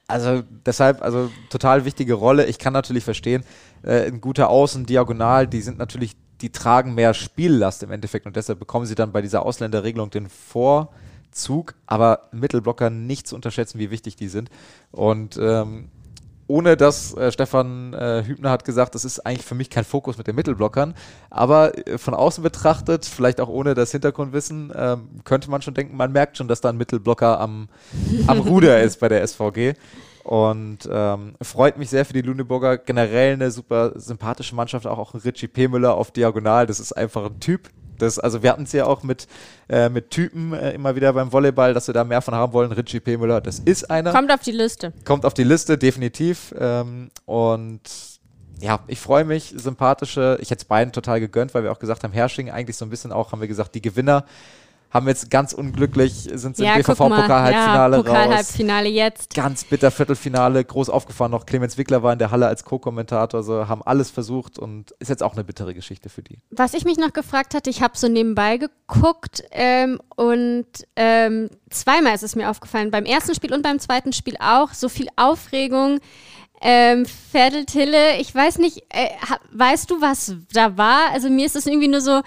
also 0.07 0.43
deshalb, 0.65 1.01
also 1.01 1.31
total 1.49 1.85
wichtige 1.85 2.13
Rolle. 2.13 2.45
Ich 2.45 2.59
kann 2.59 2.73
natürlich 2.73 3.03
verstehen, 3.03 3.43
äh, 3.83 4.05
ein 4.07 4.21
guter 4.21 4.49
Außen, 4.49 4.85
Diagonal, 4.85 5.47
die 5.47 5.61
sind 5.61 5.77
natürlich, 5.77 6.15
die 6.41 6.51
tragen 6.51 6.93
mehr 6.93 7.13
Spiellast 7.13 7.83
im 7.83 7.91
Endeffekt 7.91 8.25
und 8.25 8.35
deshalb 8.35 8.59
bekommen 8.59 8.85
sie 8.85 8.95
dann 8.95 9.11
bei 9.11 9.21
dieser 9.21 9.43
Ausländerregelung 9.43 10.11
den 10.11 10.29
Vorzug, 11.35 11.75
aber 11.85 12.29
Mittelblocker 12.31 12.89
nicht 12.89 13.27
zu 13.27 13.35
unterschätzen, 13.35 13.77
wie 13.77 13.91
wichtig 13.91 14.15
die 14.15 14.29
sind. 14.29 14.49
Und 14.91 15.37
ähm, 15.37 15.89
ohne 16.47 16.77
dass 16.77 17.13
äh, 17.15 17.31
Stefan 17.31 17.93
äh, 17.93 18.23
Hübner 18.25 18.51
hat 18.51 18.65
gesagt, 18.65 18.95
das 18.95 19.03
ist 19.03 19.19
eigentlich 19.25 19.45
für 19.45 19.55
mich 19.55 19.69
kein 19.69 19.83
Fokus 19.83 20.17
mit 20.17 20.27
den 20.27 20.35
Mittelblockern. 20.35 20.93
Aber 21.29 21.77
äh, 21.87 21.97
von 21.97 22.13
außen 22.13 22.41
betrachtet, 22.43 23.05
vielleicht 23.05 23.41
auch 23.41 23.49
ohne 23.49 23.73
das 23.73 23.91
Hintergrundwissen, 23.91 24.71
ähm, 24.75 25.09
könnte 25.23 25.49
man 25.49 25.61
schon 25.61 25.73
denken, 25.73 25.97
man 25.97 26.11
merkt 26.11 26.37
schon, 26.37 26.47
dass 26.47 26.61
da 26.61 26.69
ein 26.69 26.77
Mittelblocker 26.77 27.39
am, 27.39 27.67
am 28.27 28.39
Ruder 28.39 28.81
ist 28.81 28.99
bei 28.99 29.09
der 29.09 29.27
SVG. 29.27 29.73
Und 30.23 30.89
ähm, 30.89 31.35
freut 31.41 31.77
mich 31.77 31.89
sehr 31.89 32.05
für 32.05 32.13
die 32.13 32.21
Lüneburger. 32.21 32.77
Generell 32.77 33.33
eine 33.33 33.51
super 33.51 33.91
sympathische 33.99 34.55
Mannschaft, 34.55 34.87
auch, 34.87 34.97
auch 34.97 35.13
Richie 35.13 35.47
P. 35.47 35.67
Müller 35.67 35.95
auf 35.95 36.11
Diagonal. 36.11 36.65
Das 36.65 36.79
ist 36.79 36.93
einfach 36.93 37.25
ein 37.25 37.39
Typ. 37.39 37.69
Das, 37.97 38.19
also 38.19 38.43
wir 38.43 38.51
hatten 38.51 38.63
es 38.63 38.71
ja 38.71 38.85
auch 38.85 39.03
mit, 39.03 39.27
äh, 39.69 39.89
mit 39.89 40.11
Typen 40.11 40.53
äh, 40.53 40.71
immer 40.71 40.95
wieder 40.95 41.13
beim 41.13 41.31
Volleyball, 41.31 41.73
dass 41.73 41.87
wir 41.87 41.93
da 41.93 42.03
mehr 42.03 42.21
von 42.21 42.33
haben 42.35 42.53
wollen. 42.53 42.71
Richie 42.71 42.99
P. 42.99 43.17
Müller, 43.17 43.41
das 43.41 43.59
ist 43.59 43.89
einer. 43.89 44.11
Kommt 44.11 44.31
auf 44.31 44.41
die 44.41 44.51
Liste. 44.51 44.93
Kommt 45.03 45.25
auf 45.25 45.33
die 45.33 45.43
Liste, 45.43 45.77
definitiv. 45.77 46.53
Ähm, 46.57 47.09
und 47.25 47.81
ja, 48.61 48.79
ich 48.87 48.99
freue 48.99 49.25
mich, 49.25 49.53
sympathische, 49.55 50.37
ich 50.41 50.49
hätte 50.49 50.61
es 50.61 50.65
beiden 50.65 50.93
total 50.93 51.19
gegönnt, 51.19 51.53
weil 51.53 51.63
wir 51.63 51.71
auch 51.71 51.79
gesagt 51.79 52.03
haben, 52.03 52.13
Herrsching 52.13 52.49
eigentlich 52.49 52.77
so 52.77 52.85
ein 52.85 52.89
bisschen 52.89 53.11
auch, 53.11 53.31
haben 53.31 53.41
wir 53.41 53.47
gesagt, 53.47 53.75
die 53.75 53.81
Gewinner 53.81 54.25
haben 54.95 55.09
jetzt 55.09 55.29
ganz 55.29 55.51
unglücklich, 55.51 56.29
sind 56.35 56.57
ja, 56.57 56.75
im 56.75 56.81
BVV-Pokal-Halbfinale 56.81 57.97
ja, 57.97 58.01
Pokal-Halbfinale 58.01 58.87
jetzt. 58.87 59.35
Ganz 59.35 59.65
bitter 59.65 59.91
Viertelfinale, 59.91 60.63
groß 60.63 60.89
aufgefahren 60.89 61.31
noch. 61.31 61.45
Clemens 61.45 61.77
Wickler 61.77 62.01
war 62.01 62.13
in 62.13 62.19
der 62.19 62.31
Halle 62.31 62.47
als 62.47 62.63
Co-Kommentator, 62.63 63.41
also 63.41 63.67
haben 63.67 63.83
alles 63.83 64.09
versucht 64.09 64.57
und 64.57 64.91
ist 64.99 65.09
jetzt 65.09 65.21
auch 65.21 65.33
eine 65.33 65.43
bittere 65.43 65.73
Geschichte 65.73 66.07
für 66.07 66.23
die. 66.23 66.39
Was 66.49 66.73
ich 66.73 66.85
mich 66.85 66.97
noch 66.97 67.11
gefragt 67.11 67.55
hatte, 67.55 67.69
ich 67.69 67.81
habe 67.81 67.97
so 67.97 68.07
nebenbei 68.07 68.57
geguckt 68.57 69.43
ähm, 69.51 69.99
und 70.15 70.65
ähm, 70.95 71.49
zweimal 71.69 72.15
ist 72.15 72.23
es 72.23 72.37
mir 72.37 72.49
aufgefallen, 72.49 72.89
beim 72.89 73.03
ersten 73.03 73.35
Spiel 73.35 73.53
und 73.53 73.63
beim 73.63 73.79
zweiten 73.79 74.13
Spiel 74.13 74.37
auch, 74.39 74.71
so 74.71 74.87
viel 74.87 75.09
Aufregung. 75.17 75.99
Ähm, 76.67 77.05
Tille, 77.67 78.17
ich 78.17 78.33
weiß 78.33 78.57
nicht, 78.57 78.85
äh, 78.89 79.09
weißt 79.51 79.91
du, 79.91 80.01
was 80.01 80.33
da 80.51 80.75
war? 80.77 81.11
Also 81.11 81.29
mir 81.29 81.45
ist 81.45 81.55
es 81.55 81.67
irgendwie 81.67 81.89
nur 81.89 82.01
so, 82.01 82.21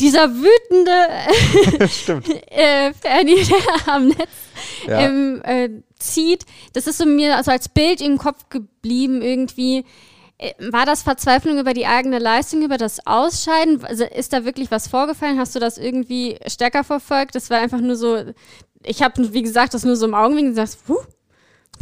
dieser 0.00 0.30
wütende 0.30 1.88
Stimmt. 1.88 2.28
äh, 2.50 2.94
Ferdi, 2.94 3.44
der 3.44 3.94
am 3.94 4.08
Netz 4.08 4.30
ja. 4.86 5.00
ähm, 5.00 5.42
äh, 5.44 5.68
zieht. 5.98 6.46
Das 6.72 6.86
ist 6.86 6.96
so 6.96 7.04
mir 7.04 7.36
also 7.36 7.50
als 7.50 7.68
Bild 7.68 8.00
im 8.00 8.16
Kopf 8.16 8.48
geblieben 8.48 9.20
irgendwie. 9.20 9.84
Äh, 10.38 10.54
war 10.72 10.86
das 10.86 11.02
Verzweiflung 11.02 11.58
über 11.58 11.74
die 11.74 11.86
eigene 11.86 12.18
Leistung, 12.18 12.62
über 12.62 12.78
das 12.78 13.06
Ausscheiden? 13.06 13.84
Also 13.84 14.04
ist 14.04 14.32
da 14.32 14.46
wirklich 14.46 14.70
was 14.70 14.88
vorgefallen? 14.88 15.38
Hast 15.38 15.54
du 15.54 15.58
das 15.58 15.76
irgendwie 15.76 16.38
stärker 16.46 16.84
verfolgt? 16.84 17.34
Das 17.34 17.50
war 17.50 17.58
einfach 17.58 17.82
nur 17.82 17.96
so, 17.96 18.16
ich 18.82 19.02
habe, 19.02 19.34
wie 19.34 19.42
gesagt, 19.42 19.74
das 19.74 19.84
nur 19.84 19.96
so 19.96 20.06
im 20.06 20.14
Augenblick 20.14 20.46
gesagt, 20.46 20.78
puh, 20.86 21.04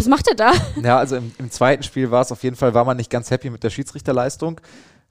was 0.03 0.09
macht 0.09 0.27
er 0.27 0.35
da? 0.35 0.53
Ja, 0.83 0.99
also 0.99 1.17
im, 1.17 1.31
im 1.39 1.51
zweiten 1.51 1.85
Spiel 1.85 2.11
war 2.11 2.23
es 2.23 2.33
auf 2.33 2.43
jeden 2.43 2.57
Fall, 2.57 2.75
war 2.75 2.85
man 2.85 2.97
nicht 2.97 3.11
ganz 3.11 3.31
happy 3.31 3.51
mit 3.51 3.63
der 3.63 3.71
Schiedsrichterleistung. 3.71 4.61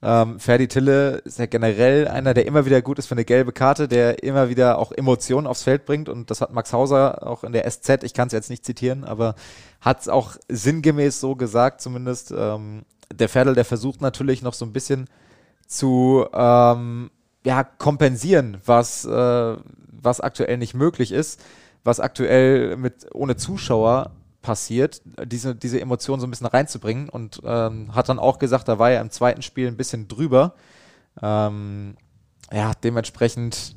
Ähm, 0.03 0.39
Ferdi 0.39 0.67
Tille 0.67 1.21
ist 1.25 1.39
ja 1.39 1.45
generell 1.45 2.07
einer, 2.07 2.33
der 2.33 2.45
immer 2.45 2.65
wieder 2.65 2.81
gut 2.81 2.99
ist 2.99 3.05
für 3.05 3.13
eine 3.15 3.23
gelbe 3.23 3.53
Karte, 3.53 3.87
der 3.87 4.23
immer 4.23 4.49
wieder 4.49 4.79
auch 4.79 4.91
Emotionen 4.91 5.47
aufs 5.47 5.63
Feld 5.63 5.85
bringt 5.85 6.09
und 6.09 6.29
das 6.29 6.41
hat 6.41 6.51
Max 6.53 6.73
Hauser 6.73 7.25
auch 7.25 7.43
in 7.45 7.53
der 7.53 7.69
SZ, 7.69 8.03
ich 8.03 8.13
kann 8.13 8.27
es 8.27 8.33
jetzt 8.33 8.49
nicht 8.49 8.65
zitieren, 8.65 9.05
aber 9.05 9.35
hat 9.79 10.01
es 10.01 10.09
auch 10.09 10.35
sinngemäß 10.49 11.21
so 11.21 11.35
gesagt 11.35 11.81
zumindest. 11.81 12.33
Ähm, 12.35 12.83
der 13.13 13.29
Ferdel, 13.29 13.55
der 13.55 13.65
versucht 13.65 14.01
natürlich 14.01 14.41
noch 14.41 14.53
so 14.53 14.65
ein 14.65 14.73
bisschen 14.73 15.07
zu 15.67 16.25
ähm, 16.33 17.11
ja, 17.45 17.63
kompensieren, 17.63 18.57
was, 18.65 19.05
äh, 19.05 19.55
was 19.91 20.19
aktuell 20.19 20.57
nicht 20.57 20.73
möglich 20.73 21.11
ist, 21.11 21.41
was 21.83 21.99
aktuell 21.99 22.75
mit 22.77 23.07
ohne 23.13 23.35
Zuschauer 23.35 24.11
passiert, 24.41 25.01
diese, 25.25 25.55
diese 25.55 25.79
Emotionen 25.79 26.19
so 26.19 26.27
ein 26.27 26.31
bisschen 26.31 26.47
reinzubringen 26.47 27.09
und 27.09 27.41
ähm, 27.43 27.93
hat 27.95 28.09
dann 28.09 28.19
auch 28.19 28.39
gesagt, 28.39 28.67
da 28.67 28.79
war 28.79 28.91
er 28.91 29.01
im 29.01 29.11
zweiten 29.11 29.41
Spiel 29.41 29.67
ein 29.67 29.77
bisschen 29.77 30.07
drüber. 30.07 30.55
Ähm, 31.21 31.95
ja, 32.51 32.71
dementsprechend 32.83 33.75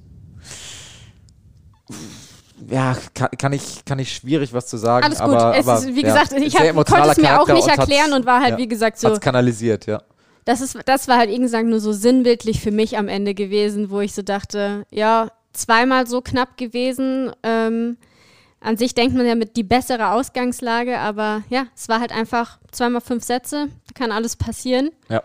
ja, 2.68 2.96
kann, 3.14 3.28
kann, 3.36 3.52
ich, 3.52 3.84
kann 3.84 3.98
ich 3.98 4.14
schwierig 4.14 4.52
was 4.52 4.66
zu 4.66 4.76
sagen. 4.76 5.04
Alles 5.04 5.18
gut. 5.18 5.34
Aber, 5.34 5.56
es 5.56 5.66
aber, 5.66 5.78
ist, 5.78 5.94
wie 5.94 6.02
ja, 6.02 6.08
gesagt, 6.08 6.32
ich 6.32 6.54
konnte 6.54 7.10
es 7.10 7.16
mir 7.18 7.40
auch 7.40 7.48
nicht 7.48 7.68
erklären 7.68 8.12
und 8.12 8.26
war 8.26 8.40
halt, 8.40 8.52
ja, 8.52 8.58
wie 8.58 8.68
gesagt, 8.68 8.98
so. 8.98 9.18
kanalisiert, 9.18 9.86
ja. 9.86 10.02
Das, 10.44 10.60
ist, 10.60 10.78
das 10.86 11.08
war 11.08 11.18
halt, 11.18 11.30
wie 11.30 11.38
gesagt, 11.38 11.66
nur 11.66 11.80
so 11.80 11.92
sinnbildlich 11.92 12.60
für 12.60 12.70
mich 12.70 12.96
am 12.98 13.08
Ende 13.08 13.34
gewesen, 13.34 13.90
wo 13.90 14.00
ich 14.00 14.14
so 14.14 14.22
dachte, 14.22 14.86
ja, 14.90 15.28
zweimal 15.52 16.06
so 16.06 16.20
knapp 16.20 16.56
gewesen. 16.56 17.32
Ähm, 17.42 17.96
an 18.64 18.78
sich 18.78 18.94
denkt 18.94 19.14
man 19.14 19.26
ja 19.26 19.34
mit 19.34 19.56
die 19.56 19.62
bessere 19.62 20.12
Ausgangslage, 20.12 20.98
aber 20.98 21.42
ja, 21.50 21.66
es 21.76 21.88
war 21.88 22.00
halt 22.00 22.12
einfach 22.12 22.58
zweimal 22.72 23.02
fünf 23.02 23.22
Sätze, 23.22 23.68
kann 23.94 24.10
alles 24.10 24.36
passieren. 24.36 24.90
Ja. 25.10 25.22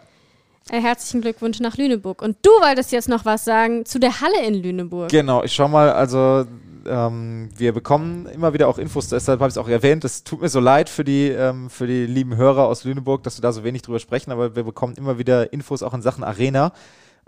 Äh, 0.70 0.82
herzlichen 0.82 1.22
Glückwunsch 1.22 1.62
nach 1.62 1.78
Lüneburg. 1.78 2.22
Und 2.22 2.38
du 2.42 2.50
wolltest 2.50 2.92
jetzt 2.92 3.08
noch 3.08 3.24
was 3.24 3.46
sagen 3.46 3.86
zu 3.86 3.98
der 3.98 4.20
Halle 4.20 4.46
in 4.46 4.56
Lüneburg. 4.56 5.10
Genau, 5.10 5.42
ich 5.44 5.54
schau 5.54 5.70
mal, 5.70 5.92
also 5.92 6.46
ähm, 6.86 7.50
wir 7.56 7.72
bekommen 7.72 8.26
immer 8.26 8.54
wieder 8.54 8.68
auch 8.68 8.78
Infos, 8.78 9.08
deshalb 9.08 9.40
habe 9.40 9.48
ich 9.48 9.54
es 9.54 9.58
auch 9.58 9.70
erwähnt. 9.70 10.04
Es 10.04 10.26
tut 10.26 10.42
mir 10.42 10.50
so 10.50 10.60
leid 10.60 10.90
für 10.90 11.06
die, 11.06 11.30
ähm, 11.30 11.70
für 11.70 11.88
die 11.88 12.06
lieben 12.06 12.36
Hörer 12.36 12.68
aus 12.68 12.84
Lüneburg, 12.84 13.24
dass 13.24 13.38
wir 13.38 13.42
da 13.42 13.54
so 13.54 13.64
wenig 13.64 13.84
drüber 13.84 14.00
sprechen, 14.00 14.32
aber 14.32 14.58
wir 14.58 14.64
bekommen 14.64 14.96
immer 14.96 15.18
wieder 15.18 15.54
Infos 15.54 15.82
auch 15.82 15.94
in 15.94 16.02
Sachen 16.02 16.26
Arena. 16.26 16.74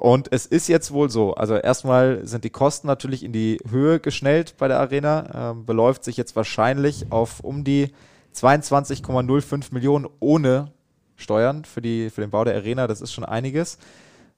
Und 0.02 0.30
es 0.32 0.48
ist 0.48 0.68
jetzt 0.68 0.92
wohl 0.94 1.12
so, 1.12 1.36
also 1.36 1.54
erstmal 1.54 2.26
sind 2.26 2.44
die 2.44 2.50
Kosten 2.50 2.88
natürlich 2.88 3.22
in 3.22 3.34
die 3.34 3.60
Höhe 3.70 4.00
geschnellt 4.00 4.56
bei 4.58 4.68
der 4.68 4.80
Arena, 4.80 5.52
ähm, 5.52 5.68
beläuft 5.68 6.04
sich 6.04 6.18
jetzt 6.18 6.36
wahrscheinlich 6.36 7.12
auf 7.12 7.42
um 7.42 7.64
die 7.64 7.94
22,05 8.34 9.72
Millionen 9.72 10.08
ohne 10.20 10.72
Steuern 11.18 11.66
für, 11.66 11.84
die, 11.84 12.10
für 12.10 12.22
den 12.22 12.32
Bau 12.32 12.44
der 12.44 12.56
Arena, 12.56 12.88
das 12.88 13.00
ist 13.00 13.14
schon 13.14 13.26
einiges. 13.26 13.78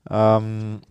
Ähm, 0.09 0.81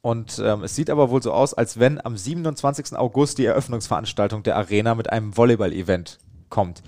und 0.00 0.42
ähm, 0.42 0.64
es 0.64 0.74
sieht 0.74 0.88
aber 0.88 1.10
wohl 1.10 1.22
so 1.22 1.34
aus, 1.34 1.52
als 1.52 1.78
wenn 1.78 2.02
am 2.02 2.16
27. 2.16 2.96
August 2.96 3.36
die 3.36 3.44
Eröffnungsveranstaltung 3.44 4.44
der 4.44 4.56
Arena 4.56 4.94
mit 4.94 5.12
einem 5.12 5.36
Volleyball-Event 5.36 6.20
kommt. 6.48 6.82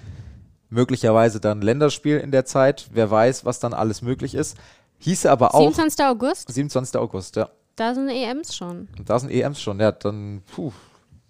Möglicherweise 0.71 1.41
dann 1.41 1.61
Länderspiel 1.61 2.17
in 2.17 2.31
der 2.31 2.47
Zeit, 2.47 2.89
wer 2.95 3.11
weiß, 3.11 3.45
was 3.45 3.61
dann 3.61 3.75
alles 3.75 4.01
möglich 4.01 4.35
ist. 4.35 4.57
Hieße 5.01 5.31
aber 5.31 5.55
auch. 5.55 5.61
27. 5.61 6.05
August? 6.05 6.53
27. 6.53 6.97
August, 6.97 7.37
ja. 7.37 7.51
Da 7.77 7.95
sind 7.95 8.09
EMs 8.09 8.55
schon. 8.55 8.89
Da 9.05 9.19
sind 9.19 9.31
EMs 9.31 9.61
schon, 9.61 9.81
ja, 9.81 9.93
dann, 9.93 10.43
puh. 10.55 10.73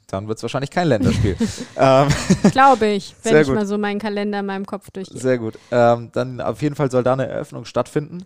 Dann 0.08 0.26
wird 0.26 0.38
es 0.38 0.42
wahrscheinlich 0.42 0.70
kein 0.70 0.88
Länderspiel. 0.88 1.36
ähm, 1.76 2.08
Glaube 2.50 2.86
ich, 2.86 3.14
wenn 3.22 3.36
ich 3.40 3.46
gut. 3.46 3.54
mal 3.54 3.66
so 3.66 3.78
meinen 3.78 4.00
Kalender 4.00 4.40
in 4.40 4.46
meinem 4.46 4.66
Kopf 4.66 4.90
durchgehe. 4.90 5.20
Sehr 5.20 5.38
gut. 5.38 5.56
Ähm, 5.70 6.10
dann 6.12 6.40
auf 6.40 6.60
jeden 6.62 6.74
Fall 6.74 6.90
soll 6.90 7.04
da 7.04 7.12
eine 7.12 7.28
Eröffnung 7.28 7.64
stattfinden. 7.64 8.24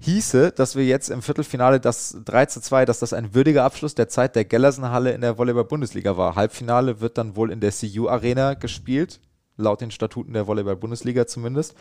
Hieße, 0.00 0.50
dass 0.50 0.74
wir 0.74 0.84
jetzt 0.84 1.10
im 1.10 1.22
Viertelfinale 1.22 1.78
das 1.78 2.16
3 2.24 2.46
zu 2.46 2.60
2, 2.60 2.84
dass 2.84 2.98
das 2.98 3.12
ein 3.12 3.32
würdiger 3.32 3.62
Abschluss 3.62 3.94
der 3.94 4.08
Zeit 4.08 4.34
der 4.34 4.44
Gellersen-Halle 4.44 5.12
in 5.12 5.20
der 5.20 5.38
Volleyball-Bundesliga 5.38 6.16
war. 6.16 6.34
Halbfinale 6.34 7.00
wird 7.00 7.16
dann 7.16 7.36
wohl 7.36 7.52
in 7.52 7.60
der 7.60 7.70
CU-Arena 7.70 8.54
gespielt, 8.54 9.20
laut 9.56 9.80
den 9.80 9.92
Statuten 9.92 10.32
der 10.32 10.48
Volleyball-Bundesliga 10.48 11.28
zumindest. 11.28 11.76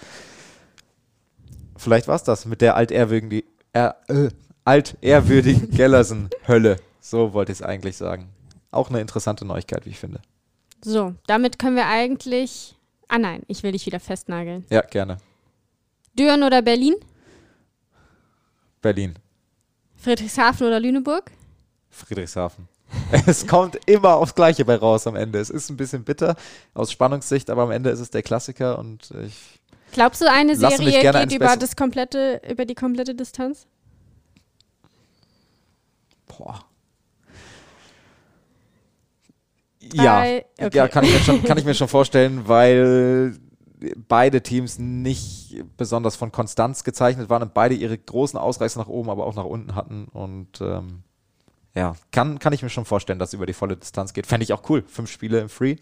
Vielleicht 1.78 2.08
war 2.08 2.16
es 2.16 2.24
das 2.24 2.46
mit 2.46 2.62
der 2.62 2.76
altehrwürdigen, 2.76 3.44
äh, 3.74 3.92
äh, 4.08 4.30
altehrwürdigen 4.66 5.72
Gellersen-Hölle. 5.76 6.78
So 7.00 7.34
wollte 7.34 7.52
ich 7.52 7.60
es 7.60 7.62
eigentlich 7.62 7.98
sagen. 7.98 8.30
Auch 8.72 8.90
eine 8.90 9.02
interessante 9.02 9.46
Neuigkeit, 9.46 9.86
wie 9.86 9.92
ich 9.92 10.00
finde. 10.00 10.22
So, 10.84 11.16
damit 11.28 11.60
können 11.60 11.76
wir 11.76 11.88
eigentlich. 11.88 12.76
Ah 13.08 13.20
nein, 13.20 13.44
ich 13.48 13.64
will 13.64 13.72
dich 13.72 13.86
wieder 13.86 14.00
festnageln. 14.00 14.66
Ja, 14.70 14.82
gerne. 14.82 15.18
Düren 16.18 16.44
oder 16.44 16.62
Berlin? 16.62 16.96
Berlin. 18.82 19.16
Friedrichshafen 19.96 20.68
oder 20.68 20.80
Lüneburg? 20.80 21.32
Friedrichshafen. 21.90 22.68
es 23.28 23.48
kommt 23.48 23.78
immer 23.86 24.16
aufs 24.16 24.36
Gleiche 24.36 24.66
bei 24.66 24.76
raus 24.76 25.08
am 25.08 25.16
Ende. 25.16 25.40
Es 25.40 25.50
ist 25.50 25.70
ein 25.70 25.78
bisschen 25.78 26.04
bitter 26.04 26.36
aus 26.74 26.92
Spannungssicht, 26.92 27.50
aber 27.50 27.64
am 27.64 27.72
Ende 27.72 27.90
ist 27.90 28.00
es 28.00 28.10
der 28.10 28.24
Klassiker 28.24 28.80
und 28.80 29.12
ich. 29.26 29.60
Glaubst 29.94 30.22
du, 30.22 30.30
eine 30.30 30.56
Serie 30.56 31.12
geht 31.12 31.34
über, 31.34 31.56
das 31.56 31.76
komplette, 31.76 32.42
über 32.50 32.66
die 32.66 32.76
komplette 32.76 33.16
Distanz? 33.16 33.68
Boah. 36.28 36.66
Ja, 39.94 40.22
okay. 40.22 40.70
ja 40.74 40.88
kann, 40.88 41.04
ich 41.04 41.14
mir 41.14 41.20
schon, 41.20 41.44
kann 41.44 41.58
ich 41.58 41.66
mir 41.66 41.76
schon 41.76 41.88
vorstellen, 41.90 42.48
weil 42.48 43.38
beide 44.08 44.42
Teams 44.42 44.80
nicht 44.80 45.64
besonders 45.78 46.16
von 46.16 46.32
Konstanz 46.32 46.84
gezeichnet 46.84 47.30
waren 47.30 47.44
und 47.44 47.54
beide 47.54 47.76
ihre 47.76 47.98
großen 47.98 48.40
Ausreißer 48.40 48.80
nach 48.80 48.88
oben, 48.88 49.10
aber 49.10 49.26
auch 49.26 49.36
nach 49.36 49.46
unten 49.46 49.76
hatten. 49.76 50.06
Und 50.06 50.62
ähm, 50.62 51.04
ja, 51.76 51.96
kann, 52.12 52.40
kann 52.40 52.54
ich 52.54 52.64
mir 52.64 52.70
schon 52.70 52.86
vorstellen, 52.86 53.20
dass 53.20 53.30
es 53.30 53.34
über 53.34 53.46
die 53.46 53.54
volle 53.54 53.76
Distanz 53.76 54.14
geht. 54.14 54.26
Fände 54.26 54.44
ich 54.44 54.54
auch 54.54 54.70
cool. 54.70 54.84
Fünf 54.88 55.12
Spiele 55.12 55.40
im 55.40 55.50
Free. 55.50 55.76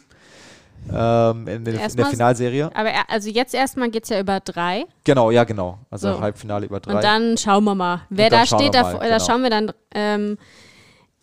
Ähm, 0.94 1.48
in, 1.48 1.66
in, 1.66 1.80
in, 1.80 1.96
der 1.96 2.06
Finalserie. 2.06 2.70
Aber 2.74 2.90
also 3.08 3.30
jetzt 3.30 3.54
erstmal 3.54 3.90
geht 3.90 4.04
es 4.04 4.10
ja 4.10 4.20
über 4.20 4.40
drei. 4.40 4.86
Genau, 5.04 5.32
ja, 5.32 5.44
genau. 5.44 5.80
Also 5.90 6.14
so. 6.14 6.22
Halbfinale 6.22 6.66
über 6.66 6.80
drei. 6.80 6.96
Und 6.96 7.04
dann 7.04 7.38
schauen 7.38 7.64
wir 7.64 7.76
mal. 7.76 8.02
Wer 8.10 8.30
da 8.30 8.46
steht, 8.46 8.74
da, 8.74 8.84
mal, 8.84 8.94
genau. 8.94 9.08
da 9.08 9.20
schauen 9.20 9.44
wir 9.44 9.50
dann 9.50 9.72
ähm, 9.94 10.38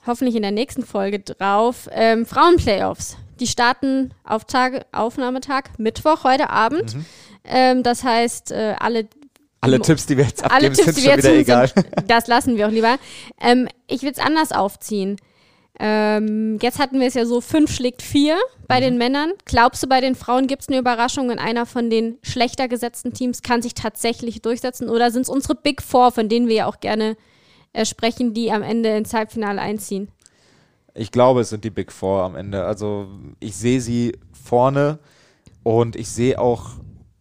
hoffentlich 0.06 0.36
in 0.36 0.42
der 0.42 0.52
nächsten 0.52 0.84
Folge 0.84 1.20
drauf. 1.20 1.88
Ähm, 1.92 2.24
Frauenplayoffs. 2.24 3.16
Die 3.40 3.46
starten 3.46 4.12
auf 4.24 4.44
Tage, 4.44 4.84
Aufnahmetag 4.92 5.64
Mittwoch 5.78 6.24
heute 6.24 6.50
Abend. 6.50 6.94
Mhm. 6.94 7.06
Ähm, 7.44 7.82
das 7.82 8.04
heißt, 8.04 8.52
äh, 8.52 8.74
alle 8.78 9.09
alle 9.61 9.80
Tipps, 9.80 10.06
die 10.06 10.16
wir 10.16 10.24
jetzt 10.24 10.44
abgeben, 10.44 10.74
Tipps, 10.74 10.94
sind 10.94 11.04
schon 11.04 11.18
wieder 11.18 11.34
egal. 11.34 11.68
Sind, 11.68 11.86
das 12.06 12.28
lassen 12.28 12.56
wir 12.56 12.68
auch 12.68 12.70
lieber. 12.70 12.96
Ähm, 13.40 13.68
ich 13.88 14.02
will 14.02 14.12
es 14.12 14.18
anders 14.18 14.52
aufziehen. 14.52 15.16
Ähm, 15.80 16.58
jetzt 16.60 16.78
hatten 16.78 16.98
wir 16.98 17.06
es 17.06 17.14
ja 17.14 17.24
so, 17.24 17.40
fünf 17.40 17.72
schlägt 17.72 18.02
vier 18.02 18.36
bei 18.66 18.78
mhm. 18.78 18.84
den 18.84 18.98
Männern. 18.98 19.32
Glaubst 19.44 19.82
du, 19.82 19.86
bei 19.86 20.00
den 20.00 20.14
Frauen 20.14 20.46
gibt 20.46 20.62
es 20.62 20.68
eine 20.68 20.78
Überraschung 20.78 21.30
und 21.30 21.38
einer 21.38 21.66
von 21.66 21.88
den 21.88 22.18
schlechter 22.22 22.68
gesetzten 22.68 23.12
Teams 23.12 23.42
kann 23.42 23.62
sich 23.62 23.74
tatsächlich 23.74 24.42
durchsetzen? 24.42 24.88
Oder 24.88 25.10
sind 25.10 25.22
es 25.22 25.28
unsere 25.28 25.54
Big 25.54 25.82
Four, 25.82 26.10
von 26.10 26.28
denen 26.28 26.48
wir 26.48 26.54
ja 26.56 26.66
auch 26.66 26.80
gerne 26.80 27.16
äh, 27.72 27.84
sprechen, 27.84 28.34
die 28.34 28.50
am 28.50 28.62
Ende 28.62 28.96
ins 28.96 29.14
Halbfinale 29.14 29.60
einziehen? 29.60 30.08
Ich 30.94 31.12
glaube, 31.12 31.42
es 31.42 31.50
sind 31.50 31.62
die 31.62 31.70
Big 31.70 31.92
Four 31.92 32.24
am 32.24 32.34
Ende. 32.34 32.64
Also 32.64 33.06
ich 33.38 33.54
sehe 33.54 33.80
sie 33.80 34.16
vorne 34.32 34.98
und 35.62 35.94
ich 35.94 36.08
sehe 36.08 36.40
auch 36.40 36.70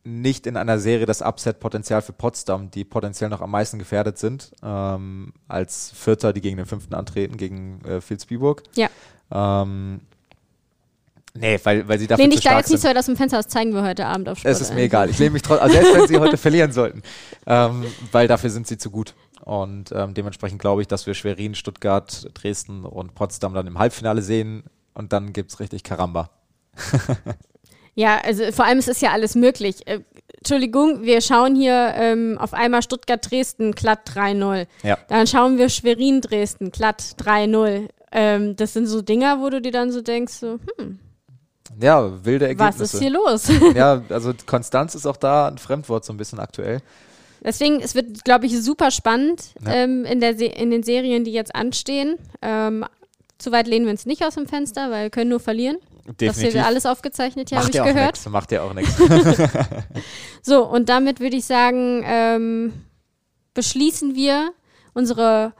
nicht 0.08 0.48
in 0.48 0.56
einer 0.56 0.80
Serie 0.80 1.06
das 1.06 1.22
Upset-Potenzial 1.22 2.02
für 2.02 2.14
Potsdam, 2.14 2.72
die 2.72 2.86
potenziell 2.86 3.30
noch 3.30 3.42
am 3.42 3.52
meisten 3.52 3.78
gefährdet 3.78 4.18
sind, 4.18 4.52
ähm, 4.64 5.34
als 5.48 5.92
Vierter, 5.94 6.34
die 6.34 6.42
gegen 6.42 6.58
den 6.58 6.66
Fünften 6.66 6.94
antreten, 6.94 7.38
gegen 7.38 7.82
äh, 7.86 8.00
Vilsbiburg. 8.02 8.64
Ja. 8.76 8.90
Ähm, 9.32 10.00
nee, 11.34 11.60
weil, 11.64 11.88
weil 11.88 12.00
sie 12.00 12.08
dafür 12.08 12.24
Lehn 12.24 12.32
dich 12.32 12.42
da 12.42 12.58
jetzt 12.58 12.72
nicht 12.72 12.82
so 12.82 12.88
weit 12.88 12.98
aus 12.98 13.06
dem 13.06 13.18
Fenster 13.18 13.40
aus, 13.40 13.48
zeigen 13.48 13.74
wir 13.74 13.84
heute 13.84 14.06
Abend 14.06 14.30
auf 14.30 14.40
Sport. 14.40 14.54
Es 14.54 14.62
ist 14.62 14.74
mir 14.74 14.84
egal. 14.84 15.10
Ich 15.10 15.20
lehne 15.20 15.32
mich 15.32 15.42
trotzdem, 15.42 15.64
also 15.64 15.76
selbst 15.76 15.94
wenn 15.94 16.08
sie 16.08 16.18
heute 16.18 16.38
verlieren 16.38 16.72
sollten, 16.72 17.04
ähm, 17.46 17.86
weil 18.12 18.28
dafür 18.28 18.50
sind 18.50 18.66
sie 18.66 18.78
zu 18.78 18.90
gut. 18.90 19.14
Und 19.44 19.92
ähm, 19.92 20.14
dementsprechend 20.14 20.60
glaube 20.60 20.82
ich, 20.82 20.88
dass 20.88 21.06
wir 21.06 21.14
Schwerin, 21.14 21.54
Stuttgart, 21.54 22.30
Dresden 22.34 22.86
und 22.86 23.14
Potsdam 23.14 23.54
dann 23.54 23.68
im 23.68 23.78
Halbfinale 23.78 24.22
sehen. 24.22 24.64
Und 24.94 25.14
dann 25.14 25.32
gibt 25.32 25.52
es 25.52 25.60
richtig 25.60 25.84
Karamba. 25.84 26.30
ja, 27.98 28.22
also 28.24 28.52
vor 28.52 28.66
allem 28.66 28.78
es 28.78 28.88
ist 28.88 29.02
ja 29.02 29.12
alles 29.12 29.34
möglich. 29.34 29.88
Äh, 29.88 30.02
Entschuldigung, 30.38 31.02
wir 31.02 31.20
schauen 31.20 31.56
hier 31.56 31.94
ähm, 31.96 32.38
auf 32.40 32.54
einmal 32.54 32.84
Stuttgart-Dresden 32.84 33.72
glatt 33.72 34.08
3-0. 34.08 34.68
Ja. 34.84 35.00
Dann 35.08 35.26
schauen 35.26 35.58
wir 35.58 35.68
Schwerin-Dresden 35.68 36.70
glatt 36.70 37.02
3-0. 37.20 37.88
Ähm, 38.12 38.56
das 38.56 38.74
sind 38.74 38.86
so 38.86 39.02
Dinger, 39.02 39.42
wo 39.42 39.50
du 39.50 39.60
dir 39.62 39.72
dann 39.72 39.92
so 39.92 40.02
denkst, 40.02 40.34
so, 40.34 40.60
hm. 40.78 41.00
Ja, 41.82 42.24
wilde 42.24 42.46
Ergebnisse. 42.48 42.80
Was 42.82 42.94
ist 42.94 43.02
hier 43.02 43.10
los? 43.10 43.50
ja, 43.76 44.04
also 44.10 44.32
Konstanz 44.46 44.94
ist 44.94 45.08
auch 45.08 45.18
da 45.18 45.48
ein 45.48 45.58
Fremdwort 45.58 46.06
so 46.06 46.14
ein 46.14 46.18
bisschen 46.18 46.40
aktuell. 46.40 46.82
Deswegen, 47.44 47.80
es 47.82 47.96
wird, 47.96 48.24
glaube 48.24 48.46
ich, 48.46 48.62
super 48.62 48.92
spannend 48.92 49.56
ja. 49.66 49.74
ähm, 49.74 50.06
in, 50.06 50.20
der 50.20 50.40
in 50.40 50.70
den 50.70 50.84
Serien, 50.84 51.24
die 51.24 51.32
jetzt 51.32 51.56
anstehen. 51.56 52.18
Ähm, 52.44 52.86
zu 53.40 53.52
weit 53.52 53.66
lehnen 53.66 53.86
wir 53.86 53.92
uns 53.92 54.06
nicht 54.06 54.24
aus 54.24 54.36
dem 54.36 54.46
Fenster, 54.46 54.92
weil 54.92 55.06
wir 55.06 55.10
können 55.10 55.32
nur 55.32 55.40
verlieren. 55.40 55.78
Definitiv. 56.08 56.44
Das 56.44 56.54
hier 56.54 56.66
alles 56.66 56.86
aufgezeichnet, 56.86 57.50
hier 57.50 57.58
habe 57.58 57.68
ich 57.70 57.76
ja 57.76 57.84
gehört. 57.84 58.16
Nix, 58.16 58.30
macht 58.30 58.54
ja 58.54 58.64
auch 58.64 58.74
nichts. 58.74 58.96
so, 60.42 60.66
und 60.66 60.88
damit 60.88 61.20
würde 61.20 61.36
ich 61.36 61.44
sagen, 61.46 62.02
ähm, 62.06 62.72
beschließen 63.54 64.16
wir 64.16 64.54
unsere 64.94 65.52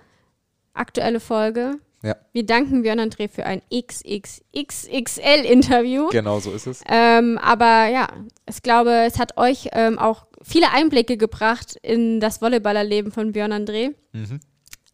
aktuelle 0.74 1.20
Folge. 1.20 1.80
Ja. 2.04 2.16
Wir 2.32 2.46
danken 2.46 2.84
Björn 2.84 3.00
André 3.00 3.28
für 3.28 3.44
ein 3.46 3.64
XXXXL-Interview. 3.74 6.10
Genau, 6.10 6.40
so 6.40 6.54
ist 6.54 6.68
es. 6.68 6.84
Ähm, 6.88 7.40
aber 7.40 7.88
ja, 7.88 8.08
ich 8.48 8.62
glaube, 8.62 8.92
es 9.06 9.18
hat 9.20 9.36
euch 9.38 9.72
ähm, 9.74 10.00
auch 10.00 10.28
viele 10.42 10.72
Einblicke 10.72 11.18
gebracht 11.18 11.76
in 11.82 12.22
das 12.22 12.42
Volleyballerleben 12.42 13.12
von 13.12 13.34
Björn 13.34 13.52
André. 13.52 13.96
Mhm. 14.14 14.40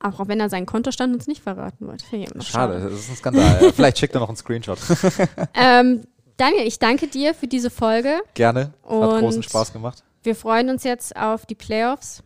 Auch 0.03 0.27
wenn 0.27 0.39
er 0.39 0.49
seinen 0.49 0.65
Kontostand 0.65 1.13
uns 1.13 1.27
nicht 1.27 1.41
verraten 1.41 1.87
wollte. 1.87 2.05
Schade, 2.05 2.43
schade, 2.43 2.79
das 2.89 2.99
ist 2.99 3.09
ein 3.09 3.15
Skandal. 3.15 3.71
Vielleicht 3.73 3.97
schickt 3.97 4.13
er 4.13 4.19
noch 4.19 4.27
einen 4.27 4.35
Screenshot. 4.35 4.77
ähm, 5.53 6.01
Daniel, 6.37 6.67
ich 6.67 6.77
danke 6.77 7.07
dir 7.07 7.33
für 7.33 7.47
diese 7.47 7.69
Folge. 7.69 8.19
Gerne, 8.33 8.73
hat 8.83 8.91
und 8.91 9.19
großen 9.19 9.43
Spaß 9.43 9.71
gemacht. 9.71 10.03
Wir 10.21 10.35
freuen 10.35 10.69
uns 10.69 10.83
jetzt 10.83 11.15
auf 11.15 11.45
die 11.45 11.55
Playoffs 11.55 12.21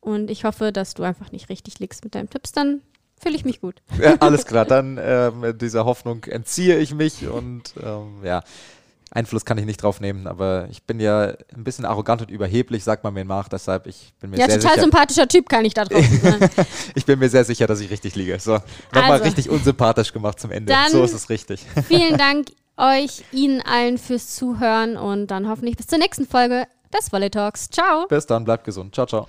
und 0.00 0.30
ich 0.30 0.44
hoffe, 0.44 0.72
dass 0.72 0.94
du 0.94 1.04
einfach 1.04 1.30
nicht 1.30 1.48
richtig 1.48 1.78
liegst 1.78 2.04
mit 2.04 2.14
deinen 2.14 2.28
Tipps. 2.28 2.52
Dann 2.52 2.82
fühle 3.20 3.36
ich 3.36 3.44
mich 3.44 3.60
gut. 3.60 3.82
Ja, 4.00 4.16
alles 4.20 4.44
klar, 4.44 4.64
dann 4.66 4.98
ähm, 5.00 5.56
dieser 5.58 5.84
Hoffnung 5.84 6.24
entziehe 6.24 6.78
ich 6.78 6.94
mich 6.94 7.28
und 7.28 7.74
ähm, 7.82 8.24
ja. 8.24 8.42
Einfluss 9.14 9.44
kann 9.44 9.56
ich 9.58 9.64
nicht 9.64 9.82
drauf 9.82 10.00
nehmen, 10.00 10.26
aber 10.26 10.66
ich 10.70 10.82
bin 10.82 10.98
ja 10.98 11.34
ein 11.54 11.64
bisschen 11.64 11.84
arrogant 11.84 12.20
und 12.20 12.30
überheblich, 12.30 12.82
sagt 12.82 13.04
man 13.04 13.14
mir 13.14 13.24
nach, 13.24 13.48
deshalb 13.48 13.86
ich 13.86 14.12
bin 14.20 14.30
mir 14.30 14.38
ja, 14.38 14.46
sehr 14.46 14.56
sicher. 14.56 14.64
Ja, 14.64 14.70
total 14.70 14.82
sympathischer 14.82 15.28
Typ 15.28 15.48
kann 15.48 15.64
ich 15.64 15.72
da 15.72 15.84
drauf. 15.84 16.04
ich 16.94 17.06
bin 17.06 17.20
mir 17.20 17.28
sehr 17.28 17.44
sicher, 17.44 17.66
dass 17.68 17.80
ich 17.80 17.90
richtig 17.90 18.16
liege. 18.16 18.38
So, 18.40 18.58
nochmal 18.92 19.12
also, 19.12 19.24
richtig 19.24 19.48
unsympathisch 19.48 20.12
gemacht 20.12 20.40
zum 20.40 20.50
Ende. 20.50 20.74
so 20.90 21.02
ist 21.04 21.14
es 21.14 21.30
richtig. 21.30 21.64
vielen 21.88 22.18
Dank 22.18 22.48
euch, 22.76 23.24
Ihnen 23.30 23.60
allen 23.62 23.98
fürs 23.98 24.34
Zuhören 24.34 24.96
und 24.96 25.28
dann 25.28 25.48
hoffentlich 25.48 25.76
bis 25.76 25.86
zur 25.86 25.98
nächsten 25.98 26.26
Folge 26.26 26.66
des 26.92 27.12
Volley 27.12 27.30
Talks. 27.30 27.70
Ciao. 27.70 28.06
Bis 28.08 28.26
dann, 28.26 28.44
bleibt 28.44 28.64
gesund. 28.64 28.94
Ciao, 28.94 29.06
ciao. 29.06 29.28